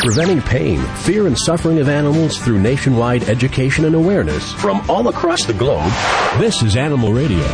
preventing 0.00 0.40
pain, 0.40 0.80
fear, 0.96 1.26
and 1.26 1.38
suffering 1.38 1.78
of 1.78 1.86
animals 1.88 2.38
through 2.38 2.58
nationwide 2.58 3.22
education 3.28 3.84
and 3.84 3.94
awareness 3.94 4.50
from 4.54 4.80
all 4.88 5.08
across 5.08 5.44
the 5.44 5.52
globe. 5.52 5.92
This 6.38 6.62
is 6.62 6.74
Animal 6.74 7.12
Radio. 7.12 7.44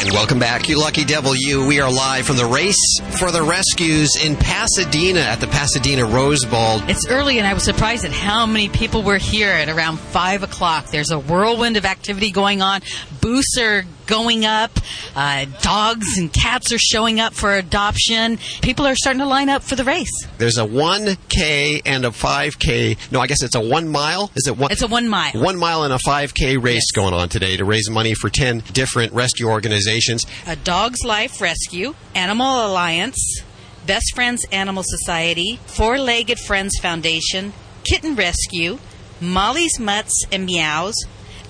And 0.00 0.12
welcome 0.12 0.40
back, 0.40 0.68
you 0.68 0.78
lucky 0.78 1.04
devil, 1.04 1.34
you. 1.36 1.66
We 1.66 1.80
are 1.80 1.90
live 1.90 2.26
from 2.26 2.36
the 2.36 2.46
Race 2.46 3.00
for 3.18 3.30
the 3.30 3.42
Rescues 3.42 4.10
in 4.20 4.34
Pasadena 4.34 5.20
at 5.20 5.40
the 5.40 5.46
Pasadena 5.46 6.04
Rose 6.04 6.44
Bowl. 6.44 6.80
It's 6.88 7.06
early, 7.06 7.38
and 7.38 7.46
I 7.46 7.54
was 7.54 7.64
surprised 7.64 8.04
at 8.04 8.12
how 8.12 8.44
many 8.46 8.68
people 8.68 9.04
were 9.04 9.18
here 9.18 9.50
at 9.50 9.68
around 9.68 9.98
5 10.00 10.42
o'clock. 10.42 10.86
There's 10.86 11.12
a 11.12 11.18
whirlwind 11.18 11.76
of 11.76 11.84
activity 11.84 12.32
going 12.32 12.60
on. 12.60 12.80
Booths 13.20 13.56
are 13.58 13.84
going 14.08 14.44
up. 14.44 14.72
Uh, 15.14 15.44
dogs 15.62 16.18
and 16.18 16.32
cats 16.32 16.72
are 16.72 16.78
showing 16.78 17.20
up 17.20 17.32
for 17.34 17.54
adoption. 17.54 18.38
People 18.62 18.86
are 18.86 18.96
starting 18.96 19.20
to 19.20 19.26
line 19.26 19.48
up 19.48 19.62
for 19.62 19.76
the 19.76 19.84
race. 19.84 20.10
There's 20.38 20.58
a 20.58 20.64
1K 20.64 21.82
and 21.86 22.04
a 22.04 22.10
5K. 22.10 23.12
No, 23.12 23.20
I 23.20 23.26
guess 23.28 23.42
it's 23.42 23.54
a 23.54 23.60
one 23.60 23.88
mile. 23.88 24.32
Is 24.34 24.48
it 24.48 24.56
one? 24.56 24.72
It's 24.72 24.82
a 24.82 24.88
one 24.88 25.08
mile. 25.08 25.30
One 25.34 25.56
mile 25.56 25.84
and 25.84 25.92
a 25.92 25.98
5K 25.98 26.60
race 26.60 26.74
Yes. 26.78 26.90
going 26.94 27.14
on 27.14 27.28
today 27.28 27.56
to 27.56 27.64
raise 27.64 27.88
money 27.90 28.14
for 28.14 28.28
10 28.30 28.62
different 28.72 29.12
rescue 29.12 29.46
organizations. 29.48 30.26
A 30.46 30.56
Dog's 30.56 31.04
Life 31.04 31.40
Rescue, 31.40 31.94
Animal 32.14 32.66
Alliance, 32.66 33.42
Best 33.86 34.14
Friends 34.14 34.44
Animal 34.52 34.82
Society, 34.86 35.58
Four 35.66 35.98
Legged 35.98 36.38
Friends 36.38 36.72
Foundation, 36.80 37.52
Kitten 37.84 38.14
Rescue, 38.16 38.78
Molly's 39.20 39.78
Mutts 39.78 40.24
and 40.32 40.46
Meows, 40.46 40.94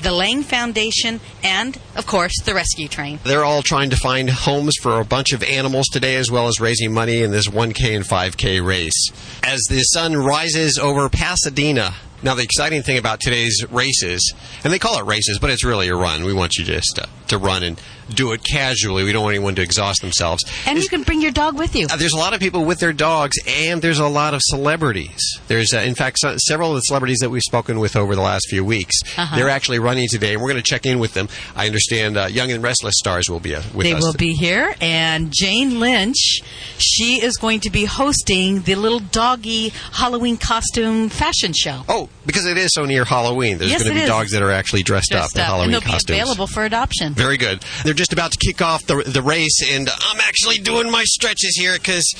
the 0.03 0.13
Lange 0.13 0.43
Foundation, 0.43 1.21
and, 1.43 1.79
of 1.97 2.07
course, 2.07 2.33
the 2.45 2.55
Rescue 2.55 2.89
Train. 2.89 3.19
They're 3.25 3.45
all 3.45 3.63
trying 3.63 3.91
to 3.91 3.97
find 3.97 4.31
homes 4.31 4.75
for 4.81 5.01
a 5.01 5.05
bunch 5.05 5.33
of 5.33 5.43
animals 5.43 5.87
today, 5.89 6.17
as 6.17 6.31
well 6.31 6.49
as 6.49 6.61
raising 6.61 6.93
money 6.93 7.23
in 7.23 7.31
this 7.31 7.49
1K 7.49 7.97
and 7.97 8.05
5K 8.05 8.65
race. 8.65 9.11
As 9.43 9.61
the 9.69 9.81
sun 9.81 10.17
rises 10.17 10.79
over 10.79 11.09
Pasadena, 11.09 11.95
now 12.23 12.35
the 12.35 12.43
exciting 12.43 12.83
thing 12.83 12.99
about 12.99 13.21
today's 13.21 13.65
races, 13.71 14.35
and 14.65 14.73
they 14.73 14.79
call 14.79 14.99
it 14.99 15.07
races, 15.07 15.39
but 15.39 15.51
it's 15.51 15.65
really 15.65 15.89
a 15.89 15.95
run. 15.95 16.25
We 16.25 16.33
want 16.33 16.57
you 16.57 16.65
just 16.65 17.01
to 17.29 17.39
run 17.39 17.63
and 17.63 17.81
do 18.15 18.33
it 18.33 18.43
casually. 18.45 19.05
We 19.05 19.13
don't 19.13 19.23
want 19.23 19.35
anyone 19.35 19.55
to 19.57 19.63
exhaust 19.63 20.01
themselves. 20.01 20.45
And 20.67 20.79
you 20.83 20.89
can 20.89 21.03
bring 21.03 21.21
your 21.21 21.31
dog 21.33 21.59
with 21.59 21.75
you. 21.77 21.87
uh, 21.91 21.97
there's 21.97 22.13
a 22.13 22.17
lot 22.19 22.35
of 22.35 22.41
people 22.41 22.65
with 22.65 22.79
their 22.81 22.93
dogs, 22.93 23.37
and 23.47 23.81
there's 23.83 23.99
a 23.99 24.09
lot 24.09 24.35
of 24.35 24.41
celebrities. 24.45 25.19
There's, 25.49 25.73
uh, 25.75 25.79
in 25.79 25.95
fact, 25.95 26.19
so, 26.21 26.37
several 26.39 26.71
of 26.71 26.77
the 26.77 26.81
celebrities 26.83 27.19
that 27.21 27.31
we've 27.31 27.43
spoken 27.43 27.79
with 27.79 27.97
over 27.97 28.15
the 28.15 28.23
last 28.23 28.47
few 28.49 28.65
weeks. 28.65 28.97
Uh-huh. 29.17 29.37
They're 29.37 29.49
actually 29.51 29.79
running 29.79 30.07
today, 30.11 30.33
and 30.35 30.43
we're 30.43 30.49
going 30.49 30.63
to 30.63 30.69
check 30.71 30.87
in 30.87 30.99
with 30.99 31.15
them. 31.15 31.29
I 31.57 31.67
understand 31.67 32.17
uh, 32.17 32.27
Young 32.27 32.51
and 32.51 32.63
Restless 32.63 32.95
stars 32.99 33.29
will 33.29 33.41
be 33.41 33.55
uh, 33.55 33.63
with 33.75 33.85
They 33.87 33.93
us. 33.93 34.03
They 34.03 34.07
will 34.07 34.13
be 34.15 34.33
here, 34.35 34.75
and 34.81 35.33
Jane 35.33 35.81
Lynch, 35.81 36.41
she 36.79 37.21
is 37.23 37.37
going 37.37 37.61
to 37.61 37.71
be 37.71 37.85
hosting 37.85 38.63
the 38.63 38.75
little 38.75 39.01
doggy 39.01 39.71
Halloween 39.93 40.37
costume 40.37 41.09
fashion 41.09 41.53
show. 41.53 41.83
Oh, 41.89 42.09
because 42.27 42.47
it 42.47 42.57
is 42.59 42.73
so 42.73 42.85
near 42.85 43.05
Halloween, 43.05 43.59
there's 43.59 43.71
Yes, 43.71 43.83
going 43.83 43.95
to 43.95 44.01
be 44.01 44.03
is. 44.05 44.09
dogs 44.09 44.33
that 44.33 44.43
are 44.43 44.51
actually 44.51 44.83
dressed, 44.83 45.11
Dressed 45.11 45.37
up 45.37 45.41
in 45.41 45.45
Halloween 45.47 45.65
and 45.67 45.75
they'll 45.75 45.81
costumes. 45.93 46.05
be 46.17 46.21
available 46.21 46.47
for 46.47 46.65
adoption. 46.65 47.15
Very 47.15 47.37
good. 47.37 47.63
They're 47.85 47.95
just 47.99 48.13
about 48.13 48.31
to 48.31 48.39
kick 48.39 48.63
off 48.63 48.87
the, 48.87 49.03
the 49.03 49.21
race, 49.21 49.61
and 49.75 49.91
I'm 49.91 50.21
actually 50.21 50.59
doing 50.59 50.89
my 50.89 51.03
stretches 51.05 51.57
here 51.59 51.75
because 51.75 52.15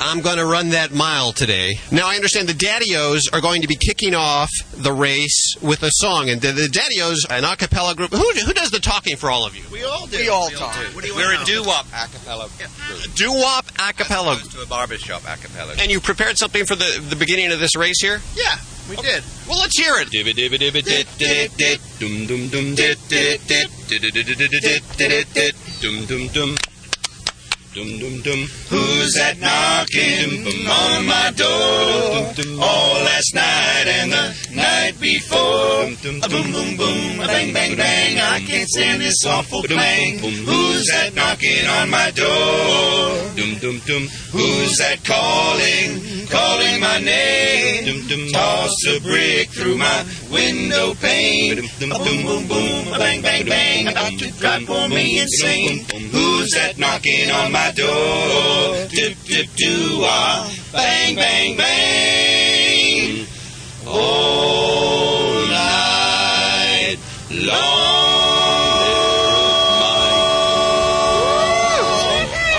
I'm 0.00 0.20
going 0.22 0.38
to 0.38 0.44
run 0.44 0.70
that 0.70 0.92
mile 0.92 1.30
today. 1.30 1.74
Now, 1.92 2.08
I 2.08 2.16
understand 2.16 2.48
the 2.48 2.54
Daddy-O's 2.54 3.30
are 3.32 3.40
going 3.40 3.62
to 3.62 3.68
be 3.68 3.76
kicking 3.76 4.16
off 4.16 4.50
the 4.72 4.92
race 4.92 5.54
with 5.62 5.84
a 5.84 5.90
song, 5.92 6.28
and 6.28 6.40
the, 6.40 6.50
the 6.50 6.68
Daddy-O's, 6.68 7.26
an 7.30 7.44
a 7.44 7.54
cappella 7.54 7.94
group. 7.94 8.10
Who, 8.10 8.18
who 8.18 8.52
does 8.52 8.72
the 8.72 8.80
talking 8.80 9.16
for 9.16 9.30
all 9.30 9.46
of 9.46 9.54
you? 9.54 9.62
We 9.70 9.84
all 9.84 10.08
do. 10.08 10.18
We 10.18 10.28
all 10.28 10.50
talk. 10.50 10.76
We're 10.96 11.40
a 11.40 11.44
doo-wop 11.44 11.86
a 11.94 12.08
cappella 12.08 12.48
group. 12.48 13.14
Doo-wop 13.14 13.66
a 13.78 13.92
cappella. 13.92 14.34
Goes 14.34 14.48
to 14.54 14.62
a 14.62 14.66
barbershop 14.66 15.22
a 15.22 15.36
cappella. 15.36 15.74
And 15.78 15.92
you 15.92 16.00
prepared 16.00 16.38
something 16.38 16.64
for 16.64 16.74
the, 16.74 17.00
the 17.08 17.16
beginning 17.16 17.52
of 17.52 17.60
this 17.60 17.76
race 17.76 18.00
here? 18.02 18.20
yeah, 18.34 18.56
we 18.88 18.96
oh, 18.96 19.02
did. 19.02 19.22
Well, 19.48 19.60
let's 19.60 19.78
hear 19.78 19.94
it. 19.98 20.10
Dum 25.82 26.06
dum 26.06 26.28
dum 26.34 26.54
dum 27.74 27.98
dum 27.98 28.20
dum. 28.22 28.40
Who's 28.68 29.14
that 29.14 29.38
knocking 29.38 30.46
on 30.66 31.06
my 31.06 31.30
door? 31.36 32.30
All 32.58 32.96
oh, 32.96 33.02
last 33.04 33.34
night 33.34 33.86
and 33.86 34.12
the 34.12 34.54
night 34.54 34.94
before. 35.00 35.86
A 35.86 36.28
boom 36.28 36.52
boom 36.52 36.76
boom. 36.76 37.20
A 37.20 37.26
bang 37.26 37.52
bang 37.52 37.76
bang. 37.76 38.18
I 38.18 38.40
can't 38.40 38.68
stand 38.68 39.02
this 39.02 39.24
awful 39.26 39.62
clang 39.62 40.18
Who's 40.18 40.86
that 40.86 41.14
knocking 41.14 41.66
on 41.66 41.90
my 41.90 42.10
door? 42.10 43.36
Dum 43.36 43.58
dum 43.60 43.78
dum. 43.86 44.08
Who's 44.32 44.78
that 44.78 45.04
calling? 45.04 46.26
Calling 46.28 46.80
my 46.80 46.98
name. 46.98 48.30
Toss 48.32 48.74
a 48.88 49.00
brick 49.00 49.48
through 49.50 49.78
my 49.78 50.04
window 50.30 50.94
pane. 50.94 51.58
A 51.58 51.98
boom 51.98 52.22
boom 52.26 52.48
boom. 52.48 52.94
A 52.94 52.98
bang 52.98 53.22
bang 53.22 53.46
bang. 53.46 53.88
About 53.88 54.18
to 54.18 54.30
drive 54.38 54.64
for 54.64 54.88
me 54.88 55.20
insane. 55.20 55.84
Who's 56.10 56.50
that 56.52 56.78
knocking 56.78 57.30
on 57.30 57.52
my 57.52 57.59
door 57.74 58.88
dip 58.88 59.16
dip 59.24 59.48
doo 59.56 60.00
ah 60.02 60.50
bang 60.72 61.14
bang 61.14 61.56
bang 61.56 63.26
all 63.86 65.46
night 65.46 66.96
long 67.30 67.88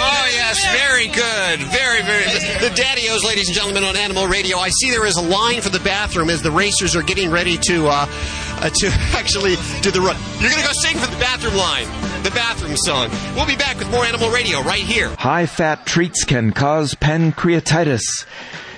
Oh, 0.03 0.27
yes, 0.31 0.57
very 0.71 1.07
good. 1.07 1.59
Very, 1.71 2.01
very. 2.03 2.23
The 2.59 2.71
Daddy-O's, 2.75 3.23
ladies 3.23 3.47
and 3.47 3.55
gentlemen, 3.55 3.83
on 3.83 3.95
Animal 3.95 4.27
Radio. 4.27 4.57
I 4.57 4.69
see 4.69 4.89
there 4.91 5.05
is 5.05 5.15
a 5.17 5.21
line 5.21 5.61
for 5.61 5.69
the 5.69 5.79
bathroom 5.79 6.29
as 6.29 6.41
the 6.41 6.51
racers 6.51 6.95
are 6.95 7.03
getting 7.03 7.29
ready 7.29 7.57
to 7.67 7.87
uh, 7.87 8.05
uh, 8.09 8.69
to 8.69 8.87
actually 9.17 9.55
do 9.81 9.91
the 9.91 10.01
run. 10.01 10.15
You're 10.39 10.49
going 10.51 10.61
to 10.61 10.67
go 10.67 10.73
sing 10.73 10.97
for 10.97 11.07
the 11.09 11.17
bathroom 11.17 11.55
line, 11.55 11.87
the 12.23 12.31
bathroom 12.31 12.77
song. 12.77 13.09
We'll 13.35 13.47
be 13.47 13.55
back 13.55 13.77
with 13.77 13.89
more 13.89 14.05
Animal 14.05 14.29
Radio 14.29 14.61
right 14.61 14.83
here. 14.83 15.09
High 15.17 15.45
fat 15.45 15.85
treats 15.85 16.23
can 16.23 16.51
cause 16.51 16.93
pancreatitis. 16.93 18.01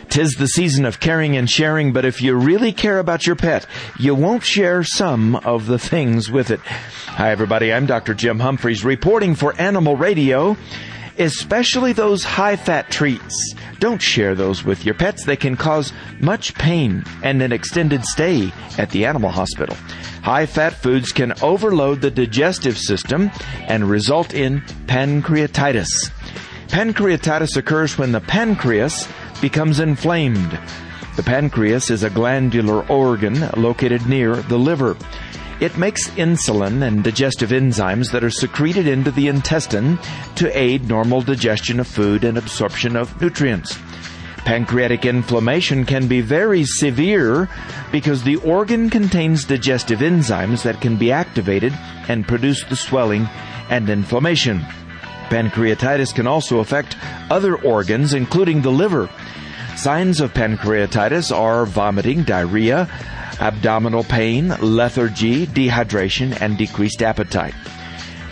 Tis 0.09 0.33
the 0.33 0.47
season 0.47 0.85
of 0.85 0.99
caring 0.99 1.35
and 1.35 1.49
sharing, 1.49 1.91
but 1.91 2.05
if 2.05 2.21
you 2.21 2.35
really 2.35 2.71
care 2.71 2.99
about 2.99 3.25
your 3.25 3.35
pet, 3.35 3.65
you 3.97 4.13
won't 4.13 4.43
share 4.43 4.83
some 4.83 5.35
of 5.37 5.65
the 5.65 5.79
things 5.79 6.29
with 6.29 6.51
it. 6.51 6.59
Hi 6.59 7.31
everybody, 7.31 7.73
I'm 7.73 7.85
Dr. 7.87 8.13
Jim 8.13 8.39
Humphries 8.39 8.85
reporting 8.85 9.33
for 9.33 9.59
Animal 9.59 9.95
Radio. 9.97 10.55
Especially 11.19 11.93
those 11.93 12.23
high 12.23 12.55
fat 12.55 12.89
treats. 12.89 13.53
Don't 13.79 14.01
share 14.01 14.33
those 14.33 14.63
with 14.63 14.85
your 14.85 14.95
pets. 14.95 15.25
They 15.25 15.35
can 15.35 15.55
cause 15.55 15.93
much 16.19 16.53
pain 16.55 17.03
and 17.21 17.41
an 17.41 17.51
extended 17.51 18.03
stay 18.05 18.51
at 18.77 18.89
the 18.91 19.05
animal 19.05 19.29
hospital. 19.29 19.75
High 20.23 20.45
fat 20.45 20.73
foods 20.73 21.11
can 21.11 21.33
overload 21.41 22.01
the 22.01 22.09
digestive 22.09 22.77
system 22.77 23.29
and 23.67 23.89
result 23.89 24.33
in 24.33 24.61
pancreatitis. 24.87 26.11
Pancreatitis 26.67 27.57
occurs 27.57 27.97
when 27.97 28.11
the 28.13 28.21
pancreas 28.21 29.07
becomes 29.41 29.79
inflamed. 29.79 30.57
The 31.15 31.23
pancreas 31.23 31.91
is 31.91 32.01
a 32.01 32.09
glandular 32.09 32.87
organ 32.89 33.49
located 33.55 34.07
near 34.07 34.37
the 34.37 34.57
liver. 34.57 34.97
It 35.63 35.77
makes 35.77 36.09
insulin 36.09 36.85
and 36.85 37.05
digestive 37.05 37.51
enzymes 37.51 38.11
that 38.11 38.21
are 38.21 38.29
secreted 38.29 38.85
into 38.85 39.11
the 39.11 39.29
intestine 39.29 39.97
to 40.35 40.51
aid 40.59 40.89
normal 40.89 41.21
digestion 41.21 41.79
of 41.79 41.87
food 41.87 42.25
and 42.25 42.37
absorption 42.37 42.97
of 42.97 43.21
nutrients. 43.21 43.79
Pancreatic 44.39 45.05
inflammation 45.05 45.85
can 45.85 46.07
be 46.07 46.19
very 46.19 46.65
severe 46.65 47.47
because 47.93 48.23
the 48.23 48.35
organ 48.35 48.89
contains 48.89 49.45
digestive 49.45 49.99
enzymes 49.99 50.63
that 50.63 50.81
can 50.81 50.97
be 50.97 51.13
activated 51.13 51.71
and 52.09 52.27
produce 52.27 52.65
the 52.65 52.75
swelling 52.75 53.29
and 53.69 53.89
inflammation. 53.89 54.59
Pancreatitis 55.29 56.13
can 56.13 56.27
also 56.27 56.59
affect 56.59 56.97
other 57.31 57.55
organs, 57.55 58.13
including 58.13 58.63
the 58.63 58.69
liver. 58.69 59.09
Signs 59.77 60.19
of 60.19 60.33
pancreatitis 60.33 61.33
are 61.33 61.65
vomiting, 61.65 62.23
diarrhea, 62.23 62.89
abdominal 63.39 64.03
pain, 64.03 64.49
lethargy, 64.59 65.45
dehydration, 65.47 66.39
and 66.41 66.57
decreased 66.57 67.01
appetite. 67.01 67.55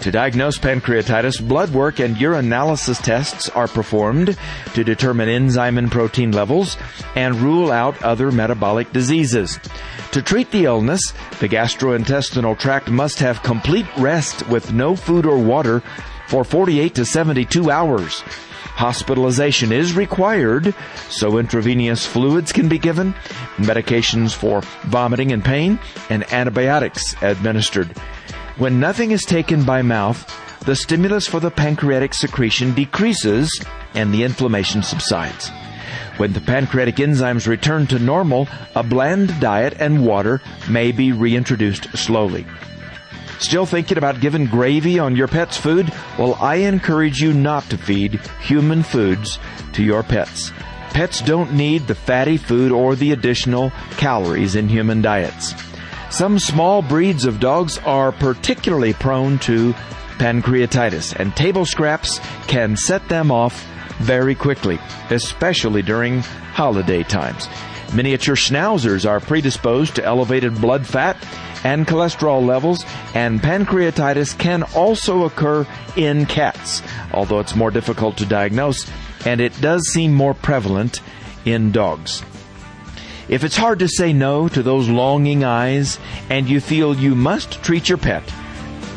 To 0.01 0.09
diagnose 0.09 0.57
pancreatitis, 0.57 1.47
blood 1.47 1.69
work 1.69 1.99
and 1.99 2.15
urinalysis 2.15 2.99
tests 3.03 3.49
are 3.49 3.67
performed 3.67 4.35
to 4.73 4.83
determine 4.83 5.29
enzyme 5.29 5.77
and 5.77 5.91
protein 5.91 6.31
levels 6.31 6.75
and 7.15 7.35
rule 7.35 7.71
out 7.71 8.01
other 8.01 8.31
metabolic 8.31 8.91
diseases. 8.93 9.59
To 10.13 10.23
treat 10.23 10.49
the 10.49 10.65
illness, 10.65 11.13
the 11.39 11.47
gastrointestinal 11.47 12.57
tract 12.57 12.89
must 12.89 13.19
have 13.19 13.43
complete 13.43 13.85
rest 13.95 14.47
with 14.47 14.73
no 14.73 14.95
food 14.95 15.27
or 15.27 15.37
water 15.37 15.83
for 16.27 16.43
48 16.43 16.95
to 16.95 17.05
72 17.05 17.69
hours. 17.69 18.23
Hospitalization 18.81 19.71
is 19.71 19.93
required 19.93 20.73
so 21.07 21.37
intravenous 21.37 22.07
fluids 22.07 22.51
can 22.51 22.67
be 22.67 22.79
given, 22.79 23.13
medications 23.57 24.33
for 24.33 24.61
vomiting 24.89 25.31
and 25.31 25.45
pain, 25.45 25.77
and 26.09 26.23
antibiotics 26.33 27.13
administered. 27.21 27.95
When 28.57 28.79
nothing 28.79 29.11
is 29.11 29.23
taken 29.23 29.65
by 29.65 29.83
mouth, 29.83 30.25
the 30.65 30.75
stimulus 30.75 31.27
for 31.27 31.39
the 31.39 31.51
pancreatic 31.51 32.15
secretion 32.15 32.73
decreases 32.73 33.51
and 33.93 34.11
the 34.11 34.23
inflammation 34.23 34.81
subsides. 34.81 35.51
When 36.17 36.33
the 36.33 36.41
pancreatic 36.41 36.95
enzymes 36.95 37.45
return 37.45 37.85
to 37.85 37.99
normal, 37.99 38.47
a 38.75 38.81
bland 38.81 39.39
diet 39.39 39.75
and 39.79 40.03
water 40.03 40.41
may 40.67 40.91
be 40.91 41.11
reintroduced 41.11 41.95
slowly. 41.95 42.47
Still 43.41 43.65
thinking 43.65 43.97
about 43.97 44.21
giving 44.21 44.45
gravy 44.45 44.99
on 44.99 45.15
your 45.15 45.27
pet's 45.27 45.57
food? 45.57 45.91
Well, 46.17 46.35
I 46.35 46.57
encourage 46.57 47.19
you 47.19 47.33
not 47.33 47.63
to 47.71 47.77
feed 47.77 48.21
human 48.39 48.83
foods 48.83 49.39
to 49.73 49.83
your 49.83 50.03
pets. 50.03 50.51
Pets 50.91 51.21
don't 51.21 51.53
need 51.53 51.87
the 51.87 51.95
fatty 51.95 52.37
food 52.37 52.71
or 52.71 52.95
the 52.95 53.11
additional 53.11 53.71
calories 53.97 54.55
in 54.55 54.69
human 54.69 55.01
diets. 55.01 55.55
Some 56.11 56.37
small 56.37 56.83
breeds 56.83 57.25
of 57.25 57.39
dogs 57.39 57.79
are 57.79 58.11
particularly 58.11 58.93
prone 58.93 59.39
to 59.39 59.73
pancreatitis, 60.19 61.15
and 61.15 61.35
table 61.35 61.65
scraps 61.65 62.19
can 62.47 62.77
set 62.77 63.09
them 63.09 63.31
off 63.31 63.65
very 64.01 64.35
quickly, 64.35 64.77
especially 65.09 65.81
during 65.81 66.19
holiday 66.19 67.01
times. 67.01 67.47
Miniature 67.93 68.35
schnauzers 68.35 69.09
are 69.09 69.19
predisposed 69.19 69.95
to 69.95 70.05
elevated 70.05 70.61
blood 70.61 70.85
fat 70.85 71.17
and 71.63 71.87
cholesterol 71.87 72.45
levels, 72.45 72.85
and 73.13 73.41
pancreatitis 73.41 74.37
can 74.37 74.63
also 74.75 75.25
occur 75.25 75.67
in 75.95 76.25
cats, 76.25 76.81
although 77.13 77.39
it's 77.39 77.55
more 77.55 77.71
difficult 77.71 78.17
to 78.17 78.25
diagnose, 78.25 78.89
and 79.25 79.41
it 79.41 79.59
does 79.61 79.87
seem 79.91 80.13
more 80.13 80.33
prevalent 80.33 81.01
in 81.45 81.71
dogs. 81.71 82.23
If 83.27 83.43
it's 83.43 83.55
hard 83.55 83.79
to 83.79 83.87
say 83.87 84.11
no 84.11 84.49
to 84.49 84.61
those 84.61 84.89
longing 84.89 85.43
eyes 85.43 85.99
and 86.29 86.49
you 86.49 86.59
feel 86.59 86.95
you 86.95 87.15
must 87.15 87.63
treat 87.63 87.87
your 87.87 87.97
pet, 87.97 88.23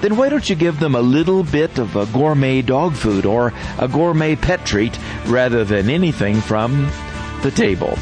then 0.01 0.17
why 0.17 0.29
don't 0.29 0.51
you 0.51 0.57
give 0.57 0.81
them 0.81 0.95
a 0.95 1.01
little 1.01 1.45
bit 1.45 1.79
of 1.79 1.97
a 1.97 2.07
gourmet 2.07 2.61
dog 2.61 2.95
food 2.95 3.27
or 3.27 3.53
a 3.79 3.89
gourmet 3.89 4.37
pet 4.37 4.67
treat 4.67 4.99
rather 5.27 5.65
than 5.65 5.89
anything 5.89 6.41
from 6.41 6.91
the 7.43 7.51
table? 7.51 7.97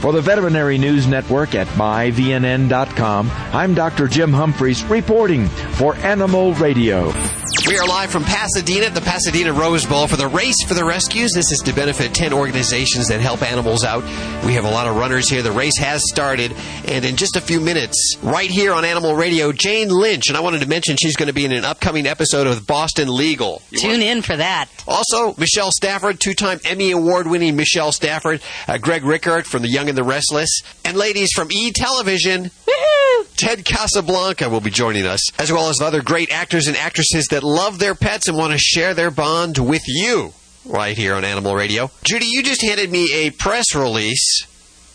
For 0.00 0.12
the 0.12 0.20
Veterinary 0.20 0.78
News 0.78 1.08
Network 1.08 1.56
at 1.56 1.66
myvnn.com, 1.68 3.30
I'm 3.52 3.74
Dr. 3.74 4.06
Jim 4.06 4.32
Humphries 4.32 4.84
reporting 4.84 5.48
for 5.48 5.96
Animal 5.96 6.54
Radio. 6.54 7.12
We 7.68 7.76
are 7.76 7.86
live 7.86 8.10
from 8.10 8.24
Pasadena 8.24 8.86
at 8.86 8.94
the 8.94 9.02
Pasadena 9.02 9.52
Rose 9.52 9.84
Bowl 9.84 10.06
for 10.06 10.16
the 10.16 10.26
Race 10.26 10.56
for 10.66 10.72
the 10.72 10.86
Rescues. 10.86 11.32
This 11.34 11.52
is 11.52 11.58
to 11.66 11.74
benefit 11.74 12.14
10 12.14 12.32
organizations 12.32 13.08
that 13.08 13.20
help 13.20 13.42
animals 13.42 13.84
out. 13.84 14.02
We 14.46 14.54
have 14.54 14.64
a 14.64 14.70
lot 14.70 14.86
of 14.86 14.96
runners 14.96 15.28
here. 15.28 15.42
The 15.42 15.52
race 15.52 15.76
has 15.76 16.02
started. 16.08 16.54
And 16.86 17.04
in 17.04 17.16
just 17.16 17.36
a 17.36 17.42
few 17.42 17.60
minutes, 17.60 18.16
right 18.22 18.50
here 18.50 18.72
on 18.72 18.86
Animal 18.86 19.14
Radio, 19.16 19.52
Jane 19.52 19.90
Lynch. 19.90 20.28
And 20.28 20.36
I 20.38 20.40
wanted 20.40 20.62
to 20.62 20.66
mention 20.66 20.96
she's 20.96 21.14
going 21.14 21.26
to 21.26 21.34
be 21.34 21.44
in 21.44 21.52
an 21.52 21.66
upcoming 21.66 22.06
episode 22.06 22.46
of 22.46 22.66
Boston 22.66 23.14
Legal. 23.14 23.60
You 23.70 23.80
Tune 23.80 23.90
want- 23.90 24.02
in 24.02 24.22
for 24.22 24.36
that. 24.36 24.70
Also, 24.86 25.34
Michelle 25.36 25.70
Stafford, 25.70 26.20
two 26.20 26.32
time 26.32 26.60
Emmy 26.64 26.92
Award 26.92 27.26
winning 27.26 27.54
Michelle 27.54 27.92
Stafford, 27.92 28.40
uh, 28.66 28.78
Greg 28.78 29.02
Rikaart 29.02 29.44
from 29.44 29.60
The 29.60 29.68
Young 29.68 29.90
and 29.90 29.98
the 29.98 30.04
Restless, 30.04 30.62
and 30.86 30.96
ladies 30.96 31.28
from 31.34 31.52
E 31.52 31.70
Television. 31.72 32.50
Ted 33.36 33.64
Casablanca 33.64 34.48
will 34.48 34.60
be 34.60 34.70
joining 34.70 35.06
us, 35.06 35.20
as 35.40 35.52
well 35.52 35.68
as 35.68 35.80
other 35.80 36.02
great 36.02 36.32
actors 36.32 36.66
and 36.66 36.76
actresses 36.76 37.26
that 37.28 37.42
love 37.42 37.78
their 37.78 37.94
pets 37.94 38.28
and 38.28 38.36
want 38.36 38.52
to 38.52 38.58
share 38.58 38.94
their 38.94 39.10
bond 39.10 39.58
with 39.58 39.82
you 39.86 40.32
right 40.64 40.96
here 40.96 41.14
on 41.14 41.24
Animal 41.24 41.54
Radio. 41.54 41.90
Judy, 42.04 42.26
you 42.26 42.42
just 42.42 42.62
handed 42.62 42.90
me 42.90 43.12
a 43.12 43.30
press 43.30 43.74
release 43.74 44.46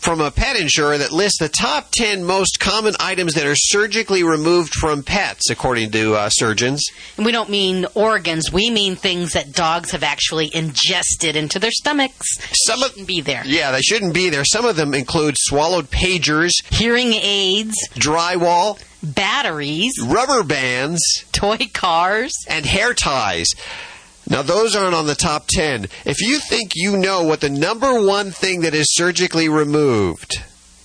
from 0.04 0.20
a 0.20 0.30
pet 0.30 0.60
insurer 0.60 0.98
that 0.98 1.12
lists 1.12 1.38
the 1.38 1.48
top 1.48 1.90
10 1.92 2.24
most 2.24 2.60
common 2.60 2.94
items 3.00 3.32
that 3.32 3.46
are 3.46 3.56
surgically 3.56 4.22
removed 4.22 4.74
from 4.74 5.02
pets, 5.02 5.48
according 5.48 5.90
to 5.92 6.14
uh, 6.14 6.28
surgeons. 6.28 6.84
And 7.16 7.24
we 7.24 7.32
don't 7.32 7.48
mean 7.48 7.86
organs, 7.94 8.52
we 8.52 8.68
mean 8.68 8.96
things 8.96 9.32
that 9.32 9.52
dogs 9.52 9.92
have 9.92 10.02
actually 10.02 10.54
ingested 10.54 11.36
into 11.36 11.58
their 11.58 11.70
stomachs. 11.70 12.38
Some 12.66 12.82
of, 12.82 12.90
shouldn't 12.90 13.08
be 13.08 13.22
there. 13.22 13.42
Yeah, 13.46 13.70
they 13.72 13.80
shouldn't 13.80 14.12
be 14.12 14.28
there. 14.28 14.44
Some 14.44 14.66
of 14.66 14.76
them 14.76 14.92
include 14.92 15.36
swallowed 15.38 15.90
pagers, 15.90 16.52
hearing 16.70 17.14
aids, 17.14 17.74
drywall, 17.94 18.78
batteries, 19.02 19.92
rubber 20.04 20.42
bands, 20.42 21.24
toy 21.32 21.70
cars, 21.72 22.32
and 22.46 22.66
hair 22.66 22.92
ties. 22.92 23.48
Now, 24.28 24.42
those 24.42 24.74
aren't 24.74 24.94
on 24.94 25.06
the 25.06 25.14
top 25.14 25.46
10. 25.48 25.86
If 26.04 26.20
you 26.22 26.38
think 26.38 26.72
you 26.74 26.96
know 26.96 27.24
what 27.24 27.40
the 27.40 27.50
number 27.50 28.00
one 28.00 28.30
thing 28.30 28.62
that 28.62 28.74
is 28.74 28.94
surgically 28.94 29.48
removed, 29.48 30.42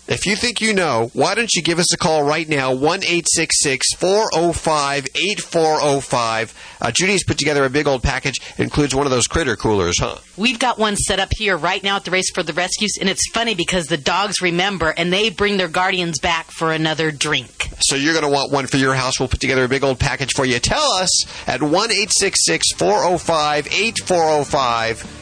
if 0.09 0.25
you 0.25 0.35
think 0.35 0.59
you 0.59 0.73
know, 0.73 1.11
why 1.13 1.35
don't 1.35 1.53
you 1.53 1.61
give 1.61 1.77
us 1.77 1.94
a 1.94 1.97
call 1.97 2.23
right 2.23 2.50
now, 2.50 2.73
1 2.73 3.01
405 3.01 5.07
8405. 5.15 6.77
Uh, 6.81 6.91
Judy's 6.91 7.23
put 7.23 7.38
together 7.38 7.63
a 7.63 7.69
big 7.69 7.88
old 7.88 8.01
package. 8.01 8.39
It 8.57 8.63
includes 8.63 8.95
one 8.95 9.06
of 9.06 9.11
those 9.11 9.27
critter 9.27 9.56
coolers, 9.56 10.00
huh? 10.00 10.17
We've 10.35 10.57
got 10.57 10.79
one 10.79 10.95
set 10.95 11.19
up 11.19 11.29
here 11.38 11.56
right 11.56 11.83
now 11.83 11.97
at 11.97 12.06
the 12.06 12.11
Race 12.11 12.31
for 12.33 12.41
the 12.41 12.53
Rescues, 12.53 12.97
and 13.00 13.07
it's 13.07 13.29
funny 13.33 13.53
because 13.53 13.85
the 13.85 13.97
dogs 13.97 14.41
remember 14.41 14.89
and 14.89 15.13
they 15.13 15.29
bring 15.29 15.57
their 15.57 15.67
guardians 15.67 16.19
back 16.19 16.50
for 16.50 16.71
another 16.71 17.12
drink. 17.12 17.69
So 17.81 17.95
you're 17.95 18.13
going 18.13 18.25
to 18.25 18.31
want 18.31 18.51
one 18.51 18.65
for 18.65 18.77
your 18.77 18.95
house. 18.95 19.19
We'll 19.19 19.29
put 19.29 19.41
together 19.41 19.65
a 19.65 19.69
big 19.69 19.83
old 19.83 20.00
package 20.00 20.31
for 20.35 20.44
you. 20.44 20.59
Tell 20.59 20.91
us 20.94 21.47
at 21.47 21.62
1 21.62 21.71
405 21.71 23.67
8405. 23.67 25.19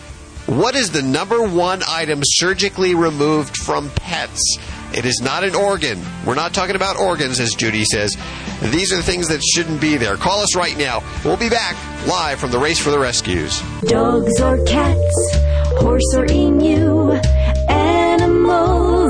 What 0.48 0.76
is 0.76 0.92
the 0.92 1.02
number 1.02 1.44
one 1.44 1.82
item 1.86 2.22
surgically 2.24 2.96
removed 2.96 3.58
from 3.58 3.90
pets? 3.90 4.58
It 4.94 5.06
is 5.06 5.22
not 5.22 5.44
an 5.44 5.56
organ. 5.56 6.02
We're 6.26 6.36
not 6.36 6.54
talking 6.54 6.76
about 6.76 6.98
organs, 6.98 7.40
as 7.40 7.54
Judy 7.54 7.84
says. 7.86 8.16
These 8.62 8.92
are 8.94 9.02
things 9.02 9.28
that 9.28 9.44
shouldn't 9.44 9.82
be 9.82 9.98
there. 9.98 10.16
Call 10.16 10.40
us 10.40 10.56
right 10.56 10.78
now. 10.78 11.04
We'll 11.24 11.38
be 11.38 11.50
back 11.50 11.76
live 12.08 12.40
from 12.40 12.52
the 12.52 12.60
Race 12.60 12.80
for 12.80 12.90
the 12.90 13.00
Rescues. 13.00 13.62
Dogs 13.82 14.40
or 14.42 14.64
cats, 14.66 15.36
horse 15.80 16.16
or 16.16 16.26
emu 16.32 17.20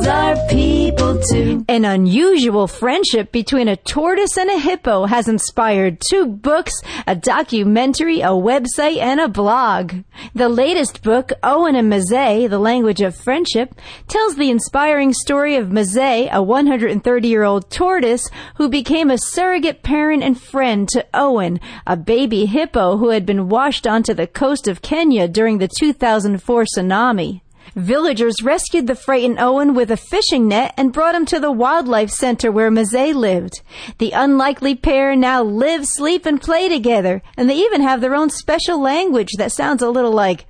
are 0.06 0.36
people 0.48 1.20
too. 1.32 1.66
An 1.68 1.86
unusual 1.86 2.68
friendship 2.68 3.32
between 3.32 3.68
a 3.68 3.76
tortoise 3.78 4.38
and 4.38 4.50
a 4.50 4.60
hippo 4.60 5.06
has 5.06 5.28
inspired 5.28 6.02
two 6.02 6.28
books, 6.28 6.74
a 7.08 7.16
documentary, 7.16 8.22
a 8.22 8.28
website, 8.28 8.98
and 8.98 9.20
a 9.20 9.28
blog. 9.28 9.94
The 10.36 10.50
latest 10.50 11.02
book, 11.02 11.32
Owen 11.42 11.76
and 11.76 11.92
Mzee, 11.92 12.50
The 12.50 12.60
Language 12.60 13.02
of 13.02 13.16
Friendship, 13.16 13.74
tells 14.08 14.36
the 14.36 14.52
inspiring 14.52 15.14
story 15.14 15.56
of 15.56 15.70
Mzee, 15.70 16.30
a 16.32 16.44
130 16.44 17.28
year 17.28 17.44
old 17.44 17.72
tortoise 17.72 18.30
who 18.58 18.70
became 18.70 19.10
a 19.10 19.18
surrogate 19.18 19.84
parent 19.84 20.22
and 20.22 20.40
friend 20.40 20.90
to 20.90 21.06
Owen, 21.14 21.60
a 21.88 21.96
baby 21.96 22.46
hippo 22.46 22.98
who 22.98 23.10
had 23.10 23.26
been 23.26 23.50
washed 23.50 23.88
onto 23.88 24.14
the 24.14 24.28
coast 24.28 24.68
of 24.68 24.82
Kenya 24.82 25.28
during 25.28 25.58
the 25.58 25.70
2004 25.70 26.66
tsunami. 26.66 27.42
Villagers 27.76 28.42
rescued 28.42 28.88
the 28.88 28.96
frightened 28.96 29.40
Owen 29.40 29.74
with 29.74 29.92
a 29.92 29.98
fishing 29.98 30.48
net 30.48 30.74
and 30.78 30.94
brought 30.94 31.16
him 31.16 31.26
to 31.28 31.40
the 31.40 31.52
wildlife 31.52 32.10
center 32.10 32.52
where 32.52 32.72
Mzee 32.72 33.14
lived. 33.14 33.62
The 33.98 34.12
unlikely 34.12 34.76
pair 34.76 35.16
now 35.16 35.44
live, 35.44 35.86
sleep, 35.86 36.26
and 36.26 36.42
play 36.42 36.70
together, 36.70 37.22
and 37.36 37.50
they 37.50 37.56
even 37.56 37.82
have 37.82 38.02
their 38.02 38.16
own 38.16 38.30
special 38.30 38.82
language 38.82 39.32
that 39.38 39.52
sounds 39.52 39.82
a 39.82 39.90
little 39.90 40.12
like. 40.12 40.46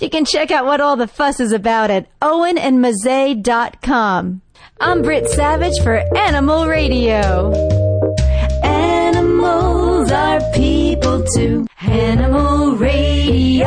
You 0.00 0.10
can 0.10 0.24
check 0.24 0.50
out 0.50 0.64
what 0.66 0.80
all 0.80 0.96
the 0.96 1.06
fuss 1.06 1.38
is 1.40 1.52
about 1.52 1.90
at 1.90 2.08
owenandmzee.com. 2.20 4.40
I'm 4.80 5.02
Britt 5.02 5.28
Savage 5.30 5.78
for 5.82 6.02
Animal 6.16 6.66
Radio. 6.66 7.85
Animals 10.08 10.12
are 10.12 10.40
people 10.52 11.24
too. 11.34 11.66
Animal 11.80 12.76
Radio. 12.76 13.66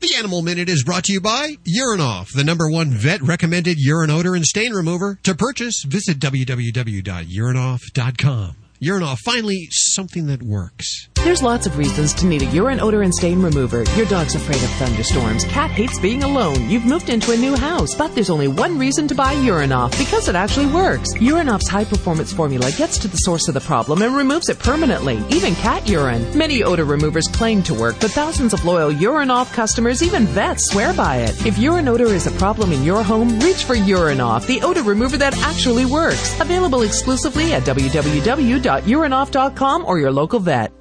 The 0.00 0.14
Animal 0.18 0.42
Minute 0.42 0.68
is 0.68 0.84
brought 0.84 1.02
to 1.04 1.12
you 1.12 1.20
by 1.20 1.56
Urinoff, 1.64 2.32
the 2.32 2.44
number 2.44 2.70
one 2.70 2.90
vet 2.90 3.22
recommended 3.22 3.76
urine 3.78 4.10
odor 4.10 4.36
and 4.36 4.44
stain 4.44 4.72
remover. 4.72 5.18
To 5.24 5.34
purchase, 5.34 5.82
visit 5.82 6.20
www.urinoff.com. 6.20 8.65
Urinoff, 8.86 9.18
finally 9.18 9.66
something 9.72 10.28
that 10.28 10.44
works. 10.44 11.08
There's 11.24 11.42
lots 11.42 11.66
of 11.66 11.76
reasons 11.76 12.14
to 12.14 12.26
need 12.26 12.42
a 12.42 12.46
urine 12.46 12.78
odor 12.78 13.02
and 13.02 13.12
stain 13.12 13.42
remover. 13.42 13.82
Your 13.96 14.06
dog's 14.06 14.36
afraid 14.36 14.62
of 14.62 14.70
thunderstorms. 14.78 15.42
Cat 15.46 15.72
hates 15.72 15.98
being 15.98 16.22
alone. 16.22 16.70
You've 16.70 16.84
moved 16.84 17.08
into 17.08 17.32
a 17.32 17.36
new 17.36 17.56
house, 17.56 17.96
but 17.96 18.14
there's 18.14 18.30
only 18.30 18.46
one 18.46 18.78
reason 18.78 19.08
to 19.08 19.14
buy 19.16 19.34
Urinoff 19.34 19.98
because 19.98 20.28
it 20.28 20.36
actually 20.36 20.66
works. 20.66 21.14
Urinoff's 21.14 21.66
high 21.66 21.84
performance 21.84 22.32
formula 22.32 22.70
gets 22.78 22.96
to 22.98 23.08
the 23.08 23.16
source 23.16 23.48
of 23.48 23.54
the 23.54 23.60
problem 23.60 24.02
and 24.02 24.14
removes 24.14 24.48
it 24.48 24.60
permanently, 24.60 25.16
even 25.30 25.56
cat 25.56 25.88
urine. 25.88 26.24
Many 26.38 26.62
odor 26.62 26.84
removers 26.84 27.26
claim 27.26 27.64
to 27.64 27.74
work, 27.74 27.96
but 28.00 28.12
thousands 28.12 28.54
of 28.54 28.64
loyal 28.64 28.92
Urinoff 28.92 29.52
customers, 29.52 30.04
even 30.04 30.26
vets, 30.26 30.70
swear 30.70 30.94
by 30.94 31.16
it. 31.16 31.44
If 31.44 31.58
urine 31.58 31.88
odor 31.88 32.06
is 32.06 32.28
a 32.28 32.38
problem 32.38 32.70
in 32.70 32.84
your 32.84 33.02
home, 33.02 33.40
reach 33.40 33.64
for 33.64 33.74
Urinoff, 33.74 34.46
the 34.46 34.62
odor 34.62 34.84
remover 34.84 35.16
that 35.16 35.36
actually 35.38 35.86
works. 35.86 36.40
Available 36.40 36.82
exclusively 36.82 37.52
at 37.52 37.64
Uh, 38.76 38.80
www.urinoff.com 38.80 39.84
or 39.84 39.98
your 39.98 40.12
local 40.12 40.40
vet. 40.40 40.72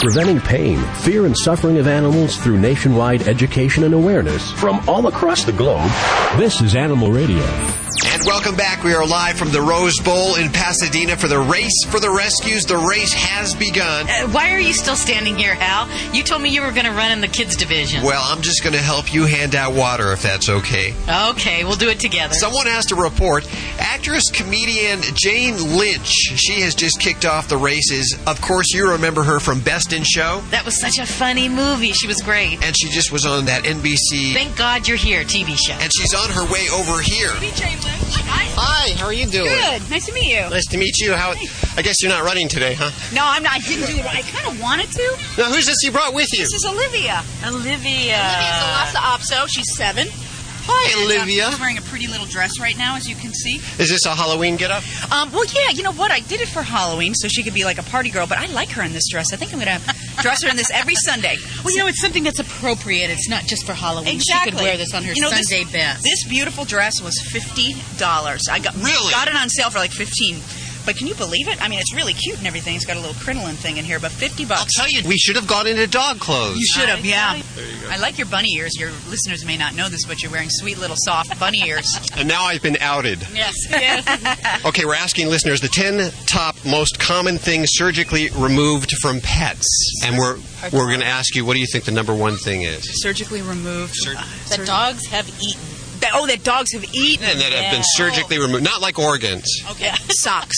Preventing 0.00 0.40
pain, 0.40 0.78
fear, 1.02 1.26
and 1.26 1.36
suffering 1.36 1.76
of 1.76 1.86
animals 1.86 2.38
through 2.38 2.58
nationwide 2.58 3.28
education 3.28 3.84
and 3.84 3.92
awareness 3.92 4.50
from 4.52 4.82
all 4.88 5.06
across 5.08 5.44
the 5.44 5.52
globe. 5.52 5.90
This 6.38 6.62
is 6.62 6.74
Animal 6.74 7.12
Radio. 7.12 7.44
And 8.12 8.24
welcome 8.24 8.56
back. 8.56 8.82
We 8.82 8.94
are 8.94 9.06
live 9.06 9.36
from 9.36 9.50
the 9.50 9.60
Rose 9.60 9.98
Bowl 10.00 10.36
in 10.36 10.50
Pasadena 10.50 11.18
for 11.18 11.28
the 11.28 11.38
Race 11.38 11.84
for 11.90 12.00
the 12.00 12.10
Rescues. 12.10 12.64
The 12.64 12.78
race 12.78 13.12
has 13.12 13.54
begun. 13.54 14.08
Uh, 14.08 14.28
why 14.28 14.52
are 14.54 14.58
you 14.58 14.72
still 14.72 14.96
standing 14.96 15.36
here, 15.36 15.54
Hal? 15.54 15.86
You 16.14 16.22
told 16.22 16.40
me 16.40 16.48
you 16.48 16.62
were 16.62 16.72
going 16.72 16.86
to 16.86 16.92
run 16.92 17.12
in 17.12 17.20
the 17.20 17.28
kids 17.28 17.56
division. 17.56 18.02
Well, 18.02 18.22
I'm 18.24 18.40
just 18.40 18.62
going 18.64 18.72
to 18.72 18.80
help 18.80 19.12
you 19.12 19.26
hand 19.26 19.54
out 19.54 19.74
water 19.74 20.12
if 20.12 20.22
that's 20.22 20.48
okay. 20.48 20.94
Okay, 21.30 21.62
we'll 21.64 21.76
do 21.76 21.90
it 21.90 22.00
together. 22.00 22.32
Someone 22.34 22.66
has 22.66 22.86
to 22.86 22.94
report. 22.96 23.46
Actress 23.78 24.30
comedian 24.32 25.00
Jane 25.14 25.76
Lynch. 25.76 26.08
She 26.08 26.62
has 26.62 26.74
just 26.74 27.00
kicked 27.00 27.26
off 27.26 27.48
the 27.48 27.58
races. 27.58 28.18
Of 28.26 28.40
course, 28.40 28.72
you 28.72 28.92
remember 28.92 29.22
her 29.24 29.40
from 29.40 29.60
Best 29.60 29.89
in 29.92 30.04
Show. 30.04 30.42
That 30.50 30.64
was 30.64 30.80
such 30.80 30.98
a 30.98 31.06
funny 31.06 31.48
movie. 31.48 31.92
She 31.92 32.06
was 32.06 32.22
great. 32.22 32.64
And 32.64 32.76
she 32.76 32.88
just 32.90 33.12
was 33.12 33.26
on 33.26 33.46
that 33.46 33.64
NBC. 33.64 34.32
Thank 34.34 34.56
God 34.56 34.86
you're 34.88 34.96
here, 34.96 35.22
TV 35.24 35.56
show. 35.56 35.74
And 35.74 35.90
she's 35.92 36.14
on 36.14 36.30
her 36.30 36.44
way 36.52 36.66
over 36.72 37.00
here. 37.00 37.30
Hi, 38.56 38.94
how 38.98 39.06
are 39.06 39.12
you 39.12 39.26
doing? 39.26 39.48
Good. 39.48 39.90
Nice 39.90 40.06
to 40.06 40.12
meet 40.12 40.32
you. 40.32 40.40
Nice 40.50 40.66
to 40.66 40.78
meet 40.78 40.98
you. 40.98 41.14
How? 41.14 41.32
I 41.76 41.82
guess 41.82 42.02
you're 42.02 42.10
not 42.10 42.24
running 42.24 42.48
today, 42.48 42.74
huh? 42.74 42.90
No, 43.14 43.22
I'm 43.24 43.42
not. 43.42 43.54
I 43.54 43.58
didn't 43.60 43.86
do 43.86 43.96
it. 43.96 44.04
I 44.06 44.22
kind 44.22 44.46
of 44.46 44.60
wanted 44.60 44.90
to. 44.92 45.16
Now, 45.38 45.50
who's 45.52 45.66
this 45.66 45.82
you 45.82 45.90
brought 45.90 46.14
with 46.14 46.32
you? 46.32 46.40
This 46.40 46.54
is 46.54 46.66
Olivia. 46.66 47.22
Olivia. 47.46 48.18
Olivia's 48.18 48.62
a 48.62 48.70
Lhasa 48.74 48.98
Apso. 48.98 49.48
She's 49.48 49.74
seven. 49.76 50.08
Hi, 50.62 50.92
And, 50.92 51.10
um, 51.10 51.16
Olivia. 51.18 51.50
she's 51.50 51.60
wearing 51.60 51.78
a 51.78 51.82
pretty 51.82 52.06
little 52.06 52.26
dress 52.26 52.58
right 52.60 52.76
now, 52.76 52.96
as 52.96 53.08
you 53.08 53.16
can 53.16 53.32
see. 53.32 53.56
Is 53.78 53.88
this 53.90 54.04
a 54.06 54.14
Halloween 54.14 54.56
get-up? 54.56 54.82
Um, 55.12 55.32
well, 55.32 55.44
yeah, 55.46 55.70
you 55.70 55.82
know 55.82 55.92
what? 55.92 56.10
I 56.10 56.20
did 56.20 56.40
it 56.40 56.48
for 56.48 56.62
Halloween, 56.62 57.14
so 57.14 57.28
she 57.28 57.42
could 57.42 57.54
be 57.54 57.64
like 57.64 57.78
a 57.78 57.82
party 57.82 58.10
girl. 58.10 58.26
But 58.26 58.38
I 58.38 58.46
like 58.46 58.68
her 58.70 58.82
in 58.82 58.92
this 58.92 59.08
dress. 59.10 59.32
I 59.32 59.36
think 59.36 59.52
I'm 59.52 59.58
going 59.60 59.78
to 59.80 60.22
dress 60.22 60.42
her 60.42 60.50
in 60.50 60.56
this 60.56 60.70
every 60.70 60.94
Sunday. 60.96 61.36
Well, 61.64 61.72
you 61.72 61.78
know, 61.80 61.86
it's 61.86 62.00
something 62.00 62.22
that's 62.24 62.38
appropriate. 62.40 63.10
It's 63.10 63.28
not 63.28 63.44
just 63.44 63.64
for 63.66 63.72
Halloween. 63.72 64.14
Exactly. 64.16 64.52
She 64.52 64.56
could 64.58 64.62
wear 64.64 64.76
this 64.76 64.94
on 64.94 65.02
her 65.04 65.12
You 65.12 65.22
know, 65.22 65.30
this- 65.30 65.48
Sunday 65.48 65.64
best. 65.70 66.02
This 66.04 66.24
beautiful 66.28 66.64
dress 66.64 67.00
was 67.00 67.18
fifty 67.20 67.74
dollars. 67.98 68.42
I 68.50 68.58
got 68.58 68.74
Really? 68.76 69.10
got 69.12 69.28
it 69.28 69.34
on 69.34 69.48
sale 69.48 69.70
for 69.70 69.78
like 69.78 69.92
fifteen. 69.92 70.40
But 70.86 70.96
can 70.96 71.06
you 71.06 71.14
believe 71.14 71.48
it? 71.48 71.62
I 71.62 71.68
mean, 71.68 71.78
it's 71.78 71.94
really 71.94 72.14
cute 72.14 72.38
and 72.38 72.46
everything. 72.46 72.74
It's 72.76 72.84
got 72.86 72.96
a 72.96 73.00
little 73.00 73.14
crinoline 73.22 73.54
thing 73.54 73.76
in 73.76 73.84
here, 73.84 73.98
but 74.00 74.10
fifty 74.10 74.44
bucks. 74.44 74.60
I'll 74.78 74.84
tell 74.86 74.90
you, 74.90 75.06
we 75.08 75.16
should 75.18 75.36
have 75.36 75.46
gone 75.46 75.66
into 75.66 75.86
dog 75.86 76.18
clothes. 76.20 76.56
You 76.58 76.66
should 76.66 76.88
have, 76.88 77.04
yeah. 77.04 77.40
I 77.90 77.98
like 77.98 78.18
your 78.18 78.26
bunny 78.26 78.54
ears. 78.56 78.78
Your 78.78 78.90
listeners 79.08 79.44
may 79.44 79.56
not 79.56 79.74
know 79.74 79.88
this, 79.88 80.04
but 80.06 80.22
you're 80.22 80.32
wearing 80.32 80.48
sweet 80.50 80.78
little 80.78 80.96
soft 80.98 81.38
bunny 81.38 81.62
ears. 81.66 81.86
And 82.20 82.28
now 82.28 82.44
I've 82.44 82.60
been 82.62 82.76
outed. 82.80 83.20
yes, 83.32 83.54
yes. 83.70 84.64
Okay, 84.66 84.84
we're 84.84 84.94
asking 84.94 85.28
listeners 85.28 85.60
the 85.60 85.68
10 85.68 86.10
top 86.26 86.54
most 86.66 86.98
common 86.98 87.38
things 87.38 87.68
surgically 87.72 88.28
removed 88.36 88.92
from 89.00 89.20
pets. 89.20 89.66
And 90.04 90.18
we're 90.18 90.36
we're 90.72 90.88
going 90.88 91.00
to 91.00 91.06
ask 91.06 91.34
you 91.34 91.44
what 91.46 91.54
do 91.54 91.60
you 91.60 91.66
think 91.66 91.84
the 91.84 91.92
number 91.92 92.14
one 92.14 92.36
thing 92.36 92.62
is? 92.62 93.00
Surgically 93.02 93.40
removed. 93.42 93.96
uh, 94.06 94.22
that 94.50 94.66
dogs 94.66 95.06
have 95.06 95.28
eaten. 95.42 95.60
That, 96.00 96.12
oh, 96.14 96.26
that 96.26 96.42
dogs 96.44 96.72
have 96.72 96.84
eaten. 96.94 97.26
And 97.26 97.40
that 97.40 97.52
have 97.52 97.72
been 97.72 97.82
surgically 97.84 98.38
removed, 98.38 98.64
not 98.64 98.80
like 98.80 98.98
organs. 98.98 99.46
Okay. 99.70 99.92
Socks. 100.08 100.56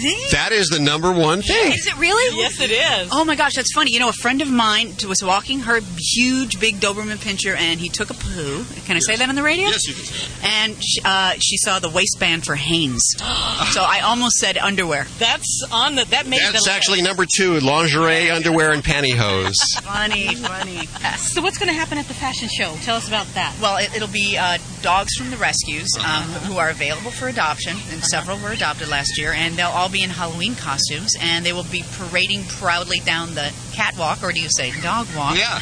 See? 0.00 0.26
That 0.32 0.52
is 0.52 0.68
the 0.68 0.78
number 0.78 1.12
one 1.12 1.42
thing. 1.42 1.72
Is 1.72 1.86
it 1.86 1.96
really? 1.98 2.36
Yes, 2.38 2.60
it 2.60 2.70
is. 2.70 3.10
Oh 3.12 3.24
my 3.24 3.36
gosh, 3.36 3.54
that's 3.54 3.72
funny. 3.74 3.92
You 3.92 4.00
know, 4.00 4.08
a 4.08 4.14
friend 4.14 4.40
of 4.40 4.50
mine 4.50 4.94
was 5.06 5.22
walking 5.22 5.60
her 5.60 5.80
huge, 5.98 6.58
big 6.58 6.76
Doberman 6.76 7.16
Pinscher, 7.16 7.54
and 7.56 7.78
he 7.78 7.88
took 7.88 8.08
a 8.10 8.14
poo. 8.14 8.64
Can 8.86 8.96
I 8.96 9.00
say 9.00 9.16
that 9.16 9.28
on 9.28 9.34
the 9.34 9.42
radio? 9.42 9.66
Yes, 9.66 9.86
you 9.86 9.94
can 9.94 10.04
say 10.04 10.30
And 10.42 10.82
she, 10.82 11.00
uh, 11.04 11.34
she 11.38 11.56
saw 11.58 11.78
the 11.80 11.90
waistband 11.90 12.44
for 12.44 12.54
Hanes. 12.54 13.04
so 13.18 13.82
I 13.82 14.00
almost 14.04 14.36
said 14.36 14.56
underwear. 14.56 15.06
That's 15.18 15.68
on 15.70 15.96
the. 15.96 16.04
That 16.06 16.26
made 16.26 16.40
That's 16.42 16.64
the 16.64 16.72
actually 16.72 17.02
number 17.02 17.26
two 17.26 17.60
lingerie, 17.60 18.30
underwear, 18.30 18.72
and 18.72 18.82
pantyhose. 18.82 19.56
Funny, 19.82 20.34
funny. 20.36 20.86
So 21.18 21.42
what's 21.42 21.58
going 21.58 21.68
to 21.68 21.74
happen 21.74 21.98
at 21.98 22.06
the 22.06 22.14
fashion 22.14 22.48
show? 22.48 22.74
Tell 22.82 22.96
us 22.96 23.06
about 23.06 23.26
that. 23.34 23.54
Well, 23.60 23.76
it, 23.76 23.94
it'll 23.94 24.08
be 24.08 24.38
uh, 24.38 24.58
dogs 24.82 25.14
from 25.16 25.30
the 25.30 25.36
rescues 25.36 25.88
um, 25.98 26.24
who 26.46 26.58
are 26.58 26.70
available 26.70 27.10
for 27.10 27.28
adoption, 27.28 27.76
and 27.90 28.02
several 28.04 28.38
were 28.38 28.52
adopted 28.52 28.88
last 28.88 29.18
year, 29.18 29.32
and 29.32 29.54
they'll 29.56 29.68
all 29.68 29.88
be 29.88 30.02
in 30.02 30.10
Halloween 30.10 30.54
costumes, 30.54 31.14
and 31.20 31.44
they 31.44 31.52
will 31.52 31.64
be 31.64 31.84
parading 31.92 32.44
proudly 32.44 32.98
down 33.00 33.34
the 33.34 33.52
catwalk, 33.72 34.22
or 34.22 34.32
do 34.32 34.40
you 34.40 34.48
say 34.50 34.72
dog 34.80 35.06
walk? 35.16 35.36
Yeah. 35.36 35.60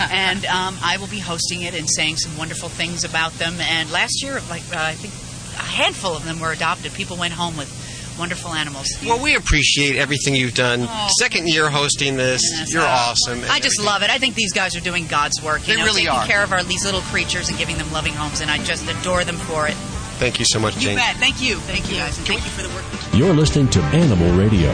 and 0.10 0.44
um, 0.46 0.76
I 0.82 0.96
will 0.98 1.06
be 1.06 1.18
hosting 1.18 1.62
it 1.62 1.74
and 1.74 1.88
saying 1.88 2.16
some 2.16 2.36
wonderful 2.36 2.68
things 2.68 3.04
about 3.04 3.32
them. 3.34 3.54
And 3.60 3.90
last 3.90 4.22
year, 4.22 4.40
like 4.48 4.62
uh, 4.72 4.78
I 4.78 4.94
think 4.94 5.14
a 5.58 5.62
handful 5.62 6.16
of 6.16 6.24
them 6.24 6.40
were 6.40 6.52
adopted. 6.52 6.92
People 6.92 7.16
went 7.16 7.34
home 7.34 7.56
with 7.56 7.87
wonderful 8.18 8.52
animals. 8.52 8.86
Well, 9.04 9.22
we 9.22 9.34
appreciate 9.36 9.96
everything 9.96 10.34
you've 10.34 10.54
done. 10.54 10.88
Second 11.18 11.48
year 11.48 11.70
hosting 11.70 12.16
this. 12.16 12.42
Goodness, 12.50 12.72
You're 12.72 12.82
uh, 12.82 12.86
awesome. 13.10 13.42
I 13.48 13.60
just 13.60 13.80
love 13.80 14.02
it. 14.02 14.10
I 14.10 14.18
think 14.18 14.34
these 14.34 14.52
guys 14.52 14.76
are 14.76 14.80
doing 14.80 15.06
God's 15.06 15.40
work. 15.42 15.66
You 15.66 15.74
They 15.74 15.80
know, 15.80 15.86
really 15.86 16.02
taking 16.02 16.16
are. 16.18 16.26
care 16.26 16.42
of 16.42 16.52
our 16.52 16.62
these 16.62 16.84
little 16.84 17.00
creatures 17.02 17.48
and 17.48 17.58
giving 17.58 17.78
them 17.78 17.90
loving 17.92 18.12
homes, 18.14 18.40
and 18.40 18.50
I 18.50 18.58
just 18.58 18.88
adore 18.88 19.24
them 19.24 19.36
for 19.36 19.66
it. 19.68 19.74
Thank 20.18 20.38
you 20.40 20.44
so 20.44 20.58
much, 20.58 20.74
You 20.76 20.80
Jane. 20.82 20.96
bet. 20.96 21.16
Thank 21.16 21.40
you. 21.40 21.56
Thank 21.60 21.88
you 21.90 21.96
guys, 21.96 22.18
and 22.18 22.26
thank 22.26 22.44
you 22.44 22.50
for 22.50 22.62
the 22.62 22.68
work. 22.74 22.84
You're 23.14 23.34
listening 23.34 23.68
to 23.70 23.80
Animal 23.80 24.32
Radio. 24.36 24.72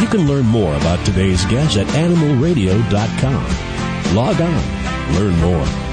You 0.00 0.06
can 0.08 0.26
learn 0.26 0.44
more 0.46 0.74
about 0.76 1.04
today's 1.06 1.44
guest 1.46 1.76
at 1.76 1.86
animalradio.com. 1.88 4.14
Log 4.16 4.40
on, 4.40 5.14
learn 5.14 5.36
more. 5.40 5.91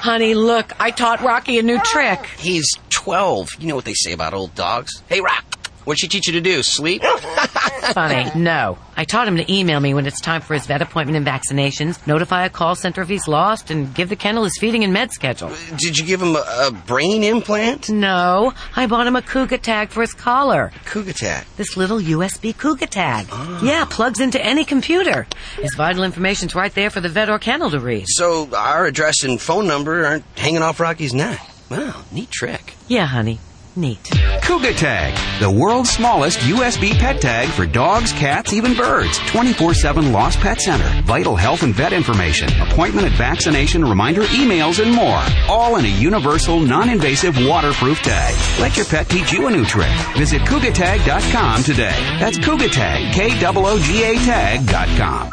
Honey, 0.00 0.32
look, 0.34 0.72
I 0.80 0.92
taught 0.92 1.20
Rocky 1.20 1.58
a 1.58 1.62
new 1.62 1.76
ah. 1.76 1.82
trick. 1.84 2.24
He's 2.38 2.66
12. 2.88 3.50
You 3.58 3.68
know 3.68 3.76
what 3.76 3.84
they 3.84 3.92
say 3.92 4.12
about 4.12 4.32
old 4.32 4.54
dogs. 4.54 5.02
Hey, 5.10 5.20
Rock, 5.20 5.44
what'd 5.84 6.00
she 6.00 6.08
teach 6.08 6.26
you 6.26 6.34
to 6.34 6.40
do? 6.40 6.62
Sleep? 6.62 7.02
Funny. 7.94 8.30
No. 8.34 8.78
I 8.96 9.04
taught 9.04 9.26
him 9.26 9.36
to 9.36 9.52
email 9.52 9.80
me 9.80 9.94
when 9.94 10.06
it's 10.06 10.20
time 10.20 10.42
for 10.42 10.54
his 10.54 10.66
vet 10.66 10.82
appointment 10.82 11.16
and 11.16 11.26
vaccinations, 11.26 12.06
notify 12.06 12.44
a 12.44 12.50
call 12.50 12.74
center 12.74 13.02
if 13.02 13.08
he's 13.08 13.26
lost, 13.26 13.70
and 13.70 13.92
give 13.94 14.08
the 14.08 14.16
kennel 14.16 14.44
his 14.44 14.56
feeding 14.58 14.84
and 14.84 14.92
med 14.92 15.10
schedule. 15.12 15.50
Did 15.76 15.98
you 15.98 16.04
give 16.04 16.20
him 16.22 16.36
a, 16.36 16.44
a 16.68 16.70
brain 16.70 17.24
implant? 17.24 17.88
No. 17.88 18.52
I 18.76 18.86
bought 18.86 19.06
him 19.06 19.16
a 19.16 19.22
Kooga 19.22 19.60
tag 19.60 19.90
for 19.90 20.02
his 20.02 20.12
collar. 20.12 20.72
Kooga 20.84 21.14
tag. 21.14 21.46
This 21.56 21.76
little 21.76 21.98
USB 21.98 22.54
Kooga 22.54 22.88
tag. 22.88 23.26
Ah. 23.32 23.60
Yeah, 23.62 23.84
plugs 23.88 24.20
into 24.20 24.40
any 24.44 24.64
computer. 24.64 25.26
His 25.56 25.74
vital 25.76 26.04
information's 26.04 26.54
right 26.54 26.74
there 26.74 26.90
for 26.90 27.00
the 27.00 27.08
vet 27.08 27.28
or 27.30 27.38
kennel 27.38 27.70
to 27.70 27.80
read. 27.80 28.04
So 28.08 28.54
our 28.54 28.86
address 28.86 29.24
and 29.24 29.40
phone 29.40 29.66
number 29.66 30.04
aren't 30.04 30.24
hanging 30.36 30.62
off 30.62 30.78
Rocky's 30.80 31.14
neck. 31.14 31.40
Wow, 31.70 32.02
neat 32.12 32.30
trick. 32.30 32.74
Yeah, 32.88 33.06
honey. 33.06 33.38
Neat. 33.76 34.02
Kooga 34.42 34.76
Tag, 34.76 35.40
the 35.40 35.50
world's 35.50 35.90
smallest 35.90 36.38
USB 36.40 36.92
pet 36.98 37.20
tag 37.20 37.48
for 37.48 37.66
dogs, 37.66 38.12
cats, 38.12 38.52
even 38.52 38.74
birds. 38.74 39.18
24-7 39.18 40.12
Lost 40.12 40.38
Pet 40.40 40.60
Center, 40.60 41.02
vital 41.06 41.36
health 41.36 41.62
and 41.62 41.74
vet 41.74 41.92
information, 41.92 42.48
appointment 42.60 43.06
and 43.06 43.16
vaccination, 43.16 43.84
reminder 43.84 44.22
emails, 44.22 44.82
and 44.82 44.92
more. 44.92 45.22
All 45.48 45.76
in 45.76 45.84
a 45.84 45.88
universal, 45.88 46.60
non-invasive, 46.60 47.36
waterproof 47.46 48.00
tag. 48.02 48.34
Let 48.60 48.76
your 48.76 48.86
pet 48.86 49.08
teach 49.08 49.32
you 49.32 49.46
a 49.46 49.50
new 49.50 49.64
trick. 49.64 49.90
Visit 50.16 50.42
KoogaTag.com 50.42 51.62
today. 51.62 52.16
That's 52.18 52.38
Kooga 52.38 52.70
Tag, 52.70 53.14
K-O-O-G-A 53.14 54.14
Tag.com. 54.16 55.30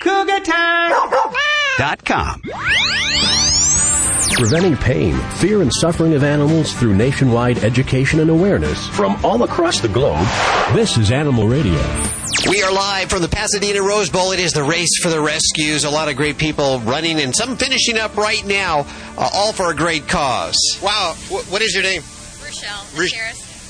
Kooga 0.00 0.42
Tag.com. 0.44 2.42
Preventing 4.44 4.76
pain, 4.76 5.14
fear, 5.36 5.62
and 5.62 5.72
suffering 5.72 6.12
of 6.12 6.22
animals 6.22 6.74
through 6.74 6.94
nationwide 6.94 7.64
education 7.64 8.20
and 8.20 8.28
awareness 8.28 8.86
from 8.88 9.16
all 9.24 9.42
across 9.42 9.80
the 9.80 9.88
globe. 9.88 10.20
This 10.74 10.98
is 10.98 11.10
Animal 11.10 11.48
Radio. 11.48 11.80
We 12.50 12.62
are 12.62 12.70
live 12.70 13.08
from 13.08 13.22
the 13.22 13.28
Pasadena 13.28 13.80
Rose 13.80 14.10
Bowl. 14.10 14.32
It 14.32 14.40
is 14.40 14.52
the 14.52 14.62
race 14.62 15.02
for 15.02 15.08
the 15.08 15.18
rescues. 15.18 15.84
A 15.84 15.90
lot 15.90 16.10
of 16.10 16.16
great 16.16 16.36
people 16.36 16.78
running 16.80 17.20
and 17.20 17.34
some 17.34 17.56
finishing 17.56 17.96
up 17.96 18.18
right 18.18 18.44
now, 18.44 18.80
uh, 19.16 19.30
all 19.32 19.54
for 19.54 19.70
a 19.70 19.74
great 19.74 20.08
cause. 20.08 20.58
Wow. 20.82 21.14
Wh- 21.30 21.50
what 21.50 21.62
is 21.62 21.72
your 21.72 21.82
name? 21.82 22.02
Rochelle 22.44 22.84
Ri- 22.96 23.10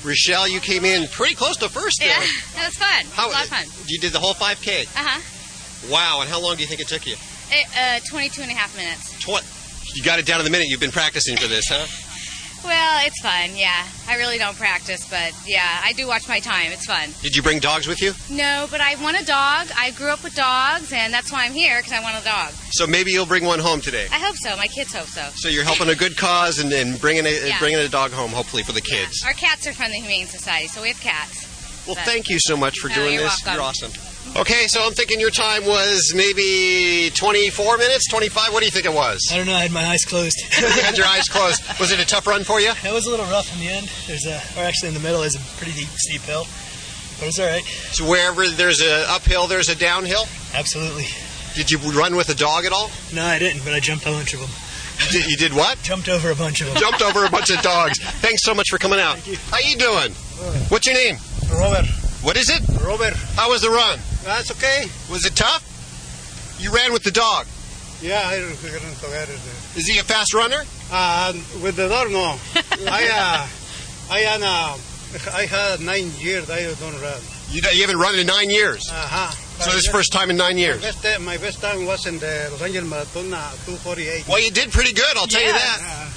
Rochelle, 0.02 0.48
you 0.48 0.58
came 0.58 0.84
in 0.84 1.06
pretty 1.06 1.36
close 1.36 1.56
to 1.58 1.68
first 1.68 2.00
there. 2.00 2.08
Yeah, 2.08 2.18
that 2.56 2.64
was 2.66 2.74
fun. 2.74 3.06
How, 3.12 3.28
a 3.28 3.30
lot 3.30 3.44
of 3.44 3.48
fun. 3.48 3.66
You 3.86 4.00
did 4.00 4.12
the 4.12 4.18
whole 4.18 4.34
5K. 4.34 4.86
Uh 4.86 4.88
huh. 4.96 5.92
Wow, 5.92 6.22
and 6.22 6.28
how 6.28 6.40
long 6.42 6.56
do 6.56 6.62
you 6.62 6.68
think 6.68 6.80
it 6.80 6.88
took 6.88 7.06
you? 7.06 7.14
It, 7.52 7.68
uh, 7.78 8.00
22 8.10 8.42
and 8.42 8.50
a 8.50 8.54
half 8.54 8.76
minutes. 8.76 9.12
Tw- 9.22 9.44
you 9.94 10.02
got 10.02 10.18
it 10.18 10.26
down 10.26 10.40
in 10.40 10.44
the 10.44 10.50
minute. 10.50 10.66
You've 10.68 10.80
been 10.80 10.90
practicing 10.92 11.36
for 11.36 11.46
this, 11.48 11.66
huh? 11.68 11.86
Well, 12.64 13.06
it's 13.06 13.20
fun, 13.20 13.54
yeah. 13.56 13.84
I 14.08 14.16
really 14.16 14.38
don't 14.38 14.56
practice, 14.56 15.06
but 15.10 15.34
yeah, 15.46 15.82
I 15.84 15.92
do 15.92 16.06
watch 16.06 16.26
my 16.28 16.40
time. 16.40 16.72
It's 16.72 16.86
fun. 16.86 17.10
Did 17.20 17.36
you 17.36 17.42
bring 17.42 17.58
dogs 17.58 17.86
with 17.86 18.00
you? 18.00 18.14
No, 18.30 18.66
but 18.70 18.80
I 18.80 18.94
want 19.02 19.20
a 19.20 19.24
dog. 19.24 19.66
I 19.76 19.90
grew 19.90 20.08
up 20.08 20.24
with 20.24 20.34
dogs, 20.34 20.90
and 20.90 21.12
that's 21.12 21.30
why 21.30 21.44
I'm 21.44 21.52
here, 21.52 21.76
because 21.80 21.92
I 21.92 22.00
want 22.00 22.16
a 22.18 22.24
dog. 22.24 22.52
So 22.70 22.86
maybe 22.86 23.10
you'll 23.10 23.26
bring 23.26 23.44
one 23.44 23.58
home 23.58 23.82
today. 23.82 24.06
I 24.10 24.18
hope 24.18 24.36
so. 24.36 24.56
My 24.56 24.66
kids 24.66 24.94
hope 24.94 25.08
so. 25.08 25.28
So 25.34 25.50
you're 25.50 25.62
helping 25.64 25.90
a 25.90 25.94
good 25.94 26.16
cause 26.16 26.58
and, 26.58 26.72
and 26.72 26.98
bringing 26.98 27.26
a 27.26 27.30
Yeah. 27.48 27.58
bringing 27.58 27.80
a 27.80 27.88
dog 27.88 28.12
home, 28.12 28.30
hopefully 28.30 28.62
for 28.62 28.72
the 28.72 28.80
kids. 28.80 29.22
Our 29.26 29.34
cats 29.34 29.66
are 29.66 29.74
from 29.74 29.90
the 29.90 29.98
Humane 29.98 30.26
Society, 30.26 30.68
so 30.68 30.80
we 30.80 30.88
have 30.88 31.00
cats. 31.00 31.84
Well, 31.86 31.96
But- 31.96 32.06
thank 32.06 32.30
you 32.30 32.38
so 32.40 32.56
much 32.56 32.78
for 32.78 32.88
No, 32.88 32.94
doing 32.94 33.18
this. 33.18 33.42
welcome. 33.44 33.52
You're 33.52 33.62
awesome. 33.62 33.92
Okay, 34.36 34.66
so 34.66 34.84
I'm 34.84 34.92
thinking 34.92 35.20
your 35.20 35.30
time 35.30 35.64
was 35.64 36.12
maybe 36.14 37.10
24 37.14 37.78
minutes, 37.78 38.08
25. 38.08 38.52
What 38.52 38.60
do 38.60 38.64
you 38.66 38.72
think 38.72 38.84
it 38.84 38.92
was? 38.92 39.20
I 39.32 39.36
don't 39.36 39.46
know. 39.46 39.54
I 39.54 39.60
had 39.60 39.70
my 39.70 39.84
eyes 39.84 40.04
closed. 40.04 40.36
you 40.60 40.66
had 40.66 40.96
your 40.96 41.06
eyes 41.06 41.28
closed. 41.28 41.62
Was 41.80 41.92
it 41.92 42.00
a 42.00 42.06
tough 42.06 42.26
run 42.26 42.42
for 42.42 42.60
you? 42.60 42.70
It 42.84 42.92
was 42.92 43.06
a 43.06 43.10
little 43.10 43.26
rough 43.26 43.52
in 43.54 43.60
the 43.60 43.68
end. 43.68 43.88
There's 44.08 44.26
a, 44.26 44.40
or 44.58 44.64
actually 44.64 44.88
in 44.88 44.94
the 44.94 45.00
middle 45.00 45.22
is 45.22 45.36
a 45.36 45.40
pretty 45.56 45.72
deep, 45.72 45.88
steep 45.88 46.22
hill, 46.22 46.46
but 47.20 47.28
it's 47.28 47.38
all 47.38 47.46
right. 47.46 47.62
So 47.92 48.04
wherever 48.08 48.48
there's 48.48 48.80
a 48.80 49.04
uphill, 49.08 49.46
there's 49.46 49.68
a 49.68 49.76
downhill. 49.76 50.24
Absolutely. 50.52 51.06
Did 51.54 51.70
you 51.70 51.78
run 51.92 52.16
with 52.16 52.28
a 52.28 52.34
dog 52.34 52.64
at 52.64 52.72
all? 52.72 52.90
No, 53.14 53.24
I 53.24 53.38
didn't, 53.38 53.62
but 53.62 53.72
I 53.72 53.78
jumped 53.78 54.04
a 54.06 54.10
bunch 54.10 54.34
of 54.34 54.40
them. 54.40 54.50
You 55.06 55.12
did, 55.12 55.30
you 55.30 55.36
did 55.36 55.52
what? 55.54 55.78
Jumped 55.82 56.08
over 56.08 56.30
a 56.30 56.34
bunch 56.34 56.60
of 56.60 56.68
them. 56.68 56.76
Jumped 56.76 57.02
over 57.02 57.24
a 57.24 57.30
bunch 57.30 57.50
of 57.50 57.62
dogs. 57.62 57.98
Thanks 58.20 58.42
so 58.42 58.54
much 58.54 58.66
for 58.70 58.78
coming 58.78 58.98
out. 58.98 59.24
You. 59.26 59.36
How 59.50 59.58
you 59.58 59.76
doing? 59.76 60.12
What's 60.70 60.86
your 60.86 60.96
name? 60.96 61.16
Robert. 61.52 61.86
What 62.22 62.36
is 62.36 62.50
it? 62.50 62.62
Robert. 62.82 63.14
How 63.36 63.50
was 63.50 63.62
the 63.62 63.70
run? 63.70 63.98
That's 64.24 64.50
okay. 64.52 64.84
Was 65.10 65.24
it 65.26 65.36
tough? 65.36 65.62
You 66.58 66.72
ran 66.72 66.92
with 66.92 67.02
the 67.04 67.10
dog. 67.10 67.46
Yeah, 68.00 68.22
I 68.24 68.38
don't 68.38 68.56
forget 68.56 69.28
it. 69.28 69.78
Is 69.78 69.86
he 69.86 69.98
a 69.98 70.02
fast 70.02 70.34
runner? 70.34 70.64
Uh, 70.90 71.32
with 71.62 71.76
the 71.76 71.88
dog, 71.88 72.10
no. 72.10 72.36
I, 72.90 73.08
uh, 73.08 74.12
I, 74.12 74.20
am, 74.20 74.42
uh, 74.42 74.78
I 75.32 75.46
had 75.46 75.80
nine 75.80 76.10
years. 76.18 76.50
I 76.50 76.62
don't 76.80 77.00
run. 77.00 77.20
You, 77.50 77.62
you 77.72 77.80
haven't 77.82 77.98
run 77.98 78.18
in 78.18 78.26
nine 78.26 78.50
years. 78.50 78.88
Uh 78.90 78.94
huh. 78.94 79.30
So 79.62 79.70
this 79.70 79.84
is 79.84 79.88
first 79.88 80.12
time 80.12 80.30
in 80.30 80.36
nine 80.36 80.58
years. 80.58 80.80
My 80.80 80.88
best, 80.88 81.02
time, 81.02 81.24
my 81.24 81.36
best 81.38 81.60
time 81.60 81.86
was 81.86 82.06
in 82.06 82.18
the 82.18 82.48
Los 82.50 82.62
Angeles 82.62 82.90
Marathon, 82.90 83.32
uh, 83.32 83.50
248. 83.66 84.26
Well, 84.26 84.40
you 84.42 84.50
did 84.50 84.72
pretty 84.72 84.92
good. 84.92 85.16
I'll 85.16 85.26
tell 85.28 85.42
you 85.42 85.48
Yeah. 85.48 86.08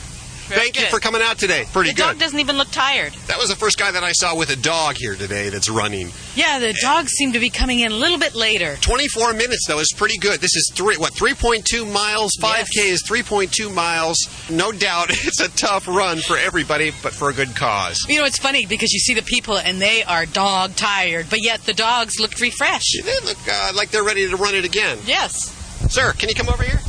That. 0.50 0.58
Thank 0.58 0.80
you 0.80 0.88
for 0.88 1.00
coming 1.00 1.22
out 1.22 1.38
today. 1.38 1.66
Pretty 1.72 1.92
the 1.92 1.96
good. 1.96 2.04
The 2.04 2.14
dog 2.14 2.20
doesn't 2.20 2.40
even 2.40 2.58
look 2.58 2.72
tired. 2.72 3.14
That 3.28 3.38
was 3.38 3.50
the 3.50 3.56
first 3.56 3.78
guy 3.78 3.92
that 3.92 4.04
I 4.04 4.12
saw 4.12 4.36
with 4.36 4.50
a 4.50 4.56
dog 4.56 4.96
here 4.98 5.16
today 5.16 5.50
that's 5.50 5.70
running. 5.70 6.12
Yeah, 6.36 6.60
the 6.60 6.74
dogs 6.82 7.12
seem 7.12 7.34
to 7.34 7.40
be 7.40 7.50
coming 7.50 7.80
in 7.80 7.92
a 7.92 7.96
little 7.96 8.18
bit 8.18 8.36
later. 8.36 8.78
24 8.82 9.34
minutes 9.34 9.66
though 9.68 9.80
is 9.80 9.94
pretty 9.96 10.18
good. 10.18 10.40
This 10.40 10.56
is 10.56 10.72
three 10.74 10.98
what 10.98 11.14
3.2 11.14 11.92
miles. 11.92 12.32
5K 12.42 12.78
is 12.78 13.04
3.2 13.04 13.74
miles. 13.74 14.18
No 14.50 14.72
doubt 14.72 15.08
it's 15.12 15.40
a 15.40 15.50
tough 15.50 15.88
run 15.88 16.20
for 16.20 16.38
everybody, 16.38 16.92
but 17.04 17.14
for 17.14 17.30
a 17.30 17.34
good 17.34 17.56
cause. 17.56 18.06
You 18.08 18.20
know, 18.20 18.26
it's 18.26 18.38
funny 18.38 18.66
because 18.66 18.92
you 18.94 19.00
see 19.00 19.14
the 19.14 19.22
people 19.22 19.58
and 19.58 19.82
they 19.82 20.04
are 20.04 20.26
dog 20.26 20.76
tired, 20.76 21.28
but 21.30 21.42
yet 21.42 21.62
the 21.62 21.74
dogs 21.74 22.20
look 22.20 22.40
refreshed. 22.40 22.98
They 23.04 23.20
look 23.26 23.38
uh, 23.50 23.72
like 23.76 23.92
they're 23.92 24.04
ready 24.04 24.30
to 24.30 24.36
run 24.36 24.56
it 24.56 24.66
again. 24.66 24.98
Yes. 25.06 25.54
Sir, 25.92 26.14
can 26.14 26.30
you 26.30 26.36
come 26.36 26.50
over 26.50 26.64
here? 26.64 26.80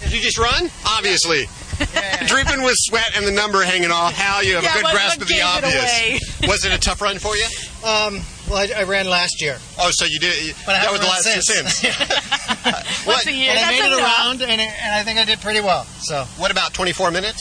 Did 0.00 0.12
you 0.12 0.20
just 0.20 0.38
run? 0.38 0.70
Obviously. 0.86 1.48
Dripping 2.26 2.62
with 2.62 2.74
sweat 2.76 3.12
and 3.16 3.26
the 3.26 3.30
number 3.32 3.62
hanging 3.62 3.90
off. 3.90 4.12
Hal, 4.12 4.42
you 4.44 4.54
have 4.56 4.64
Yeah, 4.64 4.70
a 4.70 4.74
good 4.74 4.82
what- 4.84 4.94
grasp 4.94 5.18
what 5.18 5.22
of 5.22 5.28
the 5.28 5.34
gave 5.34 5.42
it 5.42 5.64
obvious. 5.64 6.40
Was 6.48 6.64
it 6.64 6.72
a 6.72 6.78
tough 6.78 7.00
run 7.00 7.18
for 7.18 7.36
you? 7.36 7.44
Um, 7.84 8.20
well, 8.48 8.58
I, 8.58 8.80
I 8.80 8.82
ran 8.84 9.08
last 9.08 9.40
year. 9.42 9.56
Oh, 9.78 9.90
so 9.92 10.04
you 10.04 10.18
did. 10.18 10.54
But 10.66 10.74
I 10.76 10.78
that 10.78 10.90
haven't 10.90 10.92
was 10.92 11.00
the 11.00 11.06
run 11.06 11.36
last 11.36 11.46
since. 11.46 11.74
since. 11.74 13.06
What? 13.06 13.26
a 13.26 13.32
year. 13.32 13.50
And 13.50 13.58
I 13.58 13.62
That's 13.62 13.78
made 13.80 13.86
it 13.92 13.98
enough. 13.98 14.18
around, 14.18 14.42
and, 14.42 14.60
it, 14.60 14.68
and 14.82 14.94
I 14.94 15.02
think 15.02 15.18
I 15.18 15.24
did 15.24 15.40
pretty 15.40 15.60
well. 15.60 15.84
So, 16.02 16.24
what 16.36 16.50
about 16.50 16.74
24 16.74 17.10
minutes? 17.10 17.40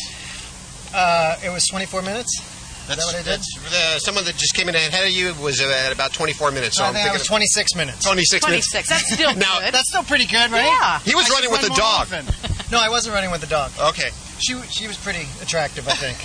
uh, 0.94 1.36
it 1.44 1.50
was 1.50 1.68
24 1.68 2.02
minutes. 2.02 2.54
That's, 2.88 3.06
what 3.06 3.16
I 3.16 3.18
did? 3.18 3.26
that's 3.26 3.58
uh, 3.68 4.00
someone 4.00 4.24
that 4.26 4.38
just 4.38 4.54
came 4.54 4.70
in 4.70 4.76
ahead 4.76 5.06
of 5.06 5.12
you 5.12 5.34
was 5.44 5.60
uh, 5.60 5.68
at 5.86 5.92
about 5.92 6.14
24 6.14 6.52
minutes. 6.52 6.78
So 6.78 6.86
I 6.86 6.88
I'm 6.88 6.94
think 6.94 7.02
I 7.02 7.10
thinking 7.10 7.20
was 7.20 7.28
26 7.28 7.76
minutes. 7.76 8.06
26 8.06 8.48
minutes. 8.48 8.72
26. 8.72 8.90
That's 8.90 9.14
still 9.14 9.36
Now- 9.36 9.60
good. 9.60 9.74
That's 9.74 9.90
still 9.90 10.04
pretty 10.04 10.26
good, 10.26 10.50
right? 10.52 10.64
Yeah. 10.64 11.00
He 11.00 11.14
was 11.14 11.26
I 11.30 11.34
running 11.34 11.50
should 11.50 11.52
with 11.52 11.62
run 11.64 11.64
the 11.64 11.70
more 11.70 11.78
dog. 11.78 12.08
often. 12.08 12.72
No, 12.72 12.80
I 12.80 12.88
wasn't 12.88 13.14
running 13.16 13.32
with 13.32 13.42
the 13.42 13.48
dog. 13.48 13.72
Okay. 13.92 14.10
She 14.40 14.60
she 14.70 14.88
was 14.88 14.98
pretty 14.98 15.28
attractive, 15.42 15.88
I 15.88 15.94
think. 15.94 16.18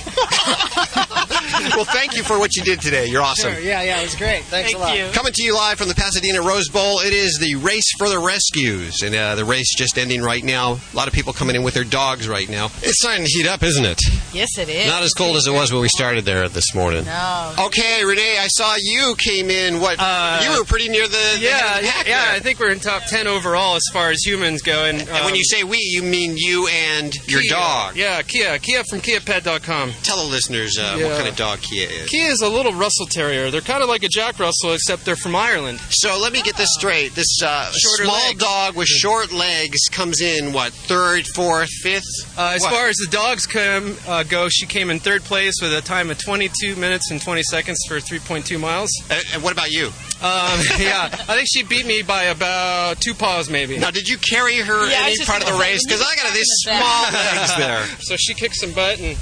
well, 1.76 1.84
thank 1.84 2.16
you 2.16 2.22
for 2.22 2.38
what 2.38 2.56
you 2.56 2.62
did 2.62 2.80
today. 2.80 3.06
You're 3.06 3.22
awesome. 3.22 3.52
Sure, 3.52 3.60
yeah, 3.60 3.82
yeah, 3.82 4.00
it 4.00 4.04
was 4.04 4.16
great. 4.16 4.44
Thanks 4.44 4.74
a 4.74 4.78
lot. 4.78 4.96
Coming 5.12 5.32
to 5.32 5.42
you 5.42 5.54
live 5.54 5.78
from 5.78 5.88
the 5.88 5.94
Pasadena 5.94 6.42
Rose 6.42 6.68
Bowl, 6.68 7.00
it 7.00 7.12
is 7.12 7.38
the 7.40 7.54
Race 7.56 7.90
for 7.98 8.08
the 8.08 8.18
Rescues. 8.18 9.02
And 9.02 9.14
uh, 9.14 9.34
the 9.34 9.44
race 9.44 9.74
just 9.76 9.98
ending 9.98 10.22
right 10.22 10.44
now. 10.44 10.78
A 10.92 10.96
lot 10.96 11.08
of 11.08 11.14
people 11.14 11.32
coming 11.32 11.56
in 11.56 11.62
with 11.62 11.74
their 11.74 11.84
dogs 11.84 12.28
right 12.28 12.48
now. 12.48 12.66
It's 12.82 13.00
starting 13.00 13.24
to 13.24 13.30
heat 13.30 13.46
up, 13.46 13.62
isn't 13.62 13.84
it? 13.84 14.00
Yes, 14.32 14.58
it 14.58 14.68
is. 14.68 14.86
Not 14.86 15.02
as 15.02 15.12
cold 15.12 15.36
as 15.36 15.46
it 15.46 15.52
was 15.52 15.72
when 15.72 15.82
we 15.82 15.88
started 15.88 16.24
there 16.24 16.48
this 16.48 16.74
morning. 16.74 17.04
No. 17.04 17.54
Okay, 17.58 18.04
Renee, 18.04 18.38
I 18.38 18.48
saw 18.48 18.74
you 18.78 19.14
came 19.18 19.50
in. 19.50 19.80
What? 19.80 19.98
you 20.44 20.58
were 20.58 20.64
pretty 20.64 20.88
near 20.88 21.06
the, 21.06 21.12
the 21.12 21.36
Uh, 21.36 21.40
yeah, 21.40 21.58
head 21.58 21.76
of 21.76 21.80
the 21.80 21.86
yeah, 21.86 21.92
pack 21.92 22.06
yeah. 22.08 22.24
there. 22.26 22.34
I 22.34 22.40
think 22.40 22.58
we're 22.60 22.70
in 22.70 22.80
top 22.80 23.04
ten 23.06 23.26
overall 23.26 23.76
as 23.76 23.84
far 23.92 24.10
as 24.10 24.22
humans 24.24 24.62
go. 24.62 24.84
And, 24.84 25.00
And 25.00 25.08
when 25.08 25.32
um, 25.32 25.34
you 25.34 25.44
say 25.44 25.64
we, 25.64 25.78
you 25.78 26.02
mean 26.02 26.34
you 26.36 26.68
and 26.68 27.14
your 27.28 27.42
dog. 27.48 27.96
Yeah, 27.96 28.01
Kia. 28.26 28.58
Kia 28.58 28.82
from 28.84 29.00
KiaPet.com. 29.00 29.92
Tell 30.02 30.16
the 30.24 30.30
listeners 30.30 30.78
uh, 30.78 30.96
Yeah. 30.98 31.06
what 31.06 31.16
kind 31.16 31.28
of 31.28 31.36
dog 31.36 31.60
Kia 31.60 31.88
is. 31.88 32.08
Kia 32.10 32.28
is 32.30 32.40
a 32.42 32.48
little 32.48 32.72
Russell 32.72 33.06
Terrier. 33.06 33.50
They're 33.50 33.60
kind 33.60 33.82
of 33.82 33.88
like 33.88 34.02
a 34.02 34.08
Jack 34.08 34.38
Russell, 34.38 34.72
except 34.72 35.04
they're 35.04 35.16
from 35.16 35.36
Ireland. 35.36 35.80
So 35.90 36.18
let 36.18 36.32
me 36.32 36.42
get 36.42 36.56
this 36.56 36.68
straight. 36.78 37.14
This 37.14 37.40
uh, 37.42 37.70
small 37.72 38.28
legs. 38.28 38.38
dog 38.40 38.76
with 38.76 38.88
short 38.88 39.32
legs 39.32 39.78
comes 39.90 40.20
in 40.20 40.52
what 40.52 40.72
third, 40.72 41.26
fourth, 41.28 41.70
fifth? 41.82 42.04
Uh, 42.36 42.52
as 42.56 42.62
What? 42.62 42.72
far 42.72 42.88
as 42.88 42.96
the 42.96 43.08
dogs 43.10 43.46
come, 43.46 43.96
uh, 44.08 44.22
go, 44.24 44.48
she 44.48 44.66
came 44.66 44.90
in 44.90 44.98
third 44.98 45.22
place 45.24 45.54
with 45.62 45.72
a 45.72 45.80
time 45.82 46.10
of 46.10 46.18
22 46.18 46.76
minutes 46.76 47.10
and 47.10 47.20
20 47.20 47.42
seconds 47.44 47.78
for 47.88 47.96
3.2 48.00 48.58
miles. 48.58 48.90
And, 49.10 49.22
and 49.34 49.42
what 49.42 49.52
about 49.52 49.70
you? 49.70 49.90
Um, 50.22 50.60
yeah, 50.78 51.08
I 51.12 51.34
think 51.34 51.48
she 51.52 51.62
beat 51.64 51.84
me 51.84 52.02
by 52.02 52.24
about 52.24 53.00
two 53.00 53.12
paws, 53.14 53.50
maybe. 53.50 53.76
Now, 53.78 53.90
did 53.90 54.08
you 54.08 54.16
carry 54.18 54.56
her 54.58 54.88
Yeah, 54.88 55.02
any 55.06 55.24
part 55.24 55.42
of 55.42 55.48
the 55.48 55.54
race? 55.60 55.80
Because 55.84 56.00
I 56.00 56.14
got 56.16 56.32
these 56.32 56.46
small 56.62 57.02
legs 57.12 57.56
there. 57.56 57.84
So 58.00 58.16
she 58.16 58.34
kicked 58.34 58.54
some 58.56 58.72
butt 58.72 59.00
and 59.00 59.16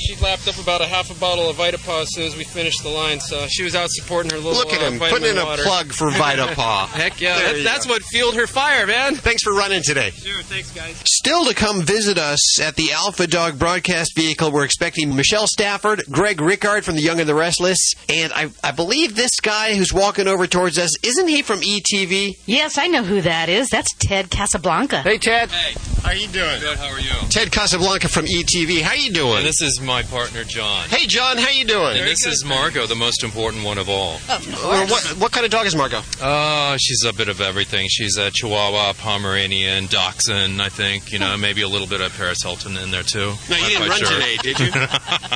she 0.00 0.16
lapped 0.16 0.48
up 0.48 0.58
about 0.58 0.80
a 0.80 0.86
half 0.86 1.10
a 1.10 1.14
bottle 1.20 1.48
of 1.48 1.56
Vitapaw 1.56 2.02
as 2.02 2.14
soon 2.14 2.24
as 2.24 2.36
we 2.36 2.44
finished 2.44 2.82
the 2.82 2.88
line. 2.88 3.20
So 3.20 3.46
she 3.48 3.62
was 3.62 3.74
out 3.74 3.90
supporting 3.90 4.30
her 4.32 4.38
little. 4.38 4.52
Look 4.54 4.72
at 4.72 4.80
uh, 4.80 4.90
him 4.90 4.98
vitamin 4.98 5.20
putting 5.20 5.36
in 5.36 5.38
a 5.38 5.62
plug 5.62 5.92
for 5.92 6.10
Vitapaw. 6.10 6.88
Heck 6.88 7.20
yeah, 7.20 7.38
There 7.38 7.54
that, 7.54 7.64
that's 7.64 7.86
what 7.86 8.02
fueled 8.02 8.34
her 8.36 8.46
fire, 8.46 8.86
man. 8.86 9.14
Thanks 9.14 9.42
for 9.42 9.52
running 9.52 9.82
today. 9.82 10.10
Sure, 10.10 10.42
thanks, 10.42 10.70
guys. 10.72 11.00
Still 11.04 11.44
to 11.46 11.54
come 11.54 11.82
visit 11.82 12.18
us 12.18 12.60
at 12.60 12.76
the 12.76 12.92
Alpha 12.92 13.26
Dog 13.26 13.58
broadcast 13.58 14.12
vehicle, 14.16 14.50
we're 14.50 14.64
expecting 14.64 15.14
Michelle 15.14 15.46
Stafford, 15.46 16.02
Greg 16.10 16.38
Rikaart 16.38 16.82
from 16.84 16.96
The 16.96 17.02
Young 17.02 17.20
and 17.20 17.28
the 17.28 17.34
Restless, 17.34 17.92
and 18.08 18.32
I, 18.32 18.50
I 18.64 18.72
believe 18.72 19.14
this 19.16 19.38
guy 19.40 19.74
who's 19.74 19.92
walking 19.92 20.26
over 20.26 20.46
towards 20.46 20.78
us, 20.78 20.90
isn't 21.04 21.28
he 21.28 21.42
from 21.42 21.60
ETV? 21.60 22.38
Yes, 22.46 22.78
I 22.78 22.86
know 22.86 23.02
who 23.02 23.20
that 23.20 23.48
is. 23.48 23.68
That's 23.68 23.92
Ted 23.98 24.30
Casablanca. 24.30 25.02
Hey, 25.02 25.18
Ted. 25.18 25.50
Hey. 25.50 25.76
How 26.02 26.12
you 26.12 26.28
doing? 26.28 26.60
Good. 26.60 26.78
How 26.78 26.88
are 26.92 26.98
you? 26.98 27.10
Ted 27.28 27.52
Casablanca 27.52 28.08
from 28.08 28.24
ETV. 28.24 28.80
How 28.80 28.94
you 28.94 29.12
doing? 29.12 29.36
And 29.38 29.46
this 29.46 29.60
is 29.60 29.80
my 29.90 30.02
partner 30.04 30.44
John. 30.44 30.88
Hey, 30.88 31.04
John. 31.08 31.36
How 31.36 31.50
you 31.50 31.64
doing? 31.64 31.98
And 31.98 32.06
this 32.06 32.24
is 32.24 32.44
Margot, 32.44 32.86
the 32.86 32.94
most 32.94 33.24
important 33.24 33.64
one 33.64 33.76
of 33.76 33.88
all. 33.88 34.20
Well, 34.28 34.86
what, 34.86 35.02
what 35.18 35.32
kind 35.32 35.44
of 35.44 35.50
dog 35.50 35.66
is 35.66 35.74
Margot? 35.74 36.00
Uh, 36.22 36.76
she's 36.80 37.02
a 37.04 37.12
bit 37.12 37.28
of 37.28 37.40
everything. 37.40 37.88
She's 37.90 38.16
a 38.16 38.30
Chihuahua, 38.30 38.92
Pomeranian, 38.92 39.86
Dachshund, 39.86 40.62
I 40.62 40.68
think. 40.68 41.10
You 41.10 41.18
know, 41.18 41.36
maybe 41.36 41.62
a 41.62 41.68
little 41.68 41.88
bit 41.88 42.00
of 42.00 42.16
Paris 42.16 42.38
Hilton 42.40 42.76
in 42.76 42.92
there 42.92 43.02
too. 43.02 43.32
No, 43.50 43.56
you 43.56 43.62
Not 43.62 43.68
didn't 43.68 43.88
run 43.88 43.98
sure. 43.98 44.10
today, 44.12 44.36
did 44.36 44.60
you? 44.60 44.66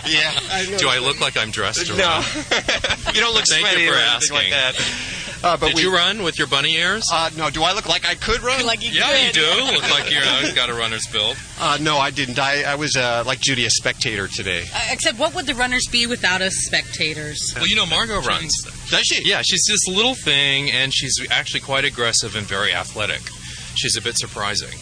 yeah. 0.06 0.78
Do 0.78 0.88
I 0.88 1.00
look 1.02 1.20
like 1.20 1.36
I'm 1.36 1.50
dressed 1.50 1.90
or 1.90 1.96
No. 1.96 2.22
you 3.12 3.20
don't 3.20 3.34
look 3.34 3.46
Thank 3.50 3.66
sweaty 3.66 3.82
you 3.82 3.90
for 3.90 3.96
or 3.96 3.98
anything 3.98 4.34
like 4.36 4.50
that. 4.50 4.74
Uh, 5.44 5.58
but 5.58 5.66
Did 5.66 5.76
we, 5.76 5.82
you 5.82 5.94
run 5.94 6.22
with 6.22 6.38
your 6.38 6.48
bunny 6.48 6.74
ears? 6.76 7.06
Uh, 7.12 7.28
no. 7.36 7.50
Do 7.50 7.62
I 7.62 7.74
look 7.74 7.86
like 7.86 8.06
I 8.08 8.14
could 8.14 8.40
run? 8.40 8.64
Like 8.64 8.82
you 8.82 8.90
yeah, 8.90 9.26
you 9.26 9.32
do. 9.32 9.74
Look 9.74 9.90
like 9.90 10.10
you're 10.10 10.22
uh, 10.24 10.50
got 10.54 10.70
a 10.70 10.74
runner's 10.74 11.06
build. 11.06 11.36
Uh, 11.60 11.76
no, 11.82 11.98
I 11.98 12.10
didn't. 12.10 12.38
I, 12.38 12.62
I 12.62 12.76
was 12.76 12.96
uh, 12.96 13.24
like 13.26 13.40
Judy, 13.40 13.66
a 13.66 13.70
spectator 13.70 14.26
today. 14.26 14.64
Uh, 14.74 14.80
except, 14.90 15.18
what 15.18 15.34
would 15.34 15.46
the 15.46 15.54
runners 15.54 15.86
be 15.92 16.06
without 16.06 16.40
us 16.40 16.54
spectators? 16.54 17.52
Well, 17.54 17.66
you 17.66 17.76
know, 17.76 17.84
Margot 17.84 18.22
runs. 18.22 18.54
Does 18.90 19.02
she? 19.02 19.22
Yeah, 19.28 19.42
she's 19.44 19.64
this 19.68 19.86
little 19.86 20.14
thing, 20.14 20.70
and 20.70 20.94
she's 20.94 21.14
actually 21.30 21.60
quite 21.60 21.84
aggressive 21.84 22.36
and 22.36 22.46
very 22.46 22.72
athletic. 22.72 23.20
She's 23.74 23.96
a 23.98 24.02
bit 24.02 24.16
surprising. 24.16 24.78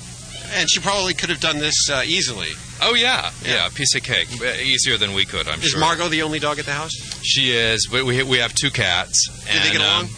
And 0.55 0.71
she 0.71 0.81
probably 0.81 1.15
could 1.15 1.31
have 1.31 1.41
done 1.41 1.59
this 1.59 1.91
uh, 1.91 2.03
easily. 2.05 2.51
Oh 2.81 2.95
yeah, 2.95 3.31
yeah, 3.45 3.69
piece 3.75 3.95
of 3.97 4.03
cake. 4.03 4.29
Easier 4.61 4.97
than 4.97 5.15
we 5.15 5.25
could, 5.25 5.49
I'm 5.49 5.61
Is 5.61 5.71
sure. 5.71 5.79
Is 5.79 5.81
Margot 5.81 6.09
the 6.09 6.23
only 6.23 6.39
dog 6.39 6.59
at 6.59 6.67
the 6.67 6.73
house? 6.73 6.93
She 7.25 7.53
is. 7.53 7.89
We 7.91 8.03
we, 8.03 8.23
we 8.23 8.39
have 8.39 8.55
two 8.55 8.71
cats. 8.71 9.29
Do 9.51 9.59
they 9.59 9.73
get 9.73 9.81
along? 9.81 10.05
um, 10.05 10.11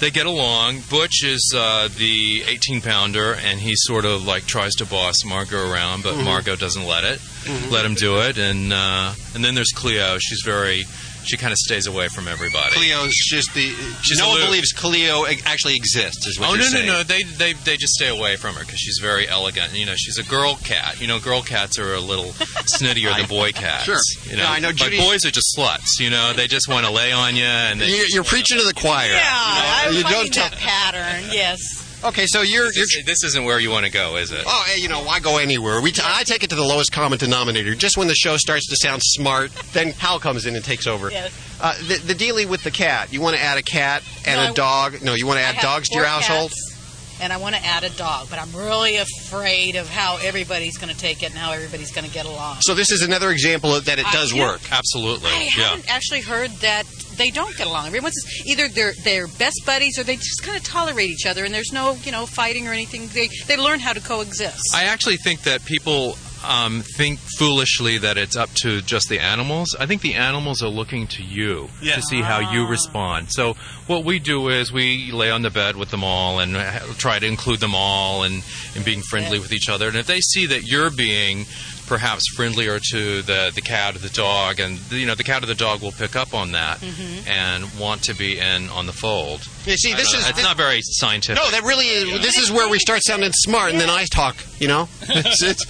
they 0.00 0.10
get 0.10 0.26
along. 0.26 0.80
Butch 0.90 1.22
is 1.24 1.52
uh, 1.56 1.88
the 1.96 2.42
18 2.46 2.80
pounder, 2.80 3.34
and 3.34 3.60
he 3.60 3.72
sort 3.76 4.04
of 4.04 4.26
like 4.26 4.46
tries 4.46 4.72
to 4.76 4.86
boss 4.86 5.24
Margot 5.24 5.70
around, 5.70 6.02
but 6.02 6.14
Mhm. 6.14 6.24
Margot 6.24 6.56
doesn't 6.56 6.84
let 6.84 7.04
it. 7.04 7.20
Mm-hmm. 7.20 7.70
let 7.70 7.84
him 7.84 7.94
do 7.94 8.20
it. 8.22 8.36
And 8.38 8.72
uh, 8.72 9.14
and 9.34 9.44
then 9.44 9.54
there's 9.54 9.72
Cleo. 9.74 10.18
She's 10.18 10.42
very 10.44 10.84
she 11.24 11.36
kind 11.36 11.52
of 11.52 11.58
stays 11.58 11.86
away 11.86 12.08
from 12.08 12.28
everybody. 12.28 12.72
Cleo's 12.74 13.14
just 13.28 13.54
the. 13.54 13.70
She's 14.02 14.18
no 14.18 14.28
one 14.30 14.40
believes 14.40 14.72
Cleo 14.72 15.24
actually 15.44 15.76
exists. 15.76 16.26
Is 16.26 16.38
what 16.38 16.50
oh 16.50 16.54
you're 16.54 16.62
no 16.62 16.68
saying. 16.68 16.86
no 16.86 16.92
no! 16.98 17.02
They 17.02 17.22
they 17.22 17.52
they 17.52 17.76
just 17.76 17.94
stay 17.94 18.08
away 18.08 18.36
from 18.36 18.54
her 18.54 18.60
because 18.60 18.78
she's 18.78 18.98
very 19.00 19.28
elegant. 19.28 19.74
You 19.78 19.86
know, 19.86 19.94
she's 19.96 20.18
a 20.18 20.24
girl 20.24 20.56
cat. 20.56 21.00
You 21.00 21.06
know, 21.06 21.18
girl 21.20 21.42
cats 21.42 21.78
are 21.78 21.94
a 21.94 22.00
little 22.00 22.30
snittier 22.66 23.16
than 23.16 23.26
boy 23.26 23.52
cats. 23.52 23.84
Sure. 23.84 23.98
You 24.24 24.36
know, 24.36 24.44
Yeah, 24.44 24.50
I 24.50 24.58
know 24.60 24.70
But 24.76 24.90
boys 24.92 25.24
are 25.24 25.30
just 25.30 25.56
sluts. 25.56 25.98
You 26.00 26.10
know, 26.10 26.32
they 26.32 26.46
just 26.46 26.68
want 26.68 26.86
to 26.86 26.92
lay 26.92 27.12
on 27.12 27.36
you 27.36 27.44
and 27.44 27.80
they. 27.80 27.88
You're, 27.88 28.06
you're 28.10 28.24
preaching 28.24 28.58
to 28.58 28.64
the 28.64 28.74
choir. 28.74 29.10
Yeah, 29.10 29.20
I'm 29.24 29.94
you 29.94 30.02
finding 30.02 30.20
don't 30.22 30.32
tell. 30.32 30.48
that 30.50 30.58
pattern. 30.58 31.30
Yes. 31.32 31.58
Okay, 32.02 32.24
so 32.26 32.40
you're 32.40 32.64
you're. 32.64 32.72
This, 32.72 33.04
this 33.04 33.24
isn't 33.24 33.44
where 33.44 33.60
you 33.60 33.70
want 33.70 33.84
to 33.84 33.92
go, 33.92 34.16
is 34.16 34.32
it? 34.32 34.42
Oh, 34.46 34.64
hey, 34.66 34.80
you 34.80 34.88
know, 34.88 35.02
why 35.02 35.20
go 35.20 35.36
anywhere? 35.36 35.82
We 35.82 35.92
t- 35.92 36.00
I 36.04 36.22
take 36.24 36.42
it 36.42 36.48
to 36.50 36.56
the 36.56 36.64
lowest 36.64 36.92
common 36.92 37.18
denominator. 37.18 37.74
Just 37.74 37.98
when 37.98 38.08
the 38.08 38.14
show 38.14 38.36
starts 38.38 38.68
to 38.68 38.76
sound 38.76 39.02
smart, 39.04 39.52
then 39.74 39.88
Hal 39.92 40.18
comes 40.18 40.46
in 40.46 40.56
and 40.56 40.64
takes 40.64 40.86
over. 40.86 41.10
Yes. 41.10 41.30
Uh, 41.60 41.74
the, 41.86 41.96
the 41.98 42.14
dealing 42.14 42.48
with 42.48 42.62
the 42.62 42.70
cat. 42.70 43.12
You 43.12 43.20
want 43.20 43.36
to 43.36 43.42
add 43.42 43.58
a 43.58 43.62
cat 43.62 44.02
and 44.26 44.36
No, 44.36 44.46
a 44.46 44.48
I- 44.48 44.52
dog. 44.54 45.02
No, 45.02 45.12
you 45.14 45.26
want 45.26 45.40
to 45.40 45.44
add 45.44 45.60
dogs 45.60 45.90
to 45.90 45.96
your 45.96 46.06
household. 46.06 46.50
cats, 46.52 47.18
And 47.20 47.34
I 47.34 47.36
want 47.36 47.54
to 47.54 47.62
add 47.62 47.84
a 47.84 47.90
dog, 47.90 48.28
but 48.30 48.38
I'm 48.38 48.50
really 48.56 48.96
afraid 48.96 49.76
of 49.76 49.86
how 49.90 50.16
everybody's 50.22 50.78
going 50.78 50.92
to 50.92 50.98
take 50.98 51.22
it 51.22 51.26
and 51.30 51.38
how 51.38 51.52
everybody's 51.52 51.92
going 51.92 52.06
to 52.06 52.10
get 52.14 52.24
along. 52.24 52.62
So 52.62 52.74
this 52.74 52.90
is 52.90 53.02
another 53.02 53.30
example 53.30 53.74
of 53.74 53.84
that 53.84 53.98
it 53.98 54.06
I- 54.06 54.12
does 54.12 54.32
yeah. 54.32 54.46
work. 54.48 54.62
Absolutely. 54.72 55.28
I 55.28 55.50
haven't 55.52 55.92
actually 55.92 56.22
heard 56.22 56.50
that 56.62 56.84
they 57.20 57.30
don't 57.30 57.56
get 57.56 57.66
along. 57.66 57.88
Everyone 57.88 58.12
says 58.12 58.46
either 58.46 58.68
they're 58.68 58.94
they're 59.04 59.26
best 59.28 59.60
buddies 59.66 59.98
or 59.98 60.02
they 60.04 60.16
just 60.16 60.42
kind 60.42 60.56
of 60.56 60.64
tolerate 60.64 61.10
each 61.10 61.26
other, 61.26 61.44
and 61.44 61.52
there's 61.54 61.72
no 61.72 61.96
you 62.04 62.12
know 62.12 62.26
fighting 62.26 62.66
or 62.66 62.72
anything. 62.72 63.08
They 63.08 63.28
they 63.46 63.56
learn 63.56 63.80
how 63.80 63.92
to 63.92 64.00
coexist. 64.00 64.74
I 64.74 64.84
actually 64.84 65.18
think 65.18 65.42
that 65.42 65.64
people 65.64 66.16
um, 66.44 66.80
think 66.80 67.18
foolishly 67.18 67.98
that 67.98 68.16
it's 68.16 68.36
up 68.36 68.50
to 68.62 68.80
just 68.82 69.08
the 69.08 69.18
animals. 69.18 69.76
I 69.78 69.86
think 69.86 70.00
the 70.02 70.14
animals 70.14 70.62
are 70.62 70.68
looking 70.68 71.06
to 71.08 71.22
you 71.22 71.68
Yeah. 71.82 71.96
to 71.96 72.02
see 72.02 72.22
how 72.22 72.52
you 72.52 72.66
respond. 72.66 73.30
So 73.30 73.54
what 73.86 74.04
we 74.04 74.18
do 74.18 74.48
is 74.48 74.72
we 74.72 75.12
lay 75.12 75.30
on 75.30 75.42
the 75.42 75.50
bed 75.50 75.76
with 75.76 75.90
them 75.90 76.02
all 76.02 76.38
and 76.40 76.54
try 76.98 77.18
to 77.18 77.26
include 77.26 77.60
them 77.60 77.74
all 77.74 78.22
and, 78.22 78.42
and 78.74 78.84
being 78.84 79.02
friendly 79.02 79.38
with 79.38 79.52
each 79.52 79.68
other. 79.68 79.88
And 79.88 79.96
if 79.96 80.06
they 80.06 80.20
see 80.20 80.46
that 80.46 80.62
you're 80.64 80.90
being 80.90 81.44
perhaps 81.90 82.22
friendlier 82.36 82.78
to 82.92 83.20
the, 83.22 83.50
the 83.52 83.60
cat 83.60 83.96
or 83.96 83.98
the 83.98 84.08
dog, 84.10 84.60
and 84.60 84.78
you 84.92 85.04
know 85.04 85.16
the 85.16 85.24
cat 85.24 85.42
or 85.42 85.46
the 85.46 85.54
dog 85.56 85.82
will 85.82 85.90
pick 85.92 86.14
up 86.14 86.32
on 86.32 86.52
that 86.52 86.78
Mhm. 86.78 87.26
and 87.26 87.64
want 87.80 88.04
to 88.04 88.14
be 88.14 88.38
in 88.38 88.70
on 88.70 88.86
the 88.86 88.92
fold. 88.92 89.40
You 89.66 89.76
see, 89.76 89.92
this 89.92 90.14
is- 90.14 90.26
it's 90.28 90.42
not 90.42 90.56
very 90.56 90.80
scientific. 90.82 91.42
No, 91.42 91.50
that 91.50 91.64
really 91.64 91.86
is. 91.88 92.22
This 92.22 92.38
is 92.38 92.50
where 92.50 92.68
we 92.68 92.78
start 92.78 93.00
sounding 93.04 93.32
smart, 93.32 93.72
and 93.72 93.80
then 93.80 93.90
I 93.90 94.04
talk. 94.06 94.36
You 94.60 94.68
know, 94.68 94.88
it's, 95.02 95.42
it's, 95.42 95.64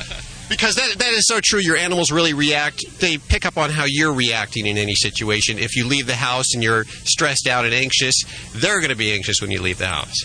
because 0.51 0.75
that 0.75 0.99
that 0.99 1.13
is 1.15 1.27
so 1.27 1.41
true. 1.43 1.61
Your 1.61 1.77
animals 1.79 2.13
really 2.13 2.35
react. 2.35 2.85
They 3.01 3.17
pick 3.17 3.47
up 3.47 3.57
on 3.57 3.71
how 3.71 3.85
you're 3.87 4.13
reacting 4.13 4.67
in 4.67 4.77
any 4.77 4.95
situation. 4.95 5.59
If 5.59 5.75
you 5.75 5.87
leave 5.87 6.07
the 6.07 6.17
house 6.17 6.53
and 6.53 6.63
you're 6.63 6.85
stressed 7.05 7.47
out 7.49 7.65
and 7.65 7.73
anxious, 7.73 8.15
they're 8.55 8.81
going 8.81 8.91
to 8.91 8.97
be 8.97 9.13
anxious 9.13 9.41
when 9.41 9.51
you 9.51 9.63
leave 9.63 9.79
the 9.79 9.87
house. 9.89 10.17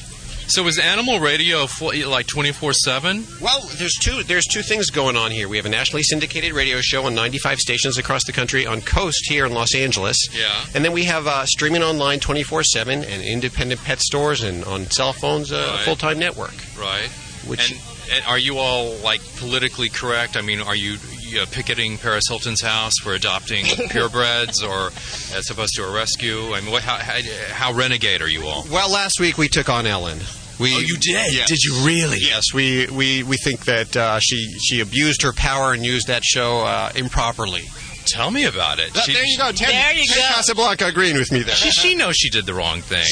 So 0.47 0.65
is 0.67 0.77
animal 0.79 1.19
radio 1.19 1.65
fl- 1.65 1.91
like 2.07 2.27
twenty 2.27 2.51
four 2.51 2.71
seven? 2.71 3.25
Well, 3.41 3.61
there's 3.77 3.95
two 4.01 4.23
there's 4.23 4.45
two 4.45 4.61
things 4.61 4.89
going 4.89 5.15
on 5.17 5.31
here. 5.31 5.49
We 5.49 5.57
have 5.57 5.65
a 5.65 5.69
nationally 5.69 6.03
syndicated 6.03 6.53
radio 6.53 6.81
show 6.81 7.05
on 7.05 7.15
95 7.15 7.59
stations 7.59 7.97
across 7.97 8.23
the 8.25 8.31
country 8.31 8.65
on 8.65 8.81
Coast 8.81 9.25
here 9.27 9.45
in 9.45 9.53
Los 9.53 9.73
Angeles. 9.75 10.17
Yeah. 10.33 10.53
And 10.73 10.85
then 10.85 10.91
we 10.93 11.05
have 11.05 11.25
uh, 11.27 11.45
streaming 11.45 11.81
online 11.83 12.19
24/7 12.19 12.87
and 12.87 13.23
independent 13.23 13.83
pet 13.83 13.99
stores 13.99 14.43
and 14.43 14.63
on 14.65 14.85
cell 14.91 15.13
phones 15.13 15.51
uh, 15.51 15.55
a 15.55 15.75
Right. 15.75 15.79
full-time 15.85 16.19
network. 16.19 16.53
Right. 16.79 17.09
Which- 17.47 17.71
and, 17.71 17.79
and 18.13 18.25
are 18.27 18.37
you 18.39 18.59
all 18.59 18.95
like 18.97 19.21
politically 19.37 19.89
correct? 19.89 20.37
I 20.37 20.41
mean, 20.41 20.61
are 20.61 20.75
you, 20.75 20.97
you 21.25 21.37
know, 21.37 21.45
picketing 21.45 21.97
Paris 21.97 22.23
Hilton's 22.27 22.61
house 22.61 22.93
for 23.01 23.13
adopting 23.13 23.65
purebreds, 23.89 24.63
or 24.63 24.87
as 25.35 25.49
opposed 25.49 25.73
to 25.75 25.83
a 25.83 25.93
rescue? 25.93 26.53
I 26.53 26.61
mean, 26.61 26.71
what, 26.71 26.83
how, 26.83 26.97
how, 26.97 27.19
how 27.49 27.73
renegade 27.73 28.21
are 28.21 28.29
you 28.29 28.45
all? 28.45 28.65
Well, 28.71 28.91
last 28.91 29.19
week 29.19 29.37
we 29.37 29.47
took 29.47 29.69
on 29.69 29.85
Ellen. 29.85 30.19
We, 30.59 30.73
Oh, 30.73 30.79
you 30.79 30.97
did? 30.97 31.33
Yes. 31.33 31.49
Did 31.49 31.59
you 31.63 31.85
really? 31.85 32.19
Yes, 32.21 32.53
we, 32.53 32.87
we, 32.87 33.23
we 33.23 33.35
think 33.37 33.65
that 33.65 33.95
uh, 33.97 34.19
she 34.21 34.53
she 34.59 34.79
abused 34.79 35.21
her 35.23 35.33
power 35.33 35.73
and 35.73 35.85
used 35.85 36.07
that 36.07 36.23
show 36.23 36.59
uh, 36.59 36.91
improperly. 36.95 37.63
Tell 38.05 38.31
me 38.31 38.45
about 38.45 38.79
it. 38.79 38.95
She- 38.97 39.13
there 39.13 39.25
you 39.25 39.37
go. 39.37 39.51
Ted, 39.51 39.69
There 39.69 39.93
you 39.93 40.05
Ted 40.07 40.17
go. 40.17 40.35
Casablanca 40.35 40.85
agreeing 40.87 41.17
with 41.17 41.31
me 41.31 41.41
there. 41.43 41.55
She, 41.55 41.71
she 41.71 41.95
knows 41.95 42.15
she 42.15 42.29
did 42.29 42.45
the 42.45 42.53
wrong 42.53 42.81
thing. 42.81 43.05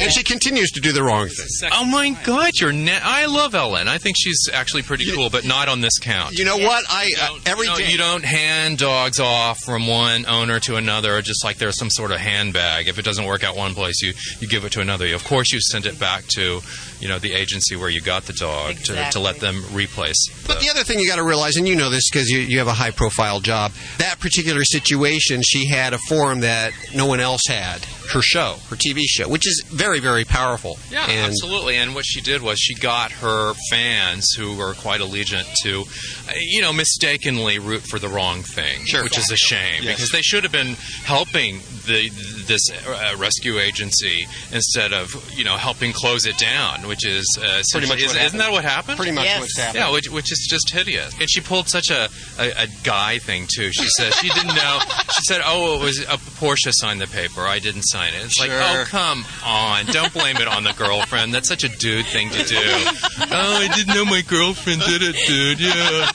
And 0.00 0.12
she 0.12 0.22
continues 0.22 0.70
to 0.72 0.80
do 0.80 0.92
the 0.92 1.02
wrong 1.02 1.28
thing. 1.28 1.70
Oh 1.72 1.84
my 1.84 2.10
God, 2.24 2.52
you're. 2.60 2.72
Na- 2.72 3.00
I 3.02 3.26
love 3.26 3.54
Ellen. 3.54 3.88
I 3.88 3.98
think 3.98 4.16
she's 4.18 4.48
actually 4.52 4.82
pretty 4.82 5.10
cool, 5.12 5.30
but 5.30 5.44
not 5.46 5.68
on 5.68 5.80
this 5.80 5.98
count. 5.98 6.38
You 6.38 6.44
know 6.44 6.56
what? 6.56 6.84
I 6.88 7.10
uh, 7.20 7.38
every 7.46 7.66
you, 7.66 7.72
know, 7.72 7.78
day- 7.78 7.90
you 7.90 7.98
don't 7.98 8.24
hand 8.24 8.78
dogs 8.78 9.18
off 9.20 9.60
from 9.64 9.86
one 9.86 10.26
owner 10.26 10.60
to 10.60 10.76
another 10.76 11.20
just 11.22 11.44
like 11.44 11.58
there's 11.58 11.78
some 11.78 11.90
sort 11.90 12.10
of 12.10 12.18
handbag. 12.18 12.88
If 12.88 12.98
it 12.98 13.04
doesn't 13.04 13.24
work 13.24 13.44
out 13.44 13.56
one 13.56 13.74
place, 13.74 14.00
you, 14.02 14.12
you 14.40 14.48
give 14.48 14.64
it 14.64 14.72
to 14.72 14.80
another. 14.80 15.06
Of 15.14 15.24
course, 15.24 15.52
you 15.52 15.60
send 15.60 15.86
it 15.86 15.98
back 15.98 16.24
to 16.36 16.60
you 17.00 17.08
know 17.08 17.18
the 17.18 17.32
agency 17.32 17.76
where 17.76 17.88
you 17.90 18.00
got 18.00 18.24
the 18.24 18.32
dog 18.32 18.76
to, 18.84 19.10
to 19.12 19.20
let 19.20 19.40
them 19.40 19.62
replace. 19.72 20.16
But 20.46 20.60
the 20.60 20.68
other 20.70 20.84
thing 20.84 20.98
you 20.98 21.08
got 21.08 21.16
to 21.16 21.24
realize, 21.24 21.56
and 21.56 21.66
you 21.66 21.76
know 21.76 21.90
this 21.90 22.08
because 22.10 22.28
you, 22.28 22.40
you 22.40 22.58
have 22.58 22.68
a 22.68 22.72
high 22.72 22.90
profile 22.90 23.40
job, 23.40 23.72
that 23.98 24.17
particular 24.20 24.64
situation, 24.64 25.42
she 25.44 25.66
had 25.66 25.92
a 25.94 25.98
forum 25.98 26.40
that 26.40 26.72
no 26.94 27.06
one 27.06 27.20
else 27.20 27.42
had. 27.48 27.84
Her 28.12 28.22
show, 28.22 28.56
her 28.70 28.76
TV 28.76 29.02
show, 29.06 29.28
which 29.28 29.46
is 29.46 29.62
very, 29.68 30.00
very 30.00 30.24
powerful. 30.24 30.78
Yeah, 30.90 31.04
and 31.06 31.26
absolutely. 31.26 31.76
And 31.76 31.94
what 31.94 32.06
she 32.06 32.22
did 32.22 32.40
was 32.40 32.58
she 32.58 32.74
got 32.74 33.12
her 33.12 33.52
fans, 33.70 34.26
who 34.32 34.56
were 34.56 34.72
quite 34.72 35.02
allegiant 35.02 35.46
to, 35.64 35.82
uh, 36.30 36.32
you 36.40 36.62
know, 36.62 36.72
mistakenly 36.72 37.58
root 37.58 37.82
for 37.82 37.98
the 37.98 38.08
wrong 38.08 38.42
thing, 38.42 38.86
Sure. 38.86 39.02
which 39.04 39.18
is 39.18 39.30
a 39.30 39.36
shame 39.36 39.82
Yes. 39.82 39.96
because 39.96 40.10
they 40.10 40.22
should 40.22 40.42
have 40.44 40.52
been 40.52 40.74
helping 41.04 41.60
the 41.86 42.08
this 42.46 42.62
uh, 42.86 43.14
rescue 43.18 43.58
agency 43.58 44.26
instead 44.52 44.94
of 44.94 45.10
you 45.36 45.44
know 45.44 45.56
helping 45.58 45.92
close 45.92 46.24
it 46.24 46.38
down, 46.38 46.86
which 46.88 47.06
is 47.06 47.26
uh, 47.38 47.60
Pretty 47.72 47.86
much 47.88 47.98
essentially- 47.98 48.06
what 48.06 48.16
is, 48.16 48.26
isn't 48.28 48.38
that 48.38 48.52
what 48.52 48.64
happened? 48.64 48.96
Pretty 48.96 49.12
much 49.12 49.24
Yes. 49.24 49.40
what's 49.40 49.58
happened. 49.58 49.84
Yeah, 49.84 49.92
which, 49.92 50.08
which 50.10 50.32
is 50.32 50.46
just 50.48 50.70
hideous. 50.70 51.12
And 51.20 51.30
she 51.30 51.42
pulled 51.42 51.68
such 51.68 51.90
a, 51.90 52.08
a, 52.38 52.62
a 52.62 52.66
guy 52.84 53.18
thing 53.18 53.46
too. 53.54 53.70
She 53.72 53.86
said 53.90 54.07
she 54.14 54.28
didn't 54.28 54.54
know. 54.54 54.78
She 55.14 55.22
said, 55.22 55.40
"Oh, 55.44 55.80
it 55.80 55.84
was 55.84 56.00
a 56.00 56.18
Portia 56.38 56.72
signed 56.72 57.00
the 57.00 57.06
paper. 57.06 57.42
I 57.42 57.58
didn't 57.58 57.82
sign 57.82 58.14
it." 58.14 58.24
It's 58.24 58.40
like, 58.40 58.50
oh 58.50 58.84
come 58.86 59.24
on, 59.44 59.86
don't 59.86 60.12
blame 60.12 60.36
it 60.36 60.48
on 60.48 60.64
the 60.64 60.72
girlfriend. 60.72 61.34
That's 61.34 61.48
such 61.48 61.64
a 61.64 61.68
dude 61.68 62.06
thing 62.06 62.30
to 62.30 62.44
do. 62.44 62.56
oh, 62.60 63.26
I 63.30 63.68
didn't 63.74 63.94
know 63.94 64.04
my 64.04 64.22
girlfriend 64.22 64.82
did 64.82 65.02
it, 65.02 65.16
dude. 65.26 65.60
Yeah. 65.60 66.10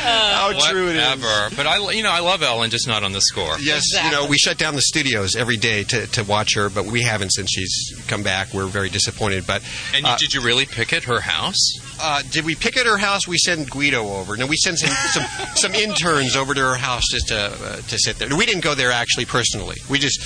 How 0.00 0.52
true 0.70 0.88
it 0.88 0.96
is. 0.96 1.02
Whatever. 1.20 1.54
But 1.56 1.66
I, 1.66 1.90
you 1.92 2.02
know, 2.02 2.10
I 2.10 2.20
love 2.20 2.42
Ellen, 2.42 2.70
just 2.70 2.88
not 2.88 3.02
on 3.02 3.12
the 3.12 3.20
score. 3.20 3.58
Yes, 3.60 3.84
you 4.04 4.10
know, 4.10 4.26
we 4.26 4.38
shut 4.38 4.58
down 4.58 4.74
the 4.74 4.82
studios 4.82 5.36
every 5.36 5.56
day 5.56 5.84
to, 5.84 6.06
to 6.08 6.24
watch 6.24 6.54
her, 6.54 6.68
but 6.70 6.86
we 6.86 7.02
haven't 7.02 7.30
since 7.30 7.50
she's 7.50 8.02
come 8.06 8.22
back. 8.22 8.52
We're 8.54 8.66
very 8.66 8.88
disappointed. 8.88 9.46
But 9.46 9.62
And 9.94 10.06
uh, 10.06 10.16
did 10.16 10.32
you 10.32 10.40
really 10.42 10.66
picket 10.66 11.04
her 11.04 11.20
house? 11.20 11.58
uh, 12.02 12.22
did 12.30 12.44
we 12.44 12.54
pick 12.54 12.76
at 12.76 12.86
her 12.86 12.96
house? 12.96 13.28
We 13.28 13.36
send 13.38 13.70
Guido 13.70 14.06
over. 14.08 14.36
No, 14.36 14.46
we 14.46 14.56
sent 14.56 14.78
some 14.78 14.90
some, 15.12 15.46
some 15.54 15.74
interns 15.74 16.36
over 16.36 16.54
to 16.54 16.60
her 16.60 16.76
house 16.76 17.04
just 17.10 17.28
to 17.28 17.36
uh, 17.38 17.76
to 17.76 17.98
sit 17.98 18.16
there. 18.18 18.28
We 18.36 18.46
didn't 18.46 18.62
go 18.64 18.74
there 18.74 18.90
actually 18.92 19.26
personally. 19.26 19.76
We 19.88 19.98
just 19.98 20.20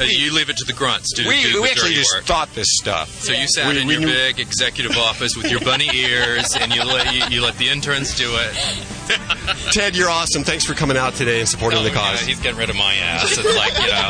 Uh, 0.00 0.04
you 0.04 0.32
leave 0.34 0.48
it 0.50 0.56
to 0.58 0.64
the 0.64 0.72
grunts 0.72 1.12
to 1.14 1.26
we, 1.28 1.42
do 1.42 1.52
the 1.54 1.62
we 1.62 1.68
actually 1.68 1.90
dirty 1.90 2.00
just 2.02 2.14
work. 2.14 2.24
thought 2.24 2.52
this 2.54 2.66
stuff. 2.80 3.10
So 3.22 3.32
you 3.32 3.46
sat 3.48 3.72
We- 3.74 3.80
in 3.80 3.86
we 3.86 3.92
your 3.94 4.00
knew- 4.02 4.08
big 4.12 4.38
executive 4.40 4.96
office 4.96 5.36
with 5.36 5.50
your 5.50 5.60
bunny 5.60 5.88
ears, 5.94 6.54
and 6.58 6.72
you 6.74 6.82
let 6.84 7.12
you, 7.14 7.22
you 7.30 7.40
let 7.42 7.56
the 7.58 7.68
interns 7.68 8.14
do 8.16 8.30
it. 8.34 8.54
Ted, 9.72 9.94
you're 9.96 10.08
awesome. 10.10 10.42
Thanks 10.44 10.64
for 10.64 10.74
coming 10.74 10.96
out 10.96 11.14
today 11.14 11.40
and 11.40 11.48
supporting 11.48 11.78
Oh, 11.78 11.82
the 11.82 11.88
you 11.90 11.94
know, 11.94 12.00
cause. 12.00 12.20
he's 12.20 12.40
getting 12.40 12.58
rid 12.58 12.70
of 12.70 12.76
my 12.76 12.94
ass. 12.94 13.36
It's 13.36 13.56
like 13.56 13.74
you 13.78 13.88
know. 13.88 14.08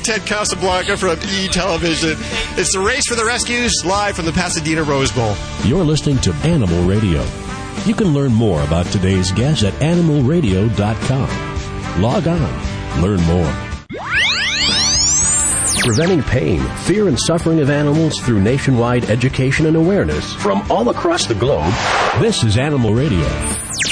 Ted 0.02 0.24
Casablanca 0.26 0.96
from 0.96 1.18
E 1.28 1.48
Television. 1.48 2.16
It's 2.56 2.72
the 2.72 2.80
race 2.80 3.06
for 3.08 3.14
the 3.16 3.24
rescues 3.24 3.74
live 3.84 4.16
from 4.16 4.26
the 4.26 4.32
Pasadena 4.32 4.82
Rose 4.82 5.10
Bowl. 5.12 5.34
You're 5.64 5.84
listening 5.84 6.18
to 6.20 6.32
Animal 6.44 6.82
Radio. 6.84 7.24
You 7.86 7.94
can 7.94 8.12
learn 8.14 8.32
more 8.32 8.62
about 8.62 8.86
today's 8.86 9.32
guest 9.32 9.62
at 9.64 9.72
animalradio.com. 9.74 12.02
Log 12.02 12.28
on, 12.28 13.02
learn 13.02 13.20
more. 13.22 13.69
Preventing 15.82 16.22
pain, 16.22 16.60
fear, 16.84 17.08
and 17.08 17.18
suffering 17.18 17.60
of 17.60 17.70
animals 17.70 18.20
through 18.20 18.42
nationwide 18.42 19.08
education 19.08 19.64
and 19.64 19.76
awareness 19.76 20.34
from 20.34 20.62
all 20.70 20.90
across 20.90 21.26
the 21.26 21.34
globe. 21.34 21.72
This 22.20 22.44
is 22.44 22.58
Animal 22.58 22.92
Radio. 22.92 23.24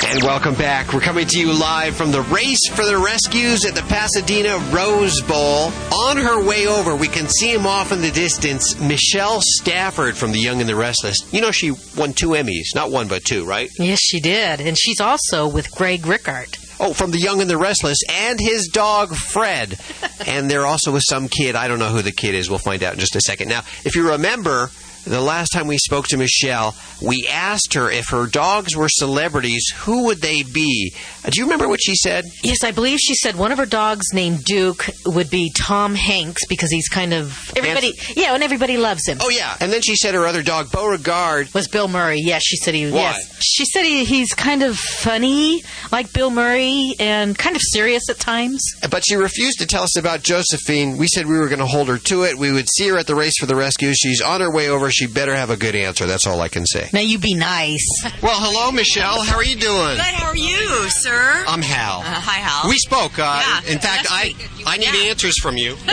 And 0.07 0.22
welcome 0.22 0.55
back. 0.55 0.92
We're 0.92 1.01
coming 1.01 1.27
to 1.27 1.40
you 1.40 1.59
live 1.59 1.96
from 1.96 2.12
the 2.12 2.20
Race 2.22 2.68
for 2.68 2.85
the 2.85 2.98
Rescues 2.98 3.64
at 3.64 3.74
the 3.74 3.81
Pasadena 3.83 4.59
Rose 4.70 5.20
Bowl. 5.22 5.72
On 5.94 6.18
her 6.18 6.44
way 6.44 6.66
over, 6.66 6.94
we 6.94 7.09
can 7.09 7.27
see 7.27 7.53
him 7.53 7.66
off 7.66 7.90
in 7.90 8.03
the 8.03 8.11
distance, 8.11 8.79
Michelle 8.79 9.40
Stafford 9.42 10.14
from 10.14 10.33
The 10.33 10.40
Young 10.40 10.61
and 10.61 10.68
the 10.68 10.77
Restless. 10.77 11.33
You 11.33 11.40
know, 11.40 11.53
she 11.53 11.72
won 11.96 12.12
two 12.12 12.31
Emmys, 12.31 12.74
not 12.74 12.90
one, 12.90 13.09
but 13.09 13.24
two, 13.24 13.46
right? 13.46 13.70
Yes, 13.79 13.98
she 14.01 14.20
did. 14.20 14.61
And 14.61 14.77
she's 14.79 15.01
also 15.01 15.48
with 15.48 15.70
Greg 15.70 16.03
Rikaart. 16.03 16.68
Oh, 16.81 16.93
from 16.93 17.11
The 17.11 17.19
Young 17.19 17.41
and 17.41 17.51
the 17.51 17.59
Restless, 17.59 17.99
and 18.09 18.38
his 18.38 18.69
dog, 18.69 19.14
Fred. 19.14 19.79
and 20.27 20.51
they're 20.51 20.67
also 20.67 20.93
with 20.93 21.03
some 21.09 21.29
kid. 21.29 21.57
I 21.57 21.69
don't 21.69 21.79
know 21.79 21.91
who 21.91 22.03
the 22.03 22.12
kid 22.12 22.35
is. 22.35 22.49
We'll 22.49 22.59
find 22.59 22.83
out 22.83 22.95
in 22.95 23.01
just 23.01 23.17
a 23.17 23.21
second. 23.21 23.49
Now, 23.49 23.61
if 23.85 23.97
you 23.97 24.11
remember, 24.11 24.71
the 25.09 25.21
last 25.21 25.51
time 25.51 25.66
we 25.66 25.79
spoke 25.79 26.09
to 26.09 26.16
Michelle, 26.16 26.75
we 27.03 27.29
asked 27.31 27.75
her 27.75 27.90
if 27.90 28.09
her 28.11 28.27
dogs 28.27 28.77
were 28.77 28.88
celebrities, 28.88 29.64
who 29.79 30.05
would 30.05 30.18
they 30.18 30.42
be? 30.42 30.92
Do 31.25 31.38
you 31.38 31.44
remember 31.44 31.68
what 31.68 31.81
she 31.83 31.94
said? 31.94 32.25
Yes, 32.42 32.64
I 32.64 32.71
believe 32.71 32.99
she 32.99 33.14
said 33.14 33.37
one 33.37 33.53
of 33.53 33.59
her 33.59 33.66
dogs 33.66 34.07
named 34.12 34.44
Duke 34.44 34.88
would 35.07 35.31
be 35.31 35.53
Tom 35.55 35.94
Hanks 35.94 36.47
because 36.47 36.71
he's 36.71 36.88
kind 36.88 37.12
of 37.12 37.53
everybody. 37.57 37.92
Yeah, 38.16 38.35
and 38.35 38.42
everybody 38.42 38.77
loves 38.77 39.07
him. 39.07 39.18
Oh 39.21 39.29
yeah, 39.29 39.57
and 39.61 39.73
then 39.73 39.83
she 39.83 39.97
said 39.97 40.14
her 40.14 40.27
other 40.27 40.42
dog, 40.42 40.71
Beauregard, 40.71 41.53
was 41.55 41.68
Bill 41.68 41.88
Murray. 41.88 42.18
Yes, 42.21 42.42
she 42.44 42.57
said 42.57 42.75
he. 42.75 42.90
Why? 42.90 42.99
Yes, 42.99 43.42
she 43.42 43.64
said 43.64 43.83
he, 43.83 44.05
he's 44.05 44.35
kind 44.35 44.62
of 44.62 44.77
funny, 44.77 45.62
like 45.92 46.12
Bill 46.12 46.31
Murray, 46.31 46.94
and 46.99 47.37
kind 47.37 47.57
of 47.57 47.62
serious 47.62 48.09
at 48.09 48.18
times. 48.18 48.62
But 48.90 49.05
she 49.07 49.16
refused 49.16 49.59
to 49.59 49.66
tell 49.66 49.83
us 49.83 49.97
about 49.99 50.23
Josephine. 50.23 50.97
We 50.97 51.09
said 51.09 51.27
we 51.27 51.38
were 51.38 51.49
going 51.49 51.59
to 51.61 51.66
hold 51.66 51.88
her 51.88 51.99
to 51.99 52.25
it. 52.25 52.37
We 52.37 52.53
would 52.53 52.68
see 52.68 52.88
her 52.88 52.99
at 52.99 53.07
the 53.07 53.14
race 53.14 53.38
for 53.38 53.47
the 53.47 53.57
rescue. 53.57 53.92
She's 53.94 54.21
on 54.21 54.40
her 54.40 54.51
way 54.51 54.68
over. 54.68 54.90
She 54.99 55.07
better 55.07 55.33
have 55.33 55.51
a 55.51 55.57
good 55.57 55.77
answer. 55.77 56.07
That's 56.07 56.27
all 56.27 56.41
I 56.41 56.49
can 56.49 56.67
say. 56.67 56.89
Now 56.93 56.99
you 56.99 57.19
be 57.19 57.35
nice. 57.35 57.87
Well, 58.21 58.35
hello, 58.35 58.73
Michelle. 58.73 59.23
How 59.23 59.37
are 59.37 59.45
you 59.45 59.55
doing? 59.55 59.95
Good. 59.95 60.01
How 60.01 60.27
are 60.27 60.37
you, 60.37 60.91
sir? 60.91 61.45
I'm 61.47 61.63
Hal. 61.63 62.01
Uh, 62.01 62.03
hi, 62.05 62.39
Hal. 62.41 62.69
We 62.69 62.77
spoke. 62.79 63.17
Uh, 63.17 63.41
Yeah, 63.63 63.73
in 63.73 63.79
fact, 63.79 64.09
I 64.11 64.35
I 64.67 64.77
need 64.77 65.09
answers 65.09 65.39
from 65.39 65.57
you. 65.57 65.77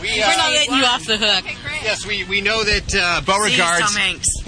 we, 0.00 0.08
We're 0.14 0.36
not 0.36 0.52
letting 0.52 0.76
you 0.76 0.84
off 0.84 1.04
the 1.06 1.16
hook. 1.18 1.44
Yes, 1.82 2.06
we, 2.06 2.22
we 2.24 2.40
know 2.40 2.62
that 2.62 2.94
uh, 2.94 3.20
Beauregard 3.26 3.82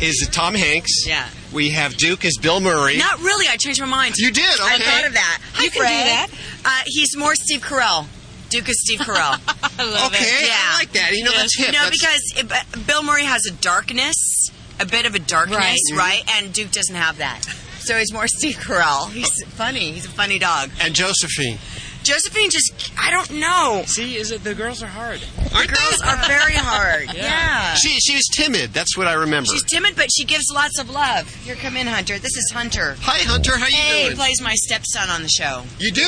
is 0.01 0.29
Tom 0.31 0.55
Hanks. 0.55 1.07
Yeah. 1.07 1.29
We 1.53 1.71
have 1.71 1.97
Duke 1.97 2.25
as 2.25 2.35
Bill 2.40 2.61
Murray. 2.61 2.99
Not 2.99 3.18
really. 3.21 3.47
I 3.49 3.57
changed 3.57 3.81
my 3.81 3.87
mind. 3.87 4.14
You 4.16 4.31
did, 4.31 4.45
I 4.61 4.79
thought 4.79 5.07
of 5.09 5.14
that. 5.14 5.38
You 5.61 5.71
can 5.71 5.83
do 5.83 5.88
that. 5.88 6.29
Uh, 6.64 6.83
he's 6.87 7.16
more 7.16 7.35
Steve 7.35 7.61
Carell. 7.62 8.07
Duke 8.53 8.69
is 8.69 8.81
Steve 8.85 9.01
Carell. 9.01 9.41
I 9.79 9.85
love 9.91 10.12
Okay, 10.12 10.25
it. 10.25 10.51
I 10.53 10.79
like 10.79 10.93
that. 10.93 11.12
You 11.12 11.25
know, 11.25 11.33
that's 11.33 11.57
hip. 11.57 11.69
No, 11.73 11.85
That's- 11.85 11.91
because 11.99 12.23
it, 12.45 12.53
uh, 12.53 12.81
Bill 12.87 13.03
Murray 13.03 13.25
has 13.25 13.47
a 13.47 13.53
darkness, 13.53 14.51
a 14.79 14.85
bit 14.87 15.07
of 15.07 15.15
a 15.15 15.19
darkness, 15.19 15.81
Right. 15.93 15.97
right? 15.97 16.23
And 16.37 16.53
Duke 16.53 16.71
doesn't 16.71 16.95
have 16.95 17.17
that. 17.19 17.43
So 17.81 17.97
he's 17.99 18.12
more 18.12 18.29
Steve 18.29 18.57
Carell. 18.57 19.11
He's 19.11 19.43
funny. 19.45 19.93
He's 19.93 20.05
a 20.05 20.11
funny 20.11 20.38
dog. 20.38 20.71
And 20.81 20.95
Josephine. 20.95 21.59
Josephine 22.03 22.51
just, 22.51 22.93
I 22.99 23.11
don't 23.11 23.38
know. 23.38 23.83
See, 23.87 24.17
is 24.17 24.31
it 24.31 24.43
the 24.45 24.55
girls 24.55 24.83
are 24.83 24.87
hard? 24.87 25.21
The 25.21 25.67
girls 25.69 26.01
are 26.03 26.17
very 26.27 26.55
hard. 26.55 27.12
yeah. 27.15 27.75
She 27.75 27.99
she 28.01 28.15
was 28.15 28.27
timid. 28.33 28.73
That's 28.73 28.97
what 28.97 29.07
I 29.07 29.12
remember. 29.15 29.49
She's 29.51 29.62
timid, 29.65 29.95
but 29.97 30.09
she 30.17 30.25
gives 30.25 30.45
lots 30.53 30.79
of 30.79 30.91
love. 30.91 31.33
Here, 31.45 31.55
come 31.55 31.77
in, 31.77 31.87
Hunter. 31.87 32.19
This 32.19 32.37
is 32.37 32.51
Hunter. 32.53 32.97
Hi, 33.01 33.19
Hunter. 33.29 33.57
How 33.57 33.67
you 33.67 33.75
hey, 33.77 34.01
doing? 34.03 34.11
He 34.12 34.17
plays 34.17 34.41
my 34.43 34.55
stepson 34.55 35.11
on 35.11 35.23
the 35.23 35.29
show. 35.29 35.62
you 35.79 35.93
do. 35.93 36.03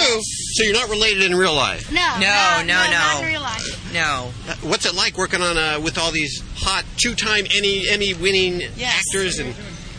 So 0.55 0.65
you're 0.65 0.73
not 0.75 0.89
related 0.89 1.23
in 1.23 1.35
real 1.37 1.55
life. 1.55 1.91
No, 1.93 2.17
no, 2.19 2.63
no, 2.65 2.67
no. 2.67 2.91
not 2.91 3.21
in 3.23 3.27
real 3.29 3.41
life. 3.41 3.93
No. 3.93 4.31
Uh, 4.49 4.55
What's 4.63 4.87
it 4.87 4.95
like 4.95 5.17
working 5.19 5.43
on 5.43 5.57
uh, 5.57 5.81
with 5.83 5.99
all 5.99 6.11
these 6.11 6.43
hot 6.57 6.85
two-time 6.97 7.45
Emmy 7.57 7.89
Emmy-winning 7.89 8.63
actors 8.83 9.39
and? 9.39 9.55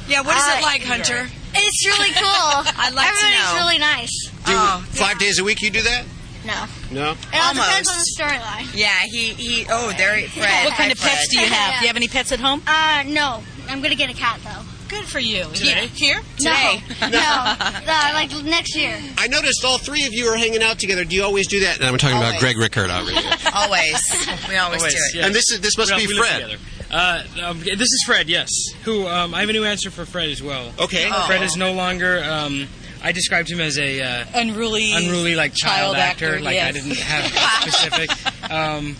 Yeah, 0.08 0.22
what 0.22 0.36
is 0.38 0.44
Uh, 0.44 0.56
it 0.60 0.62
like, 0.64 0.84
Hunter? 0.84 1.28
It's 1.58 1.86
really 1.86 2.12
cool. 2.12 2.26
I'd 2.78 2.94
like 2.94 3.08
to 3.08 3.26
Everybody's 3.26 3.54
know. 3.54 3.56
really 3.58 3.78
nice. 3.80 4.30
Do 4.46 4.86
five 4.98 5.20
days 5.20 5.40
a 5.40 5.44
week 5.44 5.62
you 5.62 5.70
do 5.72 5.82
that? 5.82 6.06
No. 6.46 6.66
No. 6.92 7.12
It 7.12 7.40
all 7.42 7.54
depends 7.54 7.90
on 7.90 7.96
the 7.98 8.16
storyline. 8.18 8.70
Yeah, 8.76 8.94
he, 9.06 9.30
he, 9.34 9.66
oh, 9.70 9.92
there, 9.98 10.22
Fred. 10.30 10.66
What 10.66 10.76
kind 10.76 10.88
Hi, 10.88 10.92
of 10.92 11.00
pets 11.00 11.02
Fred. 11.02 11.28
do 11.32 11.40
you 11.40 11.48
have? 11.48 11.74
Do 11.80 11.82
you 11.82 11.88
have 11.88 11.96
any 11.96 12.08
pets 12.08 12.32
at 12.32 12.40
home? 12.40 12.62
Uh, 12.68 13.04
no. 13.08 13.42
I'm 13.68 13.82
gonna 13.82 13.96
get 13.96 14.12
a 14.12 14.14
cat 14.14 14.40
though. 14.44 14.62
Good 14.88 15.06
for 15.06 15.18
you. 15.20 15.46
Today? 15.54 15.88
Here? 15.88 16.22
No. 16.42 16.52
no. 17.02 17.10
no. 17.10 17.62
Like 18.16 18.32
next 18.46 18.76
year. 18.78 18.98
I 19.18 19.28
noticed 19.28 19.66
all 19.66 19.78
three 19.78 20.06
of 20.06 20.14
you 20.14 20.28
are 20.28 20.38
hanging 20.38 20.62
out 20.64 20.78
together. 20.80 21.04
Do 21.04 21.16
you 21.16 21.24
always 21.24 21.48
do 21.48 21.62
that? 21.62 21.78
And 21.78 21.86
I'm 21.86 21.98
talking 21.98 22.18
about 22.18 22.40
Greg 22.40 22.56
Rikaart 22.56 22.90
already. 22.90 23.18
Always. 23.54 24.00
We 24.48 24.56
always, 24.56 24.82
do 24.84 25.20
it. 25.20 25.26
And 25.26 25.34
this 25.36 25.50
is 25.52 25.60
this 25.62 25.78
must 25.78 25.94
We- 25.96 26.08
be 26.08 26.14
we 26.14 26.20
live 26.20 26.28
Fred. 26.28 26.60
Together. 26.96 27.28
Uh, 27.44 27.50
um, 27.50 27.60
this 27.60 27.80
is 27.82 28.04
Fred, 28.06 28.30
yes. 28.30 28.50
Who 28.84 29.08
um, 29.08 29.34
I 29.34 29.42
have 29.42 29.50
a 29.50 29.54
new 29.54 29.64
answer 29.66 29.92
for 29.92 30.06
Fred 30.06 30.30
as 30.30 30.42
well. 30.42 30.72
Okay. 30.80 31.10
Oh. 31.12 31.26
Fred 31.28 31.42
is 31.44 31.56
no 31.58 31.74
longer. 31.74 32.24
Um, 32.24 32.68
I 33.04 33.12
described 33.12 33.52
him 33.52 33.60
as 33.60 33.78
a 33.78 34.02
uh, 34.02 34.26
Unruly, 34.34 34.92
unruly 34.94 35.36
like 35.36 35.54
child, 35.54 35.96
child 35.96 35.98
actor, 35.98 36.40
Like 36.40 36.56
yes. 36.56 36.70
I 36.70 36.72
didn't 36.72 36.98
have 36.98 37.72
specific. 37.74 38.10
Um, 38.46 38.96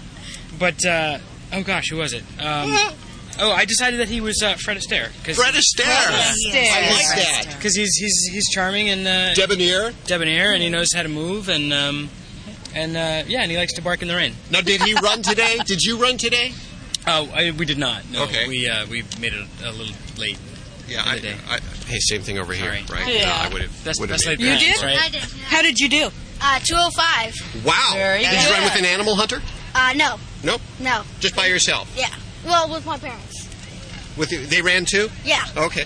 but 0.58 0.84
uh, 0.86 1.20
oh 1.54 1.62
gosh, 1.62 1.86
who 1.92 1.98
was 1.98 2.14
it? 2.14 2.24
Um, 2.40 2.76
oh, 3.40 3.52
I 3.52 3.66
decided 3.66 4.00
that 4.00 4.10
he 4.10 4.20
was 4.20 4.42
uh, 4.42 4.56
Fred 4.56 4.76
Astaire. 4.78 5.10
'cause- 5.24 5.36
Fred 5.38 5.54
Astaire. 5.54 5.86
I 5.86 6.92
like 6.92 7.16
that. 7.16 7.54
because 7.56 7.76
he's 7.76 7.94
he's 7.96 8.28
he's 8.32 8.50
charming 8.50 8.90
and 8.90 9.08
uh, 9.08 9.34
Debonair. 9.36 9.92
debonair, 10.08 10.52
and 10.52 10.64
he 10.64 10.70
knows 10.70 10.92
how 10.94 11.04
to 11.04 11.10
move, 11.10 11.48
and 11.48 11.72
um, 11.72 12.10
and 12.74 12.98
uh, 12.98 13.24
yeah, 13.28 13.42
and 13.44 13.52
he 13.52 13.58
likes 13.58 13.74
to 13.74 13.84
bark 13.84 14.02
in 14.02 14.08
the 14.08 14.16
rain. 14.16 14.34
Now, 14.50 14.62
did 14.62 14.82
he 14.82 14.96
run 14.96 15.22
today? 15.22 15.58
Did 15.64 15.82
you 15.84 15.98
run 16.02 16.18
today? 16.18 16.52
Oh, 17.08 17.30
I, 17.34 17.52
we 17.52 17.66
did 17.66 17.78
not. 17.78 18.10
No, 18.12 18.24
Okay. 18.24 18.48
we 18.48 18.68
uh, 18.68 18.86
we 18.88 19.04
made 19.20 19.34
it 19.34 19.46
a 19.64 19.72
little 19.72 19.96
late. 20.18 20.38
Yeah, 20.88 21.02
in 21.04 21.10
I, 21.10 21.20
day. 21.20 21.36
I, 21.50 21.60
hey, 21.88 21.98
same 22.00 22.22
thing 22.22 22.38
over 22.38 22.54
here, 22.54 22.68
Sorry. 22.86 23.02
right? 23.02 23.14
Yeah. 23.14 23.26
No, 23.26 23.32
I 23.32 23.50
would 23.54 23.62
have. 23.64 23.78
That's- 23.84 24.00
would 24.00 24.10
have 24.10 24.22
made 24.26 24.40
You 24.40 24.58
did? 24.58 24.82
Right. 24.84 24.98
I 25.02 25.10
did. 25.10 25.22
How 25.22 25.62
did 25.64 25.80
you 25.80 25.90
do? 25.90 26.10
Uh, 26.42 26.60
205. 26.60 27.66
Wow. 27.66 27.74
Very 27.94 28.20
did 28.24 28.32
you 28.44 28.52
run 28.52 28.64
with 28.64 28.76
an 28.78 28.86
animal 28.86 29.16
hunter? 29.16 29.42
Uh, 29.74 29.94
no. 29.96 30.18
Nope. 30.44 30.62
No. 30.80 31.02
Just 31.20 31.36
by 31.36 31.48
yourself. 31.48 31.92
Yeah. 31.98 32.10
Well, 32.46 32.72
with 32.72 32.86
my 32.86 32.98
parents. 33.00 33.48
With 34.16 34.32
you, 34.32 34.46
they 34.46 34.62
ran 34.62 34.86
too. 34.86 35.10
Yeah. 35.26 35.44
Okay. 35.58 35.86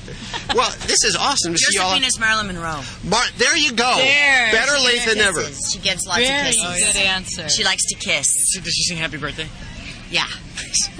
Well, 0.53 0.69
this 0.85 1.03
is 1.03 1.15
awesome 1.15 1.53
to 1.53 1.57
see 1.57 1.77
y'all. 1.77 1.89
Josephine 1.89 2.07
is 2.07 2.19
Marilyn 2.19 2.47
Monroe. 2.47 2.81
Mar- 3.03 3.23
there 3.37 3.55
you 3.57 3.71
go. 3.73 3.95
There. 3.97 4.51
Better 4.51 4.77
She 4.77 4.85
late 4.85 4.93
gives 4.95 5.05
than 5.05 5.17
never. 5.17 5.41
She 5.43 5.79
gives 5.79 6.05
lots 6.05 6.19
Very 6.19 6.49
of 6.49 6.55
kisses. 6.55 6.93
good 6.93 7.01
answer. 7.01 7.49
She 7.49 7.63
likes 7.63 7.85
to 7.85 7.95
kiss. 7.95 8.27
Does 8.61 8.73
she 8.73 8.83
sing 8.83 8.97
Happy 8.97 9.17
Birthday? 9.17 9.47
Yeah, 10.11 10.25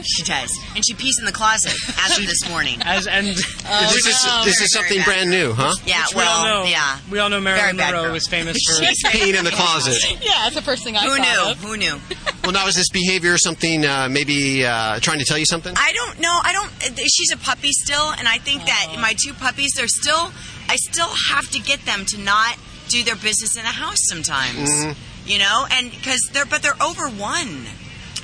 she 0.03 0.23
does. 0.23 0.49
And 0.75 0.84
she 0.86 0.93
pees 0.93 1.17
in 1.19 1.25
the 1.25 1.32
closet 1.32 1.73
as 2.05 2.17
of 2.17 2.25
this 2.25 2.49
morning. 2.49 2.79
As 2.84 3.08
and 3.08 3.27
this 3.27 4.05
is 4.08 4.25
no. 4.25 4.43
this 4.45 4.62
is 4.62 4.71
something 4.73 5.01
very 5.01 5.03
brand 5.03 5.29
new, 5.29 5.53
huh? 5.53 5.73
Yeah, 5.86 6.03
Which 6.05 6.15
we 6.15 6.21
all 6.23 6.43
well, 6.43 6.63
know. 6.63 6.69
yeah. 6.69 6.99
We 7.12 7.19
all 7.19 7.29
know 7.29 7.41
Very 7.41 7.55
Marilyn 7.55 7.77
bad 7.77 7.93
Monroe 7.95 8.13
was 8.13 8.27
famous 8.27 8.58
for 8.67 8.82
Peeing 9.10 9.38
in 9.38 9.43
the 9.45 9.51
closet. 9.51 9.95
Yeah, 10.21 10.32
that's 10.43 10.55
the 10.55 10.62
first 10.62 10.84
thing 10.84 10.95
I 10.97 11.01
Who 11.01 11.17
knew? 11.19 11.51
of. 11.51 11.63
Who 11.63 11.77
knew? 11.77 11.99
Well, 12.41 12.53
now 12.53 12.65
is 12.67 12.75
this 12.75 12.89
behavior 12.89 13.38
something 13.38 13.86
uh, 13.86 14.08
maybe 14.10 14.65
uh, 14.65 14.99
trying 15.01 15.19
to 15.19 15.25
tell 15.25 15.38
you 15.38 15.45
something? 15.45 15.71
I 15.77 15.91
don't 15.93 16.19
know. 16.19 16.36
I 16.41 16.51
don't. 16.53 16.71
She's 16.97 17.32
a 17.32 17.38
puppy 17.38 17.71
still, 17.71 18.10
and 18.17 18.27
I 18.27 18.38
think 18.39 18.65
that 18.65 18.95
my 18.99 19.13
two 19.23 19.34
puppies, 19.34 19.69
they're 19.75 19.88
still. 19.88 20.32
I 20.67 20.75
still 20.77 21.10
have 21.29 21.47
to 21.51 21.60
get 21.60 21.86
them 21.86 22.05
to 22.05 22.17
not 22.17 22.58
do 22.88 23.03
their 23.03 23.17
business 23.17 23.55
in 23.55 23.62
the 23.63 23.69
house 23.69 23.97
sometimes. 24.08 24.67
Mhm. 24.67 24.95
You 25.27 25.38
know, 25.38 25.67
and 25.69 25.91
because 25.91 26.21
they're 26.34 26.45
but 26.45 26.63
they're 26.63 26.82
over 26.82 27.08
one, 27.10 27.67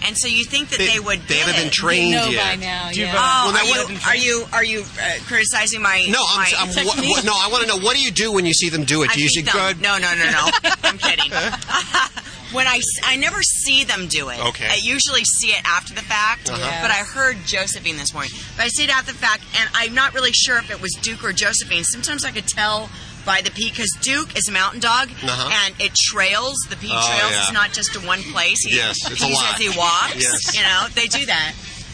and 0.05 0.17
so 0.17 0.27
you 0.27 0.45
think 0.45 0.69
that 0.69 0.79
they, 0.79 0.99
would. 0.99 1.21
they 1.27 1.37
haven't 1.37 1.55
been 1.55 1.67
it. 1.67 1.73
trained 1.73 2.11
know 2.11 2.27
yet. 2.27 2.55
by 2.55 2.61
now, 2.61 2.91
Do 2.91 2.99
you 2.99 3.05
yeah. 3.05 3.13
Oh, 3.15 3.51
Well, 3.53 3.97
are, 4.07 4.15
you, 4.15 4.15
are 4.15 4.15
you 4.15 4.45
are 4.53 4.63
you 4.63 4.79
uh, 5.01 5.11
criticizing 5.25 5.81
my? 5.81 6.05
No, 6.09 6.23
I'm, 6.27 6.37
my 6.37 6.51
I'm 6.57 6.85
what, 6.85 6.97
what- 6.99 7.25
no. 7.25 7.33
I 7.33 7.49
want 7.51 7.63
to 7.63 7.67
know 7.67 7.83
what 7.83 7.95
do 7.95 8.01
you 8.01 8.11
do 8.11 8.31
when 8.31 8.45
you 8.45 8.53
see 8.53 8.69
them 8.69 8.83
do 8.83 9.03
it? 9.03 9.11
I 9.11 9.13
Do 9.15 9.21
you 9.21 9.29
beat 9.33 9.47
say 9.47 9.51
good? 9.51 9.81
No, 9.81 9.97
no, 9.97 10.13
no, 10.15 10.29
no. 10.31 10.49
I'm 10.83 10.97
kidding. 10.97 11.31
when 12.51 12.67
I, 12.67 12.79
I 13.03 13.15
never 13.17 13.41
see 13.41 13.83
them 13.83 14.07
do 14.07 14.29
it. 14.29 14.39
Okay. 14.39 14.67
I 14.67 14.79
usually 14.81 15.23
see 15.23 15.49
it 15.49 15.61
after 15.65 15.93
the 15.93 16.01
fact. 16.01 16.49
Uh-huh. 16.49 16.81
But 16.81 16.91
I 16.91 17.03
heard 17.03 17.37
Josephine 17.45 17.97
this 17.97 18.13
morning. 18.13 18.31
But 18.55 18.65
I 18.65 18.67
see 18.69 18.83
it 18.83 18.89
after 18.95 19.11
the 19.11 19.17
fact, 19.17 19.43
and 19.59 19.69
I'm 19.73 19.93
not 19.93 20.13
really 20.13 20.31
sure 20.31 20.57
if 20.57 20.71
it 20.71 20.81
was 20.81 20.93
Duke 21.01 21.23
or 21.23 21.33
Josephine. 21.33 21.83
Sometimes 21.83 22.23
I 22.23 22.31
could 22.31 22.47
tell 22.47 22.89
by 23.25 23.41
the 23.41 23.51
pee 23.51 23.69
because 23.69 23.91
Duke 24.01 24.37
is 24.37 24.47
a 24.47 24.51
mountain 24.51 24.79
dog, 24.79 25.09
Uh-huh. 25.23 25.49
and 25.65 25.75
it 25.79 25.93
trails. 25.95 26.55
The 26.69 26.75
pee 26.77 26.91
Oh, 26.91 27.07
trails. 27.07 27.31
yeah. 27.31 27.41
It's 27.43 27.51
not 27.51 27.73
just 27.73 27.93
to 27.93 27.99
one 28.01 28.21
place. 28.31 28.59
He 28.65 28.75
Yes, 28.75 28.97
it's 29.05 29.21
a 29.21 29.25
pees 29.25 29.33
lot. 29.35 29.57
he 29.59 29.69
walks. 29.69 30.15
Yes. 30.15 30.55
You 30.55 30.61
know, 30.61 30.87
they 30.93 31.07
do 31.07 31.25
that, 31.25 31.53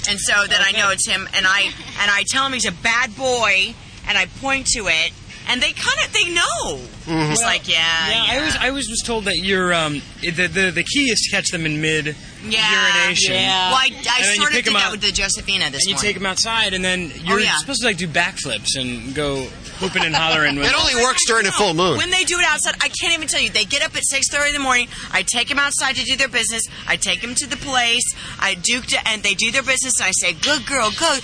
and 0.10 0.20
so 0.20 0.46
then 0.48 0.62
I 0.62 0.72
know 0.74 0.90
it's 0.90 1.08
him. 1.08 1.28
And 1.34 1.46
I 1.48 1.62
and 2.02 2.12
I 2.12 2.24
tell 2.30 2.46
him 2.46 2.54
he's 2.54 2.66
a 2.66 2.72
bad 2.72 3.16
boy, 3.16 3.74
and 4.08 4.18
I 4.18 4.26
point 4.42 4.68
to 4.76 4.88
it. 4.88 5.12
And 5.48 5.60
they 5.62 5.72
kind 5.74 5.98
of 6.06 6.14
they 6.14 6.26
know. 6.32 6.78
Mm-hmm. 7.08 7.32
It's 7.32 7.42
like 7.42 7.68
yeah, 7.68 8.10
Yeah, 8.10 8.26
I 8.42 8.46
was 8.46 8.56
I 8.58 8.70
was 8.70 8.88
was 8.88 9.02
told 9.04 9.26
that 9.26 9.38
you're 9.38 9.74
um 9.74 10.02
the 10.22 10.30
the 10.48 10.72
the 10.72 10.84
key 10.84 11.10
is 11.10 11.20
to 11.20 11.32
catch 11.36 11.48
them 11.50 11.66
in 11.66 11.82
mid 11.82 12.16
Yeah. 12.46 12.96
urination. 13.02 13.34
Well, 13.34 13.74
I, 13.76 13.90
I 14.08 14.18
And 14.20 14.36
sort 14.38 14.50
of 14.50 14.56
pick 14.56 14.66
did 14.66 14.68
'em 14.68 14.74
that 14.76 14.86
out- 14.86 14.92
with 14.92 15.02
the 15.02 15.12
Josephina 15.12 15.72
this 15.72 15.82
and 15.82 15.90
you 15.90 15.96
morning. 15.96 16.08
take 16.10 16.16
them 16.16 16.26
outside, 16.28 16.74
and 16.76 16.86
then 16.86 17.12
you're 17.26 17.40
Oh, 17.40 17.42
yeah. 17.42 17.58
supposed 17.58 17.82
to 17.82 17.88
like 17.88 17.98
do 17.98 18.08
backflips 18.08 18.76
and 18.76 19.14
go 19.16 19.48
hooping 19.82 20.06
and 20.06 20.16
hollering. 20.16 20.56
With 20.56 20.68
It 20.68 20.78
only 20.78 20.96
works 20.96 21.26
during 21.26 21.48
a 21.48 21.52
full 21.52 21.74
moon. 21.74 21.98
When 21.98 22.12
they 22.12 22.24
do 22.24 22.38
it 22.38 22.46
outside, 22.46 22.76
I 22.80 22.90
can't 22.90 23.14
even 23.14 23.28
tell 23.28 23.42
you. 23.42 23.50
They 23.50 23.66
get 23.66 23.82
up 23.84 23.96
at 23.98 24.06
six 24.06 24.30
thirty 24.30 24.50
in 24.50 24.54
the 24.54 24.62
morning. 24.62 24.88
I 25.12 25.24
take 25.24 25.50
them 25.50 25.60
outside 25.60 25.96
to 25.96 26.06
do 26.06 26.16
their 26.16 26.30
business. 26.30 26.64
I 26.88 26.96
take 26.96 27.22
them 27.22 27.34
to 27.36 27.48
the 27.48 27.58
place. 27.58 28.06
I 28.40 28.54
duke 28.54 28.86
to, 28.94 29.08
and 29.10 29.24
they 29.24 29.34
do 29.34 29.52
their 29.52 29.64
business. 29.64 30.00
And 30.00 30.08
I 30.08 30.12
say, 30.14 30.34
"Good 30.34 30.66
girl, 30.66 30.92
go." 30.92 31.18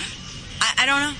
I, 0.59 0.73
I 0.79 0.85
don't 0.85 1.01
know. 1.01 1.13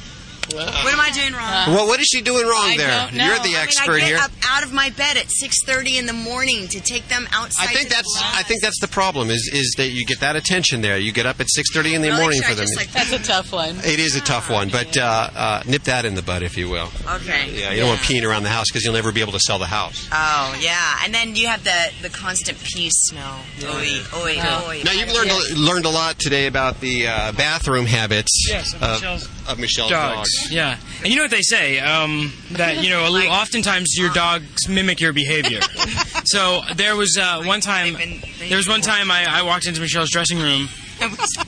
What 0.56 0.94
am 0.94 1.00
I 1.00 1.12
doing 1.12 1.34
wrong? 1.34 1.74
Well, 1.76 1.88
what 1.88 2.00
is 2.00 2.08
she 2.08 2.22
doing 2.22 2.46
wrong 2.48 2.72
I 2.72 2.78
there? 2.78 2.88
don't 2.90 3.16
know. 3.16 3.26
You're 3.26 3.36
the 3.38 3.42
I 3.42 3.44
mean, 3.48 3.56
expert 3.58 3.92
I 3.96 4.00
get 4.00 4.08
here. 4.08 4.18
up 4.18 4.32
out 4.50 4.64
of 4.64 4.72
my 4.74 4.90
bed 4.92 5.18
at 5.18 5.28
6:30 5.28 5.98
in 5.98 6.06
the 6.06 6.14
morning 6.14 6.68
to 6.70 6.80
take 6.80 7.08
them 7.10 7.28
outside. 7.34 7.64
I 7.70 7.74
think 7.74 7.90
to 7.90 7.96
that's 7.96 8.14
the 8.18 8.24
I 8.38 8.44
think 8.44 8.62
that's 8.62 8.80
the 8.80 8.88
problem 8.88 9.30
is 9.30 9.50
is 9.54 9.74
that 9.78 9.90
you 9.90 10.06
get 10.06 10.20
that 10.22 10.36
attention 10.36 10.82
there. 10.82 10.98
You 10.98 11.12
get 11.12 11.26
up 11.26 11.40
at 11.40 11.48
six 11.50 11.72
thirty 11.74 11.94
in 11.96 12.02
the 12.02 12.10
Really? 12.10 12.22
morning 12.22 12.42
Should 12.42 12.46
I 12.46 12.50
for 12.52 12.56
them. 12.56 12.66
just, 12.66 12.78
like, 12.78 12.92
That's 12.94 13.12
a 13.12 13.20
tough 13.20 13.52
one. 13.52 13.78
it 13.84 14.00
is 14.00 14.16
a 14.16 14.22
tough 14.22 14.50
one, 14.50 14.70
but 14.70 14.96
uh, 14.98 15.30
uh, 15.36 15.64
nip 15.66 15.84
that 15.84 16.06
in 16.06 16.16
the 16.16 16.22
bud, 16.22 16.44
if 16.44 16.58
you 16.58 16.70
will. 16.70 16.90
Okay. 17.08 17.52
Yeah, 17.54 17.72
you 17.72 17.80
don't 17.82 17.90
want 17.90 18.02
peeing 18.02 18.24
around 18.24 18.44
the 18.44 18.50
house 18.50 18.68
because 18.70 18.84
you'll 18.84 18.94
never 18.94 19.12
be 19.12 19.22
able 19.22 19.34
to 19.34 19.40
sell 19.40 19.60
the 19.60 19.66
house. 19.66 20.08
Oh 20.12 20.58
yeah, 20.62 21.00
and 21.04 21.14
then 21.14 21.36
you 21.36 21.48
have 21.48 21.64
the 21.64 21.92
the 22.02 22.10
constant 22.10 22.58
pee 22.64 22.90
smell. 22.92 23.40
Oy, 23.64 24.00
oy, 24.14 24.38
oy. 24.68 24.82
Now 24.86 24.92
you've 24.94 25.12
learned 25.12 25.32
a, 25.32 25.56
learned 25.56 25.86
a 25.86 25.90
lot 25.90 26.18
today 26.20 26.48
about 26.48 26.80
the 26.80 27.08
uh, 27.08 27.32
bathroom 27.34 27.86
habits 27.86 28.46
Yes, 28.50 28.74
of 28.74 28.82
Michelle's 28.82 29.28
of 29.48 29.60
Michelle's 29.60 29.92
dogs. 29.92 30.30
dogs. 30.40 30.52
Yeah, 30.52 30.78
and 31.04 31.08
you 31.08 31.16
know 31.16 31.24
what 31.24 31.32
they 31.32 31.42
say 31.42 31.80
um, 31.80 32.32
that 32.52 32.84
you 32.84 32.90
know 32.90 33.08
a 33.08 33.10
little, 33.10 33.32
oftentimes 33.44 33.96
your 33.98 34.12
dogs 34.14 34.68
mimic 34.68 35.00
your 35.00 35.14
behavior. 35.14 35.62
so 36.26 36.62
there 36.76 36.96
was 36.96 37.18
uh, 37.18 37.44
one 37.44 37.62
time. 37.62 37.96
There 38.40 38.58
was 38.58 38.68
one 38.68 38.82
time 38.82 39.10
I, 39.12 39.26
I 39.28 39.44
walked 39.44 39.66
into 39.68 39.82
Michelle's 39.82 40.10
dressing 40.12 40.40
room. 40.40 40.68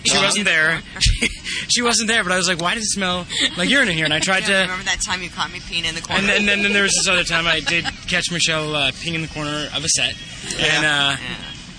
She 0.05 0.15
wasn't 0.17 0.45
there. 0.45 0.81
she 1.69 1.81
wasn't 1.81 2.07
there, 2.07 2.21
but 2.23 2.31
I 2.31 2.37
was 2.37 2.47
like, 2.47 2.61
"Why 2.61 2.75
does 2.75 2.83
it 2.83 2.89
smell 2.91 3.25
like 3.57 3.67
urine 3.67 3.89
in 3.89 3.95
here?" 3.95 4.05
And 4.05 4.13
I 4.13 4.19
tried 4.19 4.41
Yeah, 4.47 4.65
to. 4.65 4.71
Remember 4.71 4.85
that 4.85 5.01
time 5.01 5.23
you 5.23 5.29
caught 5.31 5.51
me 5.51 5.57
peeing 5.59 5.85
in 5.89 5.95
the 5.95 6.01
corner? 6.01 6.19
And 6.21 6.29
then, 6.29 6.47
and 6.49 6.63
then 6.65 6.71
there 6.71 6.83
was 6.83 6.91
this 6.93 7.07
other 7.07 7.23
time 7.23 7.47
I 7.47 7.59
did 7.59 7.83
catch 8.07 8.31
Michelle 8.31 8.75
uh, 8.75 8.91
peeing 8.91 9.15
in 9.15 9.23
the 9.23 9.27
corner 9.27 9.67
of 9.75 9.83
a 9.83 9.89
set, 9.89 10.13
and 10.59 10.85
uh, 10.85 11.15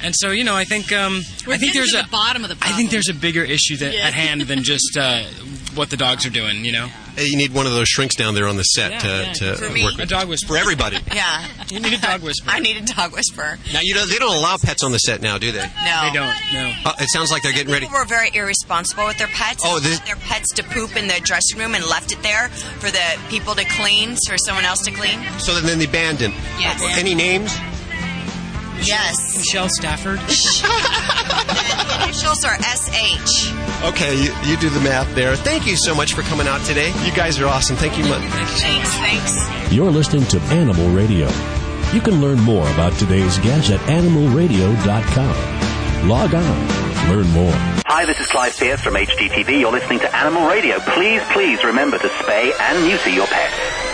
and 0.03 0.15
so 0.17 0.31
you 0.31 0.45
know 0.45 0.55
I 0.57 0.65
think 0.65 0.93
um, 0.93 1.23
We're 1.47 1.55
I 1.55 1.57
think 1.59 1.75
there's 1.75 1.93
to 1.93 2.05
a 2.05 2.09
bottom 2.09 2.43
of 2.45 2.51
the 2.51 2.57
I 2.63 2.73
think 2.73 2.91
there's 2.91 3.09
a 3.09 3.15
bigger 3.15 3.43
issue 3.45 3.77
that, 3.79 3.95
Yeah. 3.95 4.07
at 4.07 4.15
hand 4.15 4.43
than 4.43 4.63
just 4.63 4.97
uh, 4.99 5.23
what 5.75 5.91
the 5.91 5.97
dogs 5.97 6.27
are 6.27 6.31
doing. 6.31 6.65
You 6.65 6.73
know, 6.73 6.87
Hey, 7.17 7.27
You 7.27 7.37
need 7.37 7.53
one 7.53 7.67
of 7.67 7.73
those 7.73 7.89
shrinks 7.89 8.15
down 8.15 8.35
there 8.35 8.47
on 8.47 8.57
the 8.57 8.63
set 8.63 9.01
to, 9.01 9.33
to 9.35 9.57
For 9.57 9.69
me. 9.71 9.85
work 9.85 9.99
a 9.99 10.07
dog 10.07 10.29
whisperer 10.29 10.57
for 10.57 10.61
everybody. 10.61 10.99
Yeah. 11.15 11.47
You 11.69 11.81
need 11.81 11.93
a 11.93 11.99
dog 12.01 12.23
whisperer. 12.23 12.53
I 12.55 12.61
need 12.61 12.77
a 12.77 12.87
dog 12.95 13.13
whisperer. 13.13 13.59
Now 13.73 13.81
you 13.83 13.95
know 13.95 14.07
they 14.07 14.17
don't 14.19 14.35
allow 14.37 14.57
pets 14.57 14.83
on 14.83 14.93
the 14.93 14.99
set 14.99 15.21
now, 15.23 15.39
do 15.39 15.53
they? 15.53 15.59
No. 15.61 16.01
They 16.03 16.13
don't. 16.15 16.35
No. 16.53 16.73
Uh, 16.85 16.95
it 16.99 17.09
sounds 17.11 17.31
like 17.31 17.43
they're 17.43 17.53
getting 17.53 17.73
ready. 17.73 17.87
People 17.87 17.99
were 18.01 18.05
very 18.07 18.31
irresponsible 18.35 19.07
with 19.07 19.19
their 19.19 19.29
pets. 19.29 19.63
Oh, 19.65 19.77
and 19.77 19.85
this- 19.85 20.01
their 20.01 20.17
pets 20.17 20.53
to 20.55 20.65
poop 20.65 20.97
in 20.97 21.07
the 21.09 21.21
dressing 21.23 21.59
room 21.59 21.75
and 21.75 21.85
left 21.87 22.13
it 22.13 22.23
there 22.23 22.49
for 22.49 22.91
the 22.91 23.19
people 23.29 23.55
to 23.55 23.65
clean, 23.65 24.17
for 24.29 24.37
someone 24.39 24.65
else 24.65 24.81
to 24.83 24.91
clean. 24.91 25.21
So 25.39 25.61
then 25.61 25.79
they 25.79 25.85
abandoned. 25.87 26.35
Yes. 26.59 26.81
Any 26.99 27.15
names? 27.15 27.53
Yes. 28.87 29.37
Michelle 29.37 29.69
Stafford. 29.69 30.21
Initials 32.05 32.45
are 32.45 32.57
SH. 32.63 33.53
Okay, 33.85 34.15
you, 34.23 34.33
you 34.45 34.57
do 34.59 34.69
the 34.71 34.81
math 34.81 35.13
there. 35.15 35.35
Thank 35.37 35.67
you 35.67 35.77
so 35.77 35.95
much 35.95 36.15
for 36.15 36.23
coming 36.23 36.47
out 36.47 36.61
today. 36.67 36.89
You 37.05 37.13
guys 37.13 37.39
are 37.41 37.47
awesome. 37.47 37.77
Thank 37.77 37.99
you 37.99 38.05
much. 38.05 38.23
Thanks, 38.61 38.93
thanks. 38.95 39.73
You're 39.73 39.91
listening 39.91 40.25
to 40.27 40.39
Animal 40.53 40.89
Radio. 40.91 41.29
You 41.93 42.01
can 42.01 42.21
learn 42.21 42.39
more 42.41 42.69
about 42.73 42.93
today's 42.95 43.39
guest 43.39 43.71
at 43.71 43.81
animalradio.com. 43.81 46.09
Log 46.09 46.35
on, 46.35 46.69
learn 47.11 47.29
more. 47.31 47.53
Hi, 47.87 48.05
this 48.07 48.19
is 48.21 48.27
Clive 48.29 48.57
Pearse 48.57 48.81
from 48.81 48.95
HGTV. 48.95 49.61
You're 49.61 49.73
listening 49.73 49.99
to 50.01 50.17
Animal 50.17 50.49
Radio. 50.49 50.79
Please, 50.81 51.23
please 51.33 51.63
remember 51.65 51.99
to 51.99 52.09
spay 52.09 52.53
and 52.59 52.85
neuter 52.87 53.11
your 53.11 53.27
pets. 53.27 53.90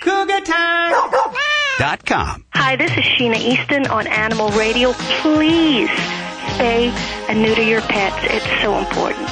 Kooga 0.01 0.43
time! 0.43 1.62
Dot 1.79 2.05
com. 2.05 2.45
Hi, 2.53 2.75
this 2.75 2.91
is 2.91 3.03
Sheena 3.03 3.35
Easton 3.35 3.87
on 3.87 4.05
Animal 4.05 4.49
Radio. 4.49 4.93
Please 4.93 5.89
spay 5.89 6.89
and 7.27 7.41
neuter 7.41 7.63
your 7.63 7.81
pets. 7.81 8.15
It's 8.29 8.61
so 8.61 8.77
important. 8.77 9.27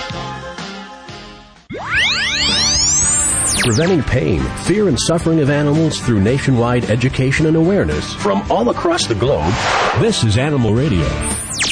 Preventing 3.64 4.02
pain, 4.02 4.42
fear, 4.64 4.88
and 4.88 5.00
suffering 5.00 5.40
of 5.40 5.52
animals 5.52 6.00
through 6.00 6.20
nationwide 6.20 6.90
education 6.90 7.46
and 7.46 7.56
awareness 7.56 8.12
from 8.16 8.42
all 8.52 8.70
across 8.70 9.06
the 9.06 9.16
globe. 9.16 9.54
This 10.00 10.24
is 10.24 10.36
Animal 10.38 10.74
Radio. 10.74 11.06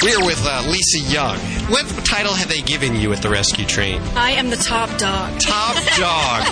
We're 0.02 0.24
with 0.26 0.42
uh, 0.46 0.64
Lisa 0.70 1.00
Young. 1.12 1.38
What 1.70 1.86
title 2.06 2.34
have 2.34 2.48
they 2.48 2.62
given 2.62 2.96
you 2.96 3.12
at 3.12 3.22
the 3.22 3.30
rescue 3.30 3.66
train? 3.66 4.02
I 4.16 4.32
am 4.32 4.50
the 4.50 4.56
top 4.56 4.90
dog. 4.98 5.38
Top 5.42 5.76
dog. 5.98 6.44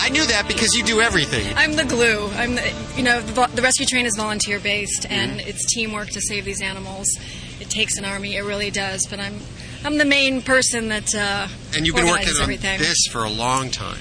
I 0.00 0.08
knew 0.10 0.26
that 0.26 0.46
because 0.48 0.74
you 0.74 0.82
do 0.82 1.00
everything. 1.00 1.46
I'm 1.56 1.76
the 1.76 1.84
glue. 1.84 2.26
I'm 2.34 2.56
the, 2.56 2.74
you 2.96 3.04
know, 3.04 3.20
the, 3.20 3.46
the 3.54 3.62
rescue 3.62 3.86
train 3.86 4.04
is 4.04 4.16
volunteer 4.16 4.58
based 4.58 5.06
and 5.08 5.40
it's 5.40 5.64
teamwork 5.72 6.08
to 6.10 6.20
save 6.20 6.44
these 6.44 6.60
animals. 6.60 7.06
It 7.60 7.70
takes 7.70 7.96
an 7.98 8.04
army, 8.04 8.34
it 8.36 8.42
really 8.42 8.70
does. 8.72 9.06
But 9.08 9.20
I'm, 9.20 9.38
I'm 9.84 9.96
the 9.98 10.04
main 10.04 10.42
person 10.42 10.88
that. 10.88 11.14
Uh, 11.14 11.46
And 11.76 11.86
you've 11.86 11.94
been 11.94 12.06
working 12.06 12.28
on 12.28 12.42
everything. 12.42 12.80
this 12.80 12.98
for 13.12 13.22
a 13.22 13.30
long 13.30 13.70
time. 13.70 14.00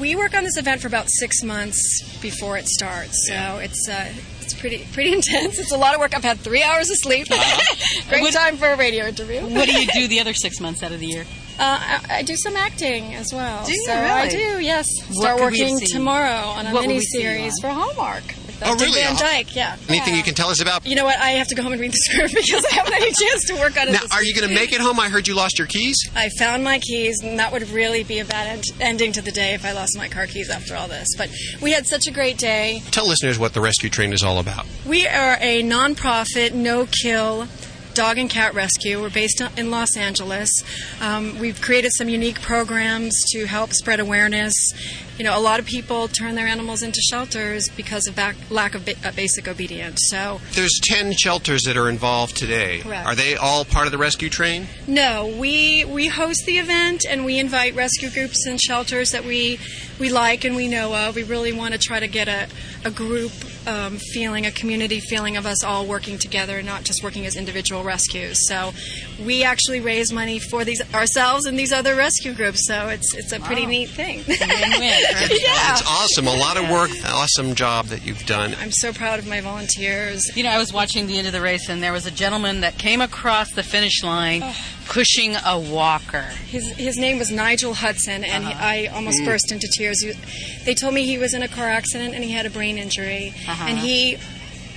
We 0.00 0.16
work 0.16 0.34
on 0.34 0.42
this 0.42 0.56
event 0.56 0.80
for 0.80 0.88
about 0.88 1.06
six 1.08 1.44
months 1.44 2.18
before 2.20 2.56
it 2.56 2.66
starts, 2.66 3.28
so 3.28 3.58
it's 3.58 3.88
uh, 3.90 4.10
it's 4.52 4.60
pretty 4.60 4.86
pretty 4.92 5.12
intense. 5.18 5.58
It's 5.58 5.72
a 5.72 5.76
lot 5.76 5.94
of 5.94 6.00
work. 6.00 6.14
I've 6.14 6.24
had 6.24 6.38
three 6.40 6.62
hours 6.62 6.90
of 6.90 6.96
sleep. 6.98 7.28
Great 8.08 8.22
what, 8.22 8.32
time 8.32 8.56
for 8.56 8.68
a 8.68 8.76
radio 8.76 9.06
interview. 9.06 9.40
What 9.42 9.66
do 9.68 9.80
you 9.80 9.86
do 9.86 10.08
the 10.08 10.20
other 10.24 10.34
six 10.34 10.60
months 10.60 10.82
out 10.82 10.92
of 10.92 11.00
the 11.00 11.06
year? 11.06 11.24
Uh, 11.58 11.78
I, 11.80 12.06
I 12.18 12.22
do 12.22 12.34
some 12.36 12.56
acting 12.56 13.14
as 13.14 13.32
well. 13.32 13.64
Do 13.66 13.72
you 13.72 13.84
so 13.84 13.92
I 13.92 14.24
really? 14.24 14.30
do, 14.30 14.64
yes. 14.64 14.86
What 15.08 15.16
Start 15.16 15.38
could 15.38 15.52
we 15.52 15.58
have 15.58 15.70
working 15.70 15.86
tomorrow 15.86 16.48
on 16.48 16.66
a 16.66 16.72
mini 16.72 17.00
series 17.00 17.58
for 17.60 17.68
Hallmark. 17.68 18.24
Oh, 18.64 18.74
really? 18.76 19.00
Van. 19.00 19.16
Dyke, 19.16 19.54
yeah. 19.54 19.76
Anything 19.88 20.14
you 20.14 20.22
can 20.22 20.34
tell 20.34 20.48
us 20.48 20.60
about? 20.60 20.86
You 20.86 20.94
know 20.96 21.04
what? 21.04 21.18
I 21.18 21.30
have 21.32 21.48
to 21.48 21.54
go 21.54 21.62
home 21.62 21.72
and 21.72 21.80
read 21.80 21.92
the 21.92 21.96
script 22.10 22.34
because 22.34 22.64
I 22.70 22.74
haven't 22.74 22.92
had 22.92 23.02
any 23.02 23.12
chance 23.12 23.44
to 23.46 23.54
work 23.54 23.76
on 23.80 23.88
it. 23.88 23.92
Now, 23.92 24.00
are 24.12 24.22
you 24.22 24.34
going 24.34 24.48
to 24.48 24.54
make 24.54 24.72
it 24.72 24.80
home? 24.80 24.98
I 25.00 25.08
heard 25.08 25.28
you 25.28 25.34
lost 25.34 25.58
your 25.58 25.66
keys. 25.68 25.96
I 26.14 26.28
found 26.38 26.64
my 26.64 26.78
keys, 26.78 27.20
and 27.22 27.38
that 27.38 27.52
would 27.52 27.68
really 27.70 28.04
be 28.04 28.18
a 28.18 28.24
bad 28.24 28.46
end- 28.48 28.64
ending 28.80 29.12
to 29.12 29.22
the 29.22 29.32
day 29.32 29.54
if 29.54 29.64
I 29.64 29.72
lost 29.72 29.96
my 29.96 30.08
car 30.08 30.26
keys 30.26 30.50
after 30.50 30.76
all 30.76 30.88
this. 30.88 31.08
But 31.16 31.30
we 31.60 31.72
had 31.72 31.86
such 31.86 32.06
a 32.06 32.10
great 32.10 32.38
day. 32.38 32.82
Tell 32.90 33.06
listeners 33.06 33.38
what 33.38 33.54
the 33.54 33.60
rescue 33.60 33.90
train 33.90 34.12
is 34.12 34.22
all 34.22 34.38
about. 34.38 34.66
We 34.86 35.06
are 35.06 35.36
a 35.40 35.62
nonprofit, 35.62 36.52
no 36.52 36.86
kill 36.86 37.46
dog 37.94 38.18
and 38.18 38.28
cat 38.30 38.54
rescue. 38.54 39.00
We're 39.00 39.10
based 39.10 39.42
in 39.56 39.70
Los 39.70 39.96
Angeles. 39.96 40.48
Um, 41.00 41.38
we've 41.38 41.60
created 41.60 41.92
some 41.92 42.08
unique 42.08 42.40
programs 42.40 43.14
to 43.32 43.46
help 43.46 43.72
spread 43.72 44.00
awareness. 44.00 44.54
You 45.18 45.24
know, 45.24 45.38
a 45.38 45.40
lot 45.40 45.60
of 45.60 45.66
people 45.66 46.08
turn 46.08 46.34
their 46.34 46.46
animals 46.46 46.82
into 46.82 47.00
shelters 47.10 47.68
because 47.76 48.06
of 48.06 48.16
back, 48.16 48.34
lack 48.50 48.74
of 48.74 48.84
ba- 48.86 48.94
uh, 49.04 49.12
basic 49.12 49.46
obedience. 49.46 49.98
So, 50.08 50.40
There's 50.52 50.80
10 50.82 51.12
shelters 51.12 51.62
that 51.64 51.76
are 51.76 51.88
involved 51.88 52.36
today. 52.36 52.80
Correct. 52.80 53.06
Are 53.06 53.14
they 53.14 53.36
all 53.36 53.64
part 53.64 53.86
of 53.86 53.92
the 53.92 53.98
rescue 53.98 54.30
train? 54.30 54.66
No, 54.86 55.26
we 55.38 55.84
we 55.84 56.08
host 56.08 56.44
the 56.46 56.58
event 56.58 57.02
and 57.08 57.24
we 57.24 57.38
invite 57.38 57.74
rescue 57.74 58.10
groups 58.10 58.46
and 58.46 58.60
shelters 58.60 59.10
that 59.10 59.24
we 59.24 59.58
we 60.00 60.08
like 60.10 60.44
and 60.44 60.56
we 60.56 60.66
know 60.66 60.94
of. 60.94 61.14
We 61.14 61.22
really 61.24 61.52
want 61.52 61.72
to 61.74 61.78
try 61.78 62.00
to 62.00 62.08
get 62.08 62.28
a 62.28 62.48
a 62.84 62.90
group 62.90 63.32
um, 63.66 63.98
feeling, 63.98 64.46
a 64.46 64.52
community 64.52 65.00
feeling 65.00 65.36
of 65.36 65.46
us 65.46 65.64
all 65.64 65.86
working 65.86 66.18
together, 66.18 66.58
and 66.58 66.66
not 66.66 66.84
just 66.84 67.02
working 67.02 67.26
as 67.26 67.36
individual 67.36 67.84
rescues. 67.84 68.48
So 68.48 68.72
we 69.24 69.44
actually 69.44 69.80
raise 69.80 70.12
money 70.12 70.38
for 70.38 70.64
these 70.64 70.82
ourselves 70.94 71.46
and 71.46 71.58
these 71.58 71.72
other 71.72 71.94
rescue 71.94 72.34
groups. 72.34 72.66
So 72.66 72.88
it's 72.88 73.14
it's 73.14 73.32
a 73.32 73.40
pretty 73.40 73.66
neat 73.66 73.90
thing. 73.90 74.18
yeah. 74.26 74.36
It's 74.38 75.86
awesome. 75.86 76.26
A 76.26 76.36
lot 76.36 76.56
of 76.56 76.68
work. 76.70 76.90
Awesome 77.04 77.54
job 77.54 77.86
that 77.86 78.06
you've 78.06 78.24
done. 78.26 78.54
I'm 78.60 78.72
so 78.72 78.92
proud 78.92 79.18
of 79.18 79.26
my 79.26 79.40
volunteers. 79.40 80.24
You 80.36 80.42
know, 80.44 80.50
I 80.50 80.58
was 80.58 80.72
watching 80.72 81.06
the 81.06 81.18
end 81.18 81.26
of 81.26 81.32
the 81.32 81.40
race, 81.40 81.68
and 81.68 81.82
there 81.82 81.92
was 81.92 82.06
a 82.06 82.10
gentleman 82.10 82.60
that 82.60 82.78
came 82.78 83.00
across 83.00 83.52
the 83.52 83.62
finish 83.62 84.02
line 84.02 84.42
pushing 84.86 85.36
a 85.36 85.58
walker. 85.58 86.22
His 86.46 86.66
his 86.72 86.96
name 86.98 87.18
was 87.18 87.30
Nigel 87.30 87.74
Hudson, 87.74 88.24
and 88.24 88.44
he, 88.44 88.52
I 88.52 88.86
almost 88.86 89.20
Mm. 89.20 89.26
burst 89.26 89.52
into 89.52 89.68
tears. 89.76 90.02
He, 90.02 90.12
they 90.64 90.74
told 90.74 90.94
me 90.94 91.04
he 91.06 91.18
was 91.18 91.34
in 91.34 91.42
a 91.42 91.48
car 91.48 91.68
accident 91.68 92.14
and 92.14 92.22
he 92.24 92.30
had 92.32 92.46
a 92.46 92.50
brain 92.50 92.78
injury, 92.78 93.32
Uh-huh. 93.48 93.64
and 93.68 93.78
he 93.78 94.18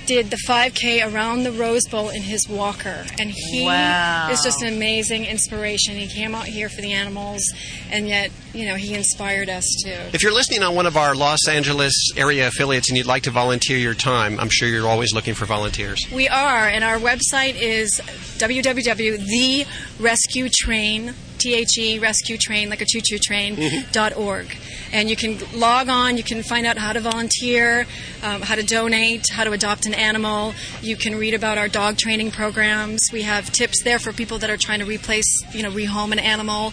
did 0.06 0.30
the 0.30 0.36
5K 0.46 1.12
around 1.12 1.42
the 1.42 1.52
Rose 1.52 1.82
Bowl 1.90 2.08
in 2.10 2.22
his 2.22 2.48
walker, 2.48 3.04
and 3.18 3.30
he 3.30 3.64
Wow. 3.64 4.28
is 4.30 4.40
just 4.42 4.62
an 4.62 4.68
amazing 4.72 5.24
inspiration. 5.24 5.96
He 5.96 6.06
came 6.06 6.34
out 6.34 6.46
here 6.46 6.68
for 6.68 6.80
the 6.80 6.92
animals, 6.92 7.42
and 7.90 8.08
yet 8.08 8.30
you 8.54 8.66
know 8.66 8.76
he 8.76 8.94
inspired 8.94 9.48
us 9.50 9.64
too. 9.84 9.96
If 10.12 10.22
you're 10.22 10.32
listening 10.32 10.62
on 10.62 10.74
one 10.74 10.86
of 10.86 10.96
our 10.96 11.14
Los 11.14 11.46
Angeles 11.48 11.92
area 12.16 12.46
affiliates 12.48 12.88
and 12.88 12.96
you'd 12.96 13.06
like 13.06 13.24
to 13.24 13.30
volunteer 13.30 13.76
your 13.78 13.94
time, 13.94 14.38
I'm 14.40 14.50
sure 14.50 14.68
you're 14.68 14.88
always 14.88 15.12
looking 15.12 15.34
for 15.34 15.46
volunteers. 15.46 16.00
We 16.12 16.28
are, 16.28 16.68
and 16.68 16.84
our 16.84 16.98
website 16.98 17.56
is 17.60 18.00
www.therescuetrain, 18.38 21.14
T-H-E, 21.38 21.98
rescue 21.98 22.38
train, 22.38 22.70
like 22.70 22.80
a 22.80 22.86
choo-choo 22.86 23.18
train, 23.18 23.56
Mm-hmm. 23.56 23.90
dot 23.92 24.16
org. 24.16 24.56
And 24.92 25.10
you 25.10 25.16
can 25.16 25.38
log 25.54 25.88
on, 25.88 26.16
you 26.16 26.22
can 26.22 26.42
find 26.42 26.66
out 26.66 26.78
how 26.78 26.92
to 26.92 27.00
volunteer, 27.00 27.86
um, 28.22 28.42
how 28.42 28.54
to 28.54 28.62
donate, 28.62 29.24
how 29.32 29.44
to 29.44 29.52
adopt 29.52 29.86
an 29.86 29.94
animal. 29.96 30.54
You 30.80 30.96
can 30.96 31.16
read 31.16 31.34
about 31.34 31.58
our 31.58 31.68
dog 31.68 31.96
training 31.96 32.30
programs. 32.30 33.00
We 33.12 33.22
have 33.22 33.50
tips 33.52 33.82
there 33.82 33.98
for 33.98 34.12
people 34.12 34.38
that 34.38 34.50
are 34.50 34.56
trying 34.56 34.80
to 34.80 34.86
replace, 34.86 35.26
you 35.52 35.62
know, 35.62 35.70
rehome 35.70 36.12
an 36.12 36.18
animal, 36.18 36.72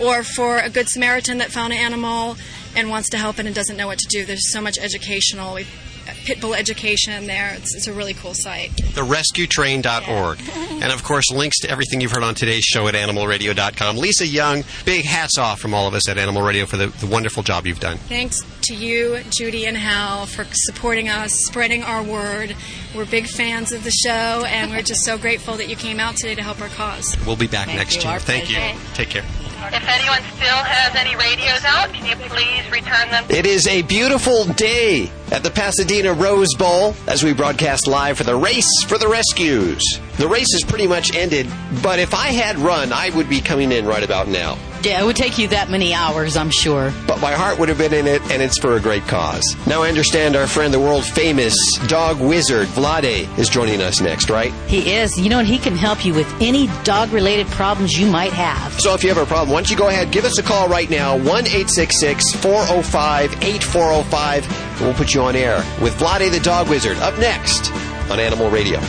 or 0.00 0.22
for 0.22 0.58
a 0.58 0.68
good 0.68 0.88
Samaritan 0.88 1.38
that 1.38 1.50
found 1.50 1.72
an 1.72 1.78
animal 1.78 2.36
and 2.76 2.90
wants 2.90 3.08
to 3.10 3.18
help 3.18 3.38
it 3.38 3.46
and 3.46 3.54
doesn't 3.54 3.76
know 3.76 3.86
what 3.86 3.98
to 3.98 4.08
do. 4.08 4.24
There's 4.24 4.52
so 4.52 4.60
much 4.60 4.78
educational, 4.78 5.58
we- 6.06 6.34
pitbull 6.34 6.56
education 6.56 7.26
there. 7.26 7.54
It's, 7.54 7.74
it's 7.74 7.86
a 7.86 7.92
really 7.92 8.14
cool 8.14 8.32
site. 8.34 8.70
therescuetrain.org. 8.72 10.38
And 10.82 10.92
of 10.92 11.02
course, 11.02 11.30
links 11.30 11.58
to 11.60 11.70
everything 11.70 12.00
you've 12.00 12.12
heard 12.12 12.22
on 12.22 12.34
today's 12.34 12.64
show 12.64 12.86
at 12.88 12.94
animalradio.com. 12.94 13.96
Lisa 13.96 14.26
Young, 14.26 14.64
big 14.84 15.04
hats 15.04 15.38
off 15.38 15.60
from 15.60 15.74
all 15.74 15.86
of 15.86 15.94
us 15.94 16.08
at 16.08 16.18
Animal 16.18 16.42
Radio 16.42 16.66
for 16.66 16.76
the, 16.76 16.86
the 16.86 17.06
wonderful 17.06 17.42
job 17.42 17.66
you've 17.66 17.80
done. 17.80 17.96
Thanks 17.96 18.40
to 18.62 18.74
you, 18.74 19.20
Judy 19.30 19.66
and 19.66 19.76
Hal, 19.76 20.26
for 20.26 20.44
supporting 20.52 21.08
us, 21.08 21.32
spreading 21.32 21.82
our 21.82 22.02
word. 22.02 22.56
We're 22.94 23.04
big 23.06 23.26
fans 23.26 23.72
of 23.72 23.82
the 23.82 23.90
show, 23.90 24.44
and 24.46 24.70
we're 24.70 24.82
just 24.82 25.04
so 25.04 25.18
grateful 25.18 25.56
that 25.56 25.68
you 25.68 25.74
came 25.74 25.98
out 25.98 26.14
today 26.14 26.36
to 26.36 26.42
help 26.42 26.60
our 26.60 26.68
cause. 26.68 27.16
We'll 27.26 27.34
be 27.34 27.48
back 27.48 27.66
Thank 27.66 27.78
next 27.78 27.96
you. 27.96 28.02
year. 28.02 28.12
Our 28.12 28.20
Thank 28.20 28.50
you. 28.50 28.56
Take 28.94 29.10
care. 29.10 29.24
If 29.72 29.88
anyone 29.88 30.20
still 30.36 30.62
has 30.62 30.94
any 30.94 31.16
radios 31.16 31.64
out, 31.64 31.92
can 31.92 32.06
you 32.06 32.14
please 32.28 32.70
return 32.70 33.10
them? 33.10 33.24
It 33.30 33.46
is 33.46 33.66
a 33.66 33.82
beautiful 33.82 34.44
day 34.44 35.10
at 35.32 35.42
the 35.42 35.50
Pasadena 35.50 36.12
Rose 36.12 36.54
Bowl 36.54 36.94
as 37.08 37.24
we 37.24 37.32
broadcast 37.32 37.88
live 37.88 38.18
for 38.18 38.24
the 38.24 38.36
race 38.36 38.84
for 38.86 38.98
the 38.98 39.08
rescues. 39.08 39.82
The 40.18 40.28
race 40.28 40.52
is 40.54 40.62
pretty 40.62 40.86
much 40.86 41.16
ended, 41.16 41.48
but 41.82 41.98
if 41.98 42.14
I 42.14 42.28
had 42.28 42.58
run, 42.58 42.92
I 42.92 43.10
would 43.10 43.28
be 43.28 43.40
coming 43.40 43.72
in 43.72 43.86
right 43.86 44.04
about 44.04 44.28
now. 44.28 44.56
Yeah, 44.82 45.00
it 45.00 45.04
would 45.06 45.16
take 45.16 45.38
you 45.38 45.48
that 45.48 45.70
many 45.70 45.94
hours, 45.94 46.36
I'm 46.36 46.50
sure. 46.50 46.92
But 47.14 47.20
my 47.20 47.32
heart 47.32 47.60
would 47.60 47.68
have 47.68 47.78
been 47.78 47.94
in 47.94 48.08
it, 48.08 48.20
and 48.32 48.42
it's 48.42 48.58
for 48.58 48.74
a 48.76 48.80
great 48.80 49.04
cause. 49.04 49.56
Now 49.68 49.84
I 49.84 49.88
understand 49.88 50.34
our 50.34 50.48
friend, 50.48 50.74
the 50.74 50.80
world 50.80 51.04
famous 51.04 51.54
dog 51.86 52.20
wizard, 52.20 52.66
Vladae, 52.66 53.28
is 53.38 53.48
joining 53.48 53.80
us 53.80 54.00
next, 54.00 54.30
right? 54.30 54.52
He 54.66 54.92
is. 54.92 55.16
You 55.16 55.28
know, 55.28 55.38
and 55.38 55.46
he 55.46 55.58
can 55.58 55.76
help 55.76 56.04
you 56.04 56.12
with 56.12 56.26
any 56.40 56.66
dog 56.82 57.12
related 57.12 57.46
problems 57.48 57.96
you 57.96 58.10
might 58.10 58.32
have. 58.32 58.72
So 58.80 58.94
if 58.94 59.04
you 59.04 59.10
have 59.10 59.18
a 59.18 59.26
problem, 59.26 59.50
why 59.50 59.60
don't 59.60 59.70
you 59.70 59.76
go 59.76 59.90
ahead, 59.90 60.10
give 60.10 60.24
us 60.24 60.40
a 60.40 60.42
call 60.42 60.66
right 60.68 60.90
now, 60.90 61.16
1 61.16 61.44
405 61.44 63.32
8405, 63.44 64.50
and 64.50 64.80
we'll 64.80 64.94
put 64.94 65.14
you 65.14 65.22
on 65.22 65.36
air 65.36 65.58
with 65.80 65.96
Vladae 65.96 66.32
the 66.32 66.40
Dog 66.40 66.68
Wizard 66.68 66.96
up 66.96 67.16
next 67.20 67.70
on 68.10 68.18
Animal 68.18 68.50
Radio. 68.50 68.80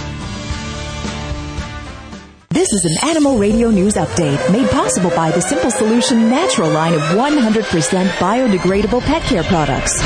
This 2.56 2.72
is 2.72 2.86
an 2.86 3.10
Animal 3.10 3.38
Radio 3.38 3.70
News 3.70 3.96
Update 3.96 4.50
made 4.50 4.70
possible 4.70 5.10
by 5.10 5.30
the 5.30 5.42
Simple 5.42 5.70
Solution 5.70 6.30
Natural 6.30 6.70
line 6.70 6.94
of 6.94 7.02
100% 7.02 8.08
biodegradable 8.12 9.02
pet 9.02 9.22
care 9.24 9.44
products. 9.44 10.02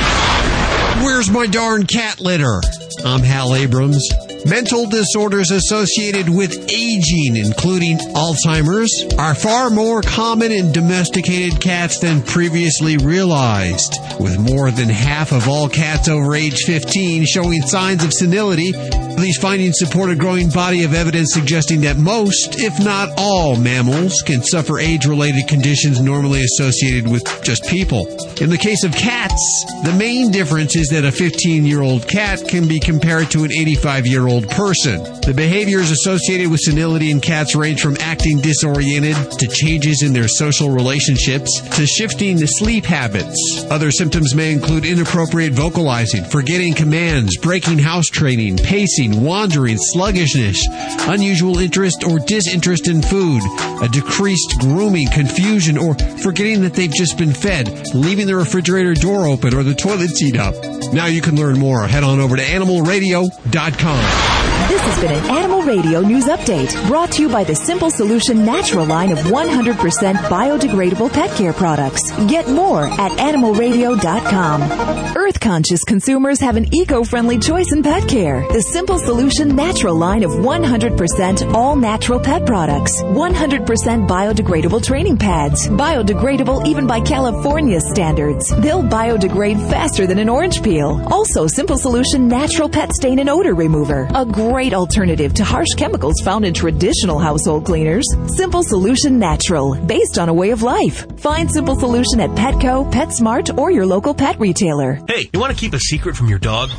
Where's 1.03 1.29
my 1.29 1.45
darn 1.45 1.85
cat 1.85 2.19
litter? 2.19 2.59
I'm 3.05 3.21
Hal 3.21 3.53
Abrams. 3.53 4.03
Mental 4.47 4.89
disorders 4.89 5.51
associated 5.51 6.27
with 6.27 6.51
aging, 6.71 7.35
including 7.35 7.99
Alzheimer's, 8.15 9.13
are 9.19 9.35
far 9.35 9.69
more 9.69 10.01
common 10.01 10.51
in 10.51 10.71
domesticated 10.71 11.61
cats 11.61 11.99
than 11.99 12.23
previously 12.23 12.97
realized. 12.97 13.97
With 14.19 14.39
more 14.39 14.71
than 14.71 14.89
half 14.89 15.33
of 15.33 15.47
all 15.47 15.69
cats 15.69 16.07
over 16.07 16.33
age 16.33 16.63
15 16.65 17.25
showing 17.25 17.61
signs 17.61 18.03
of 18.03 18.11
senility, 18.11 18.71
these 19.19 19.37
findings 19.37 19.75
support 19.77 20.09
a 20.09 20.15
growing 20.15 20.49
body 20.49 20.83
of 20.83 20.93
evidence 20.93 21.33
suggesting 21.33 21.81
that 21.81 21.97
most, 21.97 22.59
if 22.59 22.79
not 22.83 23.09
all, 23.17 23.55
mammals 23.55 24.21
can 24.25 24.43
suffer 24.43 24.79
age 24.79 25.05
related 25.05 25.47
conditions 25.47 26.01
normally 26.01 26.41
associated 26.41 27.09
with 27.09 27.23
just 27.43 27.65
people. 27.65 28.07
In 28.41 28.49
the 28.49 28.57
case 28.57 28.83
of 28.83 28.93
cats, 28.93 29.65
the 29.83 29.93
main 29.93 30.31
difference 30.31 30.75
is 30.75 30.87
that 30.89 31.05
a 31.05 31.11
15 31.11 31.65
year 31.65 31.81
old 31.81 32.07
cat 32.07 32.47
can 32.47 32.67
be 32.67 32.79
compared 32.79 33.31
to 33.31 33.43
an 33.43 33.51
85 33.51 34.07
year 34.07 34.27
old 34.27 34.49
person. 34.49 35.03
The 35.21 35.33
behaviors 35.35 35.91
associated 35.91 36.49
with 36.49 36.59
senility 36.61 37.11
in 37.11 37.21
cats 37.21 37.55
range 37.55 37.81
from 37.81 37.97
acting 37.99 38.39
disoriented 38.39 39.15
to 39.39 39.47
changes 39.47 40.03
in 40.03 40.13
their 40.13 40.27
social 40.27 40.69
relationships 40.69 41.61
to 41.75 41.85
shifting 41.85 42.37
the 42.37 42.47
sleep 42.47 42.85
habits. 42.85 43.65
Other 43.69 43.91
symptoms 43.91 44.35
may 44.35 44.51
include 44.51 44.85
inappropriate 44.85 45.53
vocalizing, 45.53 46.23
forgetting 46.23 46.73
commands, 46.73 47.37
breaking 47.37 47.79
house 47.79 48.07
training, 48.07 48.57
pacing, 48.57 49.08
wandering, 49.15 49.77
sluggishness, 49.77 50.65
unusual 51.07 51.59
interest 51.59 52.03
or 52.03 52.19
disinterest 52.19 52.87
in 52.87 53.01
food, 53.01 53.41
a 53.81 53.87
decreased 53.87 54.55
grooming, 54.59 55.07
confusion, 55.09 55.77
or 55.77 55.95
forgetting 55.95 56.61
that 56.61 56.73
they've 56.73 56.93
just 56.93 57.17
been 57.17 57.33
fed, 57.33 57.93
leaving 57.93 58.27
the 58.27 58.35
refrigerator 58.35 58.93
door 58.93 59.27
open 59.27 59.53
or 59.53 59.63
the 59.63 59.75
toilet 59.75 60.09
seat 60.09 60.37
up. 60.37 60.55
Now 60.93 61.05
you 61.05 61.21
can 61.21 61.35
learn 61.35 61.59
more. 61.59 61.87
Head 61.87 62.03
on 62.03 62.19
over 62.19 62.35
to 62.35 62.43
animalradio.com. 62.43 64.38
This 64.69 64.81
has 64.81 64.99
been 65.01 65.11
an 65.11 65.35
Animal 65.35 65.63
Radio 65.63 66.01
News 66.01 66.25
Update 66.25 66.71
brought 66.87 67.11
to 67.13 67.23
you 67.23 67.27
by 67.27 67.43
the 67.43 67.55
Simple 67.55 67.89
Solution 67.89 68.45
Natural 68.45 68.85
line 68.85 69.11
of 69.11 69.17
100% 69.17 69.73
biodegradable 69.73 71.11
pet 71.11 71.35
care 71.35 71.53
products. 71.53 72.11
Get 72.27 72.47
more 72.47 72.85
at 72.85 73.11
animalradio.com. 73.13 75.17
Earth 75.17 75.39
conscious 75.39 75.83
consumers 75.83 76.39
have 76.39 76.55
an 76.55 76.71
eco 76.71 77.03
friendly 77.03 77.39
choice 77.39 77.71
in 77.71 77.81
pet 77.81 78.07
care. 78.07 78.45
The 78.53 78.61
Simple 78.61 78.99
Solution 78.99 79.55
Natural 79.55 79.95
line 79.95 80.21
of 80.21 80.29
100% 80.33 81.51
all 81.51 81.75
natural 81.75 82.19
pet 82.19 82.45
products. 82.45 83.01
100% 83.01 84.07
biodegradable 84.07 84.85
training 84.85 85.17
pads. 85.17 85.67
Biodegradable 85.67 86.67
even 86.67 86.85
by 86.85 87.01
California 87.01 87.81
standards. 87.81 88.55
They'll 88.57 88.83
biodegrade 88.83 89.67
faster 89.71 90.05
than 90.05 90.19
an 90.19 90.29
orange 90.29 90.61
peel. 90.61 91.03
Also, 91.07 91.47
Simple 91.47 91.79
Solution 91.79 92.27
Natural 92.27 92.69
Pet 92.69 92.93
Stain 92.93 93.17
and 93.17 93.31
Odor 93.31 93.55
Remover. 93.55 94.07
A 94.13 94.25
great 94.25 94.58
alternative 94.67 95.33
to 95.35 95.43
harsh 95.45 95.69
chemicals 95.77 96.15
found 96.21 96.43
in 96.43 96.53
traditional 96.53 97.17
household 97.17 97.65
cleaners. 97.65 98.05
Simple 98.35 98.61
Solution 98.61 99.17
Natural, 99.17 99.75
based 99.85 100.17
on 100.17 100.27
a 100.27 100.33
way 100.33 100.49
of 100.49 100.61
life. 100.61 101.07
Find 101.19 101.49
Simple 101.49 101.75
Solution 101.75 102.19
at 102.19 102.31
Petco, 102.31 102.91
PetSmart, 102.91 103.57
or 103.57 103.71
your 103.71 103.85
local 103.85 104.13
pet 104.13 104.37
retailer. 104.37 104.99
Hey, 105.07 105.29
you 105.31 105.39
want 105.39 105.53
to 105.53 105.57
keep 105.57 105.73
a 105.73 105.79
secret 105.79 106.17
from 106.17 106.27
your 106.27 106.39
dog? 106.39 106.71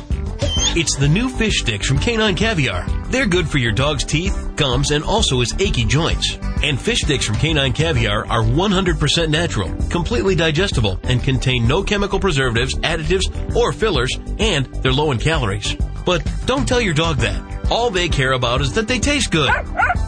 It's 0.73 0.95
the 0.95 1.07
new 1.07 1.27
fish 1.27 1.59
sticks 1.59 1.87
from 1.87 1.97
Canine 1.97 2.35
Caviar. 2.35 2.87
They're 3.07 3.25
good 3.25 3.49
for 3.49 3.57
your 3.57 3.71
dog's 3.71 4.03
teeth, 4.03 4.51
gums, 4.55 4.91
and 4.91 5.03
also 5.03 5.39
his 5.39 5.53
achy 5.59 5.83
joints. 5.83 6.37
And 6.63 6.79
fish 6.79 6.99
sticks 6.99 7.25
from 7.25 7.35
Canine 7.37 7.73
Caviar 7.73 8.25
are 8.27 8.43
100% 8.43 9.29
natural, 9.29 9.73
completely 9.89 10.35
digestible, 10.35 10.99
and 11.03 11.21
contain 11.21 11.67
no 11.67 11.83
chemical 11.83 12.19
preservatives, 12.19 12.75
additives, 12.75 13.55
or 13.55 13.73
fillers, 13.73 14.17
and 14.39 14.65
they're 14.75 14.93
low 14.93 15.11
in 15.11 15.17
calories. 15.17 15.75
But 16.05 16.25
don't 16.45 16.67
tell 16.67 16.79
your 16.79 16.93
dog 16.93 17.17
that. 17.17 17.60
All 17.71 17.89
they 17.89 18.07
care 18.09 18.33
about 18.33 18.59
is 18.59 18.73
that 18.73 18.89
they 18.89 18.99
taste 18.99 19.31
good. 19.31 19.49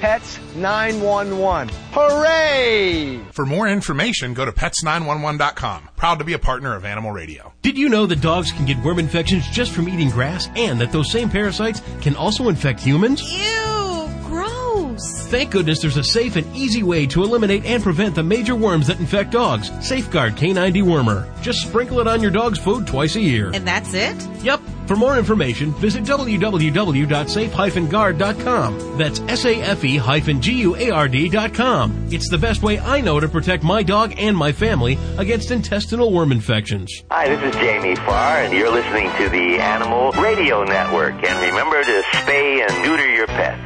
Pets 0.00 0.38
911. 0.56 1.68
Hooray! 1.92 3.20
For 3.32 3.44
more 3.44 3.68
information, 3.68 4.32
go 4.32 4.46
to 4.46 4.52
pets911.com. 4.52 5.90
Proud 5.96 6.18
to 6.20 6.24
be 6.24 6.32
a 6.32 6.38
partner 6.38 6.74
of 6.74 6.86
Animal 6.86 7.12
Radio. 7.12 7.52
Did 7.60 7.76
you 7.76 7.90
know 7.90 8.06
that 8.06 8.22
dogs 8.22 8.50
can 8.50 8.64
get 8.64 8.82
worm 8.82 8.98
infections 8.98 9.46
just 9.50 9.72
from 9.72 9.90
eating 9.90 10.08
grass 10.08 10.48
and 10.56 10.80
that 10.80 10.90
those 10.90 11.10
same 11.12 11.28
parasites 11.28 11.82
can 12.00 12.16
also 12.16 12.48
infect 12.48 12.80
humans? 12.80 13.30
Ew, 13.30 14.08
gross. 14.24 15.26
Thank 15.26 15.50
goodness 15.50 15.82
there's 15.82 15.98
a 15.98 16.04
safe 16.04 16.36
and 16.36 16.56
easy 16.56 16.82
way 16.82 17.06
to 17.08 17.22
eliminate 17.22 17.66
and 17.66 17.82
prevent 17.82 18.14
the 18.14 18.22
major 18.22 18.54
worms 18.54 18.86
that 18.86 19.00
infect 19.00 19.32
dogs. 19.32 19.70
Safeguard 19.86 20.34
K9 20.34 20.82
Wormer. 20.82 21.28
Just 21.42 21.60
sprinkle 21.60 22.00
it 22.00 22.08
on 22.08 22.22
your 22.22 22.30
dog's 22.30 22.58
food 22.58 22.86
twice 22.86 23.16
a 23.16 23.20
year. 23.20 23.50
And 23.52 23.68
that's 23.68 23.92
it? 23.92 24.16
Yep. 24.42 24.62
For 24.90 24.96
more 24.96 25.16
information, 25.16 25.70
visit 25.74 26.02
www.safe-guard.com. 26.02 28.98
That's 28.98 29.20
S-A-F-E-G-U-A-R-D.com. 29.20 32.08
It's 32.10 32.28
the 32.28 32.38
best 32.38 32.64
way 32.64 32.80
I 32.80 33.00
know 33.00 33.20
to 33.20 33.28
protect 33.28 33.62
my 33.62 33.84
dog 33.84 34.14
and 34.18 34.36
my 34.36 34.50
family 34.50 34.98
against 35.16 35.52
intestinal 35.52 36.12
worm 36.12 36.32
infections. 36.32 37.04
Hi, 37.08 37.28
this 37.28 37.54
is 37.54 37.60
Jamie 37.60 37.94
Farr, 37.94 38.38
and 38.38 38.52
you're 38.52 38.72
listening 38.72 39.12
to 39.18 39.28
the 39.28 39.60
Animal 39.60 40.10
Radio 40.20 40.64
Network. 40.64 41.22
And 41.22 41.40
remember 41.40 41.84
to 41.84 42.02
spay 42.10 42.68
and 42.68 42.84
neuter 42.84 43.14
your 43.14 43.28
pets. 43.28 43.62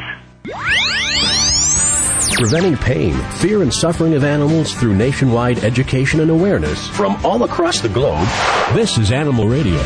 Preventing 2.34 2.76
pain, 2.76 3.14
fear, 3.36 3.62
and 3.62 3.72
suffering 3.72 4.12
of 4.12 4.24
animals 4.24 4.74
through 4.74 4.94
nationwide 4.94 5.64
education 5.64 6.20
and 6.20 6.30
awareness 6.30 6.86
from 6.88 7.16
all 7.24 7.44
across 7.44 7.80
the 7.80 7.88
globe. 7.88 8.28
This 8.74 8.98
is 8.98 9.10
Animal 9.10 9.48
Radio. 9.48 9.80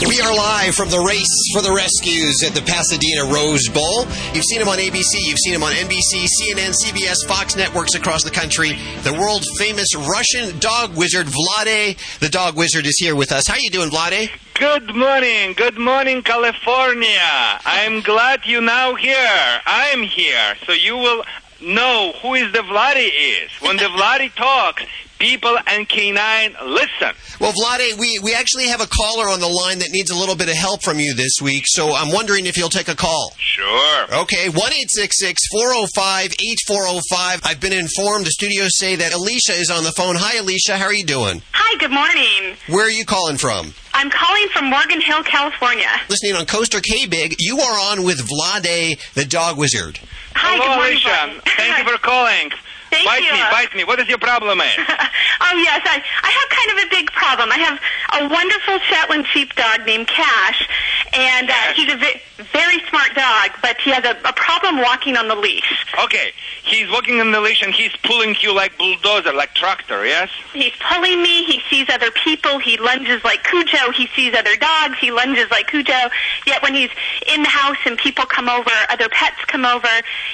We 0.00 0.20
are 0.20 0.34
live 0.34 0.74
from 0.74 0.88
the 0.88 0.98
race 0.98 1.52
for 1.52 1.60
the 1.60 1.70
rescues 1.70 2.42
at 2.44 2.54
the 2.54 2.62
Pasadena 2.62 3.32
Rose 3.32 3.68
Bowl. 3.68 4.06
You've 4.32 4.44
seen 4.44 4.58
them 4.58 4.68
on 4.68 4.78
ABC, 4.78 5.20
you've 5.20 5.38
seen 5.38 5.52
them 5.52 5.62
on 5.62 5.72
NBC, 5.72 6.26
CNN, 6.26 6.72
CBS, 6.72 7.26
Fox 7.28 7.56
networks 7.56 7.94
across 7.94 8.24
the 8.24 8.30
country. 8.30 8.72
The 9.02 9.12
world 9.12 9.44
famous 9.58 9.94
Russian 9.94 10.58
dog 10.58 10.96
wizard 10.96 11.26
Vladae, 11.26 12.18
the 12.20 12.28
dog 12.28 12.56
wizard, 12.56 12.86
is 12.86 12.98
here 12.98 13.14
with 13.14 13.32
us. 13.32 13.46
How 13.46 13.54
are 13.54 13.60
you 13.60 13.70
doing, 13.70 13.90
Vladae? 13.90 14.30
Good 14.54 14.94
morning, 14.96 15.52
good 15.52 15.78
morning, 15.78 16.22
California. 16.22 17.20
I'm 17.64 18.00
glad 18.00 18.40
you're 18.46 18.62
now 18.62 18.94
here. 18.94 19.60
I'm 19.66 20.02
here, 20.04 20.54
so 20.66 20.72
you 20.72 20.96
will 20.96 21.22
know 21.60 22.12
who 22.22 22.34
is 22.34 22.50
the 22.52 22.60
Vladae 22.60 23.10
is. 23.44 23.50
When 23.60 23.76
the 23.76 23.84
Vladae 23.96 24.34
talks, 24.34 24.84
people 25.22 25.56
and 25.68 25.88
canine 25.88 26.52
listen. 26.66 27.14
Well, 27.38 27.52
Vladae, 27.52 27.96
we, 27.96 28.18
we 28.24 28.34
actually 28.34 28.66
have 28.66 28.80
a 28.80 28.88
caller 28.88 29.28
on 29.28 29.38
the 29.38 29.46
line 29.46 29.78
that 29.78 29.90
needs 29.92 30.10
a 30.10 30.16
little 30.16 30.34
bit 30.34 30.48
of 30.48 30.56
help 30.56 30.82
from 30.82 30.98
you 30.98 31.14
this 31.14 31.34
week, 31.40 31.62
so 31.66 31.94
I'm 31.94 32.12
wondering 32.12 32.46
if 32.46 32.56
you'll 32.56 32.68
take 32.68 32.88
a 32.88 32.96
call. 32.96 33.32
Sure. 33.38 34.14
Okay, 34.22 34.48
1 34.48 34.54
405 34.56 36.26
8405. 36.26 37.40
I've 37.44 37.60
been 37.60 37.72
informed, 37.72 38.26
the 38.26 38.32
studios 38.32 38.76
say 38.76 38.96
that 38.96 39.12
Alicia 39.12 39.52
is 39.52 39.70
on 39.70 39.84
the 39.84 39.92
phone. 39.92 40.16
Hi, 40.18 40.38
Alicia, 40.38 40.76
how 40.76 40.86
are 40.86 40.92
you 40.92 41.04
doing? 41.04 41.40
Hi, 41.52 41.78
good 41.78 41.92
morning. 41.92 42.58
Where 42.66 42.86
are 42.86 42.90
you 42.90 43.04
calling 43.04 43.38
from? 43.38 43.74
I'm 43.94 44.10
calling 44.10 44.48
from 44.48 44.70
Morgan 44.70 45.00
Hill, 45.00 45.22
California. 45.22 45.86
Listening 46.08 46.34
on 46.34 46.46
Coaster 46.46 46.80
K 46.80 47.06
Big, 47.06 47.36
you 47.38 47.60
are 47.60 47.92
on 47.92 48.02
with 48.02 48.18
Vladae, 48.26 48.98
the 49.14 49.24
dog 49.24 49.56
wizard. 49.56 50.00
Hi, 50.34 50.56
Hello, 50.56 50.66
good 50.66 50.74
morning, 50.74 50.98
Alicia. 50.98 51.42
Thank 51.56 51.78
you 51.78 51.92
for 51.92 51.98
calling. 52.02 52.50
Thank 52.92 53.06
bite 53.06 53.24
you. 53.24 53.32
me, 53.32 53.40
bite 53.50 53.74
me. 53.74 53.84
What 53.84 53.98
is 54.00 54.08
your 54.08 54.18
problem, 54.18 54.60
eh? 54.60 54.70
Oh, 55.44 55.56
yes, 55.58 55.82
I, 55.84 56.00
I 56.22 56.30
have 56.30 56.48
kind 56.48 56.70
of 56.78 56.86
a 56.86 56.88
big 56.88 57.10
problem. 57.12 57.50
I 57.50 57.58
have 57.58 57.78
a 58.22 58.28
wonderful 58.28 58.78
Shetland 58.78 59.26
sheepdog 59.26 59.84
named 59.84 60.06
Cash, 60.06 60.68
and 61.12 61.50
uh, 61.50 61.54
he's 61.74 61.92
a 61.92 61.96
ve- 61.96 62.20
very 62.52 62.78
smart 62.88 63.14
dog, 63.14 63.50
but 63.60 63.76
he 63.80 63.90
has 63.90 64.04
a, 64.04 64.16
a 64.24 64.32
problem 64.32 64.78
walking 64.78 65.16
on 65.16 65.28
the 65.28 65.34
leash. 65.34 65.84
Okay, 66.04 66.30
he's 66.64 66.88
walking 66.90 67.20
on 67.20 67.32
the 67.32 67.40
leash 67.40 67.60
and 67.62 67.74
he's 67.74 67.94
pulling 68.04 68.34
you 68.40 68.54
like 68.54 68.78
bulldozer, 68.78 69.32
like 69.32 69.54
tractor, 69.54 70.06
yes? 70.06 70.30
He's 70.52 70.72
pulling 70.92 71.20
me. 71.22 71.44
He 71.44 71.60
sees 71.68 71.88
other 71.90 72.10
people. 72.24 72.58
He 72.58 72.76
lunges 72.78 73.22
like 73.24 73.42
Cujo. 73.44 73.90
He 73.92 74.06
sees 74.14 74.34
other 74.34 74.56
dogs. 74.56 74.96
He 75.00 75.10
lunges 75.10 75.50
like 75.50 75.66
Cujo. 75.68 76.08
Yet 76.46 76.62
when 76.62 76.74
he's 76.74 76.90
in 77.26 77.42
the 77.42 77.48
house 77.48 77.78
and 77.84 77.98
people 77.98 78.24
come 78.26 78.48
over, 78.48 78.70
other 78.90 79.08
pets 79.10 79.44
come 79.46 79.64
over, 79.66 79.88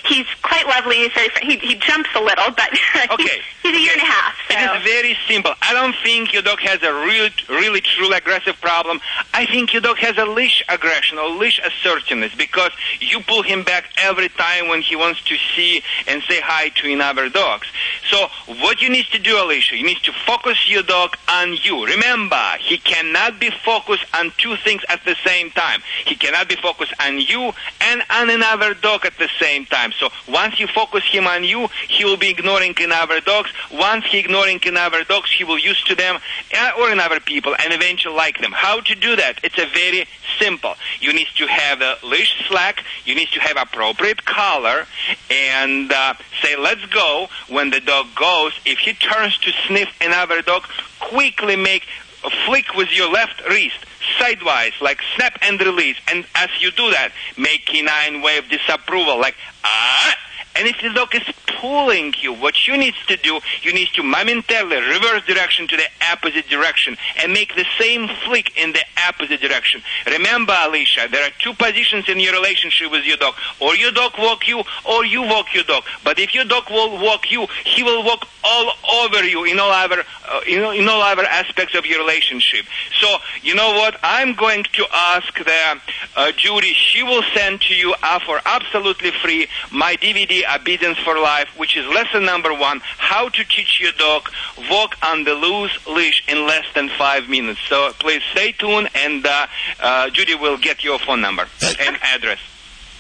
he's 0.05 0.27
quite 0.43 0.67
lovely. 0.67 0.97
He's 0.97 1.13
very. 1.13 1.29
He, 1.43 1.57
he 1.59 1.75
jumps 1.77 2.11
a 2.15 2.21
little, 2.21 2.48
but 2.57 2.71
Okay. 3.11 3.41
he's, 3.63 3.75
a 3.75 3.81
year 3.81 3.93
and 3.93 4.03
a 4.03 4.05
half. 4.05 4.35
So. 4.49 4.57
It 4.59 4.77
is 4.79 4.83
very 4.85 5.17
simple. 5.29 5.53
I 5.63 5.73
don't 5.73 5.95
think 6.03 6.33
your 6.33 6.43
dog 6.43 6.59
has 6.61 6.83
a 6.83 6.93
real, 7.07 7.29
really, 7.49 7.81
truly 7.81 8.17
aggressive 8.17 8.61
problem. 8.61 9.01
I 9.35 9.47
think 9.47 9.73
your 9.73 9.83
dog 9.83 9.99
has 9.99 10.17
a 10.19 10.25
leash 10.25 10.63
aggression 10.69 11.19
or 11.19 11.29
leash 11.31 11.61
assertiveness 11.65 12.35
because 12.35 12.71
you 13.01 13.21
pull 13.21 13.43
him 13.43 13.63
back 13.63 13.85
every 13.99 14.29
time 14.31 14.69
when 14.69 14.83
he 14.83 14.97
wants 14.97 15.23
to 15.25 15.37
see 15.55 15.83
and 16.07 16.23
say 16.23 16.41
hi 16.41 16.71
to 16.71 16.93
another 16.93 17.29
dogs. 17.29 17.67
So 18.11 18.29
what 18.61 18.81
you 18.81 18.89
need 18.89 19.07
to 19.13 19.19
do, 19.19 19.41
Alicia, 19.43 19.77
you 19.77 19.85
need 19.85 20.03
to 20.05 20.13
focus 20.13 20.69
your 20.69 20.83
dog 20.83 21.17
on 21.29 21.55
you. 21.63 21.85
Remember, 21.87 22.43
he 22.61 22.79
cannot 22.79 23.39
be 23.39 23.51
focused 23.51 24.05
on 24.19 24.33
two 24.39 24.57
things 24.57 24.83
at 24.89 25.05
the 25.05 25.15
same 25.25 25.51
time. 25.51 25.83
He 26.05 26.15
cannot 26.15 26.49
be 26.49 26.57
focused 26.57 26.95
on 27.01 27.21
you 27.21 27.53
and 27.81 28.03
on 28.11 28.31
another 28.31 28.75
dog 28.75 29.05
at 29.05 29.17
the 29.19 29.29
same 29.41 29.67
time. 29.67 29.93
So 29.93 30.09
once 30.29 30.59
you 30.59 30.67
focus 30.67 31.05
him 31.05 31.27
on 31.27 31.45
you, 31.45 31.69
he 31.89 32.05
will 32.05 32.17
be 32.17 32.31
ignoring 32.39 32.75
another 32.81 33.21
dogs. 33.21 33.51
Once 33.73 34.05
he 34.07 34.19
ignoring 34.19 34.61
another 34.67 35.05
dogs, 35.05 35.31
he 35.31 35.45
will 35.45 35.59
use 35.59 35.83
to 35.85 35.95
them 35.95 36.19
uh, 36.57 36.71
or 36.79 36.91
another 36.91 37.21
people 37.21 37.55
and 37.59 37.73
eventually 37.73 38.15
like 38.15 38.39
them. 38.41 38.53
How 38.53 38.81
to 38.81 38.95
do 38.95 39.17
that? 39.17 39.41
It's 39.43 39.59
a 39.59 39.67
very 39.67 40.07
simple. 40.39 40.75
You 41.01 41.13
need 41.13 41.29
to 41.37 41.47
have 41.47 41.81
a 41.81 41.97
leash 42.03 42.47
slack. 42.49 42.85
You 43.05 43.15
need 43.15 43.29
to 43.29 43.41
have 43.41 43.57
appropriate 43.57 44.25
collar 44.25 44.87
and 45.31 45.93
uh, 45.93 46.15
say, 46.43 46.57
let's 46.57 46.85
go. 46.87 47.29
When 47.49 47.71
the 47.71 47.81
dog 47.81 48.07
goes, 48.15 48.53
if 48.65 48.79
he 48.79 48.93
turns 48.93 49.37
to 49.39 49.51
sniff 49.67 49.89
another 50.01 50.43
dog, 50.43 50.65
quickly 51.01 51.57
make 51.57 51.85
a 52.25 52.31
flick 52.47 52.75
with 52.75 52.91
your 52.93 53.11
left 53.11 53.43
wrist 53.49 53.79
sidewise, 54.19 54.73
like 54.81 55.01
snap 55.17 55.39
and 55.43 55.61
release. 55.61 55.97
And 56.09 56.25
as 56.35 56.51
you 56.61 56.71
do 56.71 56.91
that, 56.91 57.13
make 57.37 57.67
canine 57.67 58.23
wave 58.23 58.49
disapproval, 58.49 59.21
like 59.21 59.37
ah, 59.65 60.15
And 60.59 60.67
if 60.67 60.81
the 60.83 60.91
dog 60.91 61.15
is 61.15 61.23
pulling 61.61 62.15
you, 62.21 62.35
what 62.35 62.67
you 62.67 62.77
need 62.77 62.95
to 63.07 63.17
do, 63.17 63.41
you 63.63 63.73
need 63.73 63.89
to 63.95 64.03
momentarily 64.03 64.77
reverse 64.77 65.25
direction 65.25 65.69
to 65.69 65.77
the 65.77 65.87
opposite 66.11 66.49
direction 66.49 66.97
and 67.23 67.33
make 67.33 67.55
the 67.55 67.65
same 67.79 68.09
flick 68.25 68.57
in 68.57 68.73
the 68.73 68.85
opposite 69.09 69.41
direction. 69.41 69.81
Remember, 70.07 70.57
Alicia, 70.65 71.09
there 71.11 71.25
are 71.25 71.31
two 71.39 71.55
positions 71.55 72.09
in 72.09 72.19
your 72.19 72.33
relationship 72.33 72.91
with 72.91 73.05
your 73.05 73.17
dog. 73.17 73.35
Or 73.61 73.77
your 73.77 73.93
dog 73.93 74.13
walk 74.19 74.49
you, 74.49 74.63
or 74.85 75.05
you 75.05 75.23
walk 75.23 75.55
your 75.55 75.65
dog. 75.65 75.85
But 76.03 76.19
if 76.19 76.35
your 76.35 76.45
dog 76.45 76.71
will 76.71 76.99
walk 76.99 77.31
you, 77.31 77.47
he 77.65 77.85
will 77.85 78.05
walk 78.05 78.27
all 78.45 78.73
over 79.03 79.23
you 79.25 79.45
in 79.45 79.61
all 79.61 79.71
other, 79.71 80.03
uh, 80.29 80.41
in, 80.47 80.61
in 80.81 80.89
all 80.89 81.03
other 81.03 81.25
aspects 81.25 81.75
of 81.77 81.87
your 81.87 82.01
relationship. 82.01 82.67
So, 83.01 83.17
you 83.43 83.55
know 83.55 83.73
what? 83.75 83.97
I'm 84.03 84.35
going 84.35 84.65
to 84.65 84.87
ask 84.93 85.37
the 85.37 85.81
uh, 86.17 86.33
Judy. 86.33 86.73
She 86.73 87.03
will 87.03 87.23
send 87.35 87.61
to 87.63 87.75
you 87.75 87.95
uh, 88.03 88.19
for 88.21 88.41
absolutely 88.45 89.13
free 89.23 89.47
my 89.71 89.97
DVD 89.97 90.48
Obedience 90.55 90.99
for 90.99 91.19
Life, 91.19 91.49
which 91.57 91.77
is 91.77 91.87
lesson 91.87 92.25
number 92.25 92.53
one: 92.55 92.81
how 92.99 93.29
to 93.29 93.45
teach 93.45 93.79
your 93.81 93.93
dog 93.93 94.31
walk 94.71 94.97
on 95.05 95.25
the 95.25 95.35
loose 95.35 95.87
leash 95.87 96.23
in 96.29 96.47
less 96.47 96.65
than 96.75 96.89
five 96.91 97.29
minutes. 97.29 97.61
So 97.69 97.93
please 97.99 98.23
stay 98.33 98.53
tuned, 98.53 98.89
and 98.95 99.27
uh, 99.27 99.47
uh, 99.81 100.11
Judy 100.11 100.35
will 100.35 100.59
get 100.59 100.85
your 100.85 100.99
phone 100.99 101.21
number 101.21 101.47
and 101.81 101.97
address. 102.03 102.39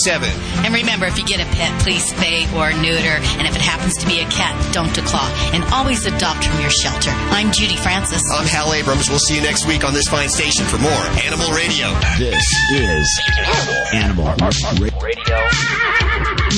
27627. 0.05 0.65
And 0.65 0.75
remember, 0.75 1.07
if 1.07 1.19
you 1.19 1.25
get 1.25 1.41
a 1.41 1.49
pet, 1.57 1.73
please 1.81 2.13
spay 2.13 2.45
or 2.53 2.77
neuter. 2.81 3.17
And 3.41 3.49
if 3.49 3.57
it 3.57 3.63
happens 3.63 3.97
to 3.99 4.07
be 4.07 4.21
a 4.21 4.29
cat, 4.29 4.53
don't 4.73 4.93
declaw. 4.93 5.25
And 5.55 5.65
always 5.73 6.05
adopt 6.05 6.45
from 6.45 6.61
your 6.61 6.71
shelter. 6.71 7.11
I'm 7.33 7.51
Judy 7.53 7.77
Francis. 7.77 8.23
I'm 8.31 8.47
Hal 8.47 8.73
Abrams. 8.73 9.09
We'll 9.09 9.19
see 9.19 9.37
you 9.37 9.43
next 9.43 9.67
week 9.67 9.85
on 9.85 9.95
this 9.95 10.09
fine 10.09 10.29
station 10.29 10.65
for 10.67 10.79
more 10.79 10.93
Animal 11.25 11.51
Radio. 11.53 11.89
This 12.19 12.45
is 12.73 13.05
Animal 13.93 14.35
Radio 15.01 15.41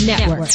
Network. 0.04 0.50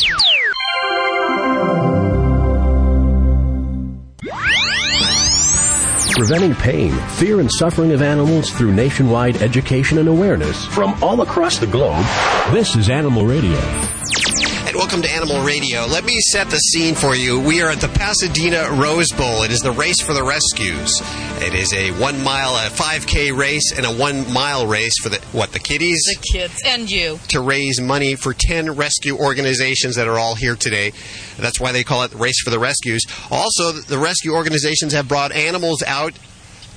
Preventing 6.14 6.54
pain, 6.56 6.92
fear, 7.12 7.40
and 7.40 7.50
suffering 7.52 7.94
of 7.94 8.02
animals 8.02 8.52
through 8.52 8.74
nationwide 8.74 9.42
education 9.42 9.98
and 9.98 10.10
awareness 10.10 10.66
from 10.66 11.02
all 11.02 11.22
across 11.22 11.58
the 11.58 11.68
globe. 11.68 12.06
This 12.52 12.76
is 12.76 12.90
Animal 12.90 13.26
Radio. 13.26 14.01
Welcome 14.82 15.04
to 15.04 15.12
Animal 15.12 15.46
Radio. 15.46 15.86
Let 15.86 16.06
me 16.06 16.18
set 16.32 16.50
the 16.50 16.58
scene 16.58 16.96
for 16.96 17.14
you. 17.14 17.40
We 17.40 17.62
are 17.62 17.70
at 17.70 17.82
the 17.82 17.88
Pasadena 17.88 18.68
Rose 18.72 19.12
Bowl. 19.12 19.44
It 19.44 19.52
is 19.52 19.60
the 19.60 19.72
Race 19.72 20.02
for 20.02 20.14
the 20.14 20.24
Rescues. 20.24 21.00
It 21.38 21.54
is 21.54 21.72
a 21.72 21.92
one 22.02 22.24
mile, 22.24 22.56
a 22.56 22.68
5K 22.68 23.38
race, 23.38 23.74
and 23.78 23.86
a 23.86 23.92
one 23.92 24.34
mile 24.34 24.66
race 24.66 24.98
for 24.98 25.10
the, 25.10 25.20
what, 25.34 25.52
the 25.52 25.60
kiddies? 25.60 26.02
The 26.16 26.28
kids 26.34 26.64
and 26.66 26.90
you. 26.90 27.20
to 27.28 27.42
raise 27.42 27.80
money 27.80 28.16
for 28.16 28.34
10 28.34 28.76
rescue 28.76 29.16
organizations 29.16 29.98
that 29.98 30.08
are 30.08 30.18
all 30.18 30.34
here 30.34 30.56
today. 30.56 30.94
That's 31.38 31.60
why 31.60 31.74
they 31.74 31.84
call 31.84 32.02
it 32.02 32.10
the 32.10 32.18
Race 32.18 32.42
for 32.44 32.50
the 32.50 32.60
Rescues. 32.60 33.04
Also, 33.30 33.74
the 33.74 34.00
rescue 34.00 34.34
organizations 34.34 34.94
have 34.94 35.08
brought 35.08 35.32
animals 35.32 35.84
out 35.84 36.18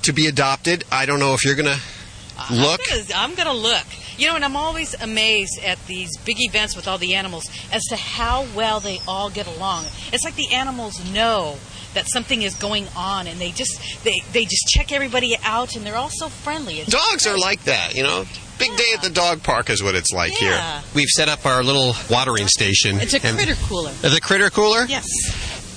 to 0.03 0.13
be 0.13 0.27
adopted. 0.27 0.85
I 0.91 1.07
don't 1.07 1.19
know 1.19 1.33
if 1.33 1.43
you're 1.43 1.55
going 1.55 1.75
to 1.75 2.53
look. 2.53 2.81
I'm 3.15 3.33
going 3.33 3.47
to 3.47 3.53
look. 3.53 3.85
You 4.17 4.27
know, 4.29 4.35
and 4.35 4.45
I'm 4.45 4.55
always 4.55 4.93
amazed 5.01 5.59
at 5.63 5.77
these 5.87 6.15
big 6.17 6.37
events 6.39 6.75
with 6.75 6.87
all 6.87 6.97
the 6.97 7.15
animals 7.15 7.49
as 7.71 7.83
to 7.89 7.95
how 7.95 8.45
well 8.55 8.79
they 8.79 8.99
all 9.07 9.29
get 9.29 9.47
along. 9.47 9.85
It's 10.13 10.23
like 10.23 10.35
the 10.35 10.53
animals 10.53 11.03
know 11.13 11.57
that 11.93 12.07
something 12.09 12.41
is 12.41 12.55
going 12.55 12.87
on 12.95 13.27
and 13.27 13.39
they 13.39 13.51
just 13.51 14.03
they, 14.03 14.21
they 14.33 14.43
just 14.45 14.67
check 14.67 14.91
everybody 14.91 15.35
out 15.43 15.75
and 15.75 15.85
they're 15.85 15.95
all 15.95 16.09
so 16.09 16.29
friendly. 16.29 16.79
It's 16.79 16.91
Dogs 16.91 17.25
are 17.27 17.37
like 17.37 17.63
that, 17.65 17.95
you 17.95 18.03
know. 18.03 18.25
Big 18.57 18.75
day 18.77 18.91
at 18.93 19.01
the 19.01 19.09
dog 19.09 19.43
park 19.43 19.69
is 19.69 19.83
what 19.83 19.95
it's 19.95 20.11
like 20.13 20.31
Yeah. 20.41 20.79
here. 20.79 20.83
We've 20.93 21.09
set 21.09 21.27
up 21.27 21.45
our 21.45 21.61
little 21.63 21.93
watering 22.09 22.47
station. 22.47 22.99
It's 23.01 23.13
a 23.13 23.25
and- 23.25 23.35
critter 23.37 23.55
cooler. 23.67 23.91
The 23.91 24.19
critter 24.21 24.49
cooler? 24.49 24.85
Yes. 24.85 25.05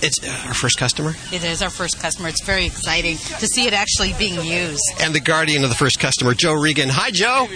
It's 0.01 0.23
uh, 0.25 0.31
our 0.47 0.55
first 0.55 0.79
customer. 0.79 1.15
It 1.33 1.43
is 1.43 1.61
our 1.61 1.71
first 1.71 1.99
customer. 1.99 2.29
It's 2.29 2.45
very 2.45 2.67
exciting 2.67 3.17
to 3.17 3.47
see 3.49 3.67
it 3.67 3.73
actually 3.73 4.13
being 4.17 4.41
used. 4.45 4.81
And 5.01 5.13
the 5.13 5.19
guardian 5.21 5.65
of 5.65 5.71
the 5.71 5.77
first 5.77 5.99
customer, 5.99 6.35
Joe 6.35 6.53
Reegan. 6.55 6.89
Hi, 6.89 7.11
Joe. 7.11 7.49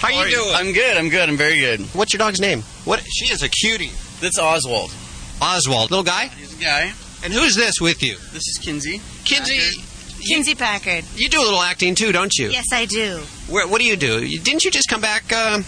How 0.00 0.08
you 0.08 0.30
doing? 0.30 0.54
I'm 0.54 0.72
good. 0.72 0.96
I'm 0.96 1.08
good. 1.10 1.28
I'm 1.28 1.36
very 1.36 1.60
good. 1.60 1.80
What's 1.94 2.14
your 2.14 2.18
dog's 2.18 2.40
name? 2.40 2.62
What? 2.84 3.00
She 3.00 3.26
is 3.32 3.42
a 3.42 3.50
cutie. 3.50 3.90
That's 4.20 4.38
Oswald. 4.38 4.94
Oswald, 5.42 5.90
little 5.90 6.04
guy. 6.04 6.28
He's 6.28 6.58
a 6.58 6.62
guy. 6.62 6.92
And 7.22 7.32
who's 7.32 7.54
this 7.54 7.80
with 7.80 8.02
you? 8.02 8.16
This 8.32 8.48
is 8.48 8.58
Kinsey. 8.62 9.02
Kinsey. 9.24 9.82
Kinsey 10.26 10.54
Packard. 10.54 11.04
You 11.16 11.28
do 11.28 11.40
a 11.40 11.44
little 11.44 11.60
acting 11.60 11.94
too, 11.94 12.12
don't 12.12 12.32
you? 12.34 12.48
Yes, 12.48 12.66
I 12.72 12.86
do. 12.86 13.18
Where, 13.48 13.68
what 13.68 13.80
do 13.80 13.86
you 13.86 13.96
do? 13.96 14.24
You, 14.24 14.38
didn't 14.40 14.64
you 14.64 14.70
just 14.70 14.88
come 14.88 15.00
back 15.02 15.24
uh, 15.32 15.60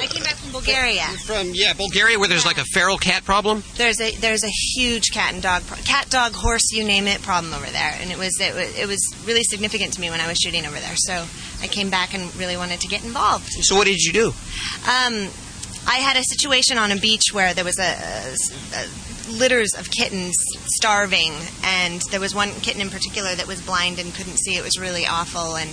I 0.00 0.06
came 0.06 0.22
back 0.22 0.34
from 0.34 0.52
Bulgaria. 0.52 1.04
from 1.24 1.52
yeah 1.54 1.72
Bulgaria, 1.72 2.18
where 2.18 2.28
there's 2.28 2.46
like 2.46 2.58
a 2.58 2.64
feral 2.64 2.98
cat 2.98 3.24
problem? 3.24 3.62
There's 3.76 4.00
a 4.00 4.14
there's 4.16 4.44
a 4.44 4.50
huge 4.74 5.10
cat 5.12 5.32
and 5.32 5.42
dog 5.42 5.66
pro- 5.66 5.78
cat 5.78 6.08
dog 6.10 6.32
horse 6.34 6.72
you 6.72 6.84
name 6.84 7.06
it 7.06 7.22
problem 7.22 7.54
over 7.54 7.66
there, 7.66 7.96
and 8.00 8.10
it 8.10 8.18
was 8.18 8.38
it 8.40 8.54
was 8.54 8.78
it 8.78 8.86
was 8.86 9.00
really 9.26 9.42
significant 9.42 9.94
to 9.94 10.00
me 10.00 10.10
when 10.10 10.20
I 10.20 10.26
was 10.26 10.38
shooting 10.38 10.66
over 10.66 10.78
there. 10.78 10.96
So 10.96 11.24
I 11.62 11.66
came 11.66 11.90
back 11.90 12.14
and 12.14 12.34
really 12.36 12.56
wanted 12.56 12.80
to 12.80 12.88
get 12.88 13.04
involved. 13.04 13.48
So 13.62 13.76
what 13.76 13.86
did 13.86 13.98
you 14.00 14.12
do? 14.12 14.26
Um, 14.28 15.28
I 15.88 15.98
had 15.98 16.16
a 16.16 16.24
situation 16.24 16.78
on 16.78 16.90
a 16.90 16.96
beach 16.96 17.32
where 17.32 17.54
there 17.54 17.64
was 17.64 17.78
a, 17.78 17.82
a, 17.82 18.34
a 18.82 18.86
litters 19.28 19.74
of 19.74 19.90
kittens 19.90 20.36
starving, 20.66 21.32
and 21.64 22.00
there 22.10 22.20
was 22.20 22.34
one 22.34 22.50
kitten 22.62 22.80
in 22.80 22.90
particular 22.90 23.34
that 23.34 23.46
was 23.46 23.60
blind 23.60 23.98
and 23.98 24.14
couldn't 24.14 24.38
see. 24.38 24.56
It 24.56 24.64
was 24.64 24.78
really 24.78 25.06
awful, 25.06 25.56
and 25.56 25.70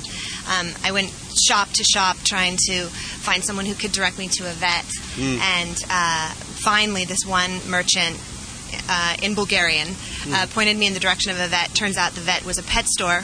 um, 0.47 0.73
I 0.83 0.91
went 0.91 1.09
shop 1.47 1.69
to 1.73 1.83
shop 1.83 2.17
trying 2.23 2.57
to 2.67 2.85
find 2.87 3.43
someone 3.43 3.65
who 3.65 3.75
could 3.75 3.91
direct 3.91 4.17
me 4.17 4.27
to 4.29 4.49
a 4.49 4.53
vet. 4.53 4.85
Mm. 5.15 5.39
And 5.39 5.85
uh, 5.89 6.29
finally, 6.63 7.05
this 7.05 7.25
one 7.25 7.59
merchant 7.69 8.19
uh, 8.89 9.15
in 9.21 9.35
Bulgarian 9.35 9.89
uh, 10.29 10.47
pointed 10.51 10.77
me 10.77 10.87
in 10.87 10.93
the 10.93 10.99
direction 10.99 11.31
of 11.31 11.39
a 11.39 11.47
vet. 11.47 11.73
Turns 11.73 11.97
out 11.97 12.13
the 12.13 12.21
vet 12.21 12.45
was 12.45 12.57
a 12.57 12.63
pet 12.63 12.87
store. 12.87 13.23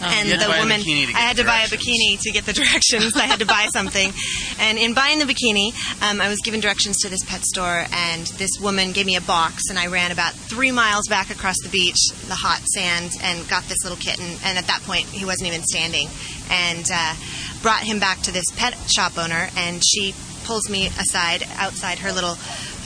And 0.00 0.28
had 0.28 0.40
to 0.40 0.46
the 0.46 0.58
woman, 0.58 0.80
bikini 0.80 1.06
to 1.06 1.12
get 1.12 1.16
I 1.16 1.20
had 1.20 1.36
to 1.36 1.44
buy 1.44 1.60
a 1.60 1.66
bikini 1.66 2.20
to 2.20 2.30
get 2.30 2.46
the 2.46 2.52
directions. 2.60 3.16
I 3.16 3.26
had 3.26 3.40
to 3.40 3.46
buy 3.46 3.68
something, 3.72 4.12
and 4.58 4.78
in 4.78 4.94
buying 4.94 5.18
the 5.18 5.24
bikini, 5.24 5.72
um, 6.02 6.20
I 6.20 6.28
was 6.28 6.40
given 6.40 6.60
directions 6.60 6.98
to 6.98 7.08
this 7.08 7.24
pet 7.24 7.42
store, 7.42 7.84
and 7.92 8.26
this 8.38 8.58
woman 8.60 8.92
gave 8.92 9.06
me 9.06 9.16
a 9.16 9.20
box, 9.20 9.70
and 9.70 9.78
I 9.78 9.86
ran 9.86 10.10
about 10.10 10.32
three 10.32 10.72
miles 10.72 11.08
back 11.08 11.30
across 11.30 11.56
the 11.62 11.68
beach, 11.68 11.98
the 12.26 12.34
hot 12.34 12.60
sand, 12.74 13.12
and 13.22 13.48
got 13.48 13.64
this 13.64 13.82
little 13.82 13.98
kitten. 13.98 14.26
And 14.44 14.58
at 14.58 14.66
that 14.66 14.82
point, 14.82 15.06
he 15.06 15.24
wasn't 15.24 15.48
even 15.48 15.62
standing, 15.62 16.08
and 16.50 16.88
uh, 16.92 17.14
brought 17.62 17.82
him 17.82 17.98
back 17.98 18.20
to 18.22 18.32
this 18.32 18.50
pet 18.56 18.74
shop 18.88 19.18
owner, 19.18 19.48
and 19.56 19.82
she 19.84 20.14
pulls 20.44 20.70
me 20.70 20.86
aside 20.86 21.44
outside 21.56 21.98
her 21.98 22.12
little 22.12 22.36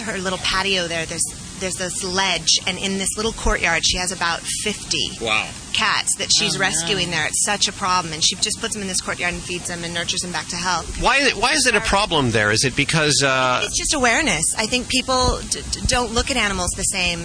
her 0.05 0.19
little 0.19 0.39
patio 0.39 0.89
there. 0.89 1.07
There's 1.07 1.23
there's 1.63 1.77
this 1.77 2.05
ledge, 2.05 2.51
and 2.67 2.77
in 2.77 2.99
this 2.99 3.17
little 3.17 3.33
courtyard, 3.33 3.87
she 3.87 3.97
has 3.97 4.13
about 4.13 4.41
50 4.41 5.19
Wow. 5.21 5.49
cats 5.73 6.17
that 6.17 6.31
she's 6.37 6.57
Oh, 6.57 6.61
rescuing 6.61 7.11
there. 7.11 7.25
It's 7.27 7.45
such 7.45 7.69
a 7.69 7.73
problem, 7.73 8.13
and 8.13 8.23
she 8.23 8.35
just 8.37 8.61
puts 8.61 8.75
them 8.75 8.83
in 8.83 8.89
this 8.89 9.01
courtyard 9.01 9.33
and 9.33 9.43
feeds 9.43 9.69
them 9.69 9.85
and 9.85 9.95
nurtures 9.95 10.21
them 10.21 10.33
back 10.33 10.49
to 10.49 10.57
health. 10.57 11.01
Why 11.01 11.17
is 11.19 11.29
it, 11.29 11.37
why 11.37 11.53
is 11.53 11.67
it 11.67 11.75
a 11.75 11.81
problem 11.81 12.33
there? 12.33 12.51
Is 12.51 12.65
it 12.65 12.77
because 12.77 13.23
uh, 13.23 13.63
It's 13.65 13.79
just 13.79 13.95
awareness. 13.95 14.45
I 14.59 14.67
think 14.67 14.89
people 14.89 15.39
d- 15.49 15.63
d- 15.71 15.81
don't 15.87 16.13
look 16.13 16.31
at 16.31 16.37
animals 16.37 16.71
the 16.77 16.83
same 16.83 17.21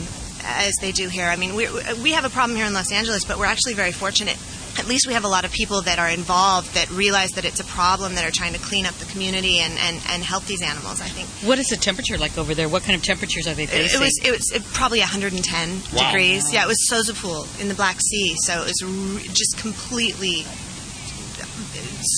as 0.46 0.74
they 0.80 0.92
do 0.94 1.10
here. 1.10 1.26
I 1.26 1.36
mean, 1.36 1.56
we 1.56 1.68
we 2.04 2.12
have 2.14 2.24
a 2.24 2.30
problem 2.30 2.56
here 2.56 2.66
in 2.68 2.74
Los 2.74 2.92
Angeles, 2.92 3.26
but 3.26 3.38
we're 3.40 3.46
actually 3.46 3.74
very 3.74 3.92
fortunate. 3.92 4.38
At 4.78 4.88
least 4.88 5.08
we 5.08 5.14
have 5.14 5.24
a 5.26 5.28
lot 5.28 5.44
of 5.46 5.52
people 5.52 5.82
that 5.84 5.98
are 6.00 6.10
involved 6.10 6.74
that 6.76 6.90
realize 6.92 7.32
that 7.32 7.46
it's 7.46 7.60
a 7.60 7.64
problem 7.66 8.16
that 8.16 8.24
are 8.24 8.32
trying 8.32 8.54
to 8.54 8.60
clean 8.60 8.86
up 8.86 8.94
the 8.96 9.06
community 9.06 9.60
and, 9.60 9.74
and, 9.80 10.00
and 10.10 10.24
help 10.24 10.46
these 10.46 10.62
animals. 10.62 11.02
I 11.02 11.08
think 11.08 11.28
What 11.48 11.58
is 11.60 11.68
the 11.68 11.78
temperature 11.78 12.18
like 12.18 12.38
over 12.38 12.54
there? 12.54 12.70
What 12.70 12.84
kind 12.84 12.96
of 12.96 13.04
temperatures 13.04 13.48
are 13.48 13.54
they 13.56 13.66
facing? 13.66 14.00
it 14.02 14.04
was 14.04 14.20
it 14.24 14.32
was 14.32 14.68
probably 14.74 15.00
110 15.00 15.82
Wow. 15.96 16.08
degrees. 16.12 16.54
Yeah, 16.54 16.64
it 16.64 16.68
was 16.68 16.78
Sozopol 16.92 17.48
in 17.60 17.68
the 17.70 17.76
Black 17.76 17.98
Sea, 18.00 18.36
so 18.46 18.62
it 18.62 18.66
was 18.68 18.84
re- 18.84 19.28
just 19.34 19.58
completely 19.58 20.46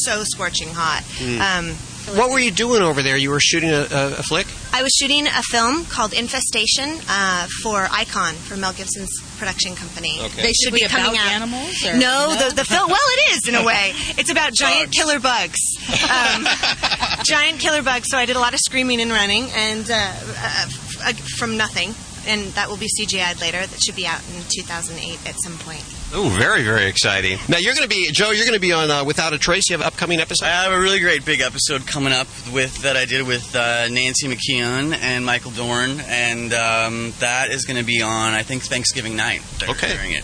so 0.04 0.24
scorching 0.24 0.70
hot. 0.74 1.04
Mm. 1.18 1.40
Um, 1.40 2.16
What 2.18 2.32
were 2.32 2.40
you 2.40 2.52
doing 2.52 2.82
over 2.82 3.02
there? 3.02 3.18
You 3.18 3.30
were 3.32 3.40
shooting 3.40 3.70
a, 3.72 3.88
a, 3.92 4.14
a 4.20 4.24
flick? 4.24 4.48
I 4.72 4.84
was 4.84 4.92
shooting 5.00 5.28
a 5.28 5.42
film 5.44 5.86
called 5.86 6.14
Infestation 6.14 7.00
uh, 7.10 7.48
for 7.64 7.88
Icon 7.92 8.34
for 8.36 8.56
Mel 8.56 8.72
Gibson's 8.74 9.10
production 9.38 9.76
company. 9.76 10.20
Okay. 10.22 10.42
They 10.44 10.54
should 10.54 10.74
Is 10.74 10.82
be 10.82 10.88
coming 10.88 11.16
about 11.16 11.26
out. 11.26 11.32
animals, 11.32 11.86
or- 11.86 11.94
No, 11.94 12.34
No? 12.34 12.50
the 12.50 12.56
the 12.56 12.66
film. 12.66 12.88
Well, 12.90 12.98
it 13.18 13.32
is 13.38 13.48
in 13.48 13.56
a 13.56 13.64
way. 13.64 13.94
It's 14.20 14.30
about 14.30 14.54
giant 14.54 14.92
killer 14.92 15.20
bugs. 15.20 15.60
Um, 16.10 16.46
giant 17.24 17.60
killer 17.60 17.82
bugs. 17.82 18.08
So 18.10 18.18
I 18.18 18.26
did 18.26 18.36
a 18.36 18.40
lot 18.40 18.54
of 18.54 18.60
screaming 18.60 19.02
and 19.02 19.12
running, 19.12 19.50
and 19.56 19.90
uh, 19.90 19.96
uh, 19.96 20.70
uh, 21.04 21.14
from 21.38 21.58
nothing. 21.58 21.94
And 22.28 22.52
that 22.54 22.70
will 22.70 22.78
be 22.78 22.88
CGI'd 22.88 23.40
later. 23.42 23.66
That 23.66 23.82
should 23.82 23.96
be 23.96 24.06
out 24.06 24.22
in 24.36 24.44
2008 24.50 25.28
at 25.28 25.36
some 25.42 25.58
point. 25.60 25.84
Oh, 26.12 26.30
very, 26.40 26.64
very 26.64 26.88
exciting. 26.88 27.38
Now, 27.48 27.58
you're 27.60 27.76
going 27.76 27.88
to 27.88 27.96
be, 27.96 28.10
Joe, 28.12 28.32
you're 28.32 28.46
going 28.46 28.56
to 28.58 28.60
be 28.60 28.74
on 28.74 28.90
uh, 28.90 29.04
Without 29.04 29.32
a 29.34 29.38
Trace. 29.38 29.70
You 29.70 29.76
have 29.76 29.82
an 29.82 29.88
upcoming 29.88 30.20
episode? 30.20 30.46
I 30.46 30.64
have 30.64 30.72
a 30.72 30.80
really 30.80 31.00
great 31.00 31.24
big 31.24 31.40
episode 31.42 31.86
coming 31.86 32.12
up 32.14 32.28
with 32.52 32.82
that 32.82 32.98
I 32.98 33.06
did 33.06 33.28
with 33.28 33.56
uh, 33.56 33.88
Nancy 33.90 34.28
McKeon 34.28 34.94
and 34.96 35.24
Michael 35.24 35.52
Dorn, 35.52 36.00
and 36.08 36.52
um, 36.54 37.14
that 37.20 37.52
is 37.52 37.66
going 37.66 37.78
to 37.78 37.86
be 37.86 38.02
on 38.02 38.34
I 38.34 38.42
think 38.42 38.64
Thanksgiving 38.64 39.16
night. 39.16 39.42
They're 39.60 39.70
Okay. 39.70 39.92
airing 39.96 40.14
it. 40.14 40.24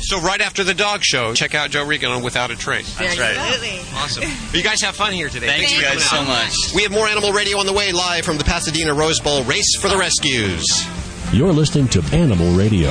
So, 0.00 0.20
right 0.20 0.40
after 0.40 0.64
the 0.64 0.74
dog 0.74 1.02
show, 1.02 1.32
check 1.32 1.54
out 1.54 1.70
Joe 1.70 1.86
Reegan 1.86 2.10
on 2.14 2.22
Without 2.24 2.50
a 2.50 2.56
Trace. 2.56 2.92
That's 2.98 3.16
right. 3.18 3.36
Absolutely. 3.36 3.80
Awesome. 3.94 4.24
You 4.52 4.62
guys 4.64 4.82
have 4.82 4.96
fun 4.96 5.12
here 5.12 5.28
today. 5.28 5.46
Thank 5.46 5.68
Thanks 5.68 5.76
you 5.76 5.82
guys 5.82 6.04
so 6.04 6.16
out. 6.16 6.26
much. 6.26 6.54
We 6.74 6.82
have 6.82 6.90
more 6.92 7.06
Animal 7.06 7.32
Radio 7.32 7.58
on 7.58 7.66
the 7.66 7.72
way 7.72 7.92
live 7.92 8.24
from 8.24 8.36
the 8.36 8.44
Pasadena 8.44 8.92
Rose 8.92 9.20
Bowl 9.20 9.44
Race 9.44 9.76
for 9.80 9.88
the 9.88 9.96
Rescues. 9.96 10.66
You're 11.32 11.52
listening 11.52 11.86
to 11.88 12.02
Animal 12.12 12.52
Radio. 12.54 12.90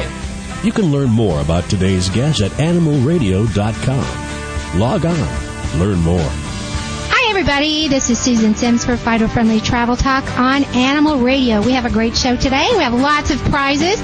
You 0.64 0.72
can 0.72 0.92
learn 0.94 1.10
more 1.10 1.42
about 1.42 1.70
today's 1.70 2.10
guest 2.10 2.40
at 2.40 2.52
animalradio.com. 2.52 4.80
Log 4.80 5.06
on, 5.06 5.78
learn 5.78 6.00
more. 6.00 6.22
Hi, 6.22 7.30
everybody. 7.32 7.90
This 7.90 8.10
is 8.10 8.18
Susan 8.18 8.56
Sims 8.56 8.86
for 8.86 8.96
Fido 8.96 9.28
Friendly 9.28 9.60
Travel 9.60 9.98
Talk 9.98 10.24
on 10.40 10.64
Animal 10.74 11.18
Radio. 11.18 11.62
We 11.62 11.74
have 11.74 11.86
a 11.86 11.90
great 11.90 12.16
show 12.16 12.38
today. 12.38 12.66
We 12.78 12.82
have 12.82 12.94
lots 12.94 13.30
of 13.30 13.40
prizes. 13.40 14.00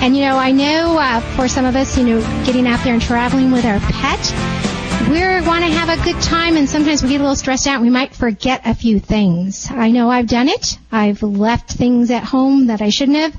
And, 0.00 0.16
you 0.16 0.22
know, 0.22 0.38
I 0.38 0.50
know 0.50 0.96
uh, 0.98 1.20
for 1.36 1.46
some 1.46 1.66
of 1.66 1.76
us, 1.76 1.98
you 1.98 2.04
know, 2.04 2.20
getting 2.46 2.66
out 2.66 2.82
there 2.84 2.94
and 2.94 3.02
traveling 3.02 3.50
with 3.50 3.66
our 3.66 3.78
pet, 3.78 4.32
we 5.10 5.20
want 5.46 5.62
to 5.64 5.70
have 5.70 5.90
a 5.90 6.02
good 6.04 6.20
time 6.22 6.56
and 6.56 6.66
sometimes 6.68 7.02
we 7.02 7.10
get 7.10 7.20
a 7.20 7.24
little 7.24 7.36
stressed 7.36 7.66
out 7.66 7.80
we 7.80 7.88
might 7.90 8.14
forget 8.14 8.62
a 8.64 8.74
few 8.74 8.98
things. 8.98 9.68
I 9.70 9.90
know 9.90 10.10
I've 10.10 10.26
done 10.26 10.48
it. 10.48 10.78
I've 10.90 11.22
left 11.22 11.72
things 11.72 12.10
at 12.10 12.24
home 12.24 12.68
that 12.68 12.80
I 12.80 12.88
shouldn't 12.88 13.18
have. 13.18 13.36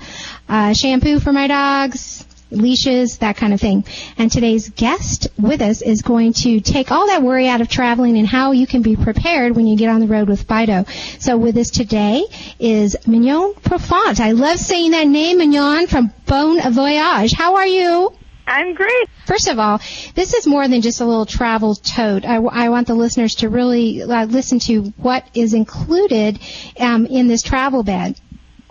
Uh, 0.47 0.74
shampoo 0.74 1.20
for 1.20 1.32
my 1.32 1.47
dogs, 1.47 2.26
leashes, 2.52 3.20
that 3.20 3.38
kind 3.38 3.54
of 3.54 3.62
thing. 3.62 3.86
And 4.18 4.32
today's 4.32 4.70
guest 4.70 5.28
with 5.38 5.62
us 5.62 5.82
is 5.82 6.02
going 6.02 6.34
to 6.34 6.60
take 6.62 6.91
all 6.91 7.08
that 7.08 7.22
worry 7.22 7.47
out 7.47 7.62
of 7.62 7.70
traveling 7.70 8.18
and 8.18 8.28
how 8.28 8.52
you 8.52 8.68
can 8.68 8.82
be 8.82 8.95
prepared 8.95 9.56
when 9.56 9.68
you 9.68 9.78
get 9.78 9.89
on 9.89 10.00
the 10.00 10.08
road 10.08 10.30
with 10.30 10.43
Fido. 10.43 10.86
So 11.20 11.38
with 11.38 11.58
us 11.58 11.70
today 11.70 12.26
is 12.60 12.95
Mignon 13.08 13.54
Profant. 13.56 14.20
I 14.20 14.32
love 14.32 14.60
saying 14.60 14.91
that 14.91 15.08
name, 15.08 15.38
Mignon, 15.38 15.88
from 15.88 16.12
Bon 16.26 16.60
Voyage. 16.74 17.34
How 17.34 17.56
are 17.56 17.68
you? 17.68 18.14
I'm 18.50 18.74
great. 18.74 19.08
First 19.28 19.47
of 19.47 19.60
all, 19.60 19.80
this 20.16 20.34
is 20.34 20.47
more 20.47 20.68
than 20.68 20.82
just 20.82 21.02
a 21.02 21.06
little 21.06 21.28
travel 21.28 21.76
tote. 21.76 22.26
I, 22.26 22.38
I 22.38 22.70
want 22.70 22.88
the 22.88 22.95
listeners 22.95 23.36
to 23.36 23.50
really 23.50 24.02
uh, 24.02 24.26
listen 24.26 24.58
to 24.62 24.86
what 24.97 25.24
is 25.36 25.54
included 25.54 26.39
um, 26.80 27.06
in 27.06 27.28
this 27.28 27.43
travel 27.43 27.84
bag. 27.84 28.18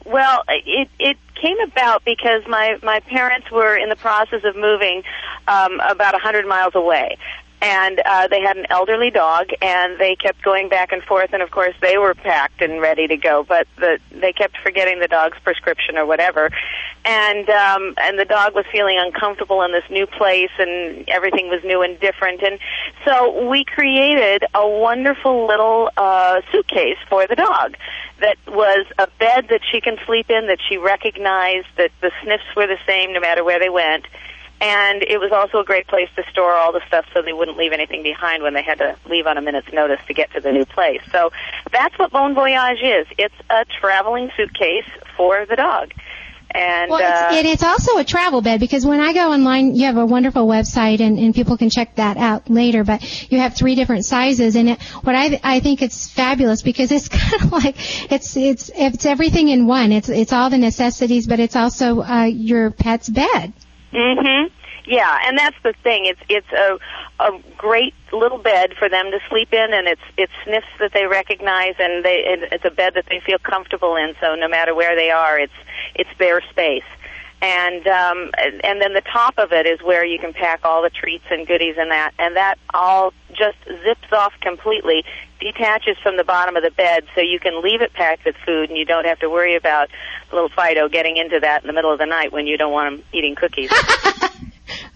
Well, 0.04 0.42
it 0.48 0.88
it 0.98 1.16
came 1.40 1.58
about 1.60 2.04
because 2.04 2.42
my 2.46 2.78
my 2.82 3.00
parents 3.00 3.50
were 3.50 3.76
in 3.76 3.88
the 3.88 3.96
process 3.96 4.42
of 4.44 4.56
moving 4.56 5.02
um, 5.46 5.80
about 5.80 6.14
a 6.14 6.18
hundred 6.18 6.46
miles 6.46 6.74
away. 6.74 7.16
And 7.60 8.00
uh, 8.04 8.28
they 8.28 8.40
had 8.40 8.56
an 8.56 8.66
elderly 8.70 9.10
dog, 9.10 9.48
and 9.60 9.98
they 9.98 10.14
kept 10.14 10.42
going 10.42 10.68
back 10.68 10.92
and 10.92 11.02
forth. 11.02 11.30
And 11.32 11.42
of 11.42 11.50
course, 11.50 11.74
they 11.80 11.98
were 11.98 12.14
packed 12.14 12.62
and 12.62 12.80
ready 12.80 13.08
to 13.08 13.16
go, 13.16 13.42
but 13.42 13.66
the, 13.76 13.98
they 14.12 14.32
kept 14.32 14.56
forgetting 14.58 15.00
the 15.00 15.08
dog's 15.08 15.38
prescription 15.40 15.96
or 15.96 16.06
whatever. 16.06 16.50
And 17.04 17.48
um, 17.50 17.94
and 18.00 18.18
the 18.18 18.24
dog 18.24 18.54
was 18.54 18.64
feeling 18.70 18.96
uncomfortable 18.98 19.62
in 19.62 19.72
this 19.72 19.84
new 19.90 20.06
place, 20.06 20.50
and 20.58 21.08
everything 21.08 21.48
was 21.48 21.62
new 21.64 21.82
and 21.82 21.98
different. 21.98 22.42
And 22.42 22.60
so 23.04 23.48
we 23.48 23.64
created 23.64 24.44
a 24.54 24.68
wonderful 24.68 25.46
little 25.46 25.90
uh, 25.96 26.42
suitcase 26.52 26.98
for 27.08 27.26
the 27.26 27.34
dog 27.34 27.76
that 28.20 28.36
was 28.46 28.86
a 28.98 29.08
bed 29.18 29.48
that 29.50 29.62
she 29.70 29.80
can 29.80 29.96
sleep 30.06 30.30
in, 30.30 30.46
that 30.46 30.58
she 30.68 30.76
recognized, 30.76 31.66
that 31.76 31.90
the 32.00 32.12
sniffs 32.22 32.44
were 32.56 32.66
the 32.66 32.78
same 32.86 33.12
no 33.12 33.20
matter 33.20 33.42
where 33.42 33.58
they 33.58 33.68
went. 33.70 34.06
And 34.60 35.02
it 35.02 35.20
was 35.20 35.30
also 35.30 35.60
a 35.60 35.64
great 35.64 35.86
place 35.86 36.08
to 36.16 36.24
store 36.30 36.52
all 36.52 36.72
the 36.72 36.82
stuff 36.88 37.06
so 37.14 37.22
they 37.22 37.32
wouldn't 37.32 37.56
leave 37.56 37.72
anything 37.72 38.02
behind 38.02 38.42
when 38.42 38.54
they 38.54 38.62
had 38.62 38.78
to 38.78 38.96
leave 39.08 39.26
on 39.26 39.38
a 39.38 39.40
minute's 39.40 39.72
notice 39.72 40.00
to 40.08 40.14
get 40.14 40.32
to 40.32 40.40
the 40.40 40.50
new 40.50 40.64
place. 40.64 41.00
So 41.12 41.30
that's 41.70 41.96
what 41.98 42.10
Bon 42.10 42.34
Voyage 42.34 42.82
is. 42.82 43.06
It's 43.18 43.34
a 43.50 43.64
traveling 43.80 44.30
suitcase 44.36 44.88
for 45.16 45.46
the 45.46 45.54
dog. 45.54 45.92
And 46.50 46.90
Well, 46.90 47.02
uh, 47.02 47.36
it's, 47.36 47.48
it's 47.48 47.62
also 47.62 47.98
a 47.98 48.04
travel 48.04 48.40
bed 48.40 48.58
because 48.58 48.84
when 48.84 49.00
I 49.00 49.12
go 49.12 49.32
online, 49.32 49.76
you 49.76 49.84
have 49.84 49.98
a 49.98 50.06
wonderful 50.06 50.46
website 50.46 51.00
and, 51.00 51.18
and 51.18 51.34
people 51.34 51.58
can 51.58 51.68
check 51.68 51.96
that 51.96 52.16
out 52.16 52.48
later. 52.48 52.84
But 52.84 53.30
you 53.30 53.38
have 53.38 53.54
three 53.54 53.74
different 53.74 54.06
sizes, 54.06 54.56
and 54.56 54.70
it, 54.70 54.82
what 55.02 55.14
I 55.14 55.38
I 55.44 55.60
think 55.60 55.82
it's 55.82 56.08
fabulous 56.08 56.62
because 56.62 56.90
it's 56.90 57.08
kind 57.10 57.42
of 57.42 57.52
like 57.52 57.76
it's 58.10 58.34
it's 58.36 58.70
it's 58.74 59.04
everything 59.04 59.48
in 59.48 59.66
one. 59.66 59.92
It's 59.92 60.08
it's 60.08 60.32
all 60.32 60.48
the 60.48 60.56
necessities, 60.56 61.26
but 61.26 61.38
it's 61.38 61.54
also 61.54 62.02
uh, 62.02 62.24
your 62.24 62.70
pet's 62.70 63.10
bed. 63.10 63.52
Mhm. 63.92 64.50
Yeah, 64.84 65.18
and 65.26 65.38
that's 65.38 65.56
the 65.62 65.74
thing. 65.82 66.06
It's 66.06 66.20
it's 66.28 66.50
a 66.52 66.78
a 67.20 67.38
great 67.56 67.94
little 68.12 68.38
bed 68.38 68.74
for 68.78 68.88
them 68.88 69.10
to 69.10 69.18
sleep 69.28 69.52
in, 69.52 69.72
and 69.72 69.86
it's 69.86 70.00
it's 70.16 70.32
sniffs 70.44 70.66
that 70.78 70.92
they 70.92 71.06
recognize, 71.06 71.74
and 71.78 72.04
they 72.04 72.24
it, 72.24 72.48
it's 72.52 72.64
a 72.64 72.70
bed 72.70 72.94
that 72.94 73.06
they 73.06 73.20
feel 73.20 73.38
comfortable 73.38 73.96
in. 73.96 74.14
So 74.20 74.34
no 74.34 74.48
matter 74.48 74.74
where 74.74 74.96
they 74.96 75.10
are, 75.10 75.38
it's 75.38 75.52
it's 75.94 76.10
their 76.18 76.40
space. 76.50 76.84
And 77.40 77.86
um, 77.86 78.30
and 78.36 78.64
and 78.64 78.82
then 78.82 78.94
the 78.94 79.02
top 79.12 79.38
of 79.38 79.52
it 79.52 79.64
is 79.64 79.80
where 79.80 80.04
you 80.04 80.18
can 80.18 80.32
pack 80.32 80.64
all 80.64 80.82
the 80.82 80.90
treats 80.90 81.24
and 81.30 81.46
goodies 81.46 81.76
and 81.78 81.92
that, 81.92 82.12
and 82.18 82.34
that 82.34 82.58
all 82.74 83.12
just 83.28 83.56
zips 83.64 84.12
off 84.12 84.32
completely, 84.40 85.04
detaches 85.38 85.96
from 86.02 86.16
the 86.16 86.24
bottom 86.24 86.56
of 86.56 86.64
the 86.64 86.72
bed, 86.72 87.04
so 87.14 87.20
you 87.20 87.38
can 87.38 87.62
leave 87.62 87.80
it 87.80 87.92
packed 87.92 88.24
with 88.24 88.34
food, 88.44 88.70
and 88.70 88.78
you 88.78 88.84
don't 88.84 89.06
have 89.06 89.20
to 89.20 89.30
worry 89.30 89.54
about 89.54 89.88
little 90.32 90.48
Fido 90.48 90.88
getting 90.88 91.16
into 91.16 91.38
that 91.38 91.62
in 91.62 91.68
the 91.68 91.72
middle 91.72 91.92
of 91.92 92.00
the 92.00 92.06
night 92.06 92.32
when 92.32 92.46
you 92.46 92.56
don't 92.56 92.72
want 92.72 92.94
him 92.94 93.04
eating 93.12 93.36
cookies. 93.36 93.70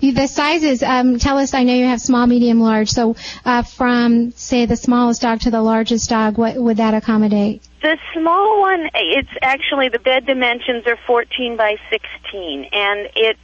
The 0.00 0.26
sizes, 0.26 0.82
um, 0.82 1.20
tell 1.20 1.38
us. 1.38 1.54
I 1.54 1.62
know 1.62 1.74
you 1.74 1.84
have 1.84 2.00
small, 2.00 2.26
medium, 2.26 2.60
large. 2.60 2.90
So 2.90 3.14
uh, 3.44 3.62
from 3.62 4.32
say 4.32 4.66
the 4.66 4.76
smallest 4.76 5.22
dog 5.22 5.40
to 5.40 5.50
the 5.52 5.62
largest 5.62 6.10
dog, 6.10 6.38
what 6.38 6.56
would 6.56 6.78
that 6.78 6.92
accommodate? 6.92 7.62
The 7.82 7.98
small 8.14 8.60
one, 8.60 8.90
it's 8.94 9.28
actually 9.42 9.88
the 9.88 9.98
bed 9.98 10.24
dimensions 10.24 10.86
are 10.86 10.96
14 11.04 11.56
by 11.56 11.78
16, 11.90 12.68
and 12.72 13.10
it 13.16 13.36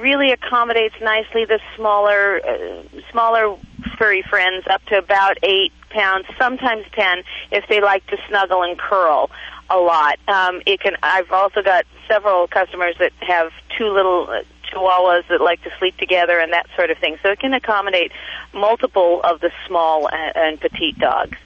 really 0.00 0.32
accommodates 0.32 0.94
nicely 1.02 1.44
the 1.44 1.60
smaller, 1.76 2.40
uh, 2.42 2.82
smaller 3.10 3.54
furry 3.98 4.22
friends 4.22 4.64
up 4.70 4.82
to 4.86 4.96
about 4.96 5.36
eight 5.42 5.72
pounds, 5.90 6.24
sometimes 6.38 6.86
10, 6.92 7.22
if 7.50 7.68
they 7.68 7.82
like 7.82 8.06
to 8.06 8.16
snuggle 8.28 8.62
and 8.62 8.78
curl 8.78 9.30
a 9.68 9.76
lot. 9.76 10.18
Um, 10.26 10.62
it 10.64 10.80
can. 10.80 10.96
I've 11.02 11.30
also 11.30 11.60
got 11.60 11.84
several 12.08 12.48
customers 12.48 12.96
that 12.98 13.12
have 13.20 13.52
two 13.76 13.88
little. 13.88 14.28
Uh, 14.30 14.42
Chihuahuas 14.72 15.28
that 15.28 15.42
like 15.42 15.62
to 15.64 15.70
sleep 15.78 15.98
together 15.98 16.38
and 16.38 16.54
that 16.54 16.64
sort 16.74 16.88
of 16.90 16.96
thing. 16.96 17.18
So 17.22 17.28
it 17.28 17.40
can 17.40 17.52
accommodate 17.52 18.10
multiple 18.54 19.20
of 19.22 19.40
the 19.40 19.52
small 19.66 20.08
and, 20.08 20.34
and 20.34 20.60
petite 20.62 20.98
dogs 20.98 21.36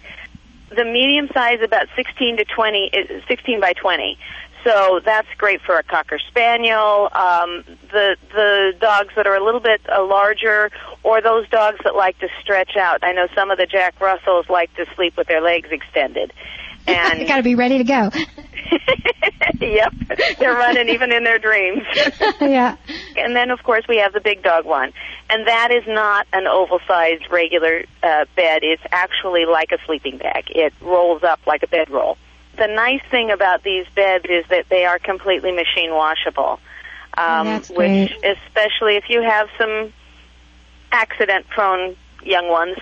the 0.77 0.85
medium 0.85 1.29
size 1.33 1.61
about 1.63 1.89
16 1.97 2.39
to 2.39 2.45
20 2.45 2.79
is 2.93 3.23
16 3.27 3.61
by 3.61 3.73
20 3.73 4.19
so 4.67 5.01
that's 5.05 5.29
great 5.39 5.61
for 5.63 5.79
a 5.79 5.85
cocker 5.85 6.19
spaniel. 6.19 7.09
Um, 7.13 7.63
the 7.93 8.17
the 8.33 8.73
dogs 8.81 9.15
that 9.15 9.25
are 9.25 9.37
a 9.37 9.45
little 9.45 9.61
bit 9.61 9.81
uh, 9.89 10.05
larger 10.05 10.73
or 11.05 11.23
those 11.23 11.49
dogs 11.51 11.79
that 11.85 11.95
like 11.95 12.19
to 12.19 12.29
stretch 12.43 12.77
out. 12.77 13.05
I 13.05 13.13
know 13.13 13.29
some 13.33 13.53
of 13.53 13.59
the 13.59 13.67
jack 13.67 14.01
russells 14.01 14.49
like 14.49 14.75
to 14.75 14.85
sleep 14.97 15.17
with 15.17 15.29
their 15.29 15.41
legs 15.41 15.69
extended 15.71 16.33
and 16.87 17.21
you 17.21 17.27
got 17.27 17.37
to 17.37 17.43
be 17.43 17.55
ready 17.55 17.79
to 17.79 17.85
go. 17.85 18.11
yep 19.61 19.93
they're 20.39 20.55
running 20.55 20.89
even 20.89 21.13
in 21.13 21.25
their 21.25 21.39
dreams 21.39 21.83
yeah. 22.41 22.77
and 23.17 23.35
then 23.35 23.51
of 23.51 23.63
course 23.63 23.87
we 23.89 23.97
have 23.97 24.13
the 24.13 24.21
big 24.21 24.43
dog 24.43 24.65
one 24.65 24.93
and 25.31 25.47
that 25.47 25.71
is 25.71 25.85
not 25.87 26.27
an 26.33 26.47
oval 26.47 26.81
sized 26.87 27.31
regular 27.31 27.85
uh, 28.03 28.25
bed 28.35 28.61
it's 28.63 28.83
actually 28.91 29.47
like 29.47 29.73
a 29.73 29.79
sleeping 29.87 30.19
bag 30.19 30.45
it 30.51 30.73
rolls 30.81 31.23
up 31.23 31.41
like 31.47 31.63
a 31.63 31.67
bedroll 31.69 32.19
the 32.59 32.67
nice 32.67 33.03
thing 33.11 33.31
about 33.31 33.63
these 33.63 33.87
beds 33.95 34.25
is 34.29 34.45
that 34.49 34.69
they 34.69 34.85
are 34.85 34.99
completely 34.99 35.53
machine 35.53 35.93
washable 35.93 36.59
um, 37.17 37.47
That's 37.47 37.71
which 37.71 38.19
great. 38.21 38.25
especially 38.25 38.97
if 38.97 39.09
you 39.09 39.23
have 39.23 39.49
some 39.59 39.93
accident 40.93 41.49
prone 41.49 41.97
young 42.23 42.49
ones 42.49 42.77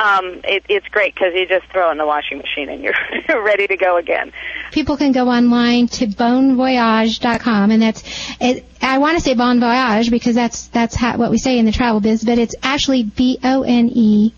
um, 0.00 0.40
it, 0.44 0.64
it's 0.68 0.88
great 0.88 1.14
because 1.14 1.34
you 1.34 1.46
just 1.46 1.66
throw 1.66 1.88
it 1.88 1.92
in 1.92 1.98
the 1.98 2.06
washing 2.06 2.38
machine 2.38 2.68
and 2.68 2.82
you're 2.82 2.94
ready 3.44 3.66
to 3.66 3.76
go 3.76 3.96
again 3.96 4.32
People 4.72 4.96
can 4.96 5.10
go 5.10 5.28
online 5.28 5.88
to 5.88 6.06
bonevoyage.com, 6.06 7.70
and 7.72 7.82
that's 7.82 8.02
it, 8.40 8.64
I 8.80 8.98
want 8.98 9.18
to 9.18 9.22
say 9.22 9.34
bon 9.34 9.58
voyage 9.58 10.10
because 10.10 10.36
that's 10.36 10.68
that's 10.68 10.94
how, 10.94 11.16
what 11.16 11.30
we 11.30 11.38
say 11.38 11.58
in 11.58 11.66
the 11.66 11.72
travel 11.72 12.00
biz, 12.00 12.22
but 12.24 12.38
it's 12.38 12.54
actually 12.62 13.02
B 13.02 13.38
O 13.42 13.62
N 13.62 13.90
E 13.92 14.32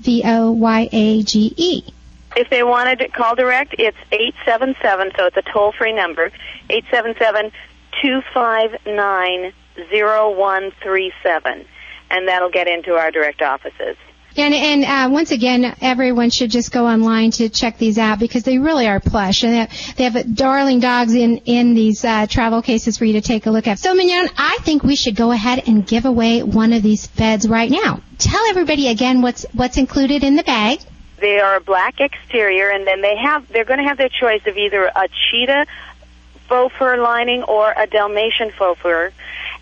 V 0.00 0.22
O 0.24 0.50
Y 0.50 0.88
A 0.90 1.22
G 1.22 1.54
E. 1.56 1.84
If 2.36 2.50
they 2.50 2.64
wanted 2.64 2.98
to 3.00 3.08
call 3.08 3.36
direct, 3.36 3.74
it's 3.78 3.96
877, 4.10 5.12
so 5.16 5.26
it's 5.26 5.36
a 5.36 5.42
toll 5.42 5.72
free 5.72 5.92
number, 5.92 6.32
877 6.68 7.52
259 8.02 9.52
0137. 9.76 11.64
And 12.12 12.28
that'll 12.28 12.50
get 12.50 12.66
into 12.66 12.94
our 12.94 13.10
direct 13.12 13.40
offices. 13.40 13.96
And 14.40 14.54
and 14.54 14.84
uh, 14.84 15.12
once 15.12 15.32
again, 15.32 15.76
everyone 15.82 16.30
should 16.30 16.50
just 16.50 16.72
go 16.72 16.86
online 16.86 17.30
to 17.32 17.48
check 17.50 17.76
these 17.76 17.98
out 17.98 18.18
because 18.18 18.42
they 18.42 18.58
really 18.58 18.86
are 18.86 18.98
plush, 18.98 19.42
and 19.42 19.52
they 19.52 19.58
have, 19.58 19.96
they 19.96 20.04
have 20.04 20.34
darling 20.34 20.80
dogs 20.80 21.14
in 21.14 21.38
in 21.44 21.74
these 21.74 22.04
uh, 22.04 22.26
travel 22.26 22.62
cases 22.62 22.96
for 22.96 23.04
you 23.04 23.14
to 23.14 23.20
take 23.20 23.46
a 23.46 23.50
look 23.50 23.66
at. 23.66 23.78
So 23.78 23.94
Mignon, 23.94 24.28
I 24.38 24.58
think 24.62 24.82
we 24.82 24.96
should 24.96 25.14
go 25.14 25.30
ahead 25.30 25.64
and 25.66 25.86
give 25.86 26.06
away 26.06 26.42
one 26.42 26.72
of 26.72 26.82
these 26.82 27.06
beds 27.06 27.46
right 27.46 27.70
now. 27.70 28.00
Tell 28.18 28.44
everybody 28.46 28.88
again 28.88 29.20
what's 29.20 29.44
what's 29.52 29.76
included 29.76 30.24
in 30.24 30.36
the 30.36 30.42
bag. 30.42 30.80
They 31.18 31.38
are 31.38 31.56
a 31.56 31.60
black 31.60 32.00
exterior, 32.00 32.70
and 32.70 32.86
then 32.86 33.02
they 33.02 33.16
have 33.16 33.46
they're 33.48 33.66
going 33.66 33.80
to 33.80 33.84
have 33.84 33.98
their 33.98 34.08
choice 34.08 34.46
of 34.46 34.56
either 34.56 34.84
a 34.86 35.08
cheetah 35.30 35.66
faux 36.48 36.74
fur 36.76 36.96
lining 36.96 37.42
or 37.42 37.72
a 37.76 37.86
Dalmatian 37.86 38.52
faux 38.52 38.80
fur. 38.80 39.12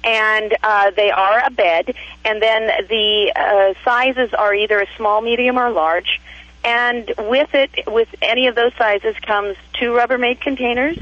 And 0.04 0.56
uh, 0.62 0.90
they 0.92 1.10
are 1.10 1.44
a 1.44 1.50
bed, 1.50 1.94
and 2.24 2.40
then 2.40 2.66
the 2.88 3.32
uh, 3.34 3.74
sizes 3.84 4.32
are 4.32 4.54
either 4.54 4.80
a 4.80 4.86
small, 4.96 5.20
medium, 5.20 5.58
or 5.58 5.70
large. 5.70 6.20
And 6.64 7.12
with 7.18 7.54
it, 7.54 7.70
with 7.86 8.08
any 8.20 8.46
of 8.46 8.54
those 8.54 8.72
sizes, 8.74 9.16
comes 9.20 9.56
two 9.72 9.90
Rubbermaid 9.90 10.40
containers, 10.40 10.98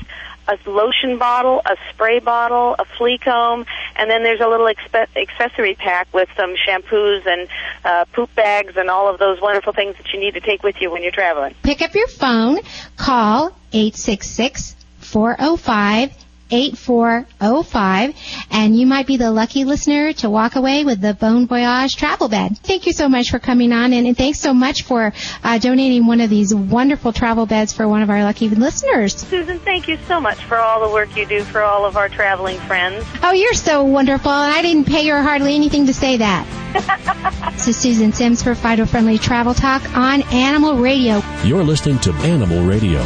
a 0.48 0.58
lotion 0.66 1.18
bottle, 1.18 1.60
a 1.64 1.76
spray 1.90 2.20
bottle, 2.20 2.76
a 2.78 2.84
flea 2.84 3.18
comb, 3.18 3.66
and 3.96 4.10
then 4.10 4.22
there's 4.22 4.40
a 4.40 4.46
little 4.46 4.66
expe- 4.66 5.08
accessory 5.16 5.74
pack 5.74 6.12
with 6.12 6.28
some 6.36 6.54
shampoos 6.54 7.26
and 7.26 7.48
uh, 7.84 8.04
poop 8.12 8.34
bags 8.34 8.76
and 8.76 8.88
all 8.90 9.08
of 9.08 9.18
those 9.18 9.40
wonderful 9.40 9.72
things 9.72 9.96
that 9.96 10.12
you 10.12 10.20
need 10.20 10.34
to 10.34 10.40
take 10.40 10.62
with 10.62 10.80
you 10.80 10.90
when 10.90 11.02
you're 11.02 11.12
traveling. 11.12 11.54
Pick 11.62 11.82
up 11.82 11.94
your 11.94 12.08
phone, 12.08 12.58
call 12.96 13.48
866 13.72 14.76
405 14.98 16.25
8405 16.50 18.14
and 18.50 18.78
you 18.78 18.86
might 18.86 19.06
be 19.06 19.16
the 19.16 19.30
lucky 19.30 19.64
listener 19.64 20.12
to 20.14 20.30
walk 20.30 20.56
away 20.56 20.84
with 20.84 21.00
the 21.00 21.14
Bon 21.14 21.46
Voyage 21.46 21.96
travel 21.96 22.28
bed. 22.28 22.58
Thank 22.58 22.86
you 22.86 22.92
so 22.92 23.08
much 23.08 23.30
for 23.30 23.38
coming 23.38 23.72
on 23.72 23.92
and, 23.92 24.06
and 24.06 24.16
thanks 24.16 24.40
so 24.40 24.54
much 24.54 24.82
for 24.82 25.12
uh, 25.42 25.58
donating 25.58 26.06
one 26.06 26.20
of 26.20 26.30
these 26.30 26.54
wonderful 26.54 27.12
travel 27.12 27.46
beds 27.46 27.72
for 27.72 27.88
one 27.88 28.02
of 28.02 28.10
our 28.10 28.22
lucky 28.22 28.48
listeners. 28.48 29.14
Susan, 29.14 29.58
thank 29.58 29.88
you 29.88 29.98
so 30.06 30.20
much 30.20 30.42
for 30.44 30.56
all 30.56 30.86
the 30.86 30.92
work 30.92 31.16
you 31.16 31.26
do 31.26 31.42
for 31.44 31.62
all 31.62 31.84
of 31.84 31.96
our 31.96 32.08
traveling 32.08 32.58
friends. 32.60 33.04
Oh, 33.22 33.32
you're 33.32 33.54
so 33.54 33.84
wonderful 33.84 34.30
and 34.30 34.54
I 34.54 34.62
didn't 34.62 34.86
pay 34.86 35.06
her 35.08 35.22
hardly 35.22 35.54
anything 35.54 35.86
to 35.86 35.94
say 35.94 36.16
that. 36.18 36.46
this 37.54 37.68
is 37.68 37.76
Susan 37.76 38.12
Sims 38.12 38.42
for 38.42 38.54
Fido 38.54 38.86
Friendly 38.86 39.18
Travel 39.18 39.54
Talk 39.54 39.82
on 39.96 40.22
Animal 40.32 40.76
Radio. 40.76 41.22
You're 41.44 41.64
listening 41.64 41.98
to 42.00 42.12
Animal 42.12 42.64
Radio. 42.64 43.00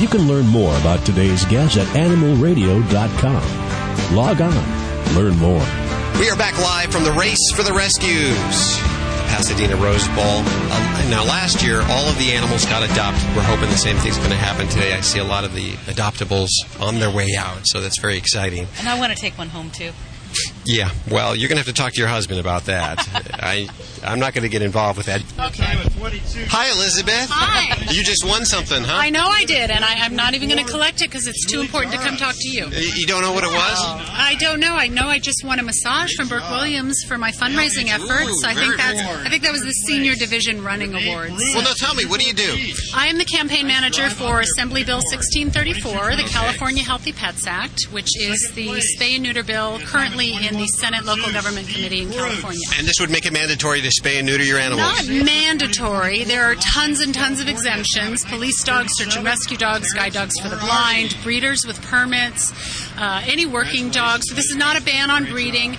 You 0.00 0.08
can 0.08 0.26
learn 0.26 0.46
more 0.46 0.74
about 0.78 1.04
today's 1.04 1.44
guest 1.44 1.76
at 1.76 1.86
animalradio.com. 1.88 4.16
Log 4.16 4.40
on, 4.40 5.14
learn 5.14 5.36
more. 5.36 5.60
We 6.18 6.30
are 6.30 6.36
back 6.38 6.58
live 6.58 6.90
from 6.90 7.04
the 7.04 7.12
Race 7.12 7.52
for 7.54 7.62
the 7.62 7.74
Rescues. 7.74 8.78
Pasadena 9.28 9.76
Rose 9.76 10.08
Bowl. 10.08 10.24
Uh, 10.24 11.06
now, 11.10 11.22
last 11.22 11.62
year, 11.62 11.82
all 11.82 12.08
of 12.08 12.18
the 12.18 12.32
animals 12.32 12.64
got 12.64 12.82
adopted. 12.82 13.36
We're 13.36 13.42
hoping 13.42 13.68
the 13.68 13.76
same 13.76 13.98
thing's 13.98 14.16
going 14.16 14.30
to 14.30 14.36
happen 14.36 14.68
today. 14.68 14.94
I 14.94 15.02
see 15.02 15.18
a 15.18 15.24
lot 15.24 15.44
of 15.44 15.52
the 15.54 15.72
adoptables 15.84 16.48
on 16.80 16.98
their 16.98 17.10
way 17.10 17.36
out, 17.38 17.58
so 17.64 17.82
that's 17.82 18.00
very 18.00 18.16
exciting. 18.16 18.68
And 18.78 18.88
I 18.88 18.98
want 18.98 19.12
to 19.12 19.18
take 19.18 19.36
one 19.36 19.50
home 19.50 19.70
too. 19.70 19.90
Yeah, 20.70 20.92
well, 21.10 21.34
you're 21.34 21.48
going 21.48 21.58
to 21.58 21.64
have 21.64 21.74
to 21.74 21.82
talk 21.82 21.94
to 21.94 21.98
your 21.98 22.06
husband 22.06 22.38
about 22.38 22.66
that. 22.66 23.00
I, 23.42 23.68
I'm 24.04 24.20
not 24.20 24.34
going 24.34 24.44
to 24.44 24.48
get 24.48 24.62
involved 24.62 24.98
with 24.98 25.06
that. 25.06 25.20
Okay. 25.20 25.66
Hi, 26.46 26.70
Elizabeth. 26.70 27.26
Hi. 27.28 27.92
You 27.92 28.04
just 28.04 28.24
won 28.24 28.44
something, 28.44 28.84
huh? 28.84 28.94
I 28.94 29.10
know 29.10 29.26
I 29.26 29.44
did, 29.46 29.70
and 29.70 29.84
I, 29.84 30.04
I'm 30.04 30.14
not 30.14 30.34
even 30.34 30.48
going 30.48 30.64
to 30.64 30.70
collect 30.70 31.02
it 31.02 31.10
because 31.10 31.26
it's 31.26 31.44
too 31.44 31.60
important 31.60 31.92
to 31.94 31.98
come 31.98 32.16
talk 32.16 32.36
to 32.38 32.48
you. 32.48 32.66
You 32.68 32.92
you 33.02 33.06
don't 33.06 33.22
know 33.22 33.32
what 33.32 33.42
it 33.42 33.50
was? 33.52 33.78
Oh, 33.80 34.08
I 34.12 34.36
don't 34.38 34.60
know. 34.60 34.74
I 34.76 34.86
know 34.86 35.08
I 35.08 35.18
just 35.18 35.44
won 35.44 35.58
a 35.58 35.64
massage 35.64 36.14
from 36.14 36.28
Burke 36.28 36.48
Williams 36.50 37.02
for 37.08 37.18
my 37.18 37.32
fundraising 37.32 37.88
efforts. 37.88 38.44
I 38.44 38.54
think 38.54 38.76
that's. 38.76 39.00
I 39.00 39.28
think 39.28 39.42
that 39.42 39.52
was 39.52 39.62
the 39.62 39.72
Senior 39.72 40.14
Division 40.14 40.62
Running 40.62 40.94
Awards. 40.94 41.42
Well, 41.54 41.64
now 41.64 41.72
tell 41.76 41.94
me, 41.96 42.06
what 42.06 42.20
do 42.20 42.26
you 42.26 42.34
do? 42.34 42.72
I 42.94 43.08
am 43.08 43.18
the 43.18 43.24
campaign 43.24 43.66
manager 43.66 44.08
for 44.08 44.38
Assembly 44.38 44.84
Bill 44.84 45.02
1634, 45.10 46.14
the 46.16 46.28
California 46.30 46.84
Healthy 46.84 47.12
Pets 47.12 47.46
Act, 47.48 47.86
which 47.90 48.10
is 48.16 48.52
the 48.54 48.80
spay 48.96 49.14
and 49.14 49.24
neuter 49.24 49.42
bill 49.42 49.80
currently 49.80 50.30
in 50.46 50.59
the 50.60 50.66
Senate 50.66 51.04
Local 51.04 51.32
Government 51.32 51.68
Committee 51.68 52.02
in 52.02 52.10
California. 52.10 52.60
And 52.78 52.86
this 52.86 53.00
would 53.00 53.10
make 53.10 53.24
it 53.24 53.32
mandatory 53.32 53.80
to 53.80 53.88
spay 53.88 54.18
and 54.18 54.26
neuter 54.26 54.44
your 54.44 54.58
animals. 54.58 55.08
Not 55.08 55.24
mandatory. 55.24 56.24
There 56.24 56.44
are 56.44 56.54
tons 56.54 57.00
and 57.00 57.14
tons 57.14 57.40
of 57.40 57.48
exemptions. 57.48 58.24
Police 58.26 58.62
dogs, 58.62 58.92
search 58.94 59.16
and 59.16 59.24
rescue 59.24 59.56
dogs, 59.56 59.92
guide 59.92 60.12
dogs 60.12 60.38
for 60.38 60.48
the 60.48 60.56
blind, 60.56 61.16
breeders 61.22 61.64
with 61.66 61.80
permits, 61.82 62.52
uh, 62.98 63.22
any 63.26 63.46
working 63.46 63.90
dogs. 63.90 64.28
So 64.28 64.34
this 64.34 64.50
is 64.50 64.56
not 64.56 64.78
a 64.78 64.82
ban 64.82 65.10
on 65.10 65.24
breeding. 65.24 65.76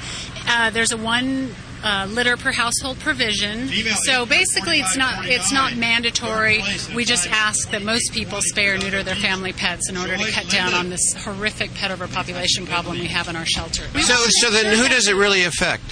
Uh, 0.48 0.72
there's 0.72 0.92
a 0.92 0.98
one 0.98 1.54
uh, 1.84 2.08
litter 2.10 2.38
per 2.38 2.52
household 2.52 3.00
provision. 3.00 3.68
So 4.04 4.26
basically, 4.26 4.80
it's 4.80 4.98
not 4.98 5.26
it's 5.28 5.52
not 5.52 5.76
mandatory. 5.76 6.64
We 6.96 7.06
just 7.06 7.30
ask 7.30 7.70
that 7.72 7.84
most 7.84 8.14
people 8.14 8.40
spay 8.40 8.74
or 8.74 8.78
neuter 8.78 9.04
their 9.04 9.16
family 9.16 9.54
pets 9.54 9.90
in 9.90 9.98
order 9.98 10.18
to 10.18 10.32
cut 10.32 10.50
down 10.50 10.74
on 10.74 10.90
this 10.90 11.14
horrific 11.24 11.74
pet 11.76 11.92
overpopulation 11.92 12.66
problem 12.66 13.00
we 13.00 13.08
have 13.08 13.28
in 13.28 13.36
our 13.36 13.46
shelter. 13.46 13.84
So, 14.00 14.16
so 14.16 14.50
then 14.50 14.78
who 14.78 14.88
does 14.88 15.08
it 15.08 15.16
really 15.16 15.44
affect? 15.44 15.84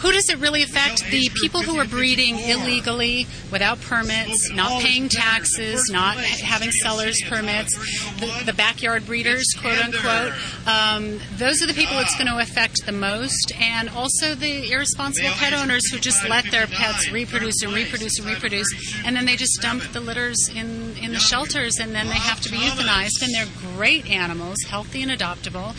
Who 0.00 0.12
does 0.12 0.30
it 0.30 0.38
really 0.38 0.62
affect? 0.62 1.04
The 1.10 1.28
people 1.42 1.62
who 1.62 1.78
are 1.78 1.84
breeding 1.84 2.38
illegally, 2.38 3.26
without 3.52 3.80
permits, 3.82 4.50
not 4.50 4.82
paying 4.82 5.10
taxes, 5.10 5.90
not 5.90 6.16
having 6.16 6.70
seller's 6.70 7.20
permits, 7.28 7.74
the, 8.18 8.44
the 8.46 8.52
backyard 8.54 9.04
breeders, 9.04 9.44
quote 9.60 9.78
unquote. 9.78 10.32
Um, 10.66 11.20
those 11.36 11.62
are 11.62 11.66
the 11.66 11.74
people 11.74 11.98
it's 11.98 12.16
going 12.16 12.28
to 12.28 12.38
affect 12.38 12.86
the 12.86 12.92
most, 12.92 13.52
and 13.60 13.90
also 13.90 14.34
the 14.34 14.72
irresponsible 14.72 15.30
pet 15.30 15.52
owners 15.52 15.90
who 15.90 15.98
just 15.98 16.26
let 16.28 16.50
their 16.50 16.66
pets 16.66 17.10
reproduce 17.12 17.62
and 17.62 17.74
reproduce 17.74 18.18
and 18.18 18.26
reproduce, 18.26 18.68
and 19.04 19.14
then 19.14 19.26
they 19.26 19.36
just 19.36 19.60
dump 19.60 19.82
the 19.92 20.00
litters 20.00 20.48
in, 20.54 20.96
in 20.96 21.12
the 21.12 21.18
shelters, 21.20 21.78
and 21.78 21.94
then 21.94 22.06
they 22.06 22.14
have 22.14 22.40
to 22.40 22.50
be 22.50 22.56
euthanized. 22.56 23.22
And 23.22 23.34
they're 23.34 23.74
great 23.76 24.08
animals, 24.10 24.56
healthy 24.66 25.02
and 25.02 25.10
adoptable. 25.10 25.74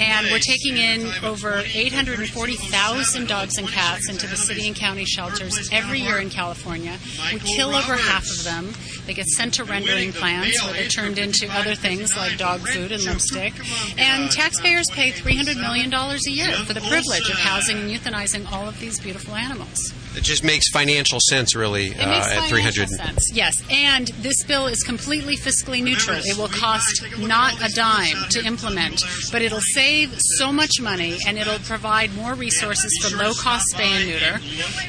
And 0.00 0.28
we're 0.30 0.38
taking 0.38 0.78
in 0.78 1.12
over 1.22 1.62
840,000 1.74 3.28
dogs 3.28 3.58
and 3.58 3.65
cats 3.66 4.08
into 4.08 4.26
the 4.26 4.36
city 4.36 4.66
and 4.66 4.76
county 4.76 5.04
shelters 5.04 5.68
every 5.72 6.00
year 6.00 6.18
in 6.18 6.30
California. 6.30 6.96
We 7.32 7.38
kill 7.40 7.74
over 7.74 7.94
half 7.94 8.24
of 8.24 8.44
them. 8.44 8.72
They 9.06 9.14
get 9.14 9.26
sent 9.26 9.54
to 9.54 9.64
rendering 9.64 10.12
plants 10.12 10.62
where 10.64 10.72
they're 10.74 10.88
turned 10.88 11.18
into 11.18 11.48
other 11.50 11.74
things 11.74 12.16
like 12.16 12.36
dog 12.38 12.60
food 12.60 12.92
and 12.92 13.02
lipstick. 13.04 13.54
And 13.98 14.30
taxpayers 14.30 14.88
pay 14.90 15.10
$300 15.10 15.60
million 15.60 15.92
a 15.92 16.16
year 16.30 16.52
for 16.64 16.72
the 16.74 16.80
privilege 16.80 17.28
of 17.30 17.36
housing 17.38 17.78
and 17.78 17.90
euthanizing 17.90 18.50
all 18.50 18.68
of 18.68 18.78
these 18.80 18.98
beautiful 19.00 19.34
animals. 19.34 19.92
It 20.16 20.22
just 20.24 20.42
makes 20.42 20.70
financial 20.70 21.18
sense, 21.28 21.54
really, 21.54 21.88
It 21.88 22.00
uh, 22.00 22.08
makes 22.08 22.26
at 22.26 22.48
financial 22.48 22.86
300. 22.86 22.88
sense. 22.88 23.30
Yes, 23.34 23.54
and 23.70 24.08
this 24.22 24.44
bill 24.44 24.66
is 24.66 24.82
completely 24.82 25.36
fiscally 25.36 25.82
neutral. 25.82 26.16
It 26.24 26.38
will 26.38 26.48
cost 26.48 27.04
not 27.18 27.54
a 27.62 27.70
dime 27.74 28.16
to 28.30 28.42
implement, 28.44 29.02
but 29.30 29.42
it'll 29.42 29.60
save 29.60 30.14
so 30.38 30.50
much 30.50 30.80
money 30.80 31.18
and 31.26 31.36
it'll 31.36 31.58
provide 31.58 32.14
more 32.14 32.32
resources 32.34 32.90
for 33.02 33.14
low-cost 33.56 33.74
spay 33.74 33.84
and 33.84 34.08
neuter, 34.08 34.40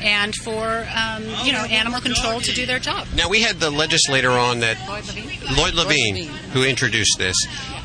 and 0.04 0.36
for 0.36 0.88
um, 0.96 1.24
you 1.46 1.52
know 1.52 1.64
animal 1.66 2.02
control 2.02 2.40
to 2.42 2.54
do 2.54 2.66
their 2.66 2.80
job. 2.80 3.08
Now 3.16 3.30
we 3.30 3.42
had 3.42 3.60
the 3.60 3.70
legislator 3.70 4.32
on 4.32 4.60
that 4.60 4.78
Lloyd 5.56 5.74
Levine, 5.74 6.16
Levine. 6.16 6.28
who 6.52 6.64
introduced 6.64 7.18
this, 7.18 7.36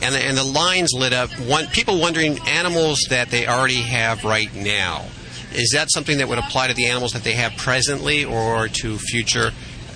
and 0.03 0.15
the, 0.15 0.19
and 0.19 0.37
the 0.37 0.45
lines 0.45 0.93
lit 0.93 1.13
up. 1.13 1.31
One, 1.41 1.67
people 1.67 2.01
wondering 2.01 2.39
animals 2.47 3.07
that 3.11 3.31
they 3.31 3.47
already 3.47 3.83
have 3.83 4.25
right 4.25 4.53
now. 4.55 5.07
Is 5.53 5.73
that 5.75 5.91
something 5.91 6.19
that 6.19 6.29
would 6.29 6.39
apply 6.39 6.69
to 6.69 6.75
the 6.75 6.87
animals 6.87 7.13
that 7.13 7.25
they 7.25 7.35
have 7.35 7.57
presently, 7.57 8.25
or 8.25 8.69
to 8.69 8.99
future 8.99 9.51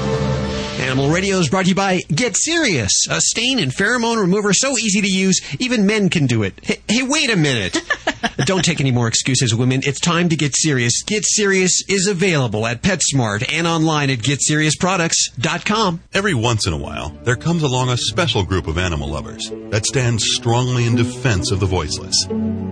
Animal 0.92 1.08
Radio 1.08 1.38
is 1.38 1.48
brought 1.48 1.62
to 1.62 1.70
you 1.70 1.74
by 1.74 2.00
Get 2.14 2.36
Serious, 2.36 3.06
a 3.08 3.18
stain 3.18 3.58
and 3.58 3.72
pheromone 3.72 4.20
remover 4.20 4.52
so 4.52 4.76
easy 4.76 5.00
to 5.00 5.08
use, 5.08 5.40
even 5.58 5.86
men 5.86 6.10
can 6.10 6.26
do 6.26 6.42
it. 6.42 6.52
Hey, 6.62 6.82
hey 6.86 7.02
wait 7.02 7.30
a 7.30 7.36
minute. 7.36 7.82
Don't 8.44 8.62
take 8.62 8.78
any 8.78 8.90
more 8.90 9.08
excuses, 9.08 9.54
women. 9.54 9.80
It's 9.86 9.98
time 9.98 10.28
to 10.28 10.36
get 10.36 10.54
serious. 10.54 11.02
Get 11.02 11.24
Serious 11.24 11.82
is 11.88 12.08
available 12.08 12.66
at 12.66 12.82
PetSmart 12.82 13.50
and 13.50 13.66
online 13.66 14.10
at 14.10 14.18
GetSeriousProducts.com. 14.18 16.02
Every 16.12 16.34
once 16.34 16.66
in 16.66 16.74
a 16.74 16.78
while, 16.78 17.08
there 17.22 17.36
comes 17.36 17.62
along 17.62 17.88
a 17.88 17.96
special 17.96 18.44
group 18.44 18.66
of 18.66 18.76
animal 18.76 19.08
lovers 19.08 19.50
that 19.70 19.86
stands 19.86 20.26
strongly 20.34 20.84
in 20.84 20.94
defense 20.94 21.50
of 21.50 21.60
the 21.60 21.64
voiceless. 21.64 22.26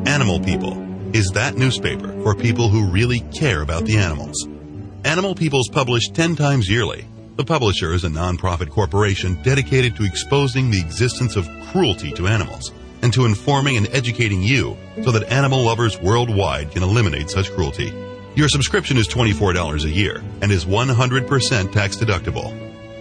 Animal 0.05 0.41
People 0.41 1.17
is 1.17 1.29
that 1.29 1.55
newspaper 1.55 2.13
for 2.21 2.35
people 2.35 2.69
who 2.69 2.91
really 2.91 3.21
care 3.21 3.63
about 3.63 3.87
the 3.87 3.97
animals. 3.97 4.47
Animal 5.07 5.35
People's 5.35 5.71
published 5.71 6.15
10 6.15 6.37
times 6.37 6.69
yearly 6.69 7.07
the 7.41 7.47
publisher 7.47 7.95
is 7.95 8.05
a 8.05 8.09
nonprofit 8.09 8.69
corporation 8.69 9.41
dedicated 9.43 9.97
to 9.97 10.05
exposing 10.05 10.71
the 10.71 10.79
existence 10.79 11.37
of 11.37 11.49
cruelty 11.73 12.13
to 12.13 12.27
animals 12.27 12.71
and 13.01 13.15
to 13.15 13.25
informing 13.25 13.79
and 13.79 13.89
educating 13.93 14.43
you 14.43 14.77
so 15.03 15.11
that 15.11 15.33
animal 15.33 15.65
lovers 15.65 15.99
worldwide 16.03 16.71
can 16.71 16.83
eliminate 16.83 17.31
such 17.31 17.51
cruelty. 17.53 17.95
Your 18.35 18.51
subscription 18.51 18.99
is 18.99 19.09
$24 19.09 19.85
a 19.85 19.89
year 19.89 20.23
and 20.43 20.53
is 20.53 20.67
100% 20.67 21.73
tax 21.73 21.97
deductible. 21.97 22.53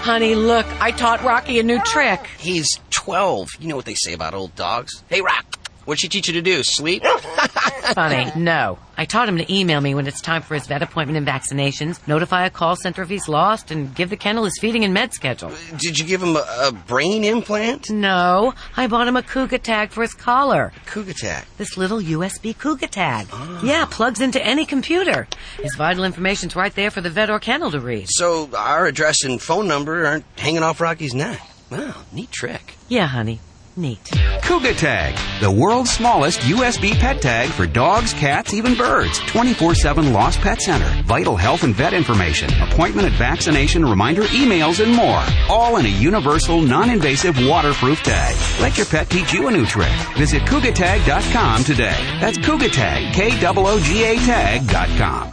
Honey, 0.02 0.34
look, 0.34 0.66
I 0.82 0.90
taught 0.90 1.24
Rocky 1.24 1.60
a 1.60 1.64
new 1.64 1.78
trick. 1.82 2.26
He's 2.40 2.80
12. 2.90 3.50
You 3.60 3.68
know 3.68 3.76
what 3.76 3.86
they 3.86 3.94
say 3.94 4.14
about 4.14 4.34
old 4.34 4.56
dogs. 4.56 5.04
Hey, 5.08 5.22
Rock, 5.22 5.60
What'd 5.86 6.02
she 6.02 6.08
teach 6.08 6.28
you 6.28 6.34
to 6.34 6.42
do? 6.42 6.62
Sleep? 6.64 7.04
Funny. 7.94 8.32
No. 8.36 8.80
I 8.98 9.06
taught 9.06 9.30
him 9.30 9.38
to 9.38 9.54
email 9.54 9.80
me 9.80 9.94
when 9.94 10.08
it's 10.08 10.20
time 10.20 10.42
for 10.42 10.56
his 10.56 10.66
vet 10.66 10.82
appointment 10.82 11.18
and 11.18 11.28
vaccinations, 11.28 12.00
notify 12.08 12.46
a 12.46 12.50
call 12.50 12.76
center 12.76 13.04
if 13.04 13.10
he's 13.10 13.28
lost, 13.28 13.70
and 13.70 13.94
give 13.94 14.10
the 14.10 14.18
kennel 14.18 14.46
his 14.46 14.58
feeding 14.60 14.84
and 14.84 14.94
med 14.94 15.14
schedule. 15.14 15.50
Uh, 15.50 15.78
did 15.78 16.00
you 16.00 16.06
give 16.06 16.24
him 16.24 16.36
a, 16.36 16.46
a 16.62 16.72
brain 16.72 17.24
implant? 17.24 17.92
No. 17.92 18.54
I 18.76 18.88
bought 18.88 19.08
him 19.08 19.16
a 19.16 19.22
Kooga 19.22 19.62
tag 19.62 19.92
for 19.92 20.02
his 20.02 20.14
collar. 20.16 20.74
Kooga 20.88 21.16
tag? 21.16 21.46
This 21.58 21.78
little 21.78 22.00
USB 22.00 22.56
Kooga 22.56 22.90
tag. 22.90 23.28
Oh. 23.32 23.62
Yeah, 23.64 23.86
plugs 23.86 24.22
into 24.22 24.44
any 24.44 24.66
computer. 24.66 25.28
His 25.62 25.76
vital 25.76 26.04
information's 26.04 26.56
right 26.56 26.74
there 26.74 26.90
for 26.90 27.02
the 27.02 27.12
vet 27.12 27.30
or 27.30 27.40
kennel 27.40 27.70
to 27.72 27.80
read. 27.80 28.08
So 28.10 28.50
our 28.58 28.88
address 28.88 29.24
and 29.24 29.40
phone 29.40 29.68
number 29.68 30.08
aren't 30.08 30.26
hanging 30.38 30.64
off 30.64 30.82
Rocky's 30.82 31.14
neck. 31.14 31.40
Wow, 31.70 31.96
neat 32.12 32.32
trick. 32.32 32.74
Yeah, 32.88 33.08
honey. 33.08 33.40
Neat. 33.78 34.00
Kooga 34.42 34.76
Tag, 34.78 35.16
the 35.42 35.52
world's 35.52 35.92
smallest 35.92 36.40
USB 36.42 36.94
pet 36.94 37.22
tag 37.22 37.50
for 37.50 37.66
dogs, 37.66 38.14
cats, 38.14 38.54
even 38.54 38.76
birds. 38.76 39.20
24-7 39.20 40.14
Lost 40.14 40.40
Pet 40.40 40.62
Center, 40.62 40.90
vital 41.04 41.36
health 41.36 41.64
and 41.64 41.76
vet 41.76 41.94
information, 41.94 42.50
appointment 42.62 43.08
and 43.08 43.16
vaccination 43.16 43.86
reminder 43.86 44.24
emails, 44.24 44.84
and 44.84 44.94
more. 44.94 45.22
All 45.50 45.78
in 45.78 45.86
a 45.86 45.90
universal, 45.90 46.62
non-invasive, 46.62 47.36
waterproof 47.48 48.02
tag. 48.04 48.36
Let 48.62 48.78
your 48.78 48.88
pet 48.88 49.10
teach 49.10 49.34
you 49.34 49.48
a 49.48 49.52
new 49.52 49.66
trick. 49.66 49.92
Visit 50.18 50.44
KoogaTag.com 50.44 51.64
today. 51.64 52.18
That's 52.22 52.38
Kooga 52.38 52.72
Tag, 52.72 53.14
K-O-O-G-A 53.14 54.16
Tag.com. 54.18 55.32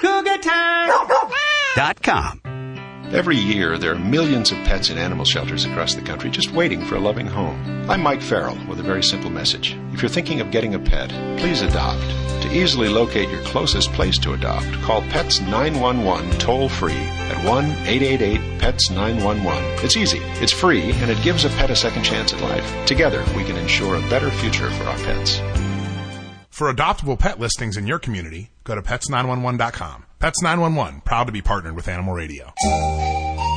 Kooga 0.00 0.42
Tag.com. 0.42 2.40
Every 3.12 3.36
year, 3.36 3.78
there 3.78 3.92
are 3.92 3.98
millions 3.98 4.50
of 4.50 4.58
pets 4.64 4.90
in 4.90 4.98
animal 4.98 5.24
shelters 5.24 5.64
across 5.64 5.94
the 5.94 6.02
country 6.02 6.28
just 6.28 6.50
waiting 6.50 6.84
for 6.84 6.96
a 6.96 7.00
loving 7.00 7.28
home. 7.28 7.88
I'm 7.88 8.02
Mike 8.02 8.20
Farrell 8.20 8.58
with 8.68 8.80
a 8.80 8.82
very 8.82 9.02
simple 9.02 9.30
message. 9.30 9.76
If 9.92 10.02
you're 10.02 10.08
thinking 10.08 10.40
of 10.40 10.50
getting 10.50 10.74
a 10.74 10.78
pet, 10.80 11.10
please 11.38 11.62
adopt. 11.62 12.02
To 12.42 12.52
easily 12.52 12.88
locate 12.88 13.28
your 13.28 13.42
closest 13.44 13.92
place 13.92 14.18
to 14.18 14.32
adopt, 14.32 14.66
call 14.82 15.02
Pets 15.02 15.40
911 15.40 16.38
toll 16.40 16.68
free 16.68 16.92
at 16.94 17.44
1 17.46 17.64
888 17.64 18.60
PETS 18.60 18.90
911. 18.90 19.84
It's 19.84 19.96
easy, 19.96 20.18
it's 20.42 20.52
free, 20.52 20.90
and 20.94 21.08
it 21.08 21.22
gives 21.22 21.44
a 21.44 21.48
pet 21.50 21.70
a 21.70 21.76
second 21.76 22.02
chance 22.02 22.34
at 22.34 22.42
life. 22.42 22.86
Together, 22.86 23.24
we 23.36 23.44
can 23.44 23.56
ensure 23.56 23.94
a 23.94 24.10
better 24.10 24.30
future 24.32 24.68
for 24.72 24.84
our 24.84 24.98
pets. 24.98 25.38
For 26.50 26.72
adoptable 26.72 27.18
pet 27.18 27.38
listings 27.38 27.76
in 27.76 27.86
your 27.86 28.00
community, 28.00 28.50
go 28.64 28.74
to 28.74 28.82
pets911.com. 28.82 30.05
Pets 30.18 30.40
911, 30.42 31.02
proud 31.02 31.24
to 31.24 31.32
be 31.32 31.42
partnered 31.42 31.76
with 31.76 31.88
Animal 31.88 32.14
Radio. 32.14 32.46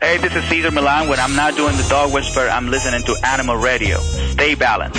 Hey, 0.09 0.17
this 0.17 0.35
is 0.35 0.43
Cesar 0.49 0.71
Millan. 0.71 1.07
When 1.11 1.21
I'm 1.21 1.37
not 1.37 1.55
doing 1.55 1.77
the 1.77 1.87
dog 1.87 2.15
whisper, 2.15 2.41
I'm 2.41 2.71
listening 2.71 3.03
to 3.03 3.15
Animal 3.27 3.59
Radio. 3.59 3.99
Stay 3.99 4.55
balanced. 4.55 4.99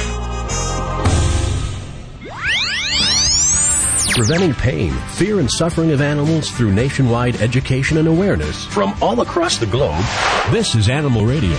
Preventing 4.14 4.53
pain, 4.53 4.91
fear, 5.16 5.39
and 5.39 5.49
suffering 5.49 5.91
of 5.93 5.99
animals 5.99 6.51
through 6.51 6.74
nationwide 6.74 7.41
education 7.41 7.97
and 7.97 8.07
awareness 8.07 8.66
from 8.66 8.95
all 9.01 9.20
across 9.22 9.57
the 9.57 9.66
globe. 9.66 10.05
This 10.51 10.76
is 10.76 10.89
Animal 10.89 11.26
Radio. 11.26 11.57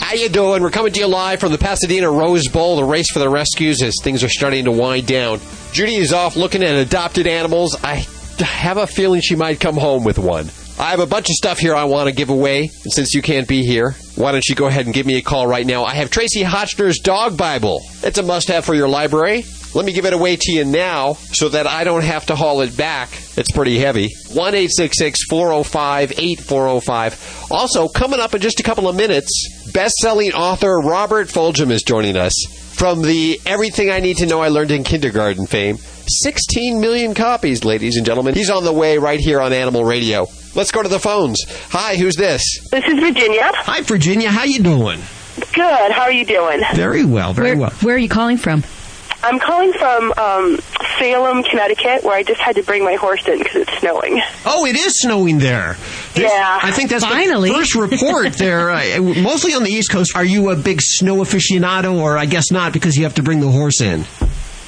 How 0.00 0.14
you 0.14 0.28
doing? 0.28 0.62
We're 0.62 0.70
coming 0.70 0.92
to 0.92 1.00
you 1.00 1.08
live 1.08 1.40
from 1.40 1.50
the 1.50 1.58
Pasadena 1.58 2.08
Rose 2.08 2.46
Bowl, 2.46 2.76
the 2.76 2.84
race 2.84 3.10
for 3.10 3.18
the 3.18 3.28
rescues 3.28 3.82
as 3.82 3.96
things 4.00 4.22
are 4.22 4.28
starting 4.28 4.66
to 4.66 4.70
wind 4.70 5.08
down. 5.08 5.40
Judy 5.72 5.96
is 5.96 6.12
off 6.12 6.36
looking 6.36 6.62
at 6.62 6.76
adopted 6.76 7.26
animals. 7.26 7.76
I 7.82 8.06
have 8.38 8.76
a 8.76 8.86
feeling 8.86 9.22
she 9.22 9.34
might 9.34 9.58
come 9.58 9.76
home 9.76 10.04
with 10.04 10.20
one. 10.20 10.50
I 10.80 10.92
have 10.92 11.00
a 11.00 11.06
bunch 11.06 11.28
of 11.28 11.34
stuff 11.34 11.58
here 11.58 11.74
I 11.74 11.84
want 11.84 12.08
to 12.08 12.14
give 12.14 12.30
away, 12.30 12.68
since 12.68 13.12
you 13.12 13.20
can't 13.20 13.46
be 13.46 13.66
here, 13.66 13.90
why 14.16 14.32
don't 14.32 14.48
you 14.48 14.54
go 14.54 14.66
ahead 14.66 14.86
and 14.86 14.94
give 14.94 15.04
me 15.04 15.18
a 15.18 15.22
call 15.22 15.46
right 15.46 15.66
now? 15.66 15.84
I 15.84 15.92
have 15.92 16.08
Tracie 16.08 16.42
Hotchner's 16.42 17.00
Dog 17.00 17.36
Bible. 17.36 17.82
It's 18.02 18.16
a 18.16 18.22
must 18.22 18.48
have 18.48 18.64
for 18.64 18.74
your 18.74 18.88
library. 18.88 19.44
Let 19.74 19.84
me 19.84 19.92
give 19.92 20.06
it 20.06 20.14
away 20.14 20.36
to 20.36 20.52
you 20.52 20.64
now 20.64 21.12
so 21.12 21.50
that 21.50 21.66
I 21.66 21.84
don't 21.84 22.02
have 22.02 22.24
to 22.26 22.34
haul 22.34 22.62
it 22.62 22.78
back. 22.78 23.10
It's 23.36 23.52
pretty 23.52 23.78
heavy. 23.78 24.08
1 24.32 24.52
405 24.54 26.12
8405. 26.12 27.46
Also, 27.50 27.88
coming 27.88 28.18
up 28.18 28.34
in 28.34 28.40
just 28.40 28.58
a 28.58 28.62
couple 28.62 28.88
of 28.88 28.96
minutes, 28.96 29.70
best 29.74 29.96
selling 29.96 30.32
author 30.32 30.78
Robert 30.78 31.28
Fulghum 31.28 31.70
is 31.70 31.82
joining 31.82 32.16
us. 32.16 32.32
From 32.72 33.02
the 33.02 33.38
Everything 33.44 33.90
I 33.90 34.00
Need 34.00 34.16
to 34.16 34.26
Know 34.26 34.40
I 34.40 34.48
Learned 34.48 34.70
in 34.70 34.84
Kindergarten 34.84 35.46
fame, 35.46 35.76
16 35.76 36.80
million 36.80 37.12
copies, 37.12 37.66
ladies 37.66 37.98
and 37.98 38.06
gentlemen. 38.06 38.34
He's 38.34 38.48
on 38.48 38.64
the 38.64 38.72
way 38.72 38.96
right 38.96 39.20
here 39.20 39.42
on 39.42 39.52
Animal 39.52 39.84
Radio. 39.84 40.26
Let's 40.54 40.72
go 40.72 40.82
to 40.82 40.88
the 40.88 40.98
phones. 40.98 41.38
Hi, 41.70 41.96
who's 41.96 42.16
this? 42.16 42.42
This 42.70 42.84
is 42.84 42.98
Virginia. 42.98 43.42
Hi, 43.54 43.82
Virginia. 43.82 44.30
How 44.30 44.44
you 44.44 44.60
doing? 44.60 45.00
Good. 45.54 45.92
How 45.92 46.02
are 46.02 46.12
you 46.12 46.24
doing? 46.26 46.60
Very 46.74 47.04
well. 47.04 47.32
Very 47.32 47.50
Where- 47.52 47.58
well. 47.58 47.70
Where 47.82 47.94
are 47.94 47.98
you 47.98 48.08
calling 48.08 48.36
from? 48.36 48.64
I'm 49.22 49.38
calling 49.38 49.72
from 49.74 50.12
um, 50.16 50.58
Salem, 50.98 51.42
Connecticut, 51.42 52.02
where 52.04 52.16
I 52.16 52.22
just 52.22 52.40
had 52.40 52.56
to 52.56 52.62
bring 52.62 52.82
my 52.84 52.94
horse 52.94 53.26
in 53.28 53.38
because 53.38 53.54
it's 53.68 53.78
snowing. 53.78 54.18
Oh, 54.46 54.64
it 54.64 54.76
is 54.76 54.98
snowing 55.00 55.38
there. 55.38 55.76
There's- 56.14 56.32
Yeah. 56.32 56.58
I 56.62 56.70
think 56.70 56.88
that's 56.88 57.04
Finally. 57.04 57.50
the 57.50 57.54
first 57.54 57.74
report 57.74 58.32
there. 58.38 58.70
Uh, 58.70 58.98
mostly 59.22 59.52
on 59.52 59.62
the 59.62 59.70
East 59.70 59.90
Coast. 59.92 60.16
Are 60.16 60.24
you 60.24 60.48
a 60.50 60.56
big 60.56 60.80
snow 60.80 61.16
aficionado, 61.18 61.96
or 62.00 62.16
I 62.16 62.24
guess 62.24 62.50
not 62.50 62.72
because 62.72 62.96
you 62.96 63.02
have 63.04 63.14
to 63.16 63.22
bring 63.22 63.40
the 63.40 63.50
horse 63.50 63.82
in? 63.82 64.04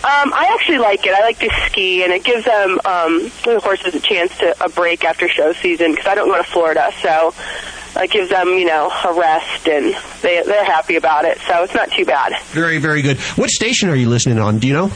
Um, 0.05 0.33
I 0.35 0.51
actually 0.59 0.79
like 0.79 1.07
it. 1.07 1.15
I 1.15 1.21
like 1.21 1.39
to 1.39 1.51
ski, 1.67 2.03
and 2.03 2.13
it 2.13 2.25
gives 2.25 2.45
them 2.45 2.81
um, 2.85 3.31
the 3.45 3.61
horses 3.63 3.95
a 3.95 4.01
chance 4.01 4.37
to 4.39 4.65
a 4.65 4.69
break 4.69 5.05
after 5.05 5.29
show 5.29 5.53
season 5.53 5.93
because 5.93 6.07
I 6.09 6.17
don't 6.17 6.29
go 6.29 6.37
to 6.39 6.43
Florida, 6.45 6.91
so 7.01 7.33
it 8.03 8.11
gives 8.11 8.29
them 8.31 8.49
you 8.49 8.65
know 8.65 8.91
a 9.05 9.13
rest, 9.15 9.69
and 9.69 9.95
they 10.23 10.43
they're 10.43 10.65
happy 10.65 10.97
about 10.97 11.25
it. 11.25 11.39
So 11.47 11.63
it's 11.63 11.75
not 11.75 11.93
too 11.93 12.05
bad. 12.05 12.33
Very, 12.47 12.79
very 12.79 13.03
good. 13.03 13.19
What 13.37 13.51
station 13.51 13.91
are 13.91 13.95
you 13.95 14.09
listening 14.09 14.39
on? 14.41 14.59
Do 14.59 14.67
you 14.67 14.73
know? 14.75 14.91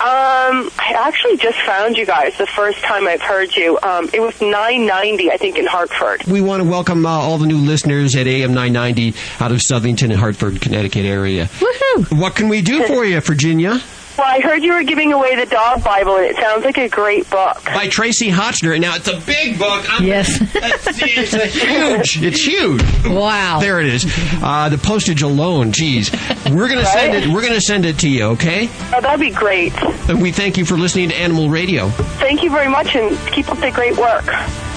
Um, 0.00 0.68
I 0.80 0.94
actually 0.96 1.36
just 1.36 1.60
found 1.60 1.96
you 1.96 2.04
guys 2.04 2.36
the 2.36 2.46
first 2.46 2.78
time 2.80 3.06
I've 3.06 3.22
heard 3.22 3.54
you. 3.54 3.78
Um, 3.84 4.10
it 4.12 4.18
was 4.18 4.40
990, 4.40 5.30
I 5.30 5.36
think, 5.36 5.56
in 5.58 5.66
Hartford. 5.66 6.24
We 6.24 6.40
want 6.40 6.60
to 6.64 6.68
welcome 6.68 7.06
uh, 7.06 7.10
all 7.10 7.38
the 7.38 7.46
new 7.46 7.58
listeners 7.58 8.16
at 8.16 8.26
AM 8.26 8.52
990 8.52 9.14
out 9.38 9.52
of 9.52 9.58
Southington 9.58 10.10
and 10.10 10.14
Hartford, 10.14 10.60
Connecticut 10.60 11.04
area. 11.04 11.44
Woohoo! 11.44 12.18
What 12.18 12.34
can 12.34 12.48
we 12.48 12.62
do 12.62 12.84
for 12.88 13.04
you, 13.04 13.20
Virginia? 13.20 13.80
Well, 14.18 14.26
I 14.26 14.40
heard 14.40 14.62
you 14.62 14.74
were 14.74 14.82
giving 14.82 15.12
away 15.12 15.36
the 15.36 15.46
dog 15.46 15.82
Bible, 15.82 16.16
and 16.16 16.26
it 16.26 16.36
sounds 16.36 16.64
like 16.64 16.76
a 16.78 16.88
great 16.88 17.28
book. 17.30 17.64
By 17.64 17.88
Tracie 17.88 18.30
Hotchner. 18.30 18.78
Now, 18.78 18.94
it's 18.96 19.08
a 19.08 19.18
big 19.20 19.58
book. 19.58 19.88
I'm- 19.90 20.04
Yes. 20.04 20.28
it's 20.54 21.32
a 21.34 21.46
huge. 21.46 22.22
It's 22.22 22.44
huge. 22.44 22.82
Wow. 23.06 23.58
There 23.60 23.80
it 23.80 23.86
is. 23.86 24.04
Uh, 24.42 24.68
the 24.68 24.78
postage 24.78 25.22
alone, 25.22 25.72
geez. 25.72 26.10
We're 26.50 26.68
gonna 26.68 26.84
send 26.86 27.14
it. 27.14 27.28
We're 27.28 27.42
gonna 27.42 27.60
send 27.60 27.84
it 27.86 27.98
to 28.00 28.08
you, 28.08 28.24
okay? 28.32 28.68
Oh, 28.94 29.00
that'd 29.00 29.18
be 29.20 29.30
great. 29.30 29.72
And 30.08 30.20
we 30.20 30.30
thank 30.32 30.56
you 30.58 30.64
for 30.64 30.76
listening 30.76 31.08
to 31.08 31.14
Animal 31.16 31.48
Radio. 31.48 31.88
Thank 31.88 32.42
you 32.42 32.50
very 32.50 32.68
much, 32.68 32.94
and 32.94 33.16
keep 33.32 33.48
up 33.48 33.58
the 33.58 33.70
great 33.70 33.96
work. 33.96 34.24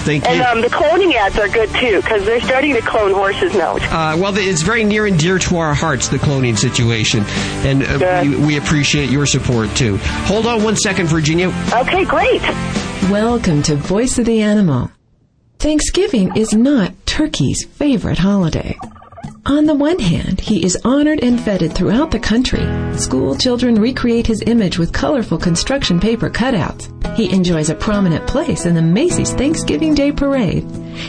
Thank 0.05 0.23
And 0.25 0.37
you. 0.37 0.43
um, 0.43 0.61
the 0.61 0.67
cloning 0.69 1.13
ads 1.15 1.37
are 1.39 1.47
good 1.49 1.69
too, 1.71 1.99
because 2.01 2.23
they're 2.25 2.39
starting 2.41 2.75
to 2.75 2.81
clone 2.81 3.11
horses 3.11 3.55
now. 3.55 3.75
Uh, 3.77 4.15
well, 4.17 4.33
it's 4.37 4.61
very 4.61 4.83
near 4.83 5.07
and 5.07 5.17
dear 5.17 5.39
to 5.39 5.57
our 5.57 5.73
hearts, 5.73 6.09
the 6.09 6.17
cloning 6.17 6.55
situation, 6.55 7.23
and 7.65 7.83
uh, 7.83 8.21
we, 8.23 8.35
we 8.45 8.57
appreciate 8.57 9.09
your 9.09 9.25
support 9.25 9.67
too. 9.75 9.97
Hold 10.27 10.45
on 10.45 10.63
one 10.63 10.75
second, 10.75 11.07
Virginia. 11.07 11.47
Okay, 11.73 12.05
great. 12.05 12.41
Welcome 13.09 13.63
to 13.63 13.75
Voice 13.75 14.19
of 14.19 14.25
the 14.25 14.41
Animal. 14.41 14.91
Thanksgiving 15.57 16.35
is 16.37 16.53
not 16.53 16.93
Turkey's 17.07 17.65
favorite 17.65 18.19
holiday. 18.19 18.77
On 19.47 19.65
the 19.65 19.75
one 19.75 19.99
hand, 19.99 20.39
he 20.39 20.65
is 20.65 20.75
honored 20.83 21.23
and 21.23 21.39
feted 21.39 21.71
throughout 21.71 22.09
the 22.09 22.19
country. 22.19 22.65
School 22.97 23.35
children 23.37 23.75
recreate 23.75 24.25
his 24.25 24.41
image 24.47 24.79
with 24.79 24.91
colorful 24.91 25.37
construction 25.37 25.99
paper 25.99 26.31
cutouts. 26.31 26.89
He 27.15 27.31
enjoys 27.31 27.69
a 27.69 27.75
prominent 27.75 28.25
place 28.25 28.65
in 28.65 28.73
the 28.73 28.81
Macy's 28.81 29.33
Thanksgiving 29.35 29.93
Day 29.93 30.11
Parade. 30.11 30.63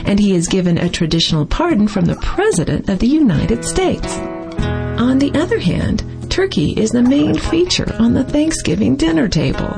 And 0.04 0.20
he 0.20 0.34
is 0.34 0.48
given 0.48 0.76
a 0.76 0.90
traditional 0.90 1.46
pardon 1.46 1.88
from 1.88 2.04
the 2.04 2.16
President 2.16 2.90
of 2.90 2.98
the 2.98 3.06
United 3.06 3.64
States. 3.64 4.18
On 4.98 5.18
the 5.18 5.32
other 5.34 5.58
hand, 5.58 6.04
turkey 6.30 6.72
is 6.72 6.90
the 6.90 7.02
main 7.02 7.38
feature 7.38 7.90
on 7.98 8.12
the 8.12 8.24
Thanksgiving 8.24 8.96
dinner 8.96 9.28
table. 9.28 9.72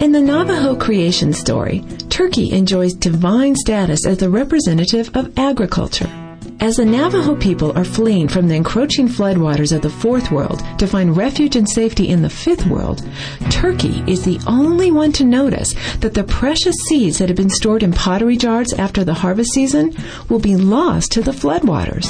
In 0.00 0.10
the 0.10 0.20
Navajo 0.20 0.74
creation 0.74 1.32
story, 1.32 1.84
turkey 2.10 2.50
enjoys 2.50 2.92
divine 2.92 3.54
status 3.54 4.04
as 4.04 4.18
the 4.18 4.30
representative 4.30 5.14
of 5.14 5.38
agriculture. 5.38 6.10
As 6.58 6.76
the 6.76 6.84
Navajo 6.84 7.36
people 7.36 7.76
are 7.78 7.84
fleeing 7.84 8.28
from 8.28 8.48
the 8.48 8.54
encroaching 8.54 9.08
floodwaters 9.08 9.72
of 9.74 9.82
the 9.82 9.90
fourth 9.90 10.30
world 10.30 10.62
to 10.78 10.86
find 10.86 11.16
refuge 11.16 11.54
and 11.54 11.68
safety 11.68 12.08
in 12.08 12.22
the 12.22 12.30
fifth 12.30 12.66
world, 12.66 13.06
Turkey 13.50 14.02
is 14.06 14.24
the 14.24 14.40
only 14.46 14.90
one 14.90 15.12
to 15.12 15.24
notice 15.24 15.74
that 16.00 16.14
the 16.14 16.24
precious 16.24 16.74
seeds 16.88 17.18
that 17.18 17.28
have 17.28 17.36
been 17.36 17.50
stored 17.50 17.82
in 17.82 17.92
pottery 17.92 18.36
jars 18.36 18.72
after 18.72 19.04
the 19.04 19.14
harvest 19.14 19.52
season 19.52 19.94
will 20.28 20.38
be 20.38 20.56
lost 20.56 21.12
to 21.12 21.22
the 21.22 21.30
floodwaters. 21.30 22.06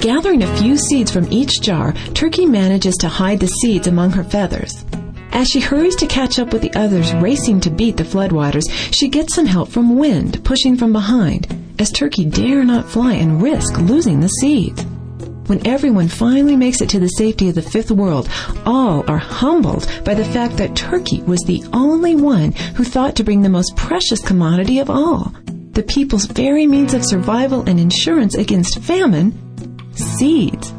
Gathering 0.00 0.42
a 0.42 0.56
few 0.56 0.76
seeds 0.76 1.10
from 1.10 1.32
each 1.32 1.60
jar, 1.60 1.92
Turkey 2.12 2.46
manages 2.46 2.96
to 2.96 3.08
hide 3.08 3.40
the 3.40 3.46
seeds 3.46 3.86
among 3.86 4.10
her 4.10 4.24
feathers. 4.24 4.84
As 5.32 5.48
she 5.48 5.60
hurries 5.60 5.96
to 5.96 6.06
catch 6.06 6.38
up 6.38 6.52
with 6.52 6.62
the 6.62 6.74
others 6.74 7.14
racing 7.14 7.60
to 7.60 7.70
beat 7.70 7.96
the 7.96 8.04
floodwaters, 8.04 8.64
she 8.92 9.08
gets 9.08 9.34
some 9.34 9.46
help 9.46 9.68
from 9.68 9.96
wind 9.96 10.44
pushing 10.44 10.76
from 10.76 10.92
behind, 10.92 11.46
as 11.80 11.90
Turkey 11.90 12.26
dare 12.26 12.62
not 12.62 12.88
fly 12.88 13.14
and 13.14 13.42
risk 13.42 13.78
losing 13.78 14.20
the 14.20 14.28
seeds. 14.28 14.84
When 15.46 15.66
everyone 15.66 16.08
finally 16.08 16.54
makes 16.54 16.80
it 16.82 16.90
to 16.90 17.00
the 17.00 17.08
safety 17.08 17.48
of 17.48 17.54
the 17.54 17.62
fifth 17.62 17.90
world, 17.90 18.28
all 18.66 19.02
are 19.10 19.18
humbled 19.18 19.90
by 20.04 20.14
the 20.14 20.24
fact 20.24 20.58
that 20.58 20.76
Turkey 20.76 21.22
was 21.22 21.40
the 21.40 21.64
only 21.72 22.14
one 22.14 22.52
who 22.52 22.84
thought 22.84 23.16
to 23.16 23.24
bring 23.24 23.42
the 23.42 23.48
most 23.48 23.74
precious 23.76 24.20
commodity 24.20 24.78
of 24.78 24.90
all, 24.90 25.34
the 25.72 25.82
people's 25.82 26.26
very 26.26 26.66
means 26.66 26.92
of 26.92 27.04
survival 27.04 27.68
and 27.68 27.80
insurance 27.80 28.34
against 28.34 28.80
famine, 28.80 29.32
seeds. 29.94 30.70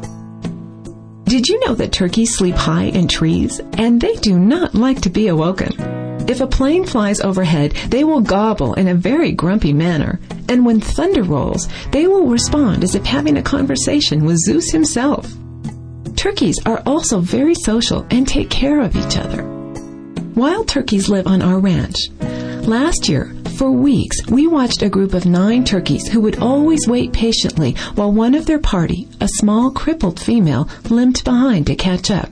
Did 1.24 1.48
you 1.48 1.60
know 1.66 1.74
that 1.74 1.92
turkeys 1.92 2.36
sleep 2.36 2.54
high 2.54 2.84
in 2.84 3.08
trees 3.08 3.60
and 3.72 4.00
they 4.00 4.14
do 4.16 4.38
not 4.38 4.74
like 4.74 5.00
to 5.02 5.10
be 5.10 5.26
awoken? 5.28 6.01
If 6.28 6.40
a 6.40 6.46
plane 6.46 6.84
flies 6.84 7.20
overhead, 7.20 7.72
they 7.88 8.04
will 8.04 8.20
gobble 8.20 8.74
in 8.74 8.88
a 8.88 8.94
very 8.94 9.32
grumpy 9.32 9.72
manner, 9.72 10.20
and 10.48 10.64
when 10.64 10.80
thunder 10.80 11.22
rolls, 11.22 11.68
they 11.90 12.06
will 12.06 12.26
respond 12.26 12.84
as 12.84 12.94
if 12.94 13.04
having 13.04 13.36
a 13.36 13.42
conversation 13.42 14.24
with 14.24 14.38
Zeus 14.38 14.70
himself. 14.70 15.30
Turkeys 16.16 16.60
are 16.64 16.82
also 16.86 17.20
very 17.20 17.54
social 17.54 18.06
and 18.10 18.26
take 18.26 18.50
care 18.50 18.80
of 18.80 18.94
each 18.94 19.16
other. 19.16 19.42
Wild 20.36 20.68
turkeys 20.68 21.08
live 21.08 21.26
on 21.26 21.42
our 21.42 21.58
ranch. 21.58 21.96
Last 22.66 23.08
year, 23.08 23.34
for 23.58 23.70
weeks, 23.70 24.24
we 24.28 24.46
watched 24.46 24.82
a 24.82 24.88
group 24.88 25.14
of 25.14 25.26
nine 25.26 25.64
turkeys 25.64 26.08
who 26.08 26.20
would 26.20 26.38
always 26.38 26.86
wait 26.86 27.12
patiently 27.12 27.72
while 27.96 28.12
one 28.12 28.34
of 28.34 28.46
their 28.46 28.58
party, 28.58 29.08
a 29.20 29.28
small 29.28 29.70
crippled 29.70 30.18
female, 30.18 30.68
limped 30.88 31.24
behind 31.24 31.66
to 31.66 31.74
catch 31.74 32.10
up. 32.10 32.30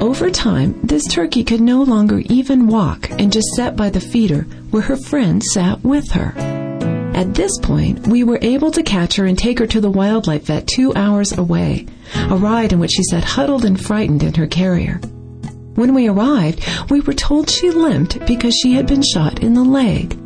Over 0.00 0.30
time, 0.30 0.78
this 0.82 1.06
turkey 1.06 1.44
could 1.44 1.60
no 1.60 1.82
longer 1.82 2.22
even 2.26 2.66
walk 2.66 3.10
and 3.10 3.32
just 3.32 3.48
sat 3.56 3.74
by 3.74 3.90
the 3.90 4.00
feeder 4.00 4.42
where 4.70 4.82
her 4.82 4.96
friend 4.96 5.42
sat 5.42 5.82
with 5.82 6.10
her. 6.12 6.34
At 7.14 7.34
this 7.34 7.52
point, 7.62 8.06
we 8.06 8.24
were 8.24 8.38
able 8.42 8.70
to 8.72 8.82
catch 8.82 9.16
her 9.16 9.24
and 9.24 9.38
take 9.38 9.58
her 9.60 9.66
to 9.68 9.80
the 9.80 9.90
wildlife 9.90 10.46
vet 10.46 10.66
two 10.66 10.92
hours 10.94 11.32
away, 11.38 11.86
a 12.16 12.36
ride 12.36 12.72
in 12.72 12.80
which 12.80 12.92
she 12.92 13.04
sat 13.04 13.24
huddled 13.24 13.64
and 13.64 13.80
frightened 13.80 14.22
in 14.22 14.34
her 14.34 14.46
carrier. 14.46 15.00
When 15.74 15.94
we 15.94 16.08
arrived, 16.08 16.64
we 16.90 17.00
were 17.00 17.14
told 17.14 17.48
she 17.48 17.70
limped 17.70 18.26
because 18.26 18.54
she 18.54 18.74
had 18.74 18.86
been 18.86 19.02
shot 19.02 19.40
in 19.40 19.54
the 19.54 19.64
leg. 19.64 20.18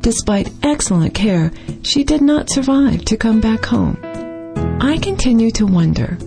Despite 0.00 0.52
excellent 0.62 1.14
care, 1.14 1.52
she 1.82 2.04
did 2.04 2.22
not 2.22 2.50
survive 2.50 3.04
to 3.04 3.16
come 3.16 3.40
back 3.40 3.64
home. 3.66 3.98
I 4.80 4.98
continue 4.98 5.50
to 5.52 5.66
wonder 5.66 6.18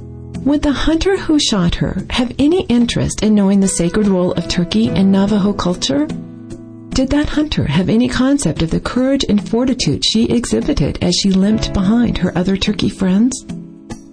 would 0.46 0.62
the 0.62 0.74
hunter 0.74 1.16
who 1.18 1.40
shot 1.40 1.76
her 1.76 2.06
have 2.10 2.34
any 2.38 2.64
interest 2.66 3.24
in 3.24 3.34
knowing 3.34 3.62
the 3.62 3.68
sacred 3.68 4.08
role 4.08 4.34
of 4.34 4.50
turkey 4.50 4.90
in 4.90 5.10
Navajo 5.10 5.54
culture? 5.54 6.06
Did 6.90 7.10
that 7.12 7.30
hunter 7.30 7.66
have 7.66 7.88
any 7.88 8.10
concept 8.10 8.62
of 8.62 8.70
the 8.70 8.82
courage 8.82 9.24
and 9.30 9.50
fortitude 9.50 10.04
she 10.04 10.26
exhibited 10.26 11.02
as 11.02 11.16
she 11.16 11.32
limped 11.32 11.74
behind 11.74 12.18
her 12.18 12.38
other 12.38 12.58
turkey 12.58 12.90
friends? 12.90 13.46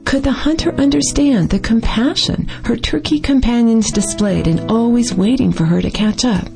Could 0.05 0.23
the 0.23 0.31
hunter 0.31 0.73
understand 0.77 1.51
the 1.51 1.59
compassion 1.59 2.47
her 2.65 2.77
turkey 2.77 3.19
companions 3.19 3.91
displayed 3.91 4.47
in 4.47 4.71
always 4.71 5.13
waiting 5.13 5.53
for 5.53 5.65
her 5.65 5.83
to 5.83 5.91
catch 5.91 6.25
up? 6.25 6.47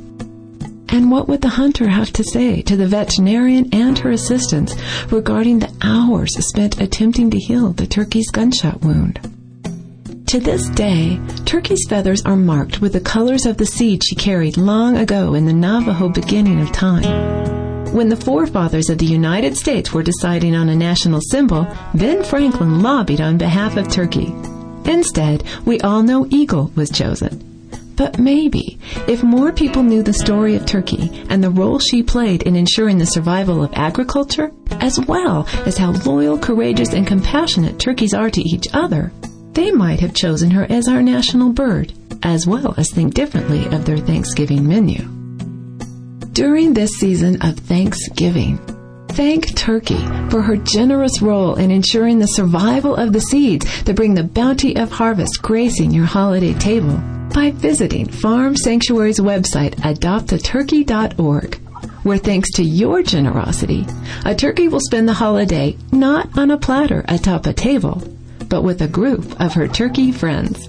And 0.88 1.10
what 1.10 1.26
would 1.28 1.42
the 1.42 1.48
hunter 1.48 1.88
have 1.88 2.12
to 2.12 2.22
say 2.22 2.62
to 2.62 2.76
the 2.76 2.86
veterinarian 2.86 3.70
and 3.72 3.98
her 3.98 4.12
assistants 4.12 4.76
regarding 5.10 5.58
the 5.58 5.72
hours 5.82 6.30
spent 6.38 6.80
attempting 6.80 7.30
to 7.30 7.38
heal 7.38 7.72
the 7.72 7.88
turkey's 7.88 8.30
gunshot 8.30 8.82
wound? 8.82 9.18
To 10.34 10.40
this 10.40 10.68
day, 10.70 11.20
Turkey's 11.44 11.86
feathers 11.88 12.20
are 12.24 12.34
marked 12.34 12.80
with 12.80 12.94
the 12.94 13.00
colors 13.00 13.46
of 13.46 13.56
the 13.56 13.64
seed 13.64 14.02
she 14.02 14.16
carried 14.16 14.56
long 14.56 14.96
ago 14.96 15.34
in 15.34 15.46
the 15.46 15.52
Navajo 15.52 16.08
beginning 16.08 16.60
of 16.60 16.72
time. 16.72 17.04
When 17.94 18.08
the 18.08 18.16
forefathers 18.16 18.90
of 18.90 18.98
the 18.98 19.06
United 19.06 19.56
States 19.56 19.92
were 19.92 20.02
deciding 20.02 20.56
on 20.56 20.68
a 20.68 20.74
national 20.74 21.20
symbol, 21.20 21.68
Ben 21.94 22.24
Franklin 22.24 22.82
lobbied 22.82 23.20
on 23.20 23.38
behalf 23.38 23.76
of 23.76 23.88
Turkey. 23.88 24.34
Instead, 24.86 25.44
we 25.64 25.80
all 25.82 26.02
know 26.02 26.26
eagle 26.30 26.72
was 26.74 26.90
chosen. 26.90 27.70
But 27.94 28.18
maybe, 28.18 28.76
if 29.06 29.22
more 29.22 29.52
people 29.52 29.84
knew 29.84 30.02
the 30.02 30.12
story 30.12 30.56
of 30.56 30.66
Turkey 30.66 31.12
and 31.28 31.44
the 31.44 31.50
role 31.50 31.78
she 31.78 32.02
played 32.02 32.42
in 32.42 32.56
ensuring 32.56 32.98
the 32.98 33.06
survival 33.06 33.62
of 33.62 33.72
agriculture, 33.74 34.50
as 34.80 34.98
well 34.98 35.46
as 35.64 35.78
how 35.78 35.92
loyal, 35.92 36.36
courageous, 36.40 36.92
and 36.92 37.06
compassionate 37.06 37.78
turkeys 37.78 38.12
are 38.12 38.30
to 38.30 38.42
each 38.42 38.66
other, 38.72 39.12
they 39.54 39.70
might 39.70 40.00
have 40.00 40.14
chosen 40.14 40.50
her 40.50 40.66
as 40.70 40.88
our 40.88 41.02
national 41.02 41.52
bird, 41.52 41.92
as 42.22 42.46
well 42.46 42.74
as 42.76 42.90
think 42.90 43.14
differently 43.14 43.66
of 43.66 43.84
their 43.84 43.98
Thanksgiving 43.98 44.66
menu. 44.68 45.08
During 46.32 46.74
this 46.74 46.90
season 46.98 47.40
of 47.42 47.56
Thanksgiving, 47.56 48.58
thank 49.10 49.54
Turkey 49.54 50.04
for 50.30 50.42
her 50.42 50.56
generous 50.56 51.22
role 51.22 51.54
in 51.54 51.70
ensuring 51.70 52.18
the 52.18 52.26
survival 52.26 52.96
of 52.96 53.12
the 53.12 53.20
seeds 53.20 53.84
that 53.84 53.94
bring 53.94 54.14
the 54.14 54.24
bounty 54.24 54.76
of 54.76 54.90
harvest 54.90 55.40
gracing 55.42 55.92
your 55.92 56.06
holiday 56.06 56.54
table 56.54 57.00
by 57.32 57.52
visiting 57.52 58.08
Farm 58.08 58.56
Sanctuary's 58.56 59.20
website, 59.20 59.74
adoptaturkey.org, 59.76 61.54
where 62.04 62.18
thanks 62.18 62.50
to 62.52 62.64
your 62.64 63.02
generosity, 63.02 63.86
a 64.24 64.34
turkey 64.34 64.68
will 64.68 64.80
spend 64.80 65.08
the 65.08 65.14
holiday 65.14 65.76
not 65.92 66.36
on 66.36 66.50
a 66.50 66.58
platter 66.58 67.04
atop 67.08 67.46
a 67.46 67.52
table, 67.52 68.02
but 68.54 68.62
with 68.62 68.82
a 68.82 68.86
group 68.86 69.40
of 69.40 69.52
her 69.52 69.66
turkey 69.66 70.12
friends. 70.12 70.68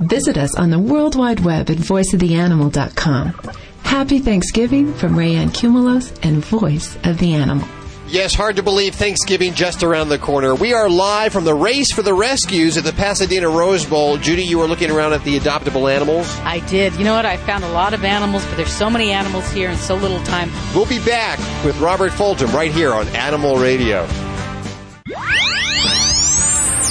Visit 0.00 0.36
us 0.36 0.54
on 0.54 0.68
the 0.68 0.78
World 0.78 1.16
Wide 1.16 1.40
Web 1.40 1.70
at 1.70 1.78
voiceoftheanimal.com. 1.78 3.54
Happy 3.84 4.18
Thanksgiving 4.18 4.92
from 4.92 5.14
Rayanne 5.14 5.48
Cumulos 5.48 6.12
and 6.22 6.44
Voice 6.44 6.98
of 7.04 7.16
the 7.16 7.32
Animal. 7.32 7.66
Yes, 8.06 8.34
hard 8.34 8.56
to 8.56 8.62
believe 8.62 8.94
Thanksgiving 8.96 9.54
just 9.54 9.82
around 9.82 10.10
the 10.10 10.18
corner. 10.18 10.54
We 10.54 10.74
are 10.74 10.90
live 10.90 11.32
from 11.32 11.44
the 11.44 11.54
Race 11.54 11.90
for 11.90 12.02
the 12.02 12.12
Rescues 12.12 12.76
at 12.76 12.84
the 12.84 12.92
Pasadena 12.92 13.48
Rose 13.48 13.86
Bowl. 13.86 14.18
Judy, 14.18 14.42
you 14.42 14.58
were 14.58 14.66
looking 14.66 14.90
around 14.90 15.14
at 15.14 15.24
the 15.24 15.40
adoptable 15.40 15.90
animals. 15.90 16.28
I 16.40 16.58
did. 16.68 16.94
You 16.96 17.04
know 17.04 17.14
what? 17.14 17.24
I 17.24 17.38
found 17.38 17.64
a 17.64 17.72
lot 17.72 17.94
of 17.94 18.04
animals, 18.04 18.44
but 18.44 18.58
there's 18.58 18.72
so 18.72 18.90
many 18.90 19.10
animals 19.10 19.50
here 19.52 19.70
and 19.70 19.78
so 19.78 19.94
little 19.94 20.22
time. 20.24 20.50
We'll 20.74 20.84
be 20.84 21.02
back 21.02 21.38
with 21.64 21.78
Robert 21.80 22.12
Fulghum 22.12 22.52
right 22.52 22.70
here 22.70 22.92
on 22.92 23.08
Animal 23.08 23.56
Radio. 23.56 24.06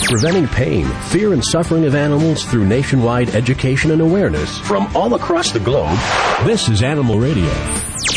Preventing 0.09 0.47
pain, 0.47 0.87
fear, 1.09 1.33
and 1.33 1.45
suffering 1.45 1.85
of 1.85 1.93
animals 1.93 2.43
through 2.45 2.65
nationwide 2.65 3.29
education 3.35 3.91
and 3.91 4.01
awareness 4.01 4.57
from 4.57 4.87
all 4.95 5.13
across 5.13 5.51
the 5.51 5.59
globe. 5.59 5.95
This 6.47 6.67
is 6.67 6.81
Animal 6.81 7.19
Radio. 7.19 7.47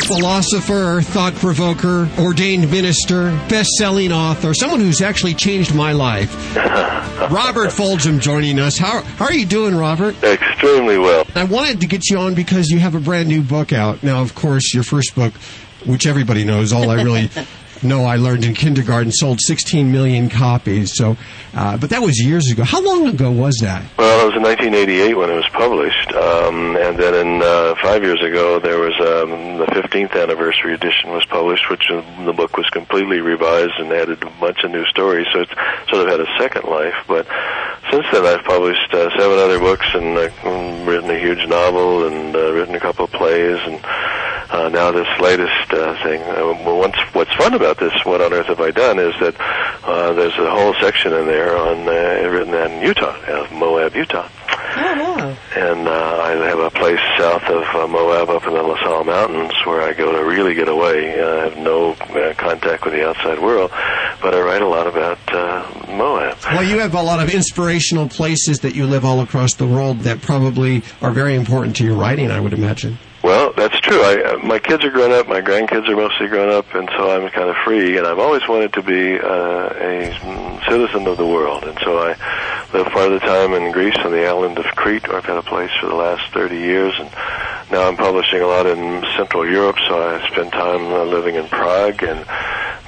Philosopher, 0.07 1.03
thought 1.03 1.35
provoker, 1.35 2.09
ordained 2.19 2.71
minister, 2.71 3.25
best 3.51 3.69
selling 3.77 4.11
author, 4.11 4.55
someone 4.55 4.81
who's 4.81 5.03
actually 5.03 5.35
changed 5.35 5.75
my 5.75 5.93
life. 5.93 6.35
Robert 7.31 7.69
Fulghum 7.69 8.23
joining 8.23 8.59
us. 8.59 8.79
How, 8.79 9.03
how 9.03 9.27
are 9.27 9.35
you 9.35 9.45
doing, 9.45 9.75
Robert? 9.75 10.15
Extremely 10.25 10.97
well. 10.97 11.27
I 11.35 11.45
wanted 11.45 11.83
to 11.83 11.87
get 11.87 12.09
you 12.09 12.17
on 12.17 12.35
because 12.35 12.71
you 12.71 12.79
have 12.79 12.95
a 12.95 13.01
brand 13.01 13.29
new 13.29 13.43
book 13.43 13.71
out. 13.71 14.03
Now, 14.03 14.23
of 14.23 14.35
course, 14.35 14.73
your 14.73 14.83
first 14.83 15.15
book, 15.15 15.35
which 15.85 16.07
everybody 16.07 16.45
knows, 16.45 16.73
all 16.73 16.89
I 16.89 17.03
really 17.03 17.29
know 17.83 18.05
I 18.05 18.17
learned 18.17 18.45
in 18.45 18.55
kindergarten, 18.55 19.13
sold 19.13 19.41
16 19.41 19.91
million 19.91 20.29
copies. 20.29 20.95
So, 20.95 21.17
uh, 21.55 21.77
but 21.77 21.91
that 21.91 22.03
was 22.03 22.21
years 22.21 22.51
ago. 22.51 22.65
How 22.65 22.83
long 22.83 23.07
ago 23.07 23.31
was 23.31 23.57
that? 23.61 23.85
Well, 23.99 24.23
it 24.23 24.27
was 24.27 24.37
in 24.37 24.43
1988 24.43 25.15
when 25.15 25.31
it 25.31 25.35
was 25.35 25.49
published, 25.53 26.13
um, 26.13 26.77
and 26.77 26.99
then 26.99 27.15
in 27.15 27.43
uh, 27.43 27.75
five 27.83 28.03
years 28.03 28.23
ago 28.23 28.59
there 28.59 28.79
was 28.79 28.95
um, 29.01 29.59
the 29.59 29.67
15th 29.67 30.21
anniversary 30.21 30.75
edition 30.75 31.11
was 31.11 31.25
published, 31.27 31.69
which 31.71 31.91
uh, 31.91 32.03
the 32.25 32.33
book 32.33 32.57
was 32.57 32.69
completely 32.71 33.21
revised 33.21 33.75
and 33.79 33.93
added 33.93 34.23
a 34.23 34.31
bunch 34.41 34.65
of 34.65 34.71
new 34.71 34.85
stories. 34.87 35.27
So 35.33 35.41
it's 35.41 35.53
sort 35.91 36.03
of 36.03 36.09
had 36.09 36.21
a 36.21 36.39
second 36.39 36.69
life. 36.69 36.95
But 37.07 37.27
since 37.91 38.07
then, 38.13 38.25
I've 38.25 38.45
published 38.45 38.93
uh, 38.93 39.11
seven 39.19 39.39
other 39.39 39.59
books 39.59 39.87
and 39.95 40.17
uh, 40.17 40.85
written 40.85 41.11
a 41.11 41.19
huge 41.19 41.47
novel 41.49 42.07
and 42.07 42.35
uh, 42.35 42.53
written 42.53 42.75
a 42.75 42.81
couple 42.81 43.05
of 43.05 43.13
plays 43.13 43.59
and. 43.65 43.81
Uh, 44.53 44.69
now 44.69 44.91
this 44.91 45.09
latest 45.19 45.73
uh, 45.73 45.95
thing. 46.05 46.21
Uh, 46.23 46.53
well, 46.65 46.79
what's 46.79 46.99
what's 47.15 47.35
fun 47.37 47.55
about 47.55 47.79
this? 47.79 47.93
What 48.05 48.21
on 48.21 48.33
earth 48.35 48.47
have 48.47 48.61
I 48.61 48.71
done? 48.71 48.99
Is 48.99 49.15
that 49.21 49.35
uh, 49.85 50.13
there's 50.13 50.37
a 50.37 50.51
whole 50.51 50.75
section 50.81 51.13
in 51.15 51.27
there 51.27 51.57
on 51.57 51.89
uh, 51.89 52.29
written 52.29 52.55
in 52.55 52.83
Utah, 52.83 53.17
uh, 53.27 53.49
Moab, 53.53 53.95
Utah. 53.95 54.29
Oh, 54.75 55.37
And 55.57 55.87
uh, 55.89 56.21
I 56.23 56.31
have 56.49 56.59
a 56.59 56.71
place 56.71 57.01
south 57.19 57.45
of 57.45 57.63
uh, 57.75 57.87
Moab 57.87 58.29
up 58.31 58.47
in 58.47 58.55
the 58.55 58.63
La 58.63 58.77
Sal 58.83 59.05
Mountains 59.05 59.53
where 59.65 59.83
I 59.83 59.93
go 59.93 60.13
to 60.13 60.25
really 60.25 60.55
get 60.55 60.69
away. 60.69 61.19
Uh, 61.21 61.27
I 61.27 61.45
have 61.45 61.59
no 61.59 61.93
uh, 61.93 62.35
contact 62.35 62.85
with 62.85 62.95
the 62.95 63.07
outside 63.07 63.39
world, 63.39 63.71
but 64.21 64.35
I 64.35 64.41
write 64.41 64.63
a 64.63 64.69
lot 64.69 64.87
about 64.87 65.19
uh, 65.33 65.67
Moab. 65.89 66.39
Well, 66.45 66.63
you 66.63 66.79
have 66.79 66.95
a 66.95 67.03
lot 67.03 67.21
of 67.21 67.35
inspirational 67.35 68.09
places 68.09 68.61
that 68.61 68.75
you 68.75 68.87
live 68.87 69.05
all 69.05 69.21
across 69.21 69.55
the 69.55 69.67
world 69.67 70.01
that 70.01 70.23
probably 70.23 70.83
are 71.01 71.11
very 71.13 71.35
important 71.35 71.77
to 71.77 71.85
your 71.85 71.97
writing, 71.97 72.31
I 72.31 72.41
would 72.41 72.53
imagine. 72.53 72.99
Well, 73.23 73.53
that's 73.53 73.79
true. 73.79 74.01
I, 74.01 74.35
uh, 74.35 74.39
my 74.39 74.59
kids 74.59 74.85
are 74.85 74.91
grown 74.91 75.13
up. 75.13 75.29
My 75.29 75.41
grandkids 75.41 75.89
are 75.89 75.95
mostly 75.95 76.27
grown 76.27 76.51
up, 76.51 76.75
and 76.75 76.89
so 76.97 77.09
I'm 77.09 77.31
kind 77.31 77.49
of 77.49 77.57
free. 77.65 77.97
And 77.97 78.05
I've 78.05 78.19
always 78.19 78.43
wanted 78.49 78.73
to 78.73 78.83
be 78.83 79.19
uh, 79.19 79.69
a 79.79 80.61
citizen 80.69 81.07
of 81.07 81.19
the 81.19 81.27
world. 81.27 81.63
And 81.63 81.79
so 81.85 81.99
I 81.99 82.09
live 82.73 82.87
part 82.89 83.13
of 83.13 83.21
the 83.21 83.27
time 83.27 83.55
in 83.55 83.71
Greece 83.71 83.97
on 84.05 84.11
the 84.11 84.27
island 84.27 84.59
of 84.59 84.65
Crete, 84.75 85.07
where 85.07 85.19
I've 85.19 85.25
had 85.25 85.37
a 85.37 85.43
place 85.43 85.71
for 85.81 85.87
the 85.87 85.95
last 85.95 86.33
30 86.33 86.57
years. 86.57 86.95
And 86.99 87.11
now 87.71 87.87
I'm 87.87 87.97
publishing 87.97 88.41
a 88.41 88.47
lot 88.47 88.67
in 88.67 89.05
Central 89.17 89.49
Europe, 89.49 89.77
so 89.87 90.03
I 90.03 90.29
spend 90.29 90.51
time 90.51 90.93
uh, 90.93 91.05
living 91.05 91.37
in 91.37 91.47
Prague 91.47 92.03
and 92.03 92.27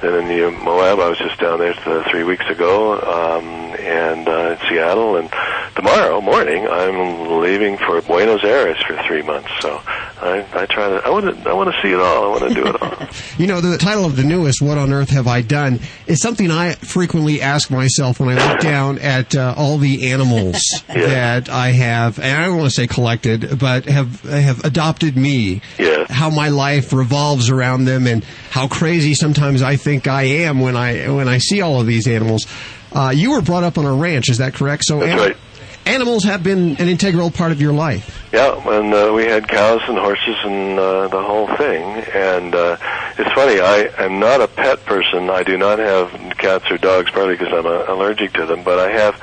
then 0.03 0.29
in 0.29 0.29
the 0.29 0.51
Moab. 0.51 0.99
I 0.99 1.09
was 1.09 1.19
just 1.19 1.39
down 1.39 1.61
there 1.61 1.75
uh, 1.87 2.05
three 2.11 2.25
weeks 2.25 2.45
ago, 2.51 2.95
um, 3.01 3.47
and 3.79 4.29
uh, 4.29 4.57
in 4.61 4.69
Seattle. 4.69 5.17
And 5.17 5.31
tomorrow 5.77 6.21
morning, 6.21 6.67
I'm 6.67 7.41
leaving 7.41 7.79
for 7.79 8.03
Buenos 8.03 8.43
Aires 8.43 8.83
for 8.87 9.01
three 9.07 9.23
months. 9.23 9.51
So 9.61 9.81
I, 10.25 10.39
I 10.55 10.67
try 10.67 10.89
to. 10.89 11.03
I 11.05 11.11
want 11.11 11.27
to. 11.27 11.51
I 11.51 11.53
want 11.53 11.71
to 11.75 11.83
see 11.83 11.93
it 11.93 12.01
all. 12.01 12.25
I 12.25 12.29
want 12.29 12.49
to 12.49 12.55
do 12.55 12.67
it 12.67 12.83
all. 12.83 13.09
You 13.37 13.49
know, 13.49 13.61
the 13.61 13.79
title 13.79 14.05
of 14.05 14.17
the 14.17 14.23
newest, 14.23 14.63
What 14.63 14.79
on 14.79 14.93
Earth 14.93 15.11
Have 15.11 15.27
I 15.27 15.41
Done, 15.43 15.81
is 16.07 16.21
something 16.21 16.51
I 16.53 16.75
frequently 16.75 17.41
ask 17.41 17.69
myself 17.71 18.21
when 18.21 18.29
I 18.39 18.53
look 18.53 18.61
down 18.61 18.99
at 18.99 19.35
uh, 19.35 19.55
all 19.57 19.79
the 19.79 20.13
animals 20.13 20.61
that 20.87 21.49
I 21.49 21.71
have, 21.71 22.19
and 22.21 22.39
I 22.39 22.47
don't 22.47 22.57
want 22.59 22.71
to 22.71 22.75
say 22.75 22.87
collected, 22.87 23.59
but 23.59 23.87
have 23.87 24.23
have 24.23 24.65
adopted 24.65 25.17
me. 25.17 25.63
Yeah. 25.79 26.07
How 26.09 26.31
my 26.31 26.49
life 26.49 26.93
revolves 26.93 27.51
around 27.51 27.87
them 27.87 28.07
and 28.07 28.25
how 28.51 28.69
crazy 28.69 29.15
sometimes 29.15 29.63
I 29.63 29.77
think 29.77 30.07
I 30.07 30.23
am 30.23 30.61
when 30.61 30.77
I 30.77 31.09
when 31.09 31.29
I 31.29 31.39
see 31.39 31.61
all 31.61 31.81
of 31.81 31.87
these 31.87 32.07
animals. 32.07 32.47
Uh, 32.93 33.11
you 33.11 33.33
were 33.33 33.43
brought 33.43 33.65
up 33.65 33.77
on 33.79 33.85
a 33.85 33.95
ranch, 33.95 34.29
is 34.29 34.39
that 34.39 34.55
correct? 34.55 34.85
So 34.85 35.01
right. 35.01 35.37
Animals 35.87 36.25
have 36.25 36.43
been 36.43 36.77
an 36.77 36.89
integral 36.89 37.31
part 37.31 37.53
of 37.53 37.61
your 37.61 37.73
life. 37.73 38.29
Yeah, 38.33 38.57
and 38.69 38.93
uh, 38.93 39.13
we 39.15 39.25
had 39.25 39.47
cows 39.47 39.83
and 39.87 39.97
horses 39.97 40.37
and 40.43 40.79
uh, 40.79 41.09
the 41.09 41.23
whole 41.23 41.47
thing. 41.57 41.83
And 42.15 42.55
uh, 42.55 42.77
it's 43.17 43.33
funny, 43.33 43.61
I 43.61 43.91
am 44.05 44.19
not 44.19 44.41
a 44.41 44.49
pet 44.49 44.85
person. 44.85 45.31
I 45.31 45.43
do 45.43 45.57
not 45.57 45.79
have 45.79 46.11
cats 46.37 46.71
or 46.71 46.79
dogs, 46.79 47.11
partly 47.11 47.37
because 47.37 47.53
I'm 47.53 47.67
uh, 47.67 47.85
allergic 47.89 48.33
to 48.35 48.47
them. 48.47 48.65
But 48.65 48.79
I 48.81 48.91
have 48.91 49.15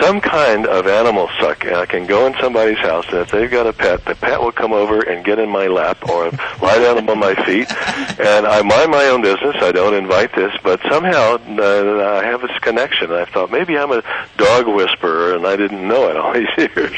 some 0.00 0.20
kind 0.20 0.66
of 0.66 0.86
animal 0.86 1.28
suck. 1.40 1.64
And 1.64 1.76
I 1.76 1.86
can 1.86 2.06
go 2.06 2.26
in 2.26 2.34
somebody's 2.40 2.78
house, 2.78 3.06
and 3.08 3.18
if 3.18 3.30
they've 3.30 3.50
got 3.50 3.66
a 3.66 3.72
pet, 3.72 4.04
the 4.04 4.14
pet 4.14 4.40
will 4.40 4.52
come 4.52 4.72
over 4.72 5.00
and 5.00 5.24
get 5.24 5.38
in 5.38 5.48
my 5.50 5.66
lap 5.66 6.08
or 6.08 6.30
lie 6.60 6.78
down 6.78 7.08
on 7.08 7.18
my 7.18 7.34
feet. 7.44 7.70
And 8.18 8.46
I 8.46 8.62
mind 8.62 8.90
my 8.90 9.06
own 9.06 9.22
business. 9.22 9.56
I 9.60 9.72
don't 9.72 9.94
invite 9.94 10.34
this, 10.34 10.52
but 10.62 10.80
somehow 10.90 11.36
uh, 11.36 12.20
I 12.22 12.24
have 12.24 12.40
this 12.40 12.56
connection. 12.60 13.12
I 13.12 13.24
thought 13.24 13.50
maybe 13.50 13.76
I'm 13.76 13.92
a 13.92 14.02
dog 14.36 14.66
whisperer, 14.68 15.34
and 15.34 15.46
I 15.46 15.56
didn't 15.56 15.86
know 15.86 16.08
it 16.08 16.16
all 16.16 16.32
these 16.32 16.48
years. 16.58 16.94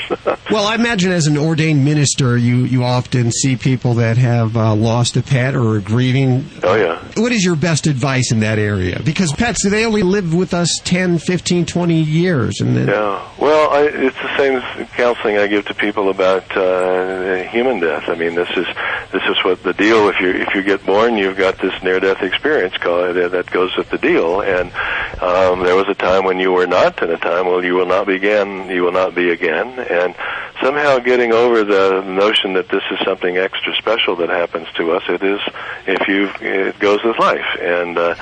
Well, 0.50 0.66
I 0.66 0.74
imagine 0.74 1.12
as 1.12 1.26
an 1.26 1.36
ordained 1.36 1.84
minister, 1.84 2.36
you, 2.36 2.58
you 2.64 2.84
often 2.84 3.30
see 3.30 3.56
people 3.56 3.94
that 3.94 4.16
have 4.16 4.56
uh, 4.56 4.74
lost 4.74 5.16
a 5.16 5.22
pet 5.22 5.54
or 5.54 5.76
are 5.76 5.80
grieving. 5.80 6.46
Oh, 6.62 6.74
yeah. 6.74 7.02
What 7.16 7.32
is 7.32 7.44
your 7.44 7.56
best 7.56 7.86
advice 7.86 8.32
in 8.32 8.40
that 8.40 8.58
area? 8.58 9.00
Because 9.04 9.32
pets, 9.32 9.68
they 9.68 9.84
only 9.84 10.02
live 10.02 10.34
with 10.34 10.54
us 10.54 10.68
10, 10.84 11.18
15, 11.18 11.66
20 11.66 11.94
years. 12.02 12.60
And 12.60 12.85
Yeah, 12.86 13.28
well, 13.38 13.70
I, 13.70 13.82
it's 13.82 14.16
the 14.16 14.36
same 14.36 14.60
counseling 14.88 15.38
I 15.38 15.46
give 15.46 15.66
to 15.66 15.74
people 15.74 16.08
about 16.08 16.56
uh, 16.56 17.42
human 17.44 17.80
death. 17.80 18.04
I 18.08 18.14
mean, 18.14 18.34
this 18.34 18.50
is 18.50 18.66
this 19.12 19.22
is 19.28 19.44
what 19.44 19.62
the 19.62 19.72
deal. 19.72 20.08
If 20.08 20.20
you 20.20 20.30
if 20.30 20.54
you 20.54 20.62
get 20.62 20.84
born, 20.86 21.16
you've 21.16 21.36
got 21.36 21.58
this 21.58 21.72
near 21.82 22.00
death 22.00 22.22
experience 22.22 22.74
that 22.82 23.46
goes 23.50 23.76
with 23.76 23.90
the 23.90 23.98
deal. 23.98 24.40
And 24.40 24.72
um, 25.20 25.60
there 25.64 25.74
was 25.74 25.88
a 25.88 25.94
time 25.94 26.24
when 26.24 26.38
you 26.38 26.52
were 26.52 26.66
not, 26.66 27.02
and 27.02 27.10
a 27.10 27.16
time 27.16 27.46
when 27.46 27.64
you 27.64 27.74
will 27.74 27.86
not 27.86 28.06
be 28.06 28.14
again. 28.14 28.68
You 28.68 28.82
will 28.82 28.92
not 28.92 29.14
be 29.14 29.30
again. 29.30 29.78
And 29.78 30.14
somehow 30.62 30.98
getting 30.98 31.32
over 31.32 31.64
the 31.64 32.02
notion 32.02 32.54
that 32.54 32.68
this 32.68 32.82
is 32.90 32.98
something 33.04 33.36
extra 33.36 33.74
special 33.76 34.16
that 34.16 34.28
happens 34.28 34.68
to 34.76 34.92
us. 34.92 35.02
It 35.08 35.22
is 35.22 35.40
if 35.86 36.08
you 36.08 36.30
it 36.40 36.78
goes 36.78 37.02
with 37.04 37.18
life. 37.18 37.46
And 37.60 37.98
uh, 37.98 38.14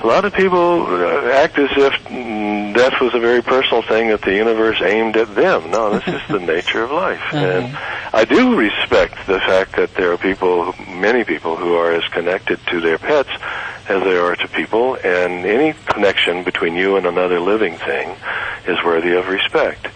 a 0.00 0.06
lot 0.06 0.24
of 0.24 0.32
people 0.34 0.86
uh, 0.86 1.30
act 1.32 1.58
as 1.58 1.70
if 1.76 1.92
mm, 2.04 2.74
death 2.74 3.00
was 3.00 3.14
a 3.14 3.20
very 3.20 3.42
personal 3.42 3.82
thing 3.88 4.08
that 4.08 4.22
the 4.22 4.34
universe 4.34 4.80
aimed 4.82 5.16
at 5.16 5.34
them. 5.34 5.70
No, 5.70 5.98
this 5.98 6.06
is 6.06 6.28
the 6.28 6.38
nature 6.54 6.82
of 6.82 6.90
life. 6.90 7.22
And 7.32 7.76
I 8.12 8.24
do 8.24 8.56
respect 8.56 9.26
the 9.26 9.40
fact 9.40 9.76
that 9.76 9.94
there 9.94 10.12
are 10.12 10.18
people, 10.18 10.74
many 10.88 11.24
people, 11.24 11.56
who 11.56 11.74
are 11.74 11.92
as 11.92 12.06
connected 12.08 12.60
to 12.68 12.80
their 12.80 12.98
pets 12.98 13.30
as 13.88 14.02
they 14.04 14.16
are 14.16 14.36
to 14.36 14.48
people, 14.48 14.96
and 14.96 15.46
any 15.46 15.74
connection 15.86 16.44
between 16.44 16.74
you 16.74 16.96
and 16.96 17.06
another 17.06 17.40
living 17.40 17.76
thing 17.78 18.14
is 18.66 18.76
worthy 18.84 19.16
of 19.16 19.28
respect. 19.28 19.88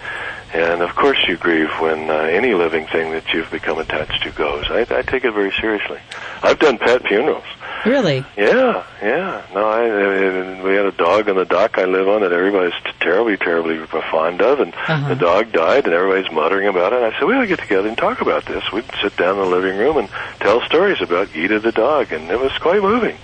And 0.55 0.82
of 0.82 0.94
course, 0.94 1.19
you 1.28 1.36
grieve 1.36 1.70
when 1.81 2.10
uh, 2.10 2.14
any 2.14 2.55
living 2.55 2.86
thing 2.86 3.12
that 3.12 3.32
you've 3.32 3.51
become 3.51 3.78
attached 3.78 4.23
to 4.23 4.31
goes. 4.32 4.64
I, 4.69 4.81
I 4.90 5.02
take 5.02 5.24
it 5.24 5.32
very 5.32 5.52
seriously. 5.60 5.98
I've 6.43 6.59
done 6.59 6.78
pet 6.78 7.02
funerals. 7.06 7.44
Really? 7.85 8.25
Yeah, 8.37 8.85
yeah. 9.03 9.43
No, 9.55 9.69
I, 9.69 9.83
I 9.87 10.63
we 10.63 10.75
had 10.75 10.87
a 10.87 10.93
dog 10.93 11.29
on 11.29 11.37
the 11.37 11.45
dock 11.45 11.79
I 11.79 11.85
live 11.85 12.09
on 12.09 12.21
that 12.23 12.33
everybody's 12.33 12.73
terribly, 13.01 13.37
terribly 13.37 13.79
fond 14.11 14.41
of, 14.41 14.61
and 14.61 14.73
Uh-huh. 14.75 15.09
the 15.09 15.17
dog 15.17 15.53
died, 15.53 15.85
and 15.87 15.93
everybody's 15.95 16.31
muttering 16.33 16.69
about 16.69 16.93
it. 16.93 17.03
And 17.03 17.07
I 17.15 17.19
said 17.19 17.27
we 17.27 17.35
ought 17.35 17.41
to 17.41 17.47
get 17.47 17.59
together 17.61 17.89
and 17.89 17.99
talk 17.99 18.21
about 18.21 18.45
this. 18.47 18.71
We'd 18.73 18.85
sit 19.03 19.17
down 19.17 19.37
in 19.37 19.45
the 19.45 19.51
living 19.57 19.77
room 19.79 19.97
and 19.97 20.09
tell 20.41 20.61
stories 20.63 21.01
about 21.01 21.33
Gita 21.33 21.59
the 21.61 21.73
dog, 21.73 22.13
and 22.13 22.31
it 22.31 22.39
was 22.39 22.53
quite 22.59 22.83
moving. 22.83 23.17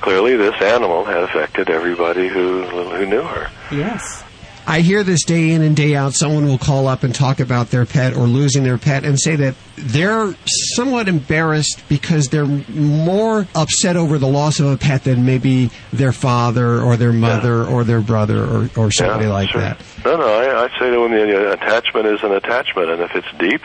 Clearly, 0.00 0.36
this 0.36 0.60
animal 0.62 1.04
had 1.04 1.22
affected 1.24 1.70
everybody 1.70 2.28
who 2.28 2.62
who 2.64 3.06
knew 3.06 3.22
her. 3.22 3.50
Yes. 3.72 4.22
I 4.68 4.80
hear 4.80 5.04
this 5.04 5.24
day 5.24 5.50
in 5.52 5.62
and 5.62 5.76
day 5.76 5.94
out. 5.94 6.14
Someone 6.14 6.46
will 6.46 6.58
call 6.58 6.88
up 6.88 7.04
and 7.04 7.14
talk 7.14 7.38
about 7.38 7.70
their 7.70 7.86
pet 7.86 8.14
or 8.16 8.26
losing 8.26 8.64
their 8.64 8.78
pet 8.78 9.04
and 9.04 9.18
say 9.20 9.36
that 9.36 9.54
they're 9.76 10.34
somewhat 10.74 11.06
embarrassed 11.08 11.82
because 11.88 12.26
they're 12.28 12.46
more 12.46 13.46
upset 13.54 13.96
over 13.96 14.18
the 14.18 14.26
loss 14.26 14.58
of 14.58 14.66
a 14.66 14.76
pet 14.76 15.04
than 15.04 15.24
maybe 15.24 15.70
their 15.92 16.12
father 16.12 16.80
or 16.80 16.96
their 16.96 17.12
mother 17.12 17.64
or 17.64 17.84
their 17.84 18.00
brother 18.00 18.42
or, 18.42 18.70
or 18.76 18.90
somebody 18.90 19.26
Yeah, 19.26 19.32
like 19.32 19.50
sure. 19.50 19.60
that. 19.60 19.80
No, 20.04 20.16
no, 20.16 20.26
I, 20.26 20.64
I 20.64 20.68
say 20.78 20.90
to 20.90 21.02
them, 21.02 21.10
the 21.12 21.50
uh, 21.50 21.52
attachment 21.52 22.06
is 22.06 22.22
an 22.22 22.32
attachment, 22.32 22.90
and 22.90 23.02
if 23.02 23.14
it's 23.14 23.30
deep 23.38 23.62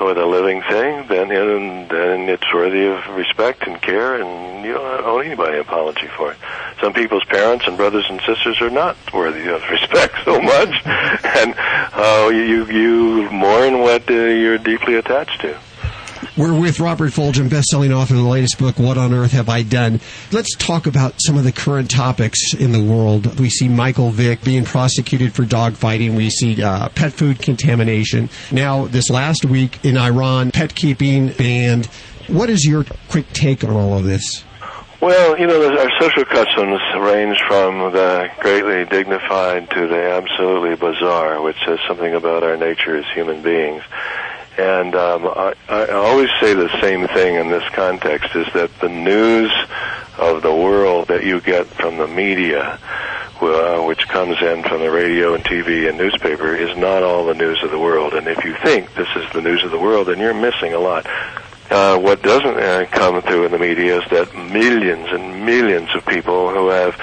with 0.00 0.16
a 0.18 0.26
living 0.26 0.62
thing, 0.62 1.06
then 1.08 1.28
then, 1.28 1.86
then 1.88 2.28
it's 2.28 2.52
worthy 2.52 2.86
of 2.86 3.06
respect 3.14 3.66
and 3.66 3.80
care, 3.80 4.20
and 4.20 4.64
you 4.64 4.72
don't 4.72 5.04
owe 5.04 5.18
anybody 5.18 5.54
an 5.54 5.60
apology 5.60 6.08
for 6.16 6.32
it. 6.32 6.38
Some 6.82 6.92
people's 6.92 7.24
parents 7.26 7.64
and 7.68 7.76
brothers 7.76 8.06
and 8.10 8.20
sisters 8.22 8.60
are 8.60 8.68
not 8.68 8.96
worthy 9.14 9.48
of 9.48 9.62
respect 9.70 10.16
so 10.24 10.40
much, 10.40 10.68
and 10.84 11.54
uh, 11.56 12.28
you 12.32 12.66
you 12.66 13.30
mourn 13.30 13.78
what 13.78 14.10
uh, 14.10 14.14
you're 14.14 14.58
deeply 14.58 14.96
attached 14.96 15.40
to. 15.42 15.56
We're 16.36 16.58
with 16.58 16.80
Robert 16.80 17.12
Fulghum, 17.12 17.50
best-selling 17.50 17.92
author 17.92 18.14
of 18.14 18.20
the 18.20 18.26
latest 18.26 18.58
book, 18.58 18.80
What 18.80 18.98
on 18.98 19.14
Earth 19.14 19.30
Have 19.30 19.48
I 19.48 19.62
Done? 19.62 20.00
Let's 20.32 20.56
talk 20.56 20.86
about 20.88 21.14
some 21.18 21.36
of 21.36 21.44
the 21.44 21.52
current 21.52 21.88
topics 21.88 22.54
in 22.54 22.72
the 22.72 22.82
world. 22.82 23.38
We 23.38 23.48
see 23.48 23.68
Michael 23.68 24.10
Vick 24.10 24.42
being 24.42 24.64
prosecuted 24.64 25.34
for 25.34 25.44
dogfighting. 25.44 26.16
We 26.16 26.30
see 26.30 26.62
uh, 26.62 26.88
pet 26.88 27.12
food 27.12 27.38
contamination. 27.38 28.28
Now, 28.50 28.86
this 28.86 29.08
last 29.08 29.44
week 29.44 29.84
in 29.84 29.96
Iran, 29.96 30.50
pet 30.50 30.74
keeping 30.74 31.28
banned. 31.32 31.86
What 32.26 32.50
is 32.50 32.64
your 32.64 32.86
quick 33.08 33.30
take 33.34 33.62
on 33.62 33.70
all 33.70 33.98
of 33.98 34.04
this? 34.04 34.42
Well, 35.02 35.36
you 35.36 35.48
know, 35.48 35.60
our 35.60 35.90
social 36.00 36.24
customs 36.24 36.80
range 36.96 37.42
from 37.48 37.92
the 37.92 38.30
greatly 38.38 38.84
dignified 38.84 39.68
to 39.70 39.88
the 39.88 40.12
absolutely 40.12 40.76
bizarre, 40.76 41.42
which 41.42 41.56
says 41.66 41.80
something 41.88 42.14
about 42.14 42.44
our 42.44 42.56
nature 42.56 42.96
as 42.96 43.04
human 43.12 43.42
beings. 43.42 43.82
And 44.56 44.94
um, 44.94 45.26
I, 45.26 45.54
I 45.68 45.88
always 45.88 46.28
say 46.38 46.54
the 46.54 46.70
same 46.80 47.08
thing 47.08 47.34
in 47.34 47.48
this 47.48 47.68
context: 47.72 48.36
is 48.36 48.46
that 48.52 48.70
the 48.78 48.88
news 48.88 49.50
of 50.18 50.40
the 50.42 50.54
world 50.54 51.08
that 51.08 51.24
you 51.24 51.40
get 51.40 51.66
from 51.66 51.96
the 51.96 52.06
media, 52.06 52.78
uh, 53.40 53.82
which 53.82 54.06
comes 54.06 54.40
in 54.40 54.62
from 54.62 54.82
the 54.82 54.90
radio 54.92 55.34
and 55.34 55.42
TV 55.42 55.88
and 55.88 55.98
newspaper, 55.98 56.54
is 56.54 56.76
not 56.76 57.02
all 57.02 57.26
the 57.26 57.34
news 57.34 57.60
of 57.64 57.72
the 57.72 57.78
world. 57.78 58.14
And 58.14 58.28
if 58.28 58.44
you 58.44 58.54
think 58.62 58.94
this 58.94 59.08
is 59.16 59.28
the 59.32 59.42
news 59.42 59.64
of 59.64 59.72
the 59.72 59.80
world, 59.80 60.06
then 60.06 60.20
you're 60.20 60.32
missing 60.32 60.74
a 60.74 60.78
lot. 60.78 61.08
Uh, 61.72 61.98
what 61.98 62.20
doesn't 62.20 62.58
uh, 62.58 62.84
come 62.90 63.22
through 63.22 63.46
in 63.46 63.50
the 63.50 63.58
media 63.58 63.98
is 63.98 64.04
that 64.10 64.30
millions 64.52 65.08
and 65.10 65.46
millions 65.46 65.88
of 65.94 66.04
people 66.04 66.50
who 66.50 66.68
have 66.68 66.94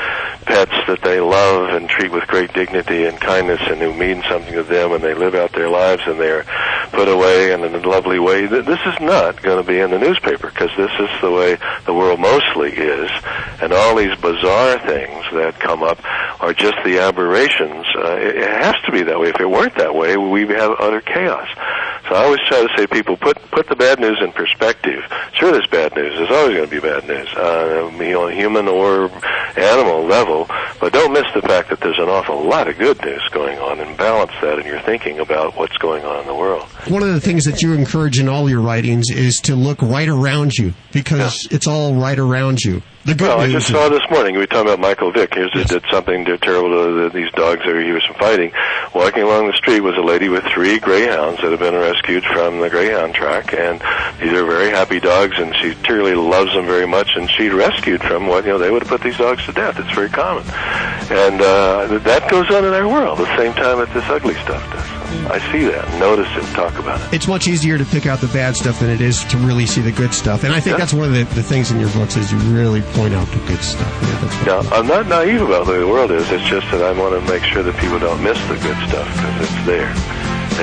pets 0.46 0.72
that 0.86 1.02
they 1.02 1.20
love 1.20 1.70
and 1.74 1.90
treat 1.90 2.12
with 2.12 2.28
great 2.28 2.54
dignity 2.54 3.06
and 3.06 3.20
kindness 3.20 3.60
and 3.64 3.80
who 3.80 3.92
mean 3.96 4.22
something 4.30 4.54
to 4.54 4.62
them 4.62 4.92
and 4.92 5.04
they 5.04 5.16
live 5.16 5.34
out 5.34 5.52
their 5.54 5.70
lives 5.70 6.04
and 6.06 6.20
they're 6.20 6.44
put 6.92 7.08
away 7.08 7.52
in 7.52 7.64
a 7.64 7.80
lovely 7.80 8.20
way. 8.20 8.46
This 8.46 8.80
is 8.86 9.00
not 9.02 9.42
going 9.42 9.60
to 9.60 9.68
be 9.68 9.80
in 9.80 9.90
the 9.90 9.98
newspaper 9.98 10.50
because 10.50 10.70
this 10.78 10.92
is 11.00 11.10
the 11.20 11.32
way 11.32 11.58
the 11.88 11.94
world 11.94 12.20
mostly 12.20 12.70
is. 12.70 13.10
And 13.64 13.74
all 13.74 13.96
these 13.96 14.16
bizarre 14.20 14.78
things 14.86 15.26
that 15.34 15.60
come 15.60 15.82
up 15.82 16.00
are 16.42 16.54
just 16.54 16.78
the 16.86 17.00
aberrations. 17.00 17.88
Uh, 17.96 18.18
it, 18.18 18.38
it 18.38 18.50
has 18.50 18.76
to 18.86 18.92
be 18.92 19.02
that 19.02 19.20
way. 19.20 19.30
If 19.30 19.40
it 19.40 19.50
weren't 19.50 19.76
that 19.78 19.96
way, 19.96 20.16
we'd 20.16 20.50
have 20.52 20.76
utter 20.80 21.02
chaos. 21.02 21.48
So 22.08 22.16
I 22.16 22.24
always 22.24 22.40
try 22.48 22.66
to 22.66 22.70
say 22.76 22.86
to 22.86 22.88
people, 22.88 23.18
put 23.18 23.38
put 23.52 23.68
the 23.68 23.76
bad 23.76 24.00
news 24.00 24.18
in 24.22 24.32
perspective. 24.32 24.59
Sure, 25.40 25.52
there's 25.54 25.68
bad 25.68 25.96
news. 25.96 26.14
There's 26.18 26.32
always 26.32 26.58
going 26.58 26.70
to 26.70 26.76
be 26.76 26.82
bad 26.82 27.08
news, 27.08 27.34
uh, 27.36 27.90
you 27.98 28.12
know, 28.12 28.28
human 28.28 28.68
or 28.68 29.10
animal 29.58 30.04
level. 30.04 30.48
But 30.82 30.92
don't 30.92 31.14
miss 31.14 31.26
the 31.34 31.42
fact 31.42 31.70
that 31.70 31.80
there's 31.80 31.98
an 31.98 32.10
awful 32.10 32.44
lot 32.44 32.68
of 32.68 32.78
good 32.78 33.02
news 33.04 33.26
going 33.32 33.58
on, 33.60 33.80
and 33.80 33.96
balance 33.98 34.32
that 34.42 34.60
in 34.60 34.66
your 34.66 34.82
thinking 34.82 35.20
about 35.20 35.56
what's 35.56 35.78
going 35.78 36.04
on 36.04 36.20
in 36.20 36.28
the 36.28 36.36
world. 36.36 36.64
One 36.90 37.04
of 37.04 37.14
the 37.14 37.22
things 37.22 37.46
that 37.46 37.62
you 37.62 37.74
encourage 37.74 38.20
in 38.20 38.28
all 38.28 38.50
your 38.50 38.62
writings 38.62 39.10
is 39.10 39.38
to 39.42 39.56
look 39.56 39.82
right 39.82 40.10
around 40.10 40.54
you 40.56 40.74
because 40.92 41.48
it's 41.52 41.68
all 41.68 41.96
right 41.96 42.20
around 42.20 42.60
you. 42.60 42.82
The 43.10 43.16
good 43.16 43.28
well, 43.28 43.40
I 43.40 43.50
just 43.52 43.68
saw 43.68 43.90
this 43.90 44.08
morning. 44.12 44.36
We 44.36 44.42
were 44.42 44.46
talking 44.46 44.68
about 44.72 44.80
Michael 44.80 45.12
Vick. 45.12 45.34
Here's 45.34 45.52
that 45.54 45.68
did 45.68 45.84
something 45.90 46.26
terrible 46.26 46.70
to 46.70 46.94
the, 46.94 47.10
these 47.10 47.32
dogs 47.32 47.62
that 47.66 47.84
he 47.84 47.92
was 47.92 48.06
fighting. 48.20 48.52
Walking 48.94 49.24
along 49.24 49.48
the 49.48 49.54
street 49.54 49.80
was 49.80 49.98
a 49.98 50.02
lady 50.02 50.30
with 50.30 50.44
three 50.54 50.78
greyhounds 50.78 51.42
that 51.42 51.50
have 51.50 51.60
been 51.60 51.74
rescued 51.74 52.24
from 52.24 52.60
the 52.60 52.70
greyhound 52.70 53.16
track, 53.16 53.52
and 53.52 53.82
these 54.22 54.32
are 54.32 54.46
very 54.46 54.70
happy 54.70 55.00
dogs, 55.00 55.40
and 55.40 55.56
she 55.56 55.74
truly 55.82 56.14
loves 56.14 56.54
them 56.54 56.68
very 56.68 56.86
much. 56.86 57.16
And 57.16 57.28
she 57.32 57.50
rescued 57.50 58.04
from 58.04 58.28
what 58.28 58.46
you 58.46 58.52
know 58.52 58.60
they 58.60 58.70
would 58.70 58.84
have 58.84 58.90
put 58.90 59.02
these 59.02 59.18
dogs 59.18 59.44
to 59.48 59.54
death. 59.54 59.80
It's 59.80 59.92
very 59.96 60.10
common, 60.10 60.44
and 61.10 61.42
uh, 61.42 61.98
that 62.04 62.30
goes 62.30 62.52
on 62.52 62.64
in 62.64 62.74
our 62.74 62.88
world 62.88 63.22
at 63.22 63.26
the 63.26 63.38
same 63.38 63.54
time 63.54 63.80
that 63.80 63.92
this 63.92 64.06
ugly 64.06 64.36
stuff 64.36 64.62
does. 64.72 64.99
I 65.30 65.40
see 65.52 65.64
that, 65.66 65.88
notice 66.00 66.28
it, 66.38 66.44
talk 66.56 66.78
about 66.80 67.00
it. 67.02 67.14
it's 67.16 67.28
much 67.28 67.48
easier 67.48 67.78
to 67.78 67.86
pick 67.86 68.06
out 68.06 68.20
the 68.20 68.28
bad 68.28 68.56
stuff 68.56 68.80
than 68.80 68.90
it 68.90 69.02
is 69.02 69.24
to 69.26 69.38
really 69.38 69.66
see 69.66 69.82
the 69.82 69.92
good 69.92 70.14
stuff. 70.14 70.44
And 70.44 70.54
I 70.54 70.60
think 70.60 70.74
Yeah. 70.76 70.80
that's 70.80 70.94
one 70.94 71.06
of 71.06 71.14
the, 71.14 71.24
the 71.36 71.44
things 71.44 71.72
in 71.72 71.80
your 71.80 71.90
books 71.90 72.16
is 72.18 72.32
you 72.32 72.38
really 72.54 72.82
point 72.94 73.14
out 73.14 73.28
the 73.28 73.38
good 73.48 73.62
stuff. 73.62 73.94
Yeah, 74.46 74.62
Now, 74.62 74.76
I'm 74.76 74.88
not 74.88 75.08
naive 75.08 75.42
about 75.42 75.66
the 75.66 75.74
way 75.74 75.80
the 75.80 75.88
world 75.88 76.12
is. 76.12 76.30
It's 76.32 76.44
just 76.46 76.70
that 76.72 76.82
I 76.82 76.92
want 77.00 77.14
to 77.14 77.32
make 77.32 77.44
sure 77.44 77.64
that 77.64 77.76
people 77.78 78.00
don't 78.00 78.22
miss 78.24 78.38
the 78.48 78.56
good 78.56 78.78
stuff 78.90 79.08
because 79.16 79.50
it's 79.50 79.66
there, 79.66 79.92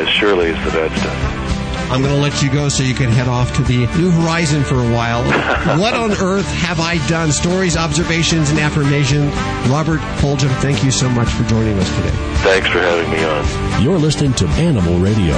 as 0.02 0.08
surely 0.08 0.50
as 0.50 0.64
the 0.64 0.70
bad 0.72 0.90
stuff. 0.98 1.45
I'm 1.90 2.02
going 2.02 2.14
to 2.14 2.20
let 2.20 2.42
you 2.42 2.50
go 2.50 2.68
so 2.68 2.82
you 2.82 2.94
can 2.94 3.10
head 3.10 3.28
off 3.28 3.54
to 3.56 3.62
the 3.62 3.86
New 3.98 4.10
Horizon 4.10 4.64
for 4.64 4.74
a 4.74 4.92
while. 4.92 5.22
what 5.80 5.94
on 5.94 6.10
earth 6.12 6.46
have 6.46 6.80
I 6.80 6.98
done? 7.06 7.30
Stories, 7.30 7.76
observations, 7.76 8.50
and 8.50 8.58
affirmation. 8.58 9.28
Robert 9.70 10.00
Fulghum, 10.18 10.50
thank 10.60 10.82
you 10.82 10.90
so 10.90 11.08
much 11.08 11.28
for 11.28 11.44
joining 11.44 11.78
us 11.78 11.88
today. 11.96 12.10
Thanks 12.42 12.68
for 12.68 12.80
having 12.80 13.10
me 13.10 13.24
on. 13.24 13.82
You're 13.82 13.98
listening 13.98 14.32
to 14.34 14.46
Animal 14.48 14.98
Radio. 14.98 15.36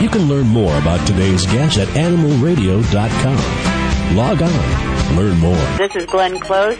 You 0.00 0.08
can 0.10 0.28
learn 0.28 0.48
more 0.48 0.76
about 0.76 1.06
today's 1.06 1.46
guest 1.46 1.78
at 1.78 1.88
animalradio.com. 1.88 4.16
Log 4.16 4.42
on, 4.42 5.16
learn 5.16 5.38
more. 5.38 5.56
This 5.78 5.94
is 5.96 6.04
Glenn 6.06 6.38
Close 6.40 6.78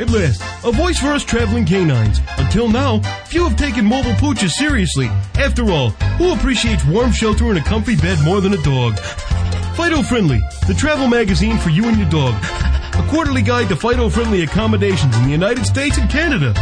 At 0.00 0.10
last, 0.10 0.42
a 0.64 0.72
voice 0.72 0.98
for 0.98 1.08
us 1.08 1.24
traveling 1.24 1.64
canines. 1.64 2.20
Until 2.38 2.68
now, 2.68 3.00
few 3.26 3.48
have 3.48 3.56
taken 3.56 3.84
mobile 3.84 4.12
pooches 4.12 4.50
seriously. 4.50 5.06
After 5.36 5.70
all, 5.70 5.90
who 6.18 6.32
appreciates 6.34 6.84
warm 6.84 7.12
shelter 7.12 7.48
and 7.48 7.58
a 7.58 7.62
comfy 7.62 7.96
bed 7.96 8.18
more 8.24 8.40
than 8.40 8.54
a 8.54 8.62
dog? 8.62 8.98
Fido 9.76 10.02
Friendly, 10.02 10.40
the 10.66 10.74
travel 10.74 11.06
magazine 11.06 11.58
for 11.58 11.70
you 11.70 11.86
and 11.86 11.98
your 11.98 12.08
dog. 12.08 12.34
A 12.94 13.06
quarterly 13.10 13.42
guide 13.42 13.68
to 13.68 13.76
Fido 13.76 14.08
friendly 14.08 14.42
accommodations 14.42 15.14
in 15.16 15.24
the 15.24 15.30
United 15.30 15.66
States 15.66 15.98
and 15.98 16.08
Canada. 16.08 16.54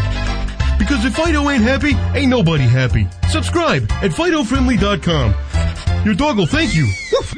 Because 0.79 1.05
if 1.05 1.15
Fido 1.15 1.49
ain't 1.49 1.63
happy, 1.63 1.95
ain't 2.19 2.31
nobody 2.31 2.65
happy. 2.65 3.07
Subscribe 3.31 3.91
at 4.03 4.11
FidoFriendly.com. 4.11 5.35
Your 6.05 6.15
dog 6.15 6.37
will 6.37 6.47
thank 6.47 6.75
you. 6.75 6.87
Woof. 7.13 7.35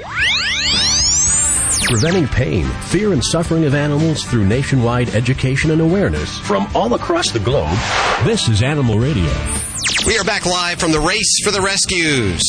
Preventing 1.88 2.26
pain, 2.26 2.64
fear, 2.82 3.12
and 3.12 3.24
suffering 3.24 3.64
of 3.64 3.72
animals 3.72 4.24
through 4.24 4.44
nationwide 4.44 5.08
education 5.14 5.70
and 5.70 5.80
awareness 5.80 6.36
from 6.40 6.66
all 6.74 6.92
across 6.94 7.30
the 7.30 7.38
globe. 7.38 7.78
This 8.24 8.48
is 8.48 8.60
Animal 8.60 8.98
Radio. 8.98 9.30
We 10.04 10.18
are 10.18 10.24
back 10.24 10.46
live 10.46 10.80
from 10.80 10.90
the 10.90 10.98
Race 10.98 11.40
for 11.44 11.52
the 11.52 11.60
Rescues, 11.60 12.42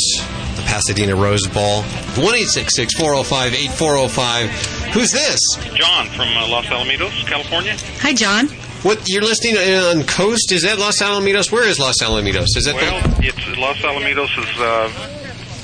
the 0.55 0.63
Pasadena 0.65 1.15
Rose 1.15 1.45
Bowl. 1.47 1.83
1 1.83 2.15
405 2.17 3.53
8405. 3.53 4.49
Who's 4.93 5.11
this? 5.11 5.39
John 5.75 6.07
from 6.07 6.29
uh, 6.29 6.47
Los 6.47 6.65
Alamitos, 6.65 7.11
California. 7.27 7.75
Hi, 7.99 8.13
John. 8.13 8.47
What 8.81 9.07
you're 9.07 9.21
listening 9.21 9.55
on 9.57 10.03
Coast? 10.05 10.51
Is 10.51 10.63
that 10.63 10.79
Los 10.79 10.99
Alamitos? 10.99 11.51
Where 11.51 11.67
is 11.67 11.79
Los 11.79 11.97
Alamitos? 12.01 12.55
Is 12.55 12.65
that 12.65 12.73
Well, 12.73 13.01
it's 13.19 13.57
Los 13.57 13.77
Alamitos 13.77 14.35
is 14.37 14.59
uh, 14.59 15.16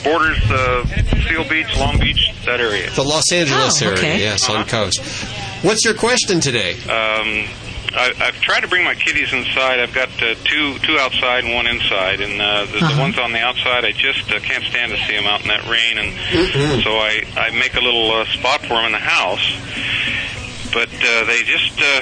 borders 0.03 0.39
uh, 0.51 0.85
Seal 1.27 1.47
Beach, 1.47 1.77
Long 1.77 1.99
Beach, 1.99 2.31
that 2.45 2.59
area. 2.59 2.89
the, 2.89 2.95
the 2.97 3.03
Los 3.03 3.31
Angeles 3.31 3.81
Oh, 3.81 3.89
area? 3.89 4.17
Yes, 4.17 4.49
on 4.49 4.57
Uh-huh. 4.57 4.65
Coast. 4.85 4.99
What's 5.63 5.85
your 5.85 5.93
question 5.93 6.39
today? 6.41 6.73
Um, 6.83 7.47
I, 7.95 8.11
I've 8.19 8.41
tried 8.41 8.61
to 8.61 8.67
bring 8.67 8.83
my 8.83 8.95
kitties 8.95 9.31
inside. 9.31 9.79
I've 9.79 9.93
got 9.93 10.09
uh, 10.21 10.33
two 10.43 10.79
two 10.79 10.97
outside 10.97 11.43
and 11.45 11.53
one 11.53 11.67
inside, 11.67 12.21
and 12.21 12.41
uh, 12.41 12.65
the, 12.65 12.71
the 12.79 12.85
Uh-huh. 12.85 12.99
ones 13.01 13.17
on 13.19 13.31
the 13.33 13.39
outside, 13.39 13.85
I 13.85 13.91
just 13.91 14.31
uh, 14.31 14.39
can't 14.39 14.63
stand 14.65 14.91
to 14.91 14.97
see 15.05 15.13
them 15.13 15.25
out 15.25 15.41
in 15.41 15.47
that 15.47 15.63
rain, 15.69 15.97
and 15.99 16.11
Mhm. 16.17 16.83
so 16.83 16.97
I 16.97 17.21
I 17.37 17.51
make 17.51 17.75
a 17.75 17.81
little 17.81 18.11
uh, 18.11 18.25
spot 18.25 18.61
for 18.61 18.73
them 18.75 18.85
in 18.87 18.91
the 18.93 18.97
house. 18.99 19.45
But 20.73 20.89
uh, 20.89 21.25
they 21.25 21.43
just 21.43 21.79
uh, 21.79 22.01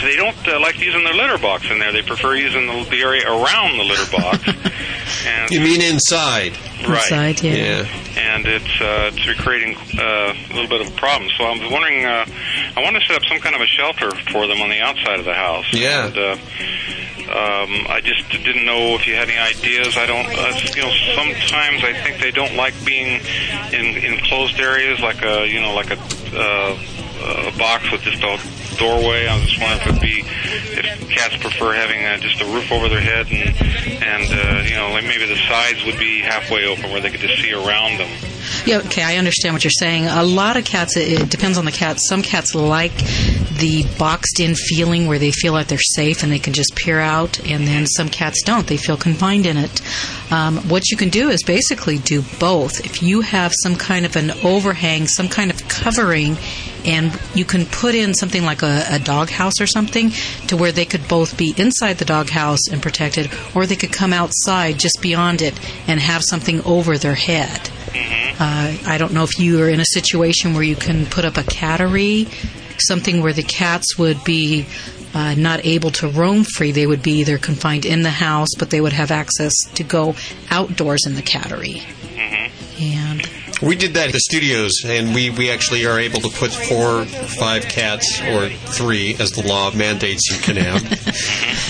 they 0.02 0.16
don't 0.16 0.36
uh, 0.48 0.60
like 0.60 0.78
using 0.80 1.04
their 1.04 1.14
litter 1.14 1.38
box 1.38 1.70
in 1.70 1.78
there. 1.78 1.92
They 1.92 2.02
prefer 2.02 2.34
using 2.34 2.66
the, 2.66 2.88
the 2.90 3.00
area 3.00 3.26
around 3.26 3.78
the 3.78 3.84
litter 3.84 4.10
box. 4.10 4.44
and 5.26 5.50
You 5.50 5.60
mean 5.60 5.82
inside? 5.82 6.52
Right. 6.86 7.04
Inside, 7.04 7.42
yeah. 7.42 7.54
Yeah. 7.54 7.86
and 8.16 8.46
it's 8.46 8.80
uh, 8.80 9.10
it's 9.14 9.40
creating 9.40 9.76
uh, 9.98 10.34
a 10.34 10.54
little 10.54 10.68
bit 10.68 10.80
of 10.80 10.88
a 10.88 10.96
problem. 10.96 11.30
So 11.36 11.44
I'm 11.44 11.70
wondering, 11.70 12.04
uh, 12.04 12.26
I 12.76 12.82
want 12.82 12.96
to 12.96 13.02
set 13.06 13.16
up 13.16 13.24
some 13.24 13.38
kind 13.38 13.54
of 13.54 13.60
a 13.60 13.66
shelter 13.66 14.10
for 14.32 14.46
them 14.46 14.60
on 14.60 14.70
the 14.70 14.80
outside 14.80 15.18
of 15.18 15.24
the 15.24 15.34
house. 15.34 15.66
Yeah. 15.72 16.06
And, 16.06 16.16
uh, 16.18 16.36
um, 17.30 17.86
I 17.88 18.00
just 18.02 18.28
didn't 18.30 18.64
know 18.66 18.96
if 18.96 19.06
you 19.06 19.14
had 19.14 19.28
any 19.28 19.38
ideas. 19.38 19.96
I 19.96 20.06
don't, 20.06 20.26
uh, 20.26 20.58
you 20.74 20.82
know, 20.82 20.90
sometimes 21.14 21.84
I 21.84 21.92
think 22.02 22.20
they 22.20 22.32
don't 22.32 22.56
like 22.56 22.74
being 22.84 23.20
in 23.72 24.14
enclosed 24.14 24.58
areas, 24.58 24.98
like 25.00 25.22
a, 25.22 25.46
you 25.46 25.60
know, 25.60 25.72
like 25.72 25.90
a, 25.92 25.98
uh, 26.34 26.76
a 27.20 27.58
box 27.58 27.90
with 27.90 28.02
just 28.02 28.22
a 28.22 28.38
doorway. 28.76 29.26
I 29.26 29.36
was 29.38 29.48
just 29.48 29.60
wondering 29.60 29.80
if 29.80 29.86
it'd 29.88 30.00
be 30.00 30.24
if 30.24 31.10
cats 31.10 31.36
prefer 31.36 31.74
having 31.74 32.04
uh, 32.04 32.18
just 32.18 32.40
a 32.40 32.46
roof 32.46 32.72
over 32.72 32.88
their 32.88 33.00
head 33.00 33.26
and 33.30 33.54
and 34.02 34.24
uh, 34.32 34.62
you 34.68 34.74
know, 34.74 34.90
like 34.90 35.04
maybe 35.04 35.26
the 35.26 35.36
sides 35.48 35.84
would 35.84 35.98
be 35.98 36.20
halfway 36.20 36.66
open 36.66 36.90
where 36.90 37.00
they 37.00 37.10
could 37.10 37.20
just 37.20 37.40
see 37.42 37.52
around 37.52 37.98
them. 37.98 38.10
Yeah, 38.64 38.78
okay, 38.78 39.02
I 39.02 39.16
understand 39.16 39.54
what 39.54 39.64
you're 39.64 39.70
saying. 39.70 40.06
A 40.06 40.22
lot 40.22 40.56
of 40.56 40.64
cats, 40.64 40.96
it, 40.96 41.20
it 41.20 41.30
depends 41.30 41.58
on 41.58 41.64
the 41.64 41.72
cat. 41.72 41.98
Some 42.00 42.22
cats 42.22 42.54
like 42.54 42.96
the 43.58 43.84
boxed 43.98 44.40
in 44.40 44.54
feeling 44.54 45.06
where 45.06 45.18
they 45.18 45.30
feel 45.30 45.52
like 45.52 45.68
they're 45.68 45.78
safe 45.78 46.22
and 46.22 46.32
they 46.32 46.38
can 46.38 46.52
just 46.52 46.74
peer 46.74 47.00
out, 47.00 47.38
and 47.46 47.66
then 47.66 47.86
some 47.86 48.08
cats 48.08 48.42
don't. 48.42 48.66
They 48.66 48.76
feel 48.78 48.96
confined 48.96 49.46
in 49.46 49.56
it. 49.56 49.82
Um, 50.32 50.56
what 50.68 50.90
you 50.90 50.96
can 50.96 51.10
do 51.10 51.28
is 51.28 51.42
basically 51.42 51.98
do 51.98 52.22
both. 52.38 52.80
If 52.84 53.02
you 53.02 53.20
have 53.20 53.52
some 53.62 53.76
kind 53.76 54.06
of 54.06 54.16
an 54.16 54.30
overhang, 54.42 55.06
some 55.06 55.28
kind 55.28 55.50
of 55.50 55.68
covering, 55.68 56.36
and 56.84 57.18
you 57.34 57.44
can 57.44 57.66
put 57.66 57.94
in 57.94 58.14
something 58.14 58.44
like 58.44 58.62
a, 58.62 58.84
a 58.90 58.98
dog 58.98 59.30
house 59.30 59.60
or 59.60 59.66
something 59.66 60.10
to 60.48 60.56
where 60.56 60.72
they 60.72 60.84
could 60.84 61.06
both 61.08 61.36
be 61.36 61.54
inside 61.56 61.98
the 61.98 62.04
dog 62.04 62.30
house 62.30 62.68
and 62.70 62.82
protected, 62.82 63.30
or 63.54 63.66
they 63.66 63.76
could 63.76 63.92
come 63.92 64.12
outside 64.12 64.78
just 64.78 65.00
beyond 65.00 65.42
it 65.42 65.58
and 65.88 66.00
have 66.00 66.22
something 66.22 66.62
over 66.64 66.98
their 66.98 67.14
head. 67.14 67.70
Uh, 68.42 68.76
I 68.86 68.96
don't 68.98 69.12
know 69.12 69.24
if 69.24 69.38
you 69.38 69.62
are 69.62 69.68
in 69.68 69.80
a 69.80 69.84
situation 69.84 70.54
where 70.54 70.62
you 70.62 70.76
can 70.76 71.06
put 71.06 71.24
up 71.24 71.36
a 71.36 71.42
cattery, 71.42 72.26
something 72.78 73.22
where 73.22 73.32
the 73.32 73.42
cats 73.42 73.98
would 73.98 74.22
be 74.24 74.66
uh, 75.12 75.34
not 75.34 75.64
able 75.66 75.90
to 75.90 76.08
roam 76.08 76.44
free. 76.44 76.72
They 76.72 76.86
would 76.86 77.02
be 77.02 77.20
either 77.20 77.36
confined 77.36 77.84
in 77.84 78.02
the 78.02 78.10
house, 78.10 78.48
but 78.58 78.70
they 78.70 78.80
would 78.80 78.92
have 78.92 79.10
access 79.10 79.52
to 79.74 79.84
go 79.84 80.14
outdoors 80.50 81.00
in 81.06 81.16
the 81.16 81.22
cattery. 81.22 81.82
And 82.80 83.28
We 83.62 83.76
did 83.76 83.92
that 83.94 84.06
at 84.06 84.12
the 84.12 84.20
studios, 84.20 84.72
and 84.86 85.14
we, 85.14 85.28
we 85.28 85.50
actually 85.50 85.84
are 85.84 85.98
able 85.98 86.20
to 86.20 86.30
put 86.30 86.50
four, 86.50 87.04
five 87.04 87.64
cats, 87.68 88.20
or 88.22 88.48
three, 88.48 89.14
as 89.18 89.32
the 89.32 89.46
law 89.46 89.70
mandates 89.74 90.32
in 90.32 90.38
Kanab, 90.40 90.80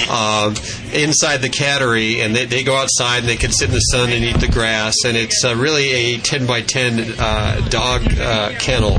uh, 0.09 0.55
inside 0.95 1.39
the 1.39 1.49
cattery, 1.49 2.19
and 2.19 2.35
they, 2.35 2.45
they 2.45 2.63
go 2.63 2.77
outside 2.77 3.19
and 3.19 3.29
they 3.29 3.37
can 3.37 3.51
sit 3.51 3.71
in 3.71 3.75
the 3.75 3.81
sun 3.81 4.13
and 4.13 4.25
eat 4.25 4.39
the 4.39 4.49
grass, 4.49 4.95
and 5.05 5.17
it's 5.17 5.45
uh, 5.45 5.57
really 5.57 5.91
a 5.91 6.19
10 6.19 6.47
by 6.47 6.61
10 6.63 7.15
uh, 7.19 7.69
dog 7.71 8.03
uh, 8.19 8.53
kennel. 8.61 8.99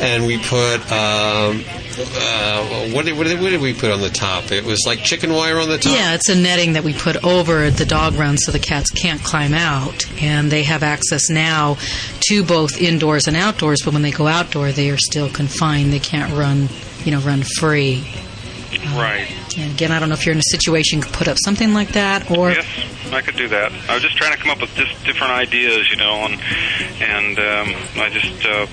And 0.00 0.24
we 0.26 0.38
put, 0.38 0.80
um, 0.92 1.64
uh, 1.98 2.90
what, 2.92 3.04
did, 3.04 3.16
what, 3.16 3.26
did, 3.26 3.40
what 3.40 3.50
did 3.50 3.60
we 3.60 3.74
put 3.74 3.90
on 3.90 4.00
the 4.00 4.10
top? 4.10 4.52
It 4.52 4.64
was 4.64 4.84
like 4.86 5.00
chicken 5.00 5.32
wire 5.32 5.58
on 5.58 5.68
the 5.68 5.78
top? 5.78 5.92
yeah, 5.92 6.14
it's 6.14 6.28
a 6.28 6.34
netting 6.34 6.74
that 6.74 6.84
we 6.84 6.92
put 6.92 7.24
over 7.24 7.70
the 7.70 7.84
dog 7.84 8.14
run 8.14 8.36
so 8.38 8.52
the 8.52 8.58
cats 8.58 8.90
can't 8.90 9.22
climb 9.22 9.54
out, 9.54 10.04
and 10.22 10.50
they 10.50 10.62
have 10.64 10.82
access 10.82 11.30
now 11.30 11.76
to 12.28 12.44
both 12.44 12.80
indoors 12.80 13.26
and 13.26 13.36
outdoors. 13.36 13.82
But 13.84 13.94
when 13.94 14.02
they 14.02 14.10
go 14.10 14.26
outdoor, 14.26 14.72
they 14.72 14.90
are 14.90 14.98
still 14.98 15.28
confined. 15.28 15.92
They 15.92 16.00
can't 16.00 16.32
run, 16.32 16.68
you 17.04 17.12
know, 17.12 17.20
run 17.20 17.42
free. 17.42 18.04
Right. 18.92 19.28
And 19.56 19.72
again, 19.72 19.92
I 19.92 20.00
don't 20.00 20.08
know 20.08 20.14
if 20.14 20.26
you're 20.26 20.34
in 20.34 20.40
a 20.40 20.50
situation 20.50 21.00
to 21.00 21.08
put 21.10 21.28
up 21.28 21.36
something 21.44 21.72
like 21.72 21.90
that, 21.90 22.30
or 22.30 22.50
Yes, 22.50 22.66
I 23.12 23.20
could 23.20 23.36
do 23.36 23.48
that. 23.48 23.72
I 23.88 23.94
was 23.94 24.02
just 24.02 24.16
trying 24.16 24.32
to 24.32 24.38
come 24.38 24.50
up 24.50 24.60
with 24.60 24.74
just 24.74 25.04
different 25.04 25.32
ideas, 25.32 25.90
you 25.90 25.96
know, 25.96 26.26
and 26.26 26.40
and 27.00 27.38
um, 27.38 28.02
I 28.02 28.10
just 28.10 28.44
uh, 28.44 28.66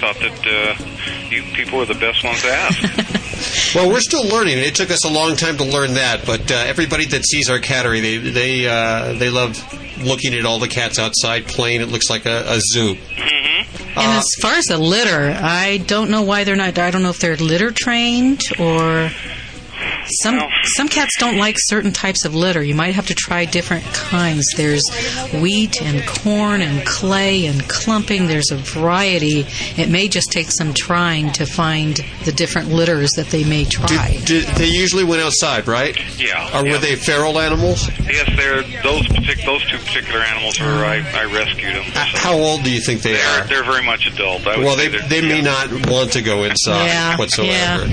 thought 0.00 0.16
that 0.20 0.46
uh, 0.46 1.28
you 1.30 1.42
people 1.54 1.78
were 1.78 1.86
the 1.86 1.94
best 1.94 2.22
ones 2.24 2.42
to 2.42 2.48
ask. 2.48 3.16
Well, 3.74 3.88
we're 3.88 4.00
still 4.00 4.26
learning. 4.26 4.58
It 4.58 4.74
took 4.74 4.90
us 4.90 5.04
a 5.04 5.08
long 5.08 5.34
time 5.34 5.56
to 5.58 5.64
learn 5.64 5.94
that, 5.94 6.26
but 6.26 6.50
uh, 6.50 6.56
everybody 6.56 7.06
that 7.06 7.24
sees 7.24 7.48
our 7.48 7.58
cattery, 7.58 8.02
they 8.02 8.18
they 8.18 8.68
uh, 8.68 9.14
they 9.14 9.30
love 9.30 9.56
looking 10.02 10.34
at 10.34 10.44
all 10.44 10.58
the 10.58 10.68
cats 10.68 10.98
outside 10.98 11.46
playing. 11.46 11.80
It 11.80 11.88
looks 11.88 12.10
like 12.10 12.26
a, 12.26 12.44
a 12.46 12.60
zoo. 12.72 12.96
And 13.16 13.96
as 13.96 14.26
far 14.42 14.54
as 14.54 14.64
the 14.66 14.76
litter, 14.78 15.36
I 15.40 15.78
don't 15.78 16.10
know 16.10 16.22
why 16.22 16.44
they're 16.44 16.56
not. 16.56 16.78
I 16.78 16.90
don't 16.90 17.02
know 17.02 17.10
if 17.10 17.18
they're 17.18 17.36
litter 17.36 17.70
trained 17.70 18.42
or 18.58 19.10
some 20.22 20.40
some 20.74 20.88
cats 20.88 21.10
don't 21.18 21.36
like 21.38 21.56
certain 21.58 21.92
types 21.92 22.24
of 22.24 22.34
litter. 22.34 22.62
You 22.62 22.74
might 22.74 22.94
have 22.94 23.06
to 23.06 23.14
try 23.14 23.44
different 23.44 23.84
kinds. 23.86 24.46
There's 24.56 24.82
wheat 25.40 25.80
and 25.82 26.06
corn 26.06 26.60
and 26.62 26.84
clay 26.86 27.46
and 27.46 27.66
clumping. 27.68 28.26
There's 28.26 28.50
a 28.50 28.56
variety. 28.56 29.46
It 29.76 29.88
may 29.88 30.08
just 30.08 30.30
take 30.32 30.50
some 30.50 30.74
trying 30.74 31.32
to 31.32 31.46
find 31.46 31.96
the 32.24 32.32
different 32.32 32.68
litters 32.68 33.10
that 33.12 33.28
they 33.28 33.44
may 33.44 33.64
try. 33.64 34.20
Did, 34.24 34.46
they 34.56 34.68
usually 34.68 35.04
went 35.04 35.22
outside, 35.22 35.66
right? 35.68 35.96
Yeah. 36.18 36.58
Or 36.58 36.64
were 36.64 36.78
they 36.78 36.96
feral 36.96 37.38
animals? 37.38 37.88
yes, 38.00 38.28
they're 38.36 38.62
those 38.82 39.06
partic- 39.08 39.44
those 39.46 39.64
two 39.70 39.78
particular 39.78 40.20
animals 40.20 40.58
were 40.60 40.66
I, 40.66 40.96
I 41.14 41.24
rescued 41.24 41.74
them. 41.76 41.84
How 41.94 42.34
old 42.34 42.62
do 42.64 42.70
you 42.72 42.80
think 42.80 43.02
they 43.02 43.12
They're 43.14 43.42
are? 43.42 43.46
they're 43.46 43.64
very 43.64 43.84
much 43.84 44.06
adult. 44.06 44.46
I 44.46 44.58
Well, 44.58 44.76
they 44.76 44.88
they're- 44.88 45.08
they 45.08 45.20
may 45.20 45.40
not 45.42 45.70
want 45.88 46.12
to 46.12 46.22
go 46.22 46.44
inside 46.44 46.86
Yeah, 46.86 47.16
whatsoever. 47.16 47.86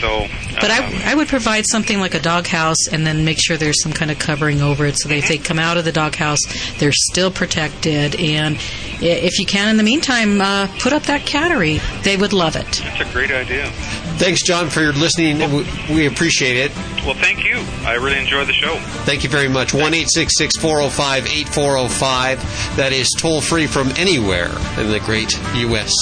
So, 0.00 0.26
But 0.60 0.70
I, 0.70 1.12
I 1.12 1.14
would 1.14 1.28
provide 1.28 1.66
something 1.66 1.98
like 1.98 2.14
a 2.14 2.20
doghouse 2.20 2.88
and 2.92 3.06
then 3.06 3.24
make 3.24 3.38
sure 3.40 3.56
there's 3.56 3.82
some 3.82 3.92
kind 3.92 4.10
of 4.10 4.18
covering 4.18 4.60
over 4.60 4.86
it 4.86 4.98
so 4.98 5.08
that 5.08 5.16
if 5.16 5.28
they 5.28 5.38
come 5.38 5.58
out 5.58 5.76
of 5.76 5.84
the 5.84 5.92
doghouse, 5.92 6.40
they're 6.78 6.92
still 6.92 7.30
protected. 7.30 8.14
And 8.16 8.56
if 9.00 9.38
you 9.38 9.46
can, 9.46 9.68
in 9.68 9.76
the 9.76 9.82
meantime, 9.82 10.40
uh, 10.40 10.68
put 10.78 10.92
up 10.92 11.04
that 11.04 11.22
cattery. 11.22 11.80
They 12.02 12.16
would 12.16 12.32
love 12.32 12.56
it. 12.56 12.66
It's 12.84 13.00
a 13.00 13.12
great 13.12 13.30
idea. 13.30 13.70
Thanks, 14.18 14.42
John, 14.42 14.68
for 14.70 14.80
your 14.80 14.92
listening. 14.92 15.38
We- 15.52 15.66
We 15.94 16.06
appreciate 16.06 16.56
it. 16.56 16.72
Well, 17.04 17.14
thank 17.14 17.44
you. 17.44 17.64
I 17.84 17.94
really 17.94 18.18
enjoyed 18.18 18.46
the 18.46 18.52
show. 18.52 18.76
Thank 19.04 19.24
you 19.24 19.30
very 19.30 19.48
much. 19.48 19.72
1 19.72 19.92
405 19.92 21.26
8405. 21.26 22.76
That 22.76 22.92
is 22.92 23.08
toll 23.16 23.40
free 23.40 23.66
from 23.66 23.88
anywhere 23.96 24.50
in 24.78 24.90
the 24.90 25.00
great 25.00 25.38
U.S. 25.56 25.92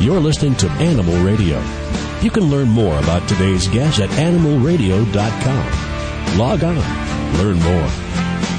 You're 0.00 0.20
listening 0.20 0.54
to 0.56 0.68
Animal 0.72 1.16
Radio. 1.24 1.60
You 2.22 2.30
can 2.30 2.50
learn 2.50 2.68
more 2.68 2.98
about 2.98 3.26
today's 3.28 3.66
guest 3.68 3.98
at 3.98 4.10
animalradio.com. 4.10 6.38
Log 6.38 6.62
on, 6.62 6.76
learn 7.38 7.58
more. 7.58 7.88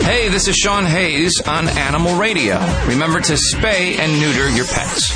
Hey, 0.04 0.30
this 0.30 0.48
is 0.48 0.56
Sean 0.56 0.84
Hayes 0.84 1.40
on 1.48 1.70
Animal 1.70 2.18
Radio. 2.18 2.56
Remember 2.88 3.22
to 3.22 3.34
spay 3.34 4.00
and 4.00 4.20
neuter 4.20 4.50
your 4.50 4.66
pets. 4.66 5.12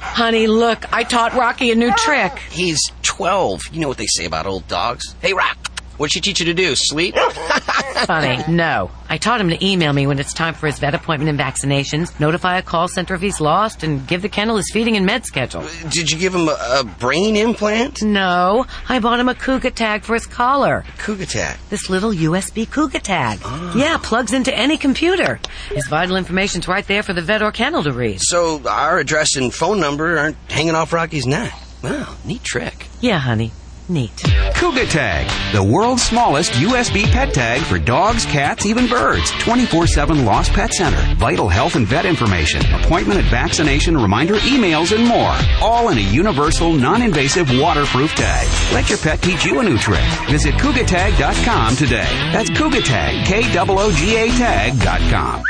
Honey, 0.00 0.46
look, 0.46 0.92
I 0.92 1.04
taught 1.04 1.34
Rocky 1.34 1.70
a 1.72 1.74
new 1.74 1.92
trick. 1.92 2.38
He's 2.50 2.80
12. 3.02 3.62
You 3.72 3.80
know 3.80 3.88
what 3.88 3.96
they 3.96 4.06
say 4.06 4.26
about 4.26 4.46
old 4.46 4.68
dogs. 4.68 5.14
Hey, 5.20 5.32
Rock, 5.32 5.56
what'd 5.96 6.12
she 6.12 6.20
teach 6.20 6.40
you 6.40 6.46
to 6.46 6.54
do? 6.54 6.74
Sleep? 6.76 7.14
Funny. 8.06 8.42
No. 8.48 8.90
I 9.08 9.16
taught 9.18 9.40
him 9.40 9.50
to 9.50 9.64
email 9.64 9.92
me 9.92 10.06
when 10.06 10.18
it's 10.18 10.32
time 10.34 10.54
for 10.54 10.66
his 10.66 10.78
vet 10.78 10.94
appointment 10.94 11.28
and 11.30 11.38
vaccinations, 11.38 12.18
notify 12.18 12.58
a 12.58 12.62
call 12.62 12.88
center 12.88 13.14
if 13.14 13.20
he's 13.20 13.40
lost, 13.40 13.82
and 13.82 14.06
give 14.06 14.22
the 14.22 14.28
kennel 14.28 14.56
his 14.56 14.70
feeding 14.72 14.96
and 14.96 15.06
med 15.06 15.24
schedule. 15.24 15.64
Did 15.88 16.10
you 16.10 16.18
give 16.18 16.34
him 16.34 16.48
a, 16.48 16.56
a 16.80 16.84
brain 16.84 17.36
implant? 17.36 18.02
No. 18.02 18.66
I 18.88 18.98
bought 18.98 19.20
him 19.20 19.28
a 19.28 19.34
Kooga 19.34 19.72
tag 19.72 20.02
for 20.02 20.14
his 20.14 20.26
collar. 20.26 20.84
Kooga 20.98 21.28
tag? 21.30 21.58
This 21.70 21.88
little 21.88 22.10
USB 22.10 22.66
Kooga 22.66 23.00
tag. 23.00 23.38
Ah. 23.44 23.74
Yeah, 23.76 23.98
plugs 24.02 24.32
into 24.32 24.54
any 24.54 24.76
computer. 24.76 25.38
His 25.70 25.86
vital 25.88 26.16
information's 26.16 26.66
right 26.68 26.86
there 26.86 27.02
for 27.02 27.12
the 27.12 27.22
vet 27.22 27.42
or 27.42 27.52
kennel 27.52 27.82
to 27.84 27.92
read. 27.92 28.18
So 28.20 28.60
our 28.68 28.98
address 28.98 29.36
and 29.36 29.52
phone 29.54 29.80
number 29.80 30.18
aren't 30.18 30.36
hanging 30.48 30.74
off 30.74 30.92
Rocky's 30.92 31.26
neck. 31.26 31.52
Wow, 31.82 32.16
neat 32.24 32.42
trick. 32.42 32.86
Yeah, 33.00 33.18
honey. 33.18 33.52
Neat. 33.88 34.16
Kooga 34.54 34.88
Tag, 34.90 35.54
the 35.54 35.62
world's 35.62 36.02
smallest 36.02 36.52
USB 36.52 37.04
pet 37.04 37.34
tag 37.34 37.60
for 37.62 37.78
dogs, 37.78 38.24
cats, 38.24 38.66
even 38.66 38.86
birds. 38.86 39.30
24-7 39.32 40.24
Lost 40.24 40.52
Pet 40.52 40.72
Center. 40.72 41.14
Vital 41.16 41.48
health 41.48 41.76
and 41.76 41.86
vet 41.86 42.06
information. 42.06 42.62
Appointment 42.74 43.20
and 43.20 43.28
vaccination 43.28 43.96
reminder 43.96 44.34
emails 44.36 44.94
and 44.94 45.06
more. 45.06 45.36
All 45.60 45.90
in 45.90 45.98
a 45.98 46.00
universal, 46.00 46.72
non-invasive, 46.72 47.48
waterproof 47.60 48.14
tag. 48.14 48.46
Let 48.72 48.88
your 48.88 48.98
pet 48.98 49.20
teach 49.20 49.44
you 49.44 49.60
a 49.60 49.62
new 49.62 49.76
trick. 49.78 50.04
Visit 50.28 50.54
KoogaTag.com 50.54 51.76
today. 51.76 52.30
That's 52.32 52.50
Kooga 52.50 52.82
Tag, 52.84 53.26
K-O-O-G-A 53.26 54.28
tag.com. 54.30 55.42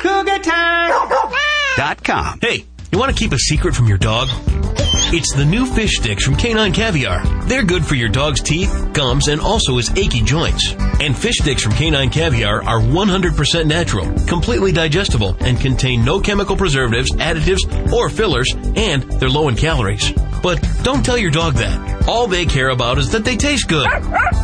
Kooga 0.00 0.42
Dot 1.76 2.04
com. 2.04 2.38
Hey, 2.40 2.64
you 2.92 2.98
want 2.98 3.14
to 3.14 3.18
keep 3.18 3.32
a 3.32 3.38
secret 3.38 3.74
from 3.74 3.88
your 3.88 3.98
dog? 3.98 4.28
It's 5.16 5.32
the 5.32 5.44
new 5.44 5.64
fish 5.64 5.98
sticks 5.98 6.24
from 6.24 6.34
Canine 6.34 6.72
Caviar. 6.72 7.24
They're 7.44 7.62
good 7.62 7.86
for 7.86 7.94
your 7.94 8.08
dog's 8.08 8.40
teeth, 8.42 8.88
gums, 8.92 9.28
and 9.28 9.40
also 9.40 9.76
his 9.76 9.88
achy 9.96 10.20
joints. 10.20 10.74
And 10.98 11.16
fish 11.16 11.36
sticks 11.36 11.62
from 11.62 11.70
Canine 11.74 12.10
Caviar 12.10 12.64
are 12.64 12.80
100% 12.80 13.64
natural, 13.64 14.12
completely 14.26 14.72
digestible, 14.72 15.36
and 15.38 15.60
contain 15.60 16.04
no 16.04 16.18
chemical 16.18 16.56
preservatives, 16.56 17.12
additives, 17.12 17.92
or 17.92 18.08
fillers, 18.08 18.52
and 18.74 19.04
they're 19.20 19.30
low 19.30 19.46
in 19.46 19.54
calories. 19.54 20.10
But 20.42 20.68
don't 20.82 21.04
tell 21.04 21.16
your 21.16 21.30
dog 21.30 21.54
that. 21.54 22.08
All 22.08 22.26
they 22.26 22.44
care 22.44 22.70
about 22.70 22.98
is 22.98 23.12
that 23.12 23.24
they 23.24 23.36
taste 23.36 23.68
good. 23.68 23.86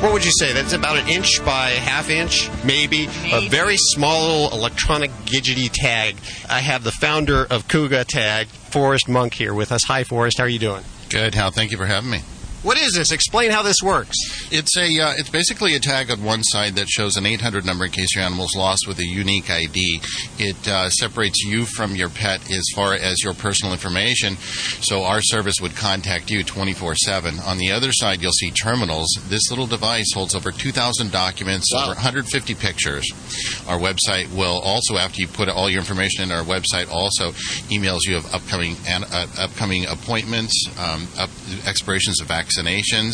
What 0.03 0.13
would 0.13 0.25
you 0.25 0.33
say? 0.33 0.53
That's 0.53 0.73
about 0.73 0.97
an 0.97 1.09
inch 1.09 1.41
by 1.45 1.71
a 1.71 1.79
half 1.79 2.11
inch, 2.11 2.51
maybe. 2.65 3.05
A 3.33 3.49
very 3.49 3.77
small 3.77 4.23
little 4.23 4.59
electronic 4.59 5.13
gidgety 5.25 5.69
tag. 5.69 6.17
I 6.51 6.59
have 6.59 6.83
the 6.83 6.91
founder 6.91 7.45
of 7.45 7.69
Kooga 7.69 8.05
Tag, 8.05 8.49
Forrest 8.49 9.09
Monk, 9.09 9.35
here 9.35 9.55
with 9.55 9.71
us. 9.71 9.85
Hi, 9.85 10.03
Forrest. 10.03 10.39
How 10.39 10.45
are 10.45 10.49
you 10.49 10.59
doing? 10.59 10.83
Good, 11.09 11.37
Hal. 11.37 11.53
Thank 11.53 11.71
you 11.71 11.77
for 11.77 11.87
having 11.87 12.11
me. 12.11 12.23
What 12.63 12.79
is 12.79 12.93
this? 12.93 13.11
Explain 13.11 13.51
how 13.51 13.63
this 13.63 13.79
works. 13.83 14.17
It's 14.53 14.77
a 14.77 14.85
uh, 14.85 15.15
it's 15.17 15.31
basically 15.31 15.75
a 15.75 15.81
tag 15.81 16.13
on 16.13 16.23
one 16.23 16.45
side 16.45 16.77
that 16.77 16.87
shows 16.89 17.17
an 17.17 17.27
800 17.27 17.65
number 17.65 17.87
in 17.87 17.91
case 17.91 18.15
your 18.15 18.23
animal's 18.25 18.55
lost 18.55 18.87
with 18.87 19.01
a 19.01 19.05
unique 19.05 19.51
ID. 19.51 20.01
It 20.39 20.69
uh, 20.69 20.89
separates 20.91 21.43
you 21.43 21.65
from 21.65 21.97
your 21.97 22.09
pet 22.09 22.49
as 22.53 22.63
far 22.77 22.95
as 22.95 23.21
your 23.25 23.35
personal 23.35 23.73
information. 23.73 24.37
So 24.37 25.03
our 25.03 25.21
service 25.23 25.57
would 25.61 25.75
contact 25.75 26.31
you 26.31 26.45
24/7. 26.45 27.45
On 27.45 27.59
the 27.59 27.73
other 27.73 27.91
side, 27.91 28.23
you'll 28.23 28.31
see 28.31 28.53
terminals. 28.53 29.09
This 29.29 29.51
little 29.51 29.67
device 29.67 30.13
holds 30.15 30.37
over 30.37 30.53
2,000 30.53 31.11
documents, 31.11 31.67
over 31.75 31.95
150 31.95 32.55
pictures. 32.55 33.11
Our 33.67 33.79
website 33.79 34.33
will 34.37 34.61
also, 34.61 34.99
after 34.99 35.21
you 35.21 35.27
put 35.27 35.49
all 35.49 35.69
your 35.69 35.81
information 35.81 36.23
in 36.23 36.31
our 36.31 36.45
website, 36.45 36.89
also 36.93 37.33
emails 37.75 38.01
you 38.07 38.17
of 38.17 38.33
upcoming 38.33 38.77
uh, 38.89 39.27
upcoming 39.39 39.87
appointments, 39.87 40.55
um, 40.79 41.09
up, 41.19 41.31
expirations 41.67 42.21
of 42.21 42.31
vaccinations, 42.53 43.13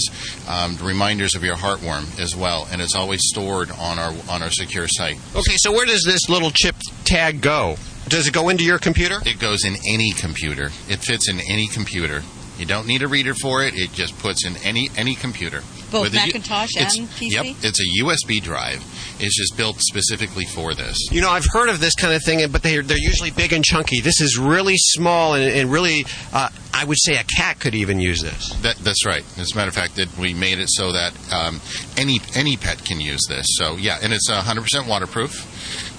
um, 0.48 0.76
reminders 0.84 1.34
of 1.34 1.44
your 1.44 1.56
heartworm 1.56 2.18
as 2.20 2.36
well, 2.36 2.68
and 2.70 2.80
it's 2.80 2.94
always 2.94 3.20
stored 3.24 3.70
on 3.70 3.98
our 3.98 4.12
on 4.28 4.42
our 4.42 4.50
secure 4.50 4.86
site. 4.88 5.18
Okay, 5.34 5.56
so 5.56 5.72
where 5.72 5.86
does 5.86 6.04
this 6.04 6.28
little 6.28 6.50
chip 6.50 6.76
tag 7.04 7.40
go? 7.40 7.76
Does 8.08 8.26
it 8.26 8.32
go 8.32 8.48
into 8.48 8.64
your 8.64 8.78
computer? 8.78 9.18
It 9.26 9.38
goes 9.38 9.64
in 9.64 9.76
any 9.88 10.12
computer. 10.12 10.70
It 10.88 11.00
fits 11.00 11.28
in 11.28 11.40
any 11.40 11.68
computer. 11.68 12.22
You 12.58 12.66
don't 12.66 12.86
need 12.86 13.02
a 13.02 13.08
reader 13.08 13.34
for 13.34 13.62
it. 13.62 13.74
It 13.76 13.92
just 13.92 14.18
puts 14.18 14.46
in 14.46 14.56
any 14.58 14.88
any 14.96 15.14
computer. 15.14 15.62
Both 15.90 16.02
With 16.04 16.14
a 16.14 16.16
U- 16.18 16.22
Macintosh 16.26 16.76
it's- 16.76 16.96
and 16.98 17.08
PC? 17.08 17.30
Yep, 17.32 17.46
it's 17.62 17.80
a 17.80 18.04
USB 18.04 18.40
drive. 18.42 18.84
It's 19.20 19.36
just 19.36 19.56
built 19.56 19.80
specifically 19.80 20.44
for 20.44 20.74
this. 20.74 20.96
You 21.10 21.20
know, 21.20 21.30
I've 21.30 21.46
heard 21.46 21.68
of 21.68 21.80
this 21.80 21.94
kind 21.94 22.14
of 22.14 22.22
thing, 22.22 22.46
but 22.52 22.62
they're, 22.62 22.82
they're 22.82 22.96
usually 22.98 23.30
big 23.32 23.52
and 23.52 23.64
chunky. 23.64 24.00
This 24.00 24.20
is 24.20 24.38
really 24.38 24.76
small 24.76 25.34
and, 25.34 25.42
and 25.44 25.72
really, 25.72 26.04
uh, 26.32 26.50
I 26.72 26.84
would 26.84 26.98
say 27.00 27.16
a 27.16 27.24
cat 27.24 27.58
could 27.58 27.74
even 27.74 27.98
use 27.98 28.20
this. 28.22 28.50
That, 28.62 28.76
that's 28.76 29.04
right. 29.04 29.24
As 29.38 29.52
a 29.52 29.56
matter 29.56 29.70
of 29.70 29.74
fact, 29.74 29.96
that 29.96 30.16
we 30.16 30.34
made 30.34 30.60
it 30.60 30.68
so 30.70 30.92
that 30.92 31.12
um, 31.32 31.60
any 31.96 32.20
any 32.36 32.56
pet 32.56 32.84
can 32.84 33.00
use 33.00 33.26
this. 33.28 33.46
So 33.58 33.76
yeah, 33.76 33.98
and 34.00 34.12
it's 34.12 34.30
100% 34.30 34.86
waterproof, 34.86 35.32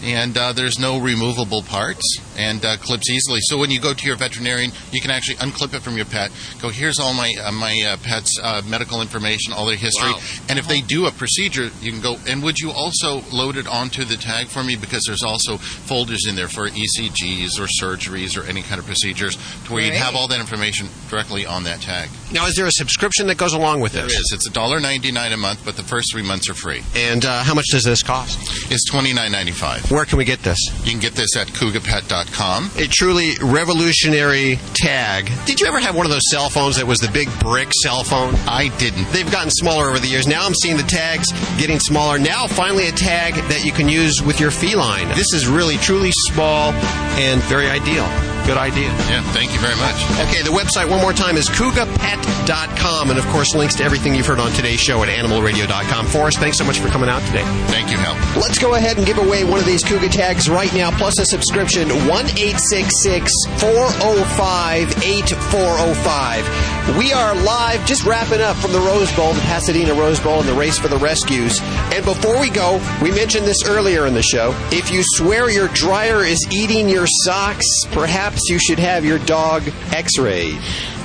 and 0.03 0.37
uh, 0.37 0.53
there's 0.53 0.79
no 0.79 0.99
removable 0.99 1.61
parts 1.63 2.17
and 2.37 2.63
uh, 2.63 2.77
clips 2.77 3.09
easily. 3.09 3.39
So 3.41 3.57
when 3.57 3.71
you 3.71 3.79
go 3.79 3.93
to 3.93 4.07
your 4.07 4.15
veterinarian, 4.15 4.71
you 4.91 5.01
can 5.01 5.11
actually 5.11 5.35
unclip 5.35 5.73
it 5.73 5.81
from 5.81 5.95
your 5.95 6.05
pet. 6.05 6.31
Go 6.61 6.69
here's 6.69 6.99
all 6.99 7.13
my 7.13 7.33
uh, 7.43 7.51
my 7.51 7.75
uh, 7.85 7.97
pet's 8.03 8.39
uh, 8.41 8.61
medical 8.67 9.01
information, 9.01 9.53
all 9.53 9.65
their 9.65 9.75
history, 9.75 10.11
wow. 10.11 10.19
and 10.49 10.59
if 10.59 10.67
they 10.67 10.79
uh-huh. 10.79 10.87
do 10.87 11.05
a 11.07 11.11
procedure, 11.11 11.69
you 11.81 11.91
can 11.91 12.01
go. 12.01 12.17
And 12.27 12.43
would 12.43 12.59
you 12.59 12.71
also 12.71 13.21
load 13.31 13.57
it 13.57 13.67
onto 13.67 14.05
the 14.05 14.15
tag 14.15 14.47
for 14.47 14.63
me 14.63 14.75
because 14.75 15.03
there's 15.05 15.23
also 15.23 15.57
folders 15.57 16.25
in 16.27 16.35
there 16.35 16.47
for 16.47 16.69
ECGs 16.69 17.59
or 17.59 17.67
surgeries 17.81 18.37
or 18.37 18.43
any 18.47 18.61
kind 18.61 18.79
of 18.79 18.85
procedures 18.85 19.35
to 19.65 19.73
where 19.73 19.83
right. 19.83 19.93
you'd 19.93 19.99
have 19.99 20.15
all 20.15 20.27
that 20.27 20.39
information 20.39 20.87
directly 21.09 21.45
on 21.45 21.63
that 21.63 21.81
tag. 21.81 22.09
Now, 22.31 22.45
is 22.45 22.55
there 22.55 22.65
a 22.65 22.71
subscription 22.71 23.27
that 23.27 23.37
goes 23.37 23.53
along 23.53 23.81
with 23.81 23.93
this? 23.93 24.11
There 24.11 24.19
is. 24.19 24.31
It's 24.33 24.49
$1.99 24.49 25.33
a 25.33 25.37
month, 25.37 25.61
but 25.65 25.75
the 25.75 25.83
first 25.83 26.11
three 26.11 26.23
months 26.23 26.49
are 26.49 26.53
free. 26.53 26.83
And 26.95 27.25
uh, 27.25 27.43
how 27.43 27.53
much 27.53 27.65
does 27.71 27.83
this 27.83 28.03
cost? 28.03 28.39
It's 28.71 28.89
$29.95 28.91 29.58
certified. 29.59 29.91
Where 29.91 30.05
can 30.05 30.17
we 30.17 30.25
get 30.25 30.41
this? 30.43 30.57
You 30.83 30.91
can 30.91 30.99
get 30.99 31.13
this 31.13 31.35
at 31.37 31.47
koogapet.com. 31.47 32.71
A 32.77 32.87
truly 32.87 33.31
revolutionary 33.41 34.59
tag. 34.73 35.31
Did 35.45 35.59
you 35.59 35.67
ever 35.67 35.79
have 35.79 35.95
one 35.95 36.05
of 36.05 36.11
those 36.11 36.29
cell 36.29 36.49
phones 36.49 36.77
that 36.77 36.87
was 36.87 36.99
the 36.99 37.11
big 37.11 37.27
brick 37.39 37.71
cell 37.83 38.03
phone? 38.03 38.35
I 38.47 38.69
didn't. 38.77 39.11
They've 39.11 39.31
gotten 39.31 39.51
smaller 39.51 39.89
over 39.89 39.99
the 39.99 40.07
years. 40.07 40.27
Now 40.27 40.45
I'm 40.45 40.53
seeing 40.53 40.77
the 40.77 40.83
tags 40.83 41.31
getting 41.59 41.79
smaller. 41.79 42.19
Now, 42.19 42.47
finally, 42.47 42.87
a 42.87 42.91
tag 42.91 43.35
that 43.49 43.65
you 43.65 43.71
can 43.71 43.89
use 43.89 44.21
with 44.21 44.39
your 44.39 44.51
feline. 44.51 45.07
This 45.09 45.33
is 45.33 45.47
really, 45.47 45.77
truly 45.77 46.11
small 46.11 46.71
and 47.19 47.41
very 47.43 47.69
ideal. 47.69 48.07
Good 48.45 48.57
idea. 48.57 48.87
Yeah, 49.05 49.21
thank 49.31 49.53
you 49.53 49.59
very 49.59 49.75
much. 49.75 49.93
Okay, 50.25 50.41
the 50.41 50.49
website 50.49 50.89
one 50.89 51.01
more 51.01 51.13
time 51.13 51.37
is 51.37 51.49
koogapet.com. 51.49 53.11
And 53.11 53.19
of 53.19 53.25
course, 53.27 53.53
links 53.53 53.75
to 53.75 53.83
everything 53.83 54.15
you've 54.15 54.25
heard 54.25 54.39
on 54.39 54.51
today's 54.53 54.79
show 54.79 55.03
at 55.03 55.09
animalradio.com. 55.09 56.07
Forrest, 56.07 56.39
thanks 56.39 56.57
so 56.57 56.63
much 56.63 56.79
for 56.79 56.87
coming 56.87 57.09
out 57.09 57.21
today. 57.27 57.43
Thank 57.67 57.91
you, 57.91 57.97
Hal. 57.97 58.15
Let's 58.41 58.57
go 58.57 58.73
ahead 58.73 58.97
and 58.97 59.05
give 59.05 59.19
away 59.19 59.43
one 59.49 59.59
of 59.59 59.65
these 59.65 59.83
Kooga 59.83 60.11
tags 60.11 60.49
right 60.49 60.73
now, 60.73 60.91
plus 60.91 61.19
a 61.19 61.25
subscription. 61.25 61.89
1 61.89 62.27
405 62.27 65.03
8405. 65.03 66.97
We 66.97 67.13
are 67.13 67.35
live, 67.35 67.85
just 67.85 68.05
wrapping 68.05 68.41
up 68.41 68.55
from 68.57 68.71
the 68.71 68.79
Rose 68.79 69.15
Bowl, 69.15 69.33
the 69.33 69.41
Pasadena 69.41 69.93
Rose 69.93 70.19
Bowl, 70.19 70.39
and 70.39 70.47
the 70.47 70.53
race 70.53 70.77
for 70.77 70.87
the 70.87 70.97
rescues. 70.97 71.59
And 71.61 72.05
before 72.05 72.39
we 72.39 72.49
go, 72.49 72.79
we 73.01 73.11
mentioned 73.11 73.45
this 73.45 73.67
earlier 73.67 74.05
in 74.05 74.13
the 74.13 74.21
show. 74.21 74.53
If 74.71 74.91
you 74.91 75.01
swear 75.03 75.49
your 75.49 75.67
dryer 75.69 76.23
is 76.23 76.39
eating 76.51 76.87
your 76.87 77.07
socks, 77.23 77.65
perhaps 77.91 78.49
you 78.49 78.59
should 78.59 78.79
have 78.79 79.03
your 79.03 79.19
dog 79.19 79.63
x-rayed. 79.91 80.59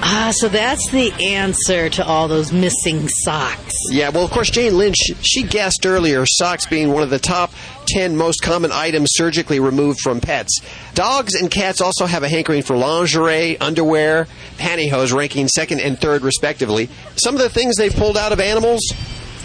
Ah, 0.06 0.32
so 0.34 0.48
that's 0.48 0.90
the 0.90 1.12
answer 1.14 1.88
to 1.88 2.04
all 2.04 2.28
those 2.28 2.52
missing 2.52 3.08
socks. 3.08 3.74
Yeah, 3.90 4.10
well, 4.10 4.24
of 4.24 4.30
course, 4.30 4.50
Jane 4.50 4.76
Lynch, 4.76 4.98
she 5.22 5.42
guessed 5.42 5.86
earlier 5.86 6.26
socks 6.26 6.66
being 6.66 6.92
one 6.92 7.02
of 7.02 7.10
the 7.10 7.18
top 7.18 7.50
10 7.86 8.16
most 8.16 8.42
common 8.42 8.72
items 8.72 9.08
surgically 9.12 9.60
removed 9.60 10.00
from 10.00 10.20
pets. 10.20 10.60
Dogs 10.94 11.34
and 11.34 11.50
cats 11.50 11.80
also 11.80 12.06
have 12.06 12.22
a 12.22 12.28
hankering 12.28 12.62
for 12.62 12.76
lingerie, 12.76 13.58
underwear, 13.58 14.26
pantyhose, 14.58 15.14
ranking 15.14 15.48
second 15.48 15.80
and 15.80 15.98
third, 15.98 16.22
respectively. 16.22 16.88
Some 17.16 17.34
of 17.34 17.40
the 17.40 17.48
things 17.48 17.76
they've 17.76 17.94
pulled 17.94 18.16
out 18.16 18.32
of 18.32 18.40
animals 18.40 18.80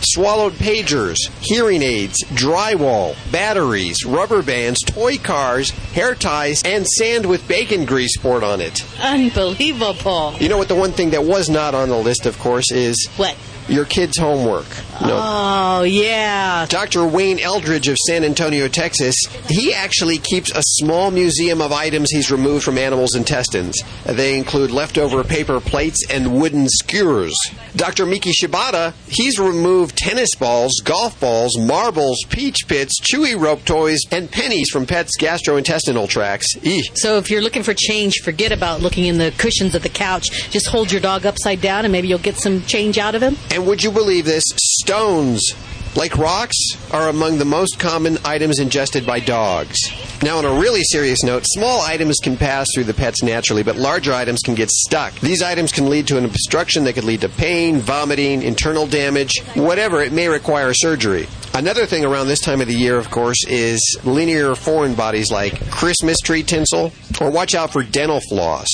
swallowed 0.02 0.54
pagers, 0.54 1.18
hearing 1.42 1.82
aids, 1.82 2.24
drywall, 2.30 3.16
batteries, 3.32 4.06
rubber 4.06 4.42
bands, 4.42 4.80
toy 4.82 5.18
cars, 5.18 5.72
hair 5.72 6.16
ties, 6.16 6.62
and 6.64 6.88
sand 6.88 7.26
with 7.26 7.48
bacon 7.48 7.86
grease 7.86 8.18
poured 8.18 8.44
on 8.44 8.62
it. 8.62 8.84
Unbelievable. 9.02 10.36
You 10.40 10.50
know 10.50 10.58
what? 10.58 10.68
The 10.68 10.76
one 10.76 10.92
thing 10.92 11.12
that 11.12 11.24
was 11.24 11.50
not 11.50 11.76
on 11.76 11.90
the 11.90 11.98
list, 11.98 12.26
of 12.26 12.38
course, 12.40 12.72
is 12.72 12.96
What? 13.18 13.36
Your 13.70 13.86
kids' 13.86 14.18
homework. 14.18 14.66
No. 15.02 15.18
Oh, 15.22 15.84
yeah. 15.84 16.66
Dr. 16.68 17.06
Wayne 17.06 17.40
Eldridge 17.40 17.88
of 17.88 17.98
San 17.98 18.24
Antonio, 18.24 18.68
Texas, 18.68 19.16
he 19.48 19.74
actually 19.74 20.18
keeps 20.18 20.52
a 20.52 20.62
small 20.62 21.12
museum 21.12 21.62
of 21.62 21.72
items 21.72 22.12
he's 22.12 22.32
removed 22.32 22.64
from 22.64 22.78
animals' 22.78 23.16
intestines. 23.16 23.82
They 24.06 24.38
include 24.38 24.72
leftover 24.72 25.24
paper 25.24 25.60
plates 25.60 26.06
and 26.10 26.40
wooden 26.40 26.68
skewers. 26.68 27.36
Dr. 27.76 28.06
Miki 28.06 28.32
Shibata, 28.32 28.94
he's 29.08 29.40
removed 29.40 29.98
tennis 29.98 30.36
balls, 30.36 30.74
golf 30.84 31.20
balls, 31.20 31.58
marbles, 31.58 32.18
peach 32.30 32.68
pits, 32.68 33.00
chewy 33.00 33.40
rope 33.40 33.64
toys, 33.66 34.00
and 34.12 34.30
pennies 34.30 34.70
from 34.70 34.86
pets' 34.86 35.18
gastrointestinal 35.20 36.10
tracts. 36.10 36.56
Eeh. 36.58 36.84
So 36.96 37.18
if 37.18 37.30
you're 37.30 37.42
looking 37.42 37.64
for 37.64 37.74
change, 37.74 38.16
forget 38.24 38.52
about 38.52 38.82
looking 38.82 39.06
in 39.06 39.18
the 39.18 39.32
cushions 39.38 39.76
of 39.76 39.84
the 39.84 39.90
couch. 39.90 40.50
Just 40.50 40.68
hold 40.68 40.92
your 40.92 41.02
dog 41.02 41.26
upside 41.26 41.62
down 41.62 41.86
and 41.86 41.92
maybe 41.92 42.08
you'll 42.08 42.20
get 42.20 42.38
some 42.38 42.62
change 42.64 42.98
out 42.98 43.16
of 43.16 43.22
him. 43.22 43.38
And 43.52 43.59
would 43.62 43.84
you 43.84 43.92
believe 43.92 44.26
this? 44.26 44.44
Stones, 44.58 45.54
like 45.96 46.18
rocks, 46.18 46.58
are 46.92 47.10
among 47.10 47.38
the 47.38 47.46
most 47.46 47.80
common 47.80 48.18
items 48.26 48.60
ingested 48.60 49.06
by 49.06 49.20
dogs. 49.20 49.78
Now, 50.22 50.38
on 50.38 50.46
a 50.46 50.60
really 50.60 50.82
serious 50.84 51.24
note, 51.24 51.44
small 51.46 51.82
items 51.82 52.18
can 52.22 52.38
pass 52.38 52.68
through 52.74 52.84
the 52.86 52.94
pets 52.94 53.24
naturally, 53.24 53.64
but 53.64 53.78
larger 53.78 54.14
items 54.14 54.42
can 54.44 54.56
get 54.56 54.70
stuck. 54.70 55.14
These 55.22 55.42
items 55.42 55.72
can 55.72 55.90
lead 55.90 56.08
to 56.08 56.18
an 56.18 56.26
obstruction 56.26 56.84
that 56.84 56.94
could 56.94 57.06
lead 57.06 57.22
to 57.22 57.30
pain, 57.30 57.80
vomiting, 57.80 58.44
internal 58.44 58.86
damage, 58.86 59.40
whatever. 59.56 60.02
It 60.02 60.12
may 60.12 60.28
require 60.28 60.74
surgery. 60.74 61.28
Another 61.54 61.86
thing 61.86 62.06
around 62.06 62.28
this 62.28 62.40
time 62.40 62.62
of 62.62 62.68
the 62.68 62.76
year, 62.76 62.98
of 62.98 63.10
course, 63.10 63.46
is 63.48 63.82
linear 64.04 64.56
foreign 64.56 64.94
bodies 64.94 65.32
like 65.32 65.70
Christmas 65.72 66.18
tree 66.20 66.44
tinsel, 66.44 66.94
or 67.20 67.30
watch 67.32 67.56
out 67.56 67.74
for 67.74 67.84
dental 67.84 68.22
floss. 68.30 68.68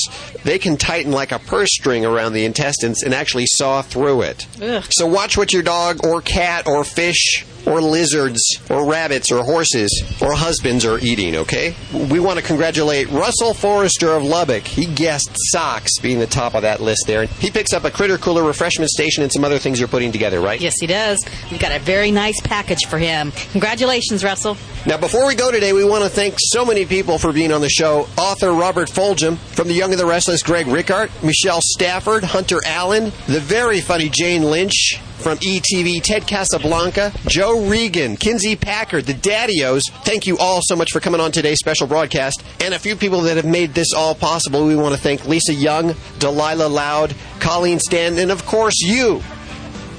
They 0.44 0.60
can 0.60 0.78
tighten 0.78 1.12
like 1.12 1.32
a 1.32 1.40
purse 1.40 1.70
string 1.72 2.06
around 2.06 2.34
the 2.34 2.46
intestines 2.46 3.02
and 3.02 3.14
actually 3.14 3.46
saw 3.48 3.82
through 3.82 4.22
it. 4.24 4.46
Ugh. 4.62 4.84
So 4.92 5.08
watch 5.08 5.38
what 5.38 5.54
your 5.54 5.64
dog 5.64 6.06
or 6.06 6.22
cat 6.22 6.68
or 6.68 6.84
fish 6.84 7.46
or 7.68 7.82
lizards 7.82 8.42
or 8.70 8.86
rabbits 8.86 9.32
or 9.32 9.44
horses 9.44 10.04
or 10.22 10.34
husbands 10.34 10.86
are 10.86 11.00
eating, 11.00 11.36
okay? 11.36 11.76
We 11.94 12.20
want 12.20 12.40
to 12.40 12.46
congratulate 12.46 13.10
Russell 13.10 13.54
Forrester 13.54 14.10
of 14.10 14.24
Lubbock. 14.24 14.64
He 14.64 14.86
guessed 14.86 15.30
socks 15.52 16.00
being 16.00 16.20
the 16.20 16.28
top 16.28 16.54
of 16.54 16.62
that 16.64 16.82
list 16.82 17.06
there. 17.08 17.26
He 17.26 17.52
picks 17.52 17.74
up 17.74 17.84
a 17.84 17.92
critter 17.92 18.18
cooler 18.18 18.44
refreshment 18.44 18.90
station 18.90 19.24
and 19.24 19.32
some 19.32 19.44
other 19.44 19.60
things 19.60 19.80
you're 19.80 19.88
putting 19.88 20.12
together, 20.12 20.40
right? 20.42 20.60
Yes, 20.60 20.76
he 20.80 20.88
does. 20.88 21.24
We've 21.52 21.60
got 21.60 21.72
a 21.72 21.80
very 21.80 22.12
nice 22.12 22.40
package 22.42 22.86
for 22.88 22.98
him. 22.98 23.32
Congratulations, 23.52 24.24
Russell. 24.24 24.58
Now, 24.86 24.98
before 24.98 25.26
we 25.28 25.36
go 25.36 25.52
today, 25.52 25.74
we 25.74 25.84
want 25.84 26.04
to 26.04 26.10
thank 26.10 26.36
so 26.38 26.66
many 26.66 26.86
people 26.86 27.18
for 27.18 27.34
being 27.34 27.52
on 27.52 27.62
the 27.62 27.70
show. 27.70 28.08
Author 28.18 28.54
Robert 28.54 28.90
Fulghum, 28.90 29.38
from 29.38 29.68
The 29.68 29.74
Young 29.74 29.92
and 29.92 30.00
the 30.00 30.06
Restless, 30.06 30.44
Greg 30.44 30.68
Rikaart, 30.68 31.10
Michelle 31.24 31.62
Stafford, 31.62 32.24
Hunter 32.24 32.60
Allan, 32.66 33.06
the 33.28 33.40
very 33.40 33.82
funny 33.82 34.10
Jane 34.10 34.44
Lynch, 34.44 35.00
from 35.18 35.38
ETV, 35.38 36.02
Ted 36.02 36.28
Casablanca, 36.28 37.12
Joe 37.28 37.58
Reegan, 37.58 38.20
Kinsey 38.20 38.56
Packard, 38.56 39.06
the 39.06 39.14
Daddyos. 39.14 39.82
Thank 40.04 40.28
you 40.28 40.38
all 40.38 40.60
so 40.64 40.76
much 40.76 40.92
for 40.92 41.00
coming 41.00 41.22
on 41.22 41.32
today's 41.32 41.60
special 41.60 41.88
broadcast. 41.88 42.44
And 42.62 42.74
a 42.74 42.80
few 42.80 42.96
people 42.96 43.22
that 43.22 43.38
have 43.38 43.46
made 43.46 43.74
this 43.74 43.94
all 43.94 44.16
possible. 44.16 44.66
We 44.66 44.76
want 44.76 44.96
to 44.96 45.02
thank 45.02 45.28
Lisa 45.28 45.54
Young, 45.54 45.96
Delilah 46.20 46.68
Loud, 46.68 47.16
Colleen 47.40 47.80
Stan, 47.80 48.18
and 48.18 48.32
of 48.32 48.46
course 48.46 48.82
you. 48.82 49.22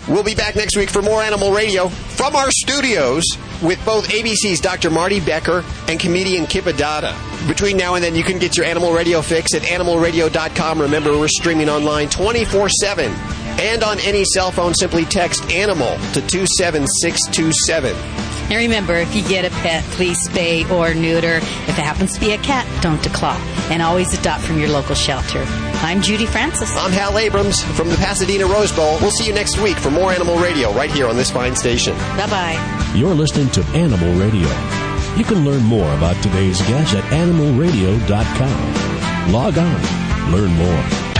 We'll 0.09 0.23
be 0.23 0.37
back 0.37 0.55
next 0.55 0.77
week 0.77 0.89
for 0.89 1.03
more 1.03 1.21
Animal 1.21 1.51
Radio 1.51 1.89
from 1.89 2.37
our 2.37 2.49
studios 2.53 3.25
with 3.61 3.85
both 3.85 4.09
ABC's 4.09 4.61
Dr. 4.61 4.89
Marty 4.89 5.19
Becker 5.19 5.65
and 5.89 5.99
comedian 5.99 6.47
Kip 6.47 6.67
Addotta. 6.67 7.13
Between 7.49 7.77
now 7.77 7.97
and 7.97 8.05
then, 8.05 8.15
you 8.15 8.23
can 8.23 8.39
get 8.39 8.57
your 8.57 8.67
Animal 8.67 8.93
Radio 8.93 9.21
fix 9.21 9.53
at 9.55 9.63
animalradio.com. 9.63 10.81
Remember, 10.81 11.19
we're 11.19 11.27
streaming 11.27 11.69
online 11.69 12.09
24 12.09 12.69
7. 12.69 13.45
And 13.59 13.83
on 13.83 13.99
any 14.01 14.24
cell 14.24 14.51
phone, 14.51 14.74
simply 14.74 15.05
text 15.05 15.43
ANIMAL 15.45 15.97
to 16.12 16.20
27627. 16.20 17.97
And 18.49 18.55
remember, 18.55 18.95
if 18.95 19.12
you 19.16 19.27
get 19.27 19.45
a 19.45 19.51
pet, 19.57 19.83
please 19.85 20.16
spay 20.28 20.69
or 20.70 20.95
neuter. 20.95 21.39
If 21.39 21.70
it 21.70 21.83
happens 21.83 22.15
to 22.15 22.20
be 22.20 22.31
a 22.33 22.39
cat, 22.39 22.65
don't 22.81 23.03
declaw. 23.03 23.35
And 23.70 23.83
always 23.83 24.16
adopt 24.16 24.45
from 24.45 24.61
your 24.61 24.69
local 24.69 24.95
shelter. 24.95 25.45
I'm 25.83 26.01
Judy 26.01 26.27
Francis. 26.27 26.77
I'm 26.77 26.93
Hal 26.93 27.19
Abrams 27.19 27.61
from 27.77 27.89
the 27.89 27.97
Pasadena 27.97 28.47
Rose 28.47 28.70
Bowl. 28.70 28.99
We'll 29.01 29.11
see 29.11 29.27
you 29.27 29.33
next 29.33 29.59
week 29.59 29.77
for 29.77 29.91
more 29.91 30.12
Animal 30.12 30.39
Radio 30.39 30.73
right 30.73 30.91
here 30.91 31.09
on 31.09 31.16
this 31.16 31.28
fine 31.31 31.57
station. 31.57 31.95
Bye 32.16 32.28
bye. 32.28 32.93
You're 32.95 33.15
listening 33.15 33.51
to 33.51 33.65
Animal 33.74 34.15
Radio. 34.15 34.49
You 35.16 35.24
can 35.24 35.45
learn 35.45 35.65
more 35.65 35.93
about 35.95 36.15
today's 36.23 36.61
guest 36.69 36.95
at 36.95 37.03
animalradio.com. 37.05 39.33
Log 39.33 39.59
on, 39.59 39.83
learn 40.33 40.53
more. 40.53 41.06